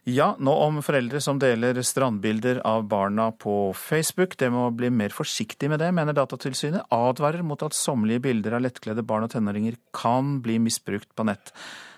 Ja, 0.05 0.35
nå 0.37 0.51
om 0.61 0.75
foreldre 0.85 1.17
som 1.17 1.39
deler 1.41 1.79
strandbilder 1.81 2.59
av 2.69 2.83
barna 2.85 3.31
på 3.41 3.73
Facebook. 3.73 4.35
Det 4.37 4.51
må 4.53 4.67
bli 4.77 4.91
mer 4.93 5.09
forsiktig 5.09 5.65
med 5.71 5.81
det, 5.81 5.87
mener 5.97 6.13
Datatilsynet. 6.13 6.85
Advarer 6.93 7.41
mot 7.41 7.63
at 7.65 7.73
sommerlige 7.73 8.21
bilder 8.27 8.53
av 8.53 8.61
lettkledde 8.67 9.01
barn 9.01 9.25
og 9.25 9.31
tenåringer 9.33 9.79
kan 9.97 10.43
bli 10.45 10.59
misbrukt 10.61 11.09
på 11.17 11.25
nett. 11.25 11.49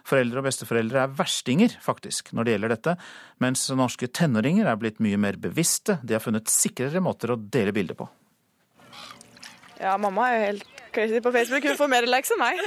Foreldre 0.08 0.40
og 0.40 0.48
besteforeldre 0.48 1.02
er 1.04 1.18
verstinger, 1.20 1.76
faktisk, 1.84 2.32
når 2.32 2.48
det 2.48 2.54
gjelder 2.56 2.74
dette, 2.78 2.94
mens 3.44 3.66
norske 3.76 4.08
tenåringer 4.08 4.72
er 4.72 4.80
blitt 4.80 5.04
mye 5.04 5.20
mer 5.20 5.36
bevisste. 5.44 5.98
De 6.00 6.16
har 6.16 6.24
funnet 6.24 6.48
sikrere 6.48 7.04
måter 7.04 7.36
å 7.36 7.36
dele 7.36 7.76
bilder 7.76 8.00
på. 8.00 8.08
Ja, 9.84 9.98
mamma 10.00 10.30
er 10.30 10.38
jo 10.38 10.46
helt 10.46 10.86
crazy 10.96 11.20
på 11.20 11.36
Facebook. 11.36 11.68
Hun 11.68 11.76
får 11.84 11.92
mer 11.92 12.08
likes 12.08 12.32
enn 12.32 12.40
meg. 12.40 12.64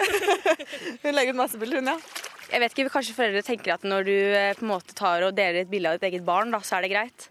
hun 1.06 1.16
legger 1.16 1.32
ut 1.32 1.40
masse 1.40 1.64
bilder, 1.64 1.80
hun, 1.80 1.94
ja. 1.96 2.28
Jeg 2.50 2.58
vet 2.64 2.72
ikke, 2.74 2.90
Kanskje 2.90 3.14
foreldre 3.14 3.42
tenker 3.46 3.76
at 3.76 3.84
når 3.86 4.06
du 4.08 4.14
eh, 4.16 4.52
på 4.58 4.64
en 4.64 4.72
måte 4.72 4.96
tar 4.98 5.22
og 5.22 5.36
deler 5.36 5.62
et 5.62 5.70
bilde 5.70 5.92
av 5.92 5.98
ditt 5.98 6.08
eget 6.08 6.24
barn, 6.26 6.50
da, 6.50 6.58
så 6.66 6.78
er 6.78 6.86
det 6.86 6.92
greit. 6.92 7.28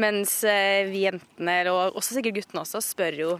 Mens 0.00 0.42
eh, 0.44 0.84
vi 0.90 1.06
jentene, 1.06 1.56
og 1.72 1.96
også 1.96 2.18
sikkert 2.18 2.42
guttene 2.42 2.64
også, 2.66 2.82
spør 2.84 3.16
jo 3.16 3.30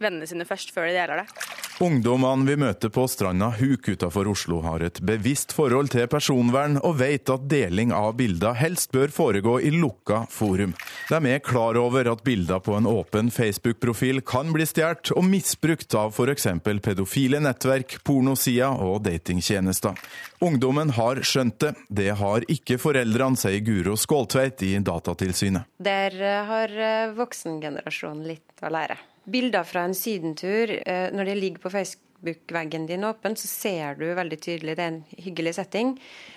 vennene 0.00 0.28
sine 0.28 0.48
først 0.48 0.72
før 0.72 0.88
de 0.88 0.96
deler 0.96 1.20
det. 1.20 1.69
Ungdommene 1.80 2.44
vi 2.44 2.58
møter 2.60 2.90
på 2.92 3.06
stranda 3.08 3.46
Huk 3.56 3.86
utenfor 3.88 4.28
Oslo 4.28 4.58
har 4.60 4.82
et 4.84 4.98
bevisst 5.00 5.54
forhold 5.56 5.88
til 5.94 6.04
personvern, 6.12 6.74
og 6.84 6.98
vet 7.00 7.30
at 7.32 7.46
deling 7.48 7.94
av 7.96 8.18
bilder 8.18 8.58
helst 8.58 8.92
bør 8.92 9.08
foregå 9.08 9.54
i 9.64 9.70
lukka 9.72 10.26
forum. 10.28 10.74
De 11.08 11.20
er 11.30 11.40
klar 11.40 11.78
over 11.80 12.10
at 12.12 12.20
bilder 12.26 12.60
på 12.60 12.74
en 12.76 12.88
åpen 12.90 13.30
Facebook-profil 13.32 14.20
kan 14.28 14.52
bli 14.52 14.66
stjålet 14.68 15.14
og 15.16 15.24
misbrukt 15.24 15.96
av 15.96 16.12
f.eks. 16.12 16.50
pedofile 16.84 17.40
nettverk, 17.40 17.96
pornosider 18.04 18.76
og 18.84 19.00
datingtjenester. 19.08 19.96
Ungdommen 20.44 20.92
har 21.00 21.22
skjønt 21.24 21.62
det. 21.64 21.72
Det 21.88 22.10
har 22.20 22.44
ikke 22.52 22.76
foreldrene, 22.82 23.40
sier 23.40 23.64
Guro 23.64 23.96
Skåltveit 23.96 24.66
i 24.68 24.74
Datatilsynet. 24.84 25.72
Der 25.80 26.12
eh, 26.20 26.42
har 26.52 26.76
eh, 26.76 27.14
voksengenerasjonen 27.16 28.28
litt 28.28 28.60
å 28.60 28.68
lære 28.76 29.00
bilder 29.24 29.66
fra 29.68 29.84
en 29.86 29.96
sydentur, 29.96 30.72
eh, 30.86 31.08
når 31.12 31.30
de 31.30 31.34
ligger 31.38 31.62
på 31.62 31.72
Facebook-veggen 31.72 32.86
din 32.86 33.04
åpen, 33.04 33.36
så 33.36 33.46
ser 33.46 34.00
du 34.00 34.06
veldig 34.14 34.40
tydelig 34.40 34.76
det 34.76 34.84
er 34.84 34.92
en 34.94 35.04
hyggelig 35.18 35.54
setting. 35.58 35.94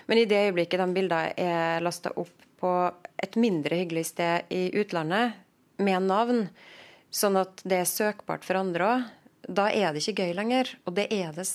Men 0.08 0.22
i 0.22 0.28
det 0.30 0.42
øyeblikket 0.48 0.84
de 0.84 0.90
bildene 0.96 1.34
er 1.38 1.84
lasta 1.84 2.14
opp 2.16 2.48
på 2.64 2.74
et 3.24 3.36
mindre 3.36 3.76
hyggelig 3.82 4.08
sted 4.14 4.52
i 4.54 4.70
utlandet, 4.80 5.40
med 5.84 6.06
navn, 6.06 6.46
sånn 7.14 7.38
at 7.40 7.64
det 7.68 7.82
er 7.82 7.90
søkbart 7.90 8.46
for 8.46 8.60
andre 8.60 8.86
òg, 8.88 9.08
da 9.50 9.68
er 9.74 9.92
det 9.92 10.04
ikke 10.04 10.24
gøy 10.24 10.36
lenger. 10.38 10.70
Og 10.88 10.96
det 10.96 11.10
er 11.12 11.34
det 11.36 11.48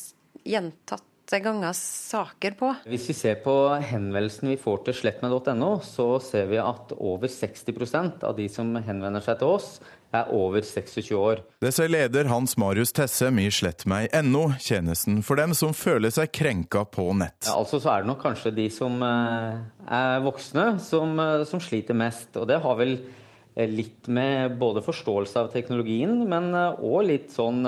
gjentatt 0.45 1.05
ganger 1.37 1.77
saker 1.77 2.57
på. 2.57 2.71
Hvis 2.89 3.09
vi 3.11 3.17
ser 3.17 3.41
på 3.45 3.53
henvendelsen 3.85 4.49
vi 4.49 4.57
får 4.61 4.87
til 4.87 4.97
slettmed.no, 5.03 5.71
så 5.85 6.07
ser 6.25 6.49
vi 6.49 6.61
at 6.63 6.95
over 6.97 7.29
60% 7.29 8.25
av 8.25 8.37
de 8.39 8.49
som 8.53 8.73
henvender 8.81 9.25
seg 9.25 9.41
til 9.43 9.59
oss, 9.59 9.69
er 10.15 10.31
over 10.33 10.65
26 10.65 11.11
år. 11.17 11.43
Det 11.61 11.73
sier 11.77 11.91
leder 11.93 12.31
Hans 12.31 12.57
Marius 12.61 12.95
Tessem 12.97 13.41
i 13.43 13.49
slettmeg.no, 13.53 14.45
tjenesten 14.63 15.21
for 15.27 15.41
dem 15.41 15.55
som 15.59 15.75
føler 15.77 16.13
seg 16.15 16.33
krenka 16.33 16.85
på 16.89 17.11
nett. 17.19 17.43
Ja, 17.47 17.59
altså 17.59 17.81
så 17.83 17.93
er 17.93 18.05
det 18.05 18.13
nok 18.13 18.23
kanskje 18.25 18.55
de 18.57 18.69
som 18.73 19.03
eh, 19.05 19.59
er 20.01 20.25
voksne, 20.25 20.71
som, 20.85 21.15
eh, 21.23 21.45
som 21.49 21.63
sliter 21.63 21.99
mest. 21.99 22.31
Og 22.41 22.49
det 22.49 22.61
har 22.65 22.79
vel 22.81 22.97
eh, 22.99 23.69
litt 23.69 24.09
med 24.09 24.57
både 24.61 24.85
forståelse 24.87 25.45
av 25.45 25.53
teknologien, 25.53 26.23
men 26.31 26.55
òg 26.57 27.03
litt 27.11 27.35
sånn 27.35 27.67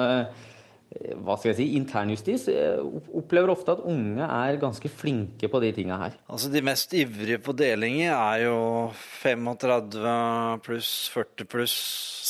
hva 0.91 1.37
skal 1.39 1.53
jeg 1.53 1.59
si, 1.61 1.67
internjustis 1.79 2.49
opplever 3.15 3.53
ofte 3.53 3.77
at 3.77 3.83
unge 3.87 4.27
er 4.27 4.59
ganske 4.59 4.91
flinke 4.91 5.47
på 5.51 5.61
de 5.63 5.71
tinga 5.77 5.99
her. 6.01 6.17
Altså 6.27 6.51
De 6.51 6.63
mest 6.67 6.95
ivrige 6.99 7.39
på 7.43 7.55
delinger 7.55 8.11
er 8.11 8.47
jo 8.49 8.57
35 9.23 10.15
pluss, 10.67 10.91
40 11.15 11.47
pluss. 11.51 11.77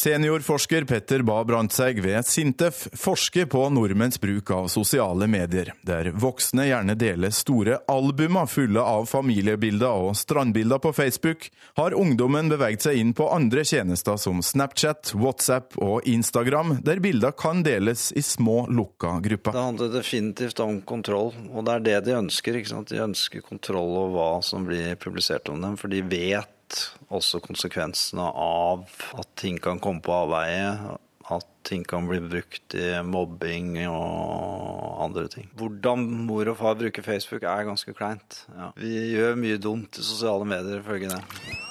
Seniorforsker 0.00 0.84
Petter 0.88 1.24
Bae 1.26 1.44
Brandtzæg 1.48 2.02
ved 2.04 2.28
Sintef 2.28 2.82
forsker 3.00 3.48
på 3.50 3.64
nordmenns 3.72 4.20
bruk 4.20 4.52
av 4.54 4.68
sosiale 4.72 5.28
medier, 5.28 5.72
der 5.86 6.12
voksne 6.12 6.68
gjerne 6.68 6.96
deler 7.00 7.32
store 7.34 7.80
albumer 7.90 8.48
fulle 8.48 8.84
av 8.84 9.08
familiebilder 9.10 10.04
og 10.04 10.14
strandbilder 10.20 10.80
på 10.84 10.92
Facebook, 10.96 11.48
har 11.80 11.96
ungdommen 11.96 12.52
beveget 12.52 12.84
seg 12.86 13.00
inn 13.00 13.16
på 13.16 13.28
andre 13.32 13.64
tjenester 13.64 14.20
som 14.20 14.44
Snapchat, 14.44 15.14
WhatsApp 15.16 15.76
og 15.80 16.06
Instagram, 16.08 16.76
der 16.84 17.00
bilder 17.02 17.32
kan 17.36 17.64
deles 17.66 18.10
i 18.16 18.24
små 18.24 18.49
små, 18.50 18.66
lukka 18.66 19.20
grupper. 19.20 19.52
Det 19.52 19.58
handler 19.58 19.88
definitivt 19.88 20.60
om 20.60 20.80
kontroll, 20.82 21.34
og 21.52 21.64
det 21.64 21.74
er 21.74 21.80
det 21.80 21.98
de 22.08 22.16
ønsker. 22.18 22.58
De 22.88 23.02
ønsker 23.02 23.40
kontroll 23.40 23.96
over 23.96 24.16
hva 24.16 24.30
som 24.42 24.66
blir 24.66 24.96
publisert 24.96 25.48
om 25.48 25.60
dem, 25.60 25.76
for 25.76 25.88
de 25.88 26.02
vet 26.02 26.80
også 27.10 27.40
konsekvensene 27.42 28.22
av 28.22 28.84
at 29.18 29.30
ting 29.36 29.58
kan 29.58 29.80
komme 29.82 30.02
på 30.02 30.14
avveie. 30.14 30.98
At 31.30 31.46
ting 31.62 31.84
kan 31.86 32.08
bli 32.10 32.18
brukt 32.24 32.74
i 32.74 33.02
mobbing 33.06 33.76
og 33.86 35.04
andre 35.04 35.28
ting. 35.30 35.46
Hvordan 35.54 36.02
mor 36.26 36.48
og 36.50 36.58
far 36.58 36.74
bruker 36.74 37.06
Facebook 37.06 37.46
er 37.46 37.68
ganske 37.68 37.94
kleint. 37.94 38.44
Ja. 38.50 38.72
Vi 38.74 39.12
gjør 39.12 39.38
mye 39.38 39.60
dumt 39.62 40.00
i 40.00 40.02
sosiale 40.02 40.48
medier, 40.48 40.82
ifølge 40.82 41.12
det. 41.12 41.68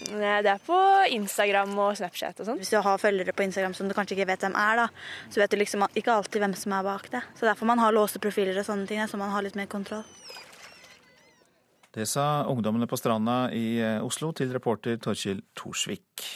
Det 0.00 0.48
er 0.48 0.62
på 0.64 0.78
Instagram 1.12 1.74
og 1.78 1.98
Snapchat 1.98 2.40
og 2.40 2.48
sånn. 2.48 2.60
Hvis 2.62 2.72
du 2.72 2.78
har 2.80 3.02
følgere 3.02 3.34
på 3.36 3.44
Instagram 3.44 3.74
som 3.76 3.90
du 3.90 3.94
kanskje 3.96 4.16
ikke 4.16 4.30
vet 4.32 4.46
hvem 4.46 4.56
er, 4.56 4.80
da, 4.80 4.86
så 5.28 5.42
vet 5.42 5.52
du 5.52 5.60
liksom 5.60 5.84
ikke 5.92 6.14
alltid 6.14 6.44
hvem 6.44 6.56
som 6.56 6.74
er 6.78 6.86
bak 6.86 7.10
det. 7.12 7.22
Så 7.36 7.48
derfor 7.48 7.68
man 7.68 7.82
har 7.82 7.94
låste 7.94 8.22
profiler 8.22 8.56
og 8.58 8.66
sånne 8.66 8.88
ting, 8.88 9.02
så 9.04 9.20
man 9.20 9.32
har 9.34 9.44
litt 9.44 9.58
mer 9.60 9.68
kontroll. 9.70 10.06
Det 11.90 12.06
sa 12.06 12.46
ungdommene 12.46 12.86
på 12.86 12.96
stranda 12.96 13.48
i 13.50 13.80
eh, 13.82 13.98
Oslo 14.06 14.30
til 14.32 14.52
reporter 14.54 15.00
Torkil 15.02 15.42
Thorsvik. 15.58 16.28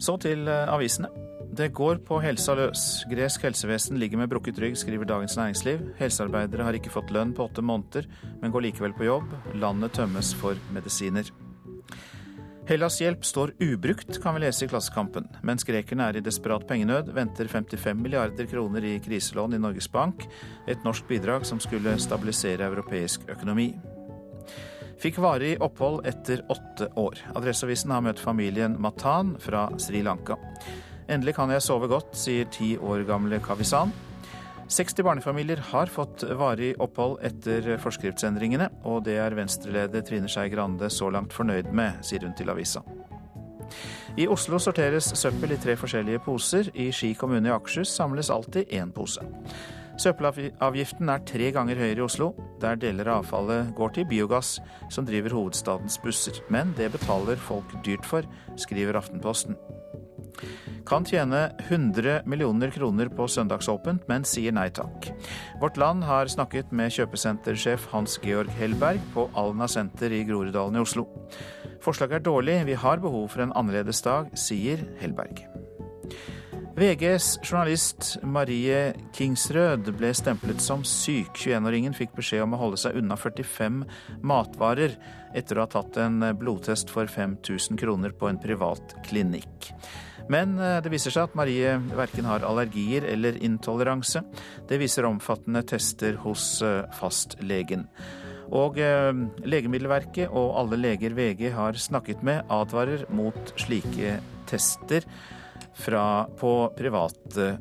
Så 0.00 0.16
til 0.24 0.48
eh, 0.48 0.72
avisene. 0.72 1.29
Det 1.50 1.72
går 1.74 1.98
på 2.06 2.20
helsa 2.22 2.54
løs. 2.54 2.82
Gresk 3.10 3.42
helsevesen 3.42 3.98
ligger 3.98 4.20
med 4.20 4.30
brukket 4.30 4.58
rygg, 4.62 4.76
skriver 4.78 5.08
Dagens 5.08 5.34
Næringsliv. 5.36 5.80
Helsearbeidere 5.98 6.62
har 6.62 6.76
ikke 6.78 6.92
fått 6.94 7.10
lønn 7.10 7.32
på 7.34 7.48
åtte 7.48 7.64
måneder, 7.64 8.06
men 8.38 8.52
går 8.54 8.68
likevel 8.68 8.94
på 8.94 9.08
jobb. 9.08 9.32
Landet 9.58 9.96
tømmes 9.98 10.30
for 10.38 10.58
medisiner. 10.70 11.26
Hellas 12.70 13.00
hjelp 13.02 13.24
står 13.26 13.56
ubrukt, 13.58 14.20
kan 14.22 14.36
vi 14.36 14.44
lese 14.44 14.62
i 14.64 14.70
Klassekampen. 14.70 15.26
Mens 15.42 15.66
grekerne 15.66 16.06
er 16.06 16.20
i 16.20 16.22
desperat 16.22 16.68
pengenød, 16.68 17.10
venter 17.16 17.50
55 17.50 17.98
milliarder 17.98 18.46
kroner 18.46 18.86
i 18.86 18.92
kriselån 19.02 19.56
i 19.56 19.58
Norges 19.58 19.90
Bank, 19.90 20.22
et 20.70 20.86
norsk 20.86 21.08
bidrag 21.08 21.48
som 21.48 21.58
skulle 21.58 21.96
stabilisere 21.98 22.68
europeisk 22.70 23.26
økonomi. 23.26 23.72
Fikk 25.02 25.18
varig 25.18 25.56
opphold 25.64 26.06
etter 26.06 26.44
åtte 26.52 26.92
år. 27.00 27.18
Adresseavisen 27.34 27.90
har 27.90 28.06
møtt 28.06 28.22
familien 28.22 28.78
Matan 28.78 29.34
fra 29.42 29.66
Sri 29.82 30.04
Lanka. 30.06 30.38
Endelig 31.10 31.34
kan 31.34 31.50
jeg 31.50 31.64
sove 31.64 31.88
godt, 31.90 32.14
sier 32.14 32.46
ti 32.54 32.76
år 32.78 33.02
gamle 33.08 33.40
Kavisan. 33.42 33.90
60 34.70 35.02
barnefamilier 35.02 35.58
har 35.72 35.90
fått 35.90 36.22
varig 36.38 36.76
opphold 36.78 37.16
etter 37.26 37.72
forskriftsendringene, 37.82 38.68
og 38.86 39.02
det 39.08 39.16
er 39.18 39.34
Venstre-leder 39.34 40.04
Trine 40.06 40.30
Skei 40.30 40.46
Grande 40.52 40.86
så 40.94 41.10
langt 41.10 41.34
fornøyd 41.34 41.72
med, 41.74 41.98
sier 42.06 42.22
hun 42.22 42.36
til 42.38 42.52
avisa. 42.54 42.84
I 44.18 44.28
Oslo 44.30 44.60
sorteres 44.62 45.10
søppel 45.18 45.56
i 45.56 45.58
tre 45.58 45.74
forskjellige 45.78 46.22
poser. 46.22 46.70
I 46.74 46.90
Ski 46.94 47.12
kommune 47.18 47.50
i 47.50 47.54
Akershus 47.54 47.90
samles 47.94 48.30
alltid 48.30 48.70
én 48.70 48.94
pose. 48.94 49.26
Søppelavgiften 50.00 51.10
er 51.12 51.26
tre 51.28 51.50
ganger 51.52 51.76
høyere 51.76 52.00
i 52.00 52.06
Oslo, 52.06 52.30
der 52.62 52.78
deler 52.80 53.10
av 53.10 53.24
avfallet 53.24 53.74
går 53.76 53.98
til 53.98 54.08
biogass, 54.08 54.56
som 54.88 55.06
driver 55.06 55.34
hovedstadens 55.36 55.98
busser. 56.02 56.40
Men 56.48 56.72
det 56.78 56.92
betaler 56.94 57.42
folk 57.50 57.74
dyrt 57.84 58.06
for, 58.08 58.26
skriver 58.56 59.02
Aftenposten. 59.02 59.58
Kan 60.88 61.04
tjene 61.06 61.50
100 61.68 62.22
millioner 62.26 62.72
kroner 62.74 63.10
på 63.14 63.28
søndagsåpent, 63.30 64.06
men 64.10 64.26
sier 64.26 64.54
nei 64.56 64.68
takk. 64.74 65.10
Vårt 65.62 65.78
Land 65.80 66.04
har 66.08 66.30
snakket 66.32 66.72
med 66.74 66.92
kjøpesentersjef 66.96 67.86
Hans 67.92 68.18
Georg 68.24 68.50
Hellberg 68.58 69.02
på 69.14 69.28
Alna 69.38 69.68
senter 69.70 70.12
i 70.14 70.24
Groruddalen 70.28 70.80
i 70.80 70.84
Oslo. 70.84 71.06
Forslaget 71.84 72.20
er 72.20 72.26
dårlig, 72.26 72.60
vi 72.68 72.78
har 72.78 73.00
behov 73.00 73.30
for 73.32 73.44
en 73.44 73.56
annerledes 73.56 74.02
dag, 74.06 74.32
sier 74.38 74.82
Hellberg. 75.00 75.44
VGs 76.80 77.40
journalist 77.42 78.14
Marie 78.22 78.92
Kingsrød 79.12 79.90
ble 79.98 80.12
stemplet 80.16 80.62
som 80.64 80.84
syk. 80.86 81.34
21-åringen 81.36 81.92
fikk 81.96 82.14
beskjed 82.16 82.44
om 82.46 82.54
å 82.56 82.60
holde 82.62 82.78
seg 82.80 82.96
unna 82.96 83.18
45 83.20 83.82
matvarer 84.24 84.94
etter 85.36 85.58
å 85.58 85.66
ha 85.66 85.72
tatt 85.74 85.98
en 86.00 86.22
blodtest 86.40 86.88
for 86.94 87.10
5000 87.10 87.76
kroner 87.80 88.14
på 88.16 88.30
en 88.30 88.40
privat 88.40 88.94
klinikk. 89.10 89.72
Men 90.30 90.58
eh, 90.58 90.78
det 90.84 90.92
viser 90.92 91.14
seg 91.14 91.28
at 91.28 91.36
Marie 91.38 91.74
verken 91.96 92.28
har 92.30 92.46
allergier 92.46 93.06
eller 93.10 93.38
intoleranse. 93.42 94.22
Det 94.68 94.78
viser 94.80 95.08
omfattende 95.08 95.64
tester 95.66 96.18
hos 96.24 96.60
eh, 96.66 96.84
fastlegen. 96.96 97.86
Og 98.54 98.78
eh, 98.82 99.10
Legemiddelverket 99.46 100.30
og 100.30 100.54
alle 100.62 100.78
leger 100.80 101.14
VG 101.18 101.48
har 101.56 101.78
snakket 101.78 102.24
med, 102.26 102.44
advarer 102.50 103.06
mot 103.14 103.54
slike 103.58 104.18
tester 104.50 105.06
fra, 105.80 106.26
på 106.38 106.54
private 106.78 107.54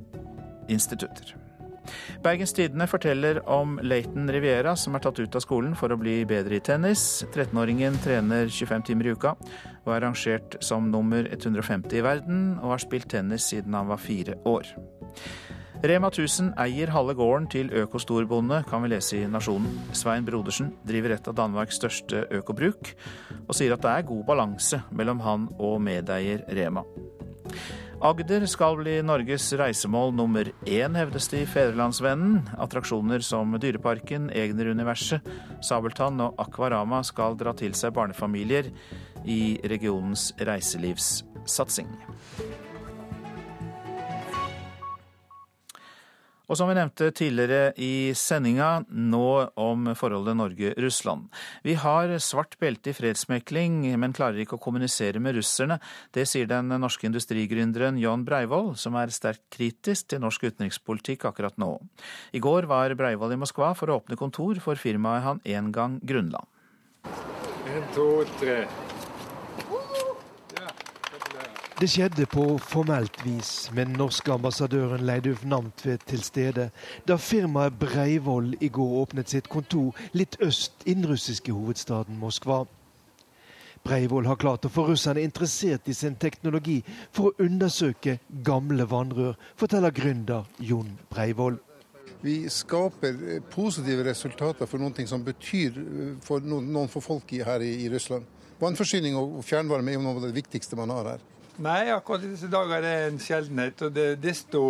institutter. 0.69 1.38
Bergens 2.23 2.53
Tidende 2.55 2.87
forteller 2.89 3.41
om 3.49 3.77
Leighton 3.83 4.29
Riviera, 4.31 4.75
som 4.75 4.95
er 4.95 5.03
tatt 5.03 5.19
ut 5.19 5.35
av 5.35 5.43
skolen 5.45 5.75
for 5.79 5.93
å 5.93 5.99
bli 5.99 6.21
bedre 6.29 6.57
i 6.57 6.63
tennis. 6.63 7.25
13-åringen 7.33 7.99
trener 8.03 8.49
25 8.49 8.87
timer 8.89 9.09
i 9.09 9.13
uka 9.15 9.35
og 9.85 9.93
er 9.95 10.03
rangert 10.05 10.57
som 10.65 10.89
nummer 10.91 11.25
150 11.31 11.97
i 11.97 12.03
verden, 12.05 12.41
og 12.59 12.75
har 12.75 12.83
spilt 12.83 13.09
tennis 13.11 13.47
siden 13.49 13.77
han 13.77 13.89
var 13.89 14.01
fire 14.01 14.37
år. 14.49 14.67
Rema 15.79 16.09
1000 16.11 16.57
eier 16.59 16.89
halve 16.91 17.13
gården 17.15 17.45
til 17.47 17.69
økostorbonde, 17.71 18.65
kan 18.67 18.83
vi 18.83 18.89
lese 18.91 19.21
i 19.21 19.27
Nasjonen. 19.31 19.77
Svein 19.95 20.25
Brodersen 20.27 20.73
driver 20.83 21.13
et 21.15 21.29
av 21.31 21.37
Danmarks 21.37 21.79
største 21.79 22.25
økobruk, 22.35 22.91
og 23.45 23.55
sier 23.55 23.77
at 23.77 23.85
det 23.85 23.93
er 23.93 24.09
god 24.09 24.25
balanse 24.27 24.81
mellom 24.91 25.23
han 25.23 25.47
og 25.55 25.79
medeier 25.85 26.43
Rema. 26.51 26.83
Agder 27.99 28.45
skal 28.47 28.77
bli 28.79 28.93
Norges 29.03 29.49
reisemål 29.59 30.13
nummer 30.15 30.47
én, 30.63 30.93
hevdes 30.95 31.25
det 31.27 31.41
i 31.43 31.47
Fedrelandsvennen. 31.51 32.45
Attraksjoner 32.55 33.19
som 33.19 33.51
Dyreparken, 33.59 34.29
Egner-universet, 34.31 35.27
Sabeltann 35.67 36.21
og 36.23 36.39
Akvarama 36.39 37.01
skal 37.03 37.35
dra 37.35 37.51
til 37.59 37.75
seg 37.75 37.91
barnefamilier 37.97 38.71
i 39.27 39.59
regionens 39.67 40.29
reiselivssatsing. 40.39 41.91
Og 46.49 46.57
som 46.57 46.69
vi 46.69 46.75
nevnte 46.77 47.11
tidligere 47.13 47.75
i 47.77 48.09
sendinga, 48.17 48.83
nå 48.89 49.25
om 49.61 49.91
forholdet 49.97 50.37
Norge-Russland. 50.39 51.27
Vi 51.61 51.75
har 51.77 52.15
svart 52.25 52.57
belte 52.61 52.89
i 52.89 52.97
fredsmekling, 52.97 53.83
men 54.01 54.15
klarer 54.17 54.41
ikke 54.41 54.57
å 54.57 54.63
kommunisere 54.63 55.21
med 55.21 55.37
russerne. 55.37 55.77
Det 56.15 56.25
sier 56.29 56.49
den 56.49 56.73
norske 56.81 57.05
industrigründeren 57.05 58.01
John 58.01 58.25
Breivoll, 58.25 58.73
som 58.81 58.97
er 58.97 59.13
sterkt 59.13 59.45
kritisk 59.53 60.09
til 60.09 60.23
norsk 60.25 60.49
utenrikspolitikk 60.49 61.29
akkurat 61.29 61.61
nå. 61.61 61.75
I 62.33 62.41
går 62.41 62.65
var 62.69 62.97
Breivoll 62.97 63.37
i 63.37 63.41
Moskva 63.45 63.75
for 63.77 63.93
å 63.93 64.01
åpne 64.01 64.17
kontor 64.17 64.57
for 64.63 64.79
firmaet 64.79 65.27
han 65.27 65.45
en 65.45 65.73
gang 65.75 66.01
grunnla. 66.01 66.41
En, 67.69 67.83
to, 67.93 68.09
tre. 68.41 68.63
Det 71.79 71.87
skjedde 71.87 72.25
på 72.27 72.57
formelt 72.59 73.21
vis, 73.23 73.69
med 73.71 73.93
norske 73.95 74.33
ambassadøren 74.33 75.05
Leidulf 75.07 75.45
Namtvedt 75.47 76.01
til 76.11 76.19
stede, 76.27 76.65
da 77.07 77.15
firmaet 77.15 77.77
Breivoll 77.79 78.49
i 78.59 78.67
går 78.67 78.97
åpnet 78.99 79.31
sitt 79.31 79.47
kontor 79.47 79.95
litt 80.11 80.35
øst 80.43 80.83
i 80.83 80.97
den 80.97 81.07
russiske 81.07 81.55
hovedstaden 81.55 82.19
Moskva. 82.19 82.65
Breivoll 83.87 84.27
har 84.27 84.41
klart 84.43 84.67
å 84.67 84.73
få 84.75 84.89
russerne 84.89 85.23
interessert 85.23 85.87
i 85.87 85.95
sin 85.95 86.19
teknologi 86.19 86.81
for 87.15 87.29
å 87.29 87.47
undersøke 87.47 88.17
gamle 88.43 88.83
vannrør, 88.83 89.39
forteller 89.55 89.95
gründer 89.95 90.51
Jon 90.59 90.91
Breivoll. 91.07 91.61
Vi 92.19 92.41
skaper 92.51 93.39
positive 93.55 94.03
resultater 94.11 94.67
for 94.67 94.83
noe 94.83 95.07
som 95.07 95.23
betyr 95.23 95.79
for 96.27 96.43
noen 96.43 96.91
for 96.91 96.99
folk 96.99 97.31
her 97.31 97.63
i, 97.63 97.87
Russland. 97.87 98.27
Vannforsyning 98.59 99.15
og 99.15 99.39
fjernvarme 99.47 99.93
er 99.93 100.01
jo 100.01 100.03
noe 100.09 100.19
av 100.19 100.27
det 100.27 100.35
viktigste 100.43 100.75
man 100.75 100.91
har 100.99 101.13
her. 101.15 101.29
Nei, 101.59 101.89
akkurat 101.91 102.23
i 102.23 102.29
disse 102.31 102.47
dager 102.47 102.77
er 102.77 102.85
det 102.85 102.91
en 103.09 103.17
sjeldenhet. 103.19 103.81
Og 103.83 103.91
det 103.91 104.03
er 104.13 104.19
desto 104.23 104.61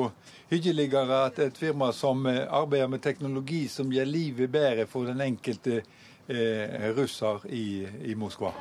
hyggeligere 0.49 1.19
at 1.27 1.37
et 1.43 1.57
firma 1.57 1.91
som 1.93 2.25
eh, 2.25 2.47
arbeider 2.49 2.89
med 2.89 3.03
teknologi 3.05 3.67
som 3.69 3.91
gjør 3.93 4.09
livet 4.09 4.49
bedre 4.49 4.87
for 4.89 5.05
den 5.05 5.21
enkelte 5.21 5.83
eh, 5.83 6.89
russer 6.97 7.45
i, 7.53 7.85
i, 8.09 8.15
Moskva. 8.17 8.55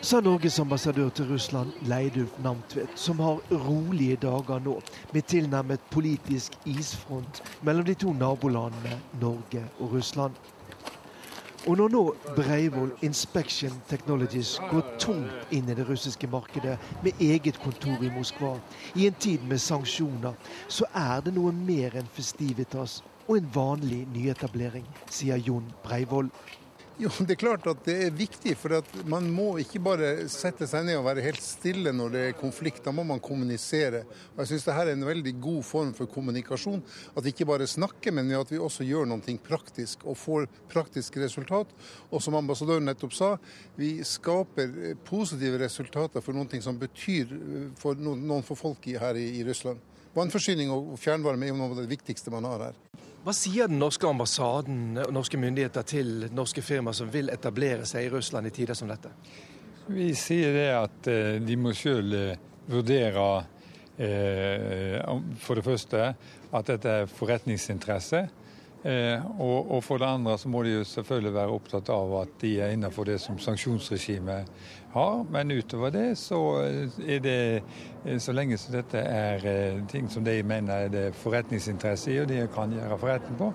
Sa 0.00 0.22
Norges 0.24 0.56
ambassadør 0.62 1.10
til 1.12 1.28
Russland, 1.28 1.74
Leidulf 1.90 2.32
Namtvedt, 2.40 2.96
som 2.96 3.20
har 3.20 3.42
rolige 3.52 4.16
dager 4.24 4.64
nå, 4.64 4.78
med 5.12 5.28
tilnærmet 5.28 5.84
politisk 5.92 6.56
isfront 6.64 7.42
mellom 7.60 7.84
de 7.84 7.98
to 8.06 8.14
nabolandene 8.16 9.02
Norge 9.20 9.66
og 9.80 9.98
Russland. 9.98 10.32
Og 11.66 11.76
når 11.76 11.90
nå 11.90 12.02
Breivoll 12.36 12.92
Inspection 13.02 13.74
Technologies 13.90 14.54
går 14.70 14.84
tungt 15.02 15.52
inn 15.54 15.66
i 15.68 15.74
det 15.74 15.88
russiske 15.88 16.30
markedet 16.30 16.76
med 17.02 17.18
eget 17.20 17.58
kontor 17.58 18.04
i 18.04 18.12
Moskva, 18.14 18.54
i 18.94 19.08
en 19.08 19.18
tid 19.18 19.42
med 19.50 19.58
sanksjoner, 19.58 20.38
så 20.68 20.86
er 20.94 21.24
det 21.26 21.34
noe 21.34 21.52
mer 21.52 21.98
enn 21.98 22.10
festivitas 22.14 23.00
og 23.26 23.36
en 23.36 23.50
vanlig 23.52 24.04
nyetablering, 24.14 24.86
sier 25.10 25.42
Jon 25.42 25.66
Breivoll. 25.82 26.30
Jo, 27.02 27.12
Det 27.22 27.36
er 27.36 27.38
klart 27.38 27.66
at 27.70 27.84
det 27.86 27.94
er 28.08 28.14
viktig, 28.14 28.56
for 28.58 28.74
man 29.06 29.28
må 29.30 29.52
ikke 29.62 29.78
bare 29.78 30.08
sette 30.32 30.66
seg 30.66 30.82
ned 30.88 30.96
og 30.98 31.04
være 31.06 31.22
helt 31.22 31.42
stille 31.44 31.92
når 31.94 32.10
det 32.10 32.22
er 32.26 32.38
konflikt. 32.40 32.80
Da 32.82 32.90
må 32.90 33.04
man 33.06 33.20
kommunisere. 33.22 34.00
Og 34.32 34.40
jeg 34.42 34.50
synes 34.50 34.66
dette 34.66 34.82
er 34.82 34.90
en 34.96 35.06
veldig 35.06 35.34
god 35.38 35.60
form 35.62 35.92
for 35.94 36.10
kommunikasjon. 36.10 36.82
At 37.14 37.22
vi 37.22 37.30
ikke 37.30 37.46
bare 37.46 37.68
snakker, 37.70 38.16
men 38.16 38.32
at 38.34 38.50
vi 38.50 38.58
også 38.58 38.82
gjør 38.82 39.06
noe 39.06 39.36
praktisk 39.46 40.02
og 40.10 40.18
får 40.18 40.48
praktiske 40.72 41.22
resultat. 41.22 41.70
Og 42.10 42.24
som 42.24 42.34
ambassadøren 42.34 42.90
nettopp 42.90 43.14
sa, 43.14 43.30
vi 43.78 44.00
skaper 44.02 44.96
positive 45.06 45.62
resultater 45.62 46.24
for 46.24 46.34
noe 46.34 46.62
som 46.64 46.82
betyr 46.82 47.30
for 47.78 47.94
noen 47.94 48.42
for 48.42 48.58
folk 48.58 48.90
her 48.90 49.14
i 49.14 49.44
Russland. 49.46 49.78
Vannforsyning 50.18 50.74
og 50.74 50.96
fjernvarme 50.98 51.46
er 51.46 51.54
noe 51.54 51.70
av 51.70 51.78
det 51.78 51.92
viktigste 51.94 52.34
man 52.34 52.50
har 52.50 52.72
her. 52.72 52.82
Hva 53.24 53.34
sier 53.34 53.68
den 53.68 53.80
norske 53.82 54.06
ambassaden 54.06 55.00
og 55.02 55.12
norske 55.14 55.38
myndigheter 55.40 55.86
til 55.86 56.28
norske 56.34 56.62
firmaer 56.62 56.96
som 56.96 57.10
vil 57.12 57.32
etablere 57.34 57.86
seg 57.88 58.06
i 58.06 58.10
Russland 58.12 58.46
i 58.46 58.54
tider 58.54 58.78
som 58.78 58.90
dette? 58.90 59.10
Vi 59.88 60.12
sier 60.16 60.52
det 60.54 60.68
at 60.76 61.08
eh, 61.10 61.38
de 61.42 61.56
må 61.58 61.72
sjøl 61.76 62.14
eh, 62.14 62.40
vurdere 62.68 63.24
eh, 63.96 65.00
for 65.40 65.58
det 65.58 65.64
første 65.66 66.10
at 66.12 66.70
dette 66.70 66.94
er 67.02 67.10
forretningsinteresse. 67.10 68.26
Og 68.88 69.82
for 69.84 70.00
det 70.00 70.06
andre 70.08 70.38
så 70.40 70.48
må 70.48 70.62
de 70.64 70.78
jo 70.78 70.84
selvfølgelig 70.86 71.32
være 71.34 71.56
opptatt 71.58 71.90
av 71.92 72.12
at 72.22 72.36
de 72.40 72.54
er 72.62 72.72
innenfor 72.72 73.04
det 73.04 73.18
som 73.20 73.36
sanksjonsregimet 73.42 74.48
har. 74.94 75.24
Men 75.30 75.50
utover 75.50 75.90
det 75.90 76.06
så 76.18 76.40
er 77.06 77.20
det 77.24 77.62
så 78.22 78.32
lenge 78.32 78.58
som 78.58 78.74
dette 78.74 79.02
er 79.02 79.46
eh, 79.46 79.84
ting 79.90 80.08
som 80.10 80.24
de 80.24 80.40
mener 80.42 80.88
er 80.88 80.92
det 80.92 81.06
forretningsinteresse 81.22 82.12
i, 82.12 82.20
og 82.22 82.28
de 82.30 82.42
kan 82.54 82.72
gjøre 82.72 82.98
forretning 82.98 83.38
på, 83.38 83.52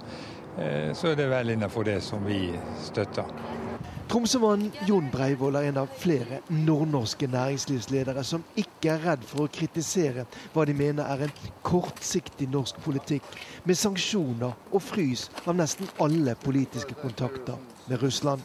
eh, 0.61 0.91
så 0.93 1.11
er 1.11 1.21
det 1.21 1.29
vel 1.33 1.55
innenfor 1.55 1.87
det 1.89 2.01
som 2.05 2.25
vi 2.27 2.51
støtter. 2.83 3.72
Tromsømannen 4.11 4.73
Jon 4.87 5.07
Breivoll 5.13 5.55
er 5.57 5.69
en 5.69 5.79
av 5.83 5.91
flere 5.97 6.41
nordnorske 6.51 7.27
næringslivsledere 7.31 8.23
som 8.27 8.43
ikke 8.59 8.91
er 8.93 9.05
redd 9.07 9.23
for 9.27 9.45
å 9.45 9.51
kritisere 9.51 10.25
hva 10.53 10.65
de 10.67 10.75
mener 10.77 11.07
er 11.07 11.25
en 11.25 11.37
kortsiktig 11.65 12.49
norsk 12.51 12.81
politikk, 12.83 13.25
med 13.63 13.79
sanksjoner 13.79 14.57
og 14.71 14.83
frys 14.83 15.29
av 15.45 15.55
nesten 15.57 15.89
alle 16.03 16.35
politiske 16.43 16.97
kontakter 16.99 17.57
med 17.87 18.03
Russland. 18.03 18.43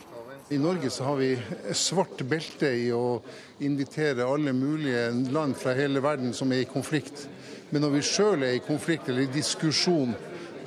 I 0.49 0.57
Norge 0.57 0.89
så 0.89 1.05
har 1.05 1.19
vi 1.19 1.35
svart 1.77 2.23
belte 2.25 2.71
i 2.73 2.87
å 2.95 3.19
invitere 3.61 4.25
alle 4.25 4.55
mulige 4.57 5.11
land 5.35 5.59
fra 5.61 5.75
hele 5.77 6.01
verden 6.01 6.33
som 6.33 6.55
er 6.55 6.63
i 6.63 6.71
konflikt. 6.71 7.27
Men 7.69 7.85
når 7.85 7.99
vi 7.99 8.07
sjøl 8.09 8.47
er 8.47 8.55
i 8.57 8.65
konflikt 8.65 9.11
eller 9.11 9.27
i 9.27 9.35
diskusjon, 9.35 10.15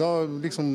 da 0.02 0.12
liksom 0.44 0.72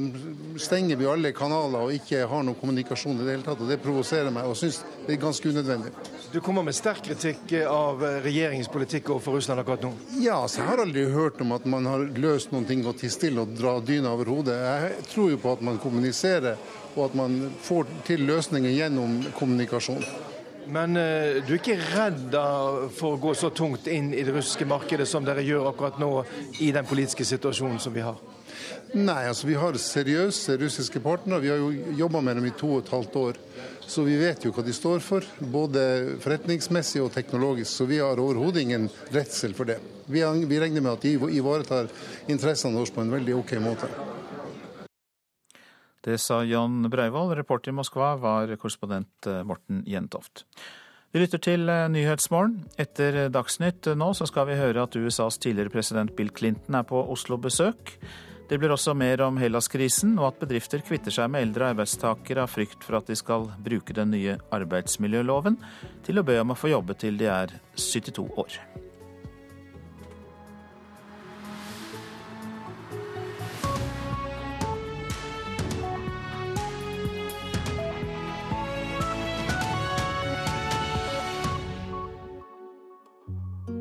stenger 0.63 0.97
vi 0.97 1.09
alle 1.11 1.33
kanaler 1.37 1.89
og 1.89 1.95
ikke 1.97 2.23
har 2.31 2.45
noen 2.47 2.59
kommunikasjon 2.61 3.19
i 3.19 3.25
det 3.27 3.35
hele 3.35 3.47
tatt. 3.47 3.63
og 3.63 3.71
Det 3.71 3.81
provoserer 3.83 4.31
meg 4.35 4.47
og 4.47 4.57
syns 4.59 4.83
det 5.07 5.17
er 5.17 5.23
ganske 5.25 5.51
unødvendig. 5.51 5.93
Du 6.33 6.39
kommer 6.45 6.67
med 6.67 6.77
sterk 6.77 7.03
kritikk 7.07 7.53
av 7.71 8.03
regjeringens 8.25 8.71
politikk 8.71 9.11
overfor 9.15 9.39
Russland 9.39 9.63
akkurat 9.63 9.87
nå? 9.87 9.93
Ja, 10.23 10.39
så 10.49 10.63
jeg 10.63 10.71
har 10.71 10.83
aldri 10.83 11.07
hørt 11.11 11.41
om 11.43 11.55
at 11.57 11.67
man 11.71 11.87
har 11.91 12.07
løst 12.19 12.55
noen 12.55 12.67
ting 12.69 12.87
og 12.87 12.99
til 13.01 13.13
stille 13.15 13.43
og 13.43 13.55
dra 13.59 13.77
dyna 13.81 14.15
over 14.15 14.31
hodet. 14.35 14.57
Jeg 14.57 15.09
tror 15.13 15.33
jo 15.33 15.43
på 15.43 15.57
at 15.57 15.67
man 15.67 15.83
kommuniserer 15.83 16.59
og 16.97 17.03
at 17.11 17.19
man 17.19 17.37
får 17.63 17.91
til 18.07 18.25
løsninger 18.29 18.73
gjennom 18.73 19.21
kommunikasjon. 19.37 20.05
Men 20.67 20.97
uh, 20.99 21.43
du 21.47 21.53
er 21.55 21.61
ikke 21.61 21.79
redd 21.79 22.35
for 22.97 23.15
å 23.15 23.21
gå 23.23 23.35
så 23.39 23.53
tungt 23.55 23.87
inn 23.91 24.11
i 24.15 24.25
det 24.27 24.35
russiske 24.35 24.67
markedet 24.67 25.07
som 25.09 25.27
dere 25.27 25.45
gjør 25.47 25.71
akkurat 25.71 26.01
nå, 26.03 26.11
i 26.65 26.73
den 26.75 26.89
politiske 26.89 27.27
situasjonen 27.29 27.79
som 27.83 27.95
vi 27.95 28.03
har? 28.07 28.19
Nei, 28.97 29.27
altså 29.29 29.49
vi 29.49 29.57
har 29.59 29.77
seriøse 29.81 30.57
russiske 30.61 31.03
partnere. 31.05 31.43
Vi 31.43 31.51
har 31.53 31.61
jo 31.61 31.97
jobba 31.99 32.23
med 32.25 32.39
dem 32.41 32.49
i 32.49 32.55
to 32.57 32.71
og 32.77 32.85
et 32.85 32.93
halvt 32.95 33.19
år. 33.21 33.41
Så 33.87 34.03
vi 34.03 34.17
vet 34.19 34.43
jo 34.43 34.51
hva 34.55 34.65
de 34.67 34.75
står 34.75 35.03
for, 35.05 35.27
både 35.39 35.83
forretningsmessig 36.25 37.05
og 37.05 37.13
teknologisk. 37.15 37.71
Så 37.71 37.87
vi 37.87 38.01
har 38.03 38.19
overhodet 38.19 38.65
ingen 38.65 38.89
redsel 39.15 39.55
for 39.55 39.69
det. 39.69 39.79
Vi, 40.11 40.23
vi 40.23 40.61
regner 40.63 40.83
med 40.83 40.97
at 40.97 41.07
de 41.07 41.15
ivaretar 41.39 41.91
interessene 42.27 42.79
våre 42.79 42.95
på 42.95 43.05
en 43.05 43.15
veldig 43.15 43.37
OK 43.39 43.55
måte. 43.63 43.91
Det 46.07 46.19
sa 46.23 46.41
Jan 46.47 46.87
Breivoll. 46.91 47.35
Reporter 47.35 47.73
i 47.73 47.75
Moskva 47.75 48.13
var 48.23 48.51
korrespondent 48.63 49.27
eh, 49.27 49.43
Morten 49.47 49.83
Jentoft. 49.91 50.45
Vi 51.11 51.23
lytter 51.23 51.43
til 51.43 51.67
eh, 51.71 51.89
Nyhetsmorgen. 51.91 52.61
Etter 52.79 53.27
Dagsnytt 53.35 53.91
nå 53.99 54.13
så 54.15 54.27
skal 54.31 54.47
vi 54.51 54.59
høre 54.59 54.87
at 54.87 54.95
USAs 54.95 55.39
tidligere 55.43 55.75
president 55.75 56.15
Bill 56.15 56.31
Clinton 56.31 56.79
er 56.79 56.87
på 56.87 57.03
Oslo-besøk. 57.11 57.97
Det 58.47 58.61
blir 58.63 58.71
også 58.71 58.93
mer 58.95 59.25
om 59.27 59.41
Hellas-krisen, 59.43 60.13
og 60.21 60.29
at 60.29 60.41
bedrifter 60.45 60.85
kvitter 60.87 61.11
seg 61.11 61.33
med 61.35 61.49
eldre 61.49 61.73
arbeidstakere 61.73 62.45
av 62.47 62.53
frykt 62.53 62.87
for 62.87 63.01
at 63.01 63.11
de 63.11 63.19
skal 63.19 63.49
bruke 63.59 63.97
den 63.97 64.15
nye 64.15 64.39
arbeidsmiljøloven 64.55 65.59
til 66.07 66.23
å 66.23 66.27
be 66.27 66.39
om 66.39 66.55
å 66.55 66.59
få 66.59 66.71
jobbe 66.71 66.95
til 67.03 67.19
de 67.19 67.27
er 67.27 67.59
72 67.75 68.29
år. 68.39 68.61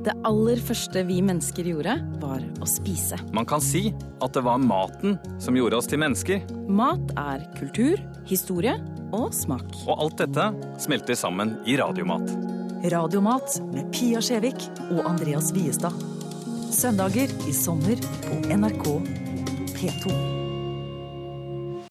Det 0.06 0.14
aller 0.22 0.60
første 0.62 1.02
vi 1.08 1.16
mennesker 1.26 1.66
gjorde, 1.66 1.96
var 2.22 2.44
å 2.62 2.68
spise. 2.70 3.18
Man 3.34 3.48
kan 3.50 3.64
si 3.64 3.88
at 4.22 4.36
det 4.38 4.44
var 4.46 4.62
maten 4.62 5.16
som 5.42 5.58
gjorde 5.58 5.80
oss 5.80 5.90
til 5.90 5.98
mennesker. 6.04 6.44
Mat 6.70 7.10
er 7.18 7.48
kultur, 7.58 7.98
historie 8.30 8.76
og 9.10 9.34
smak. 9.34 9.66
Og 9.88 10.06
alt 10.06 10.22
dette 10.22 10.52
smelter 10.86 11.18
sammen 11.18 11.56
i 11.66 11.80
Radiomat. 11.82 12.30
Radiomat 12.94 13.58
med 13.72 13.90
Pia 13.96 14.22
Skjevik 14.22 14.70
og 14.92 15.02
Andreas 15.10 15.50
Wiestad. 15.58 15.98
Søndager 16.70 17.34
i 17.50 17.58
sommer 17.66 17.98
på 18.30 18.42
NRK 18.54 18.90
P2. 19.74 20.45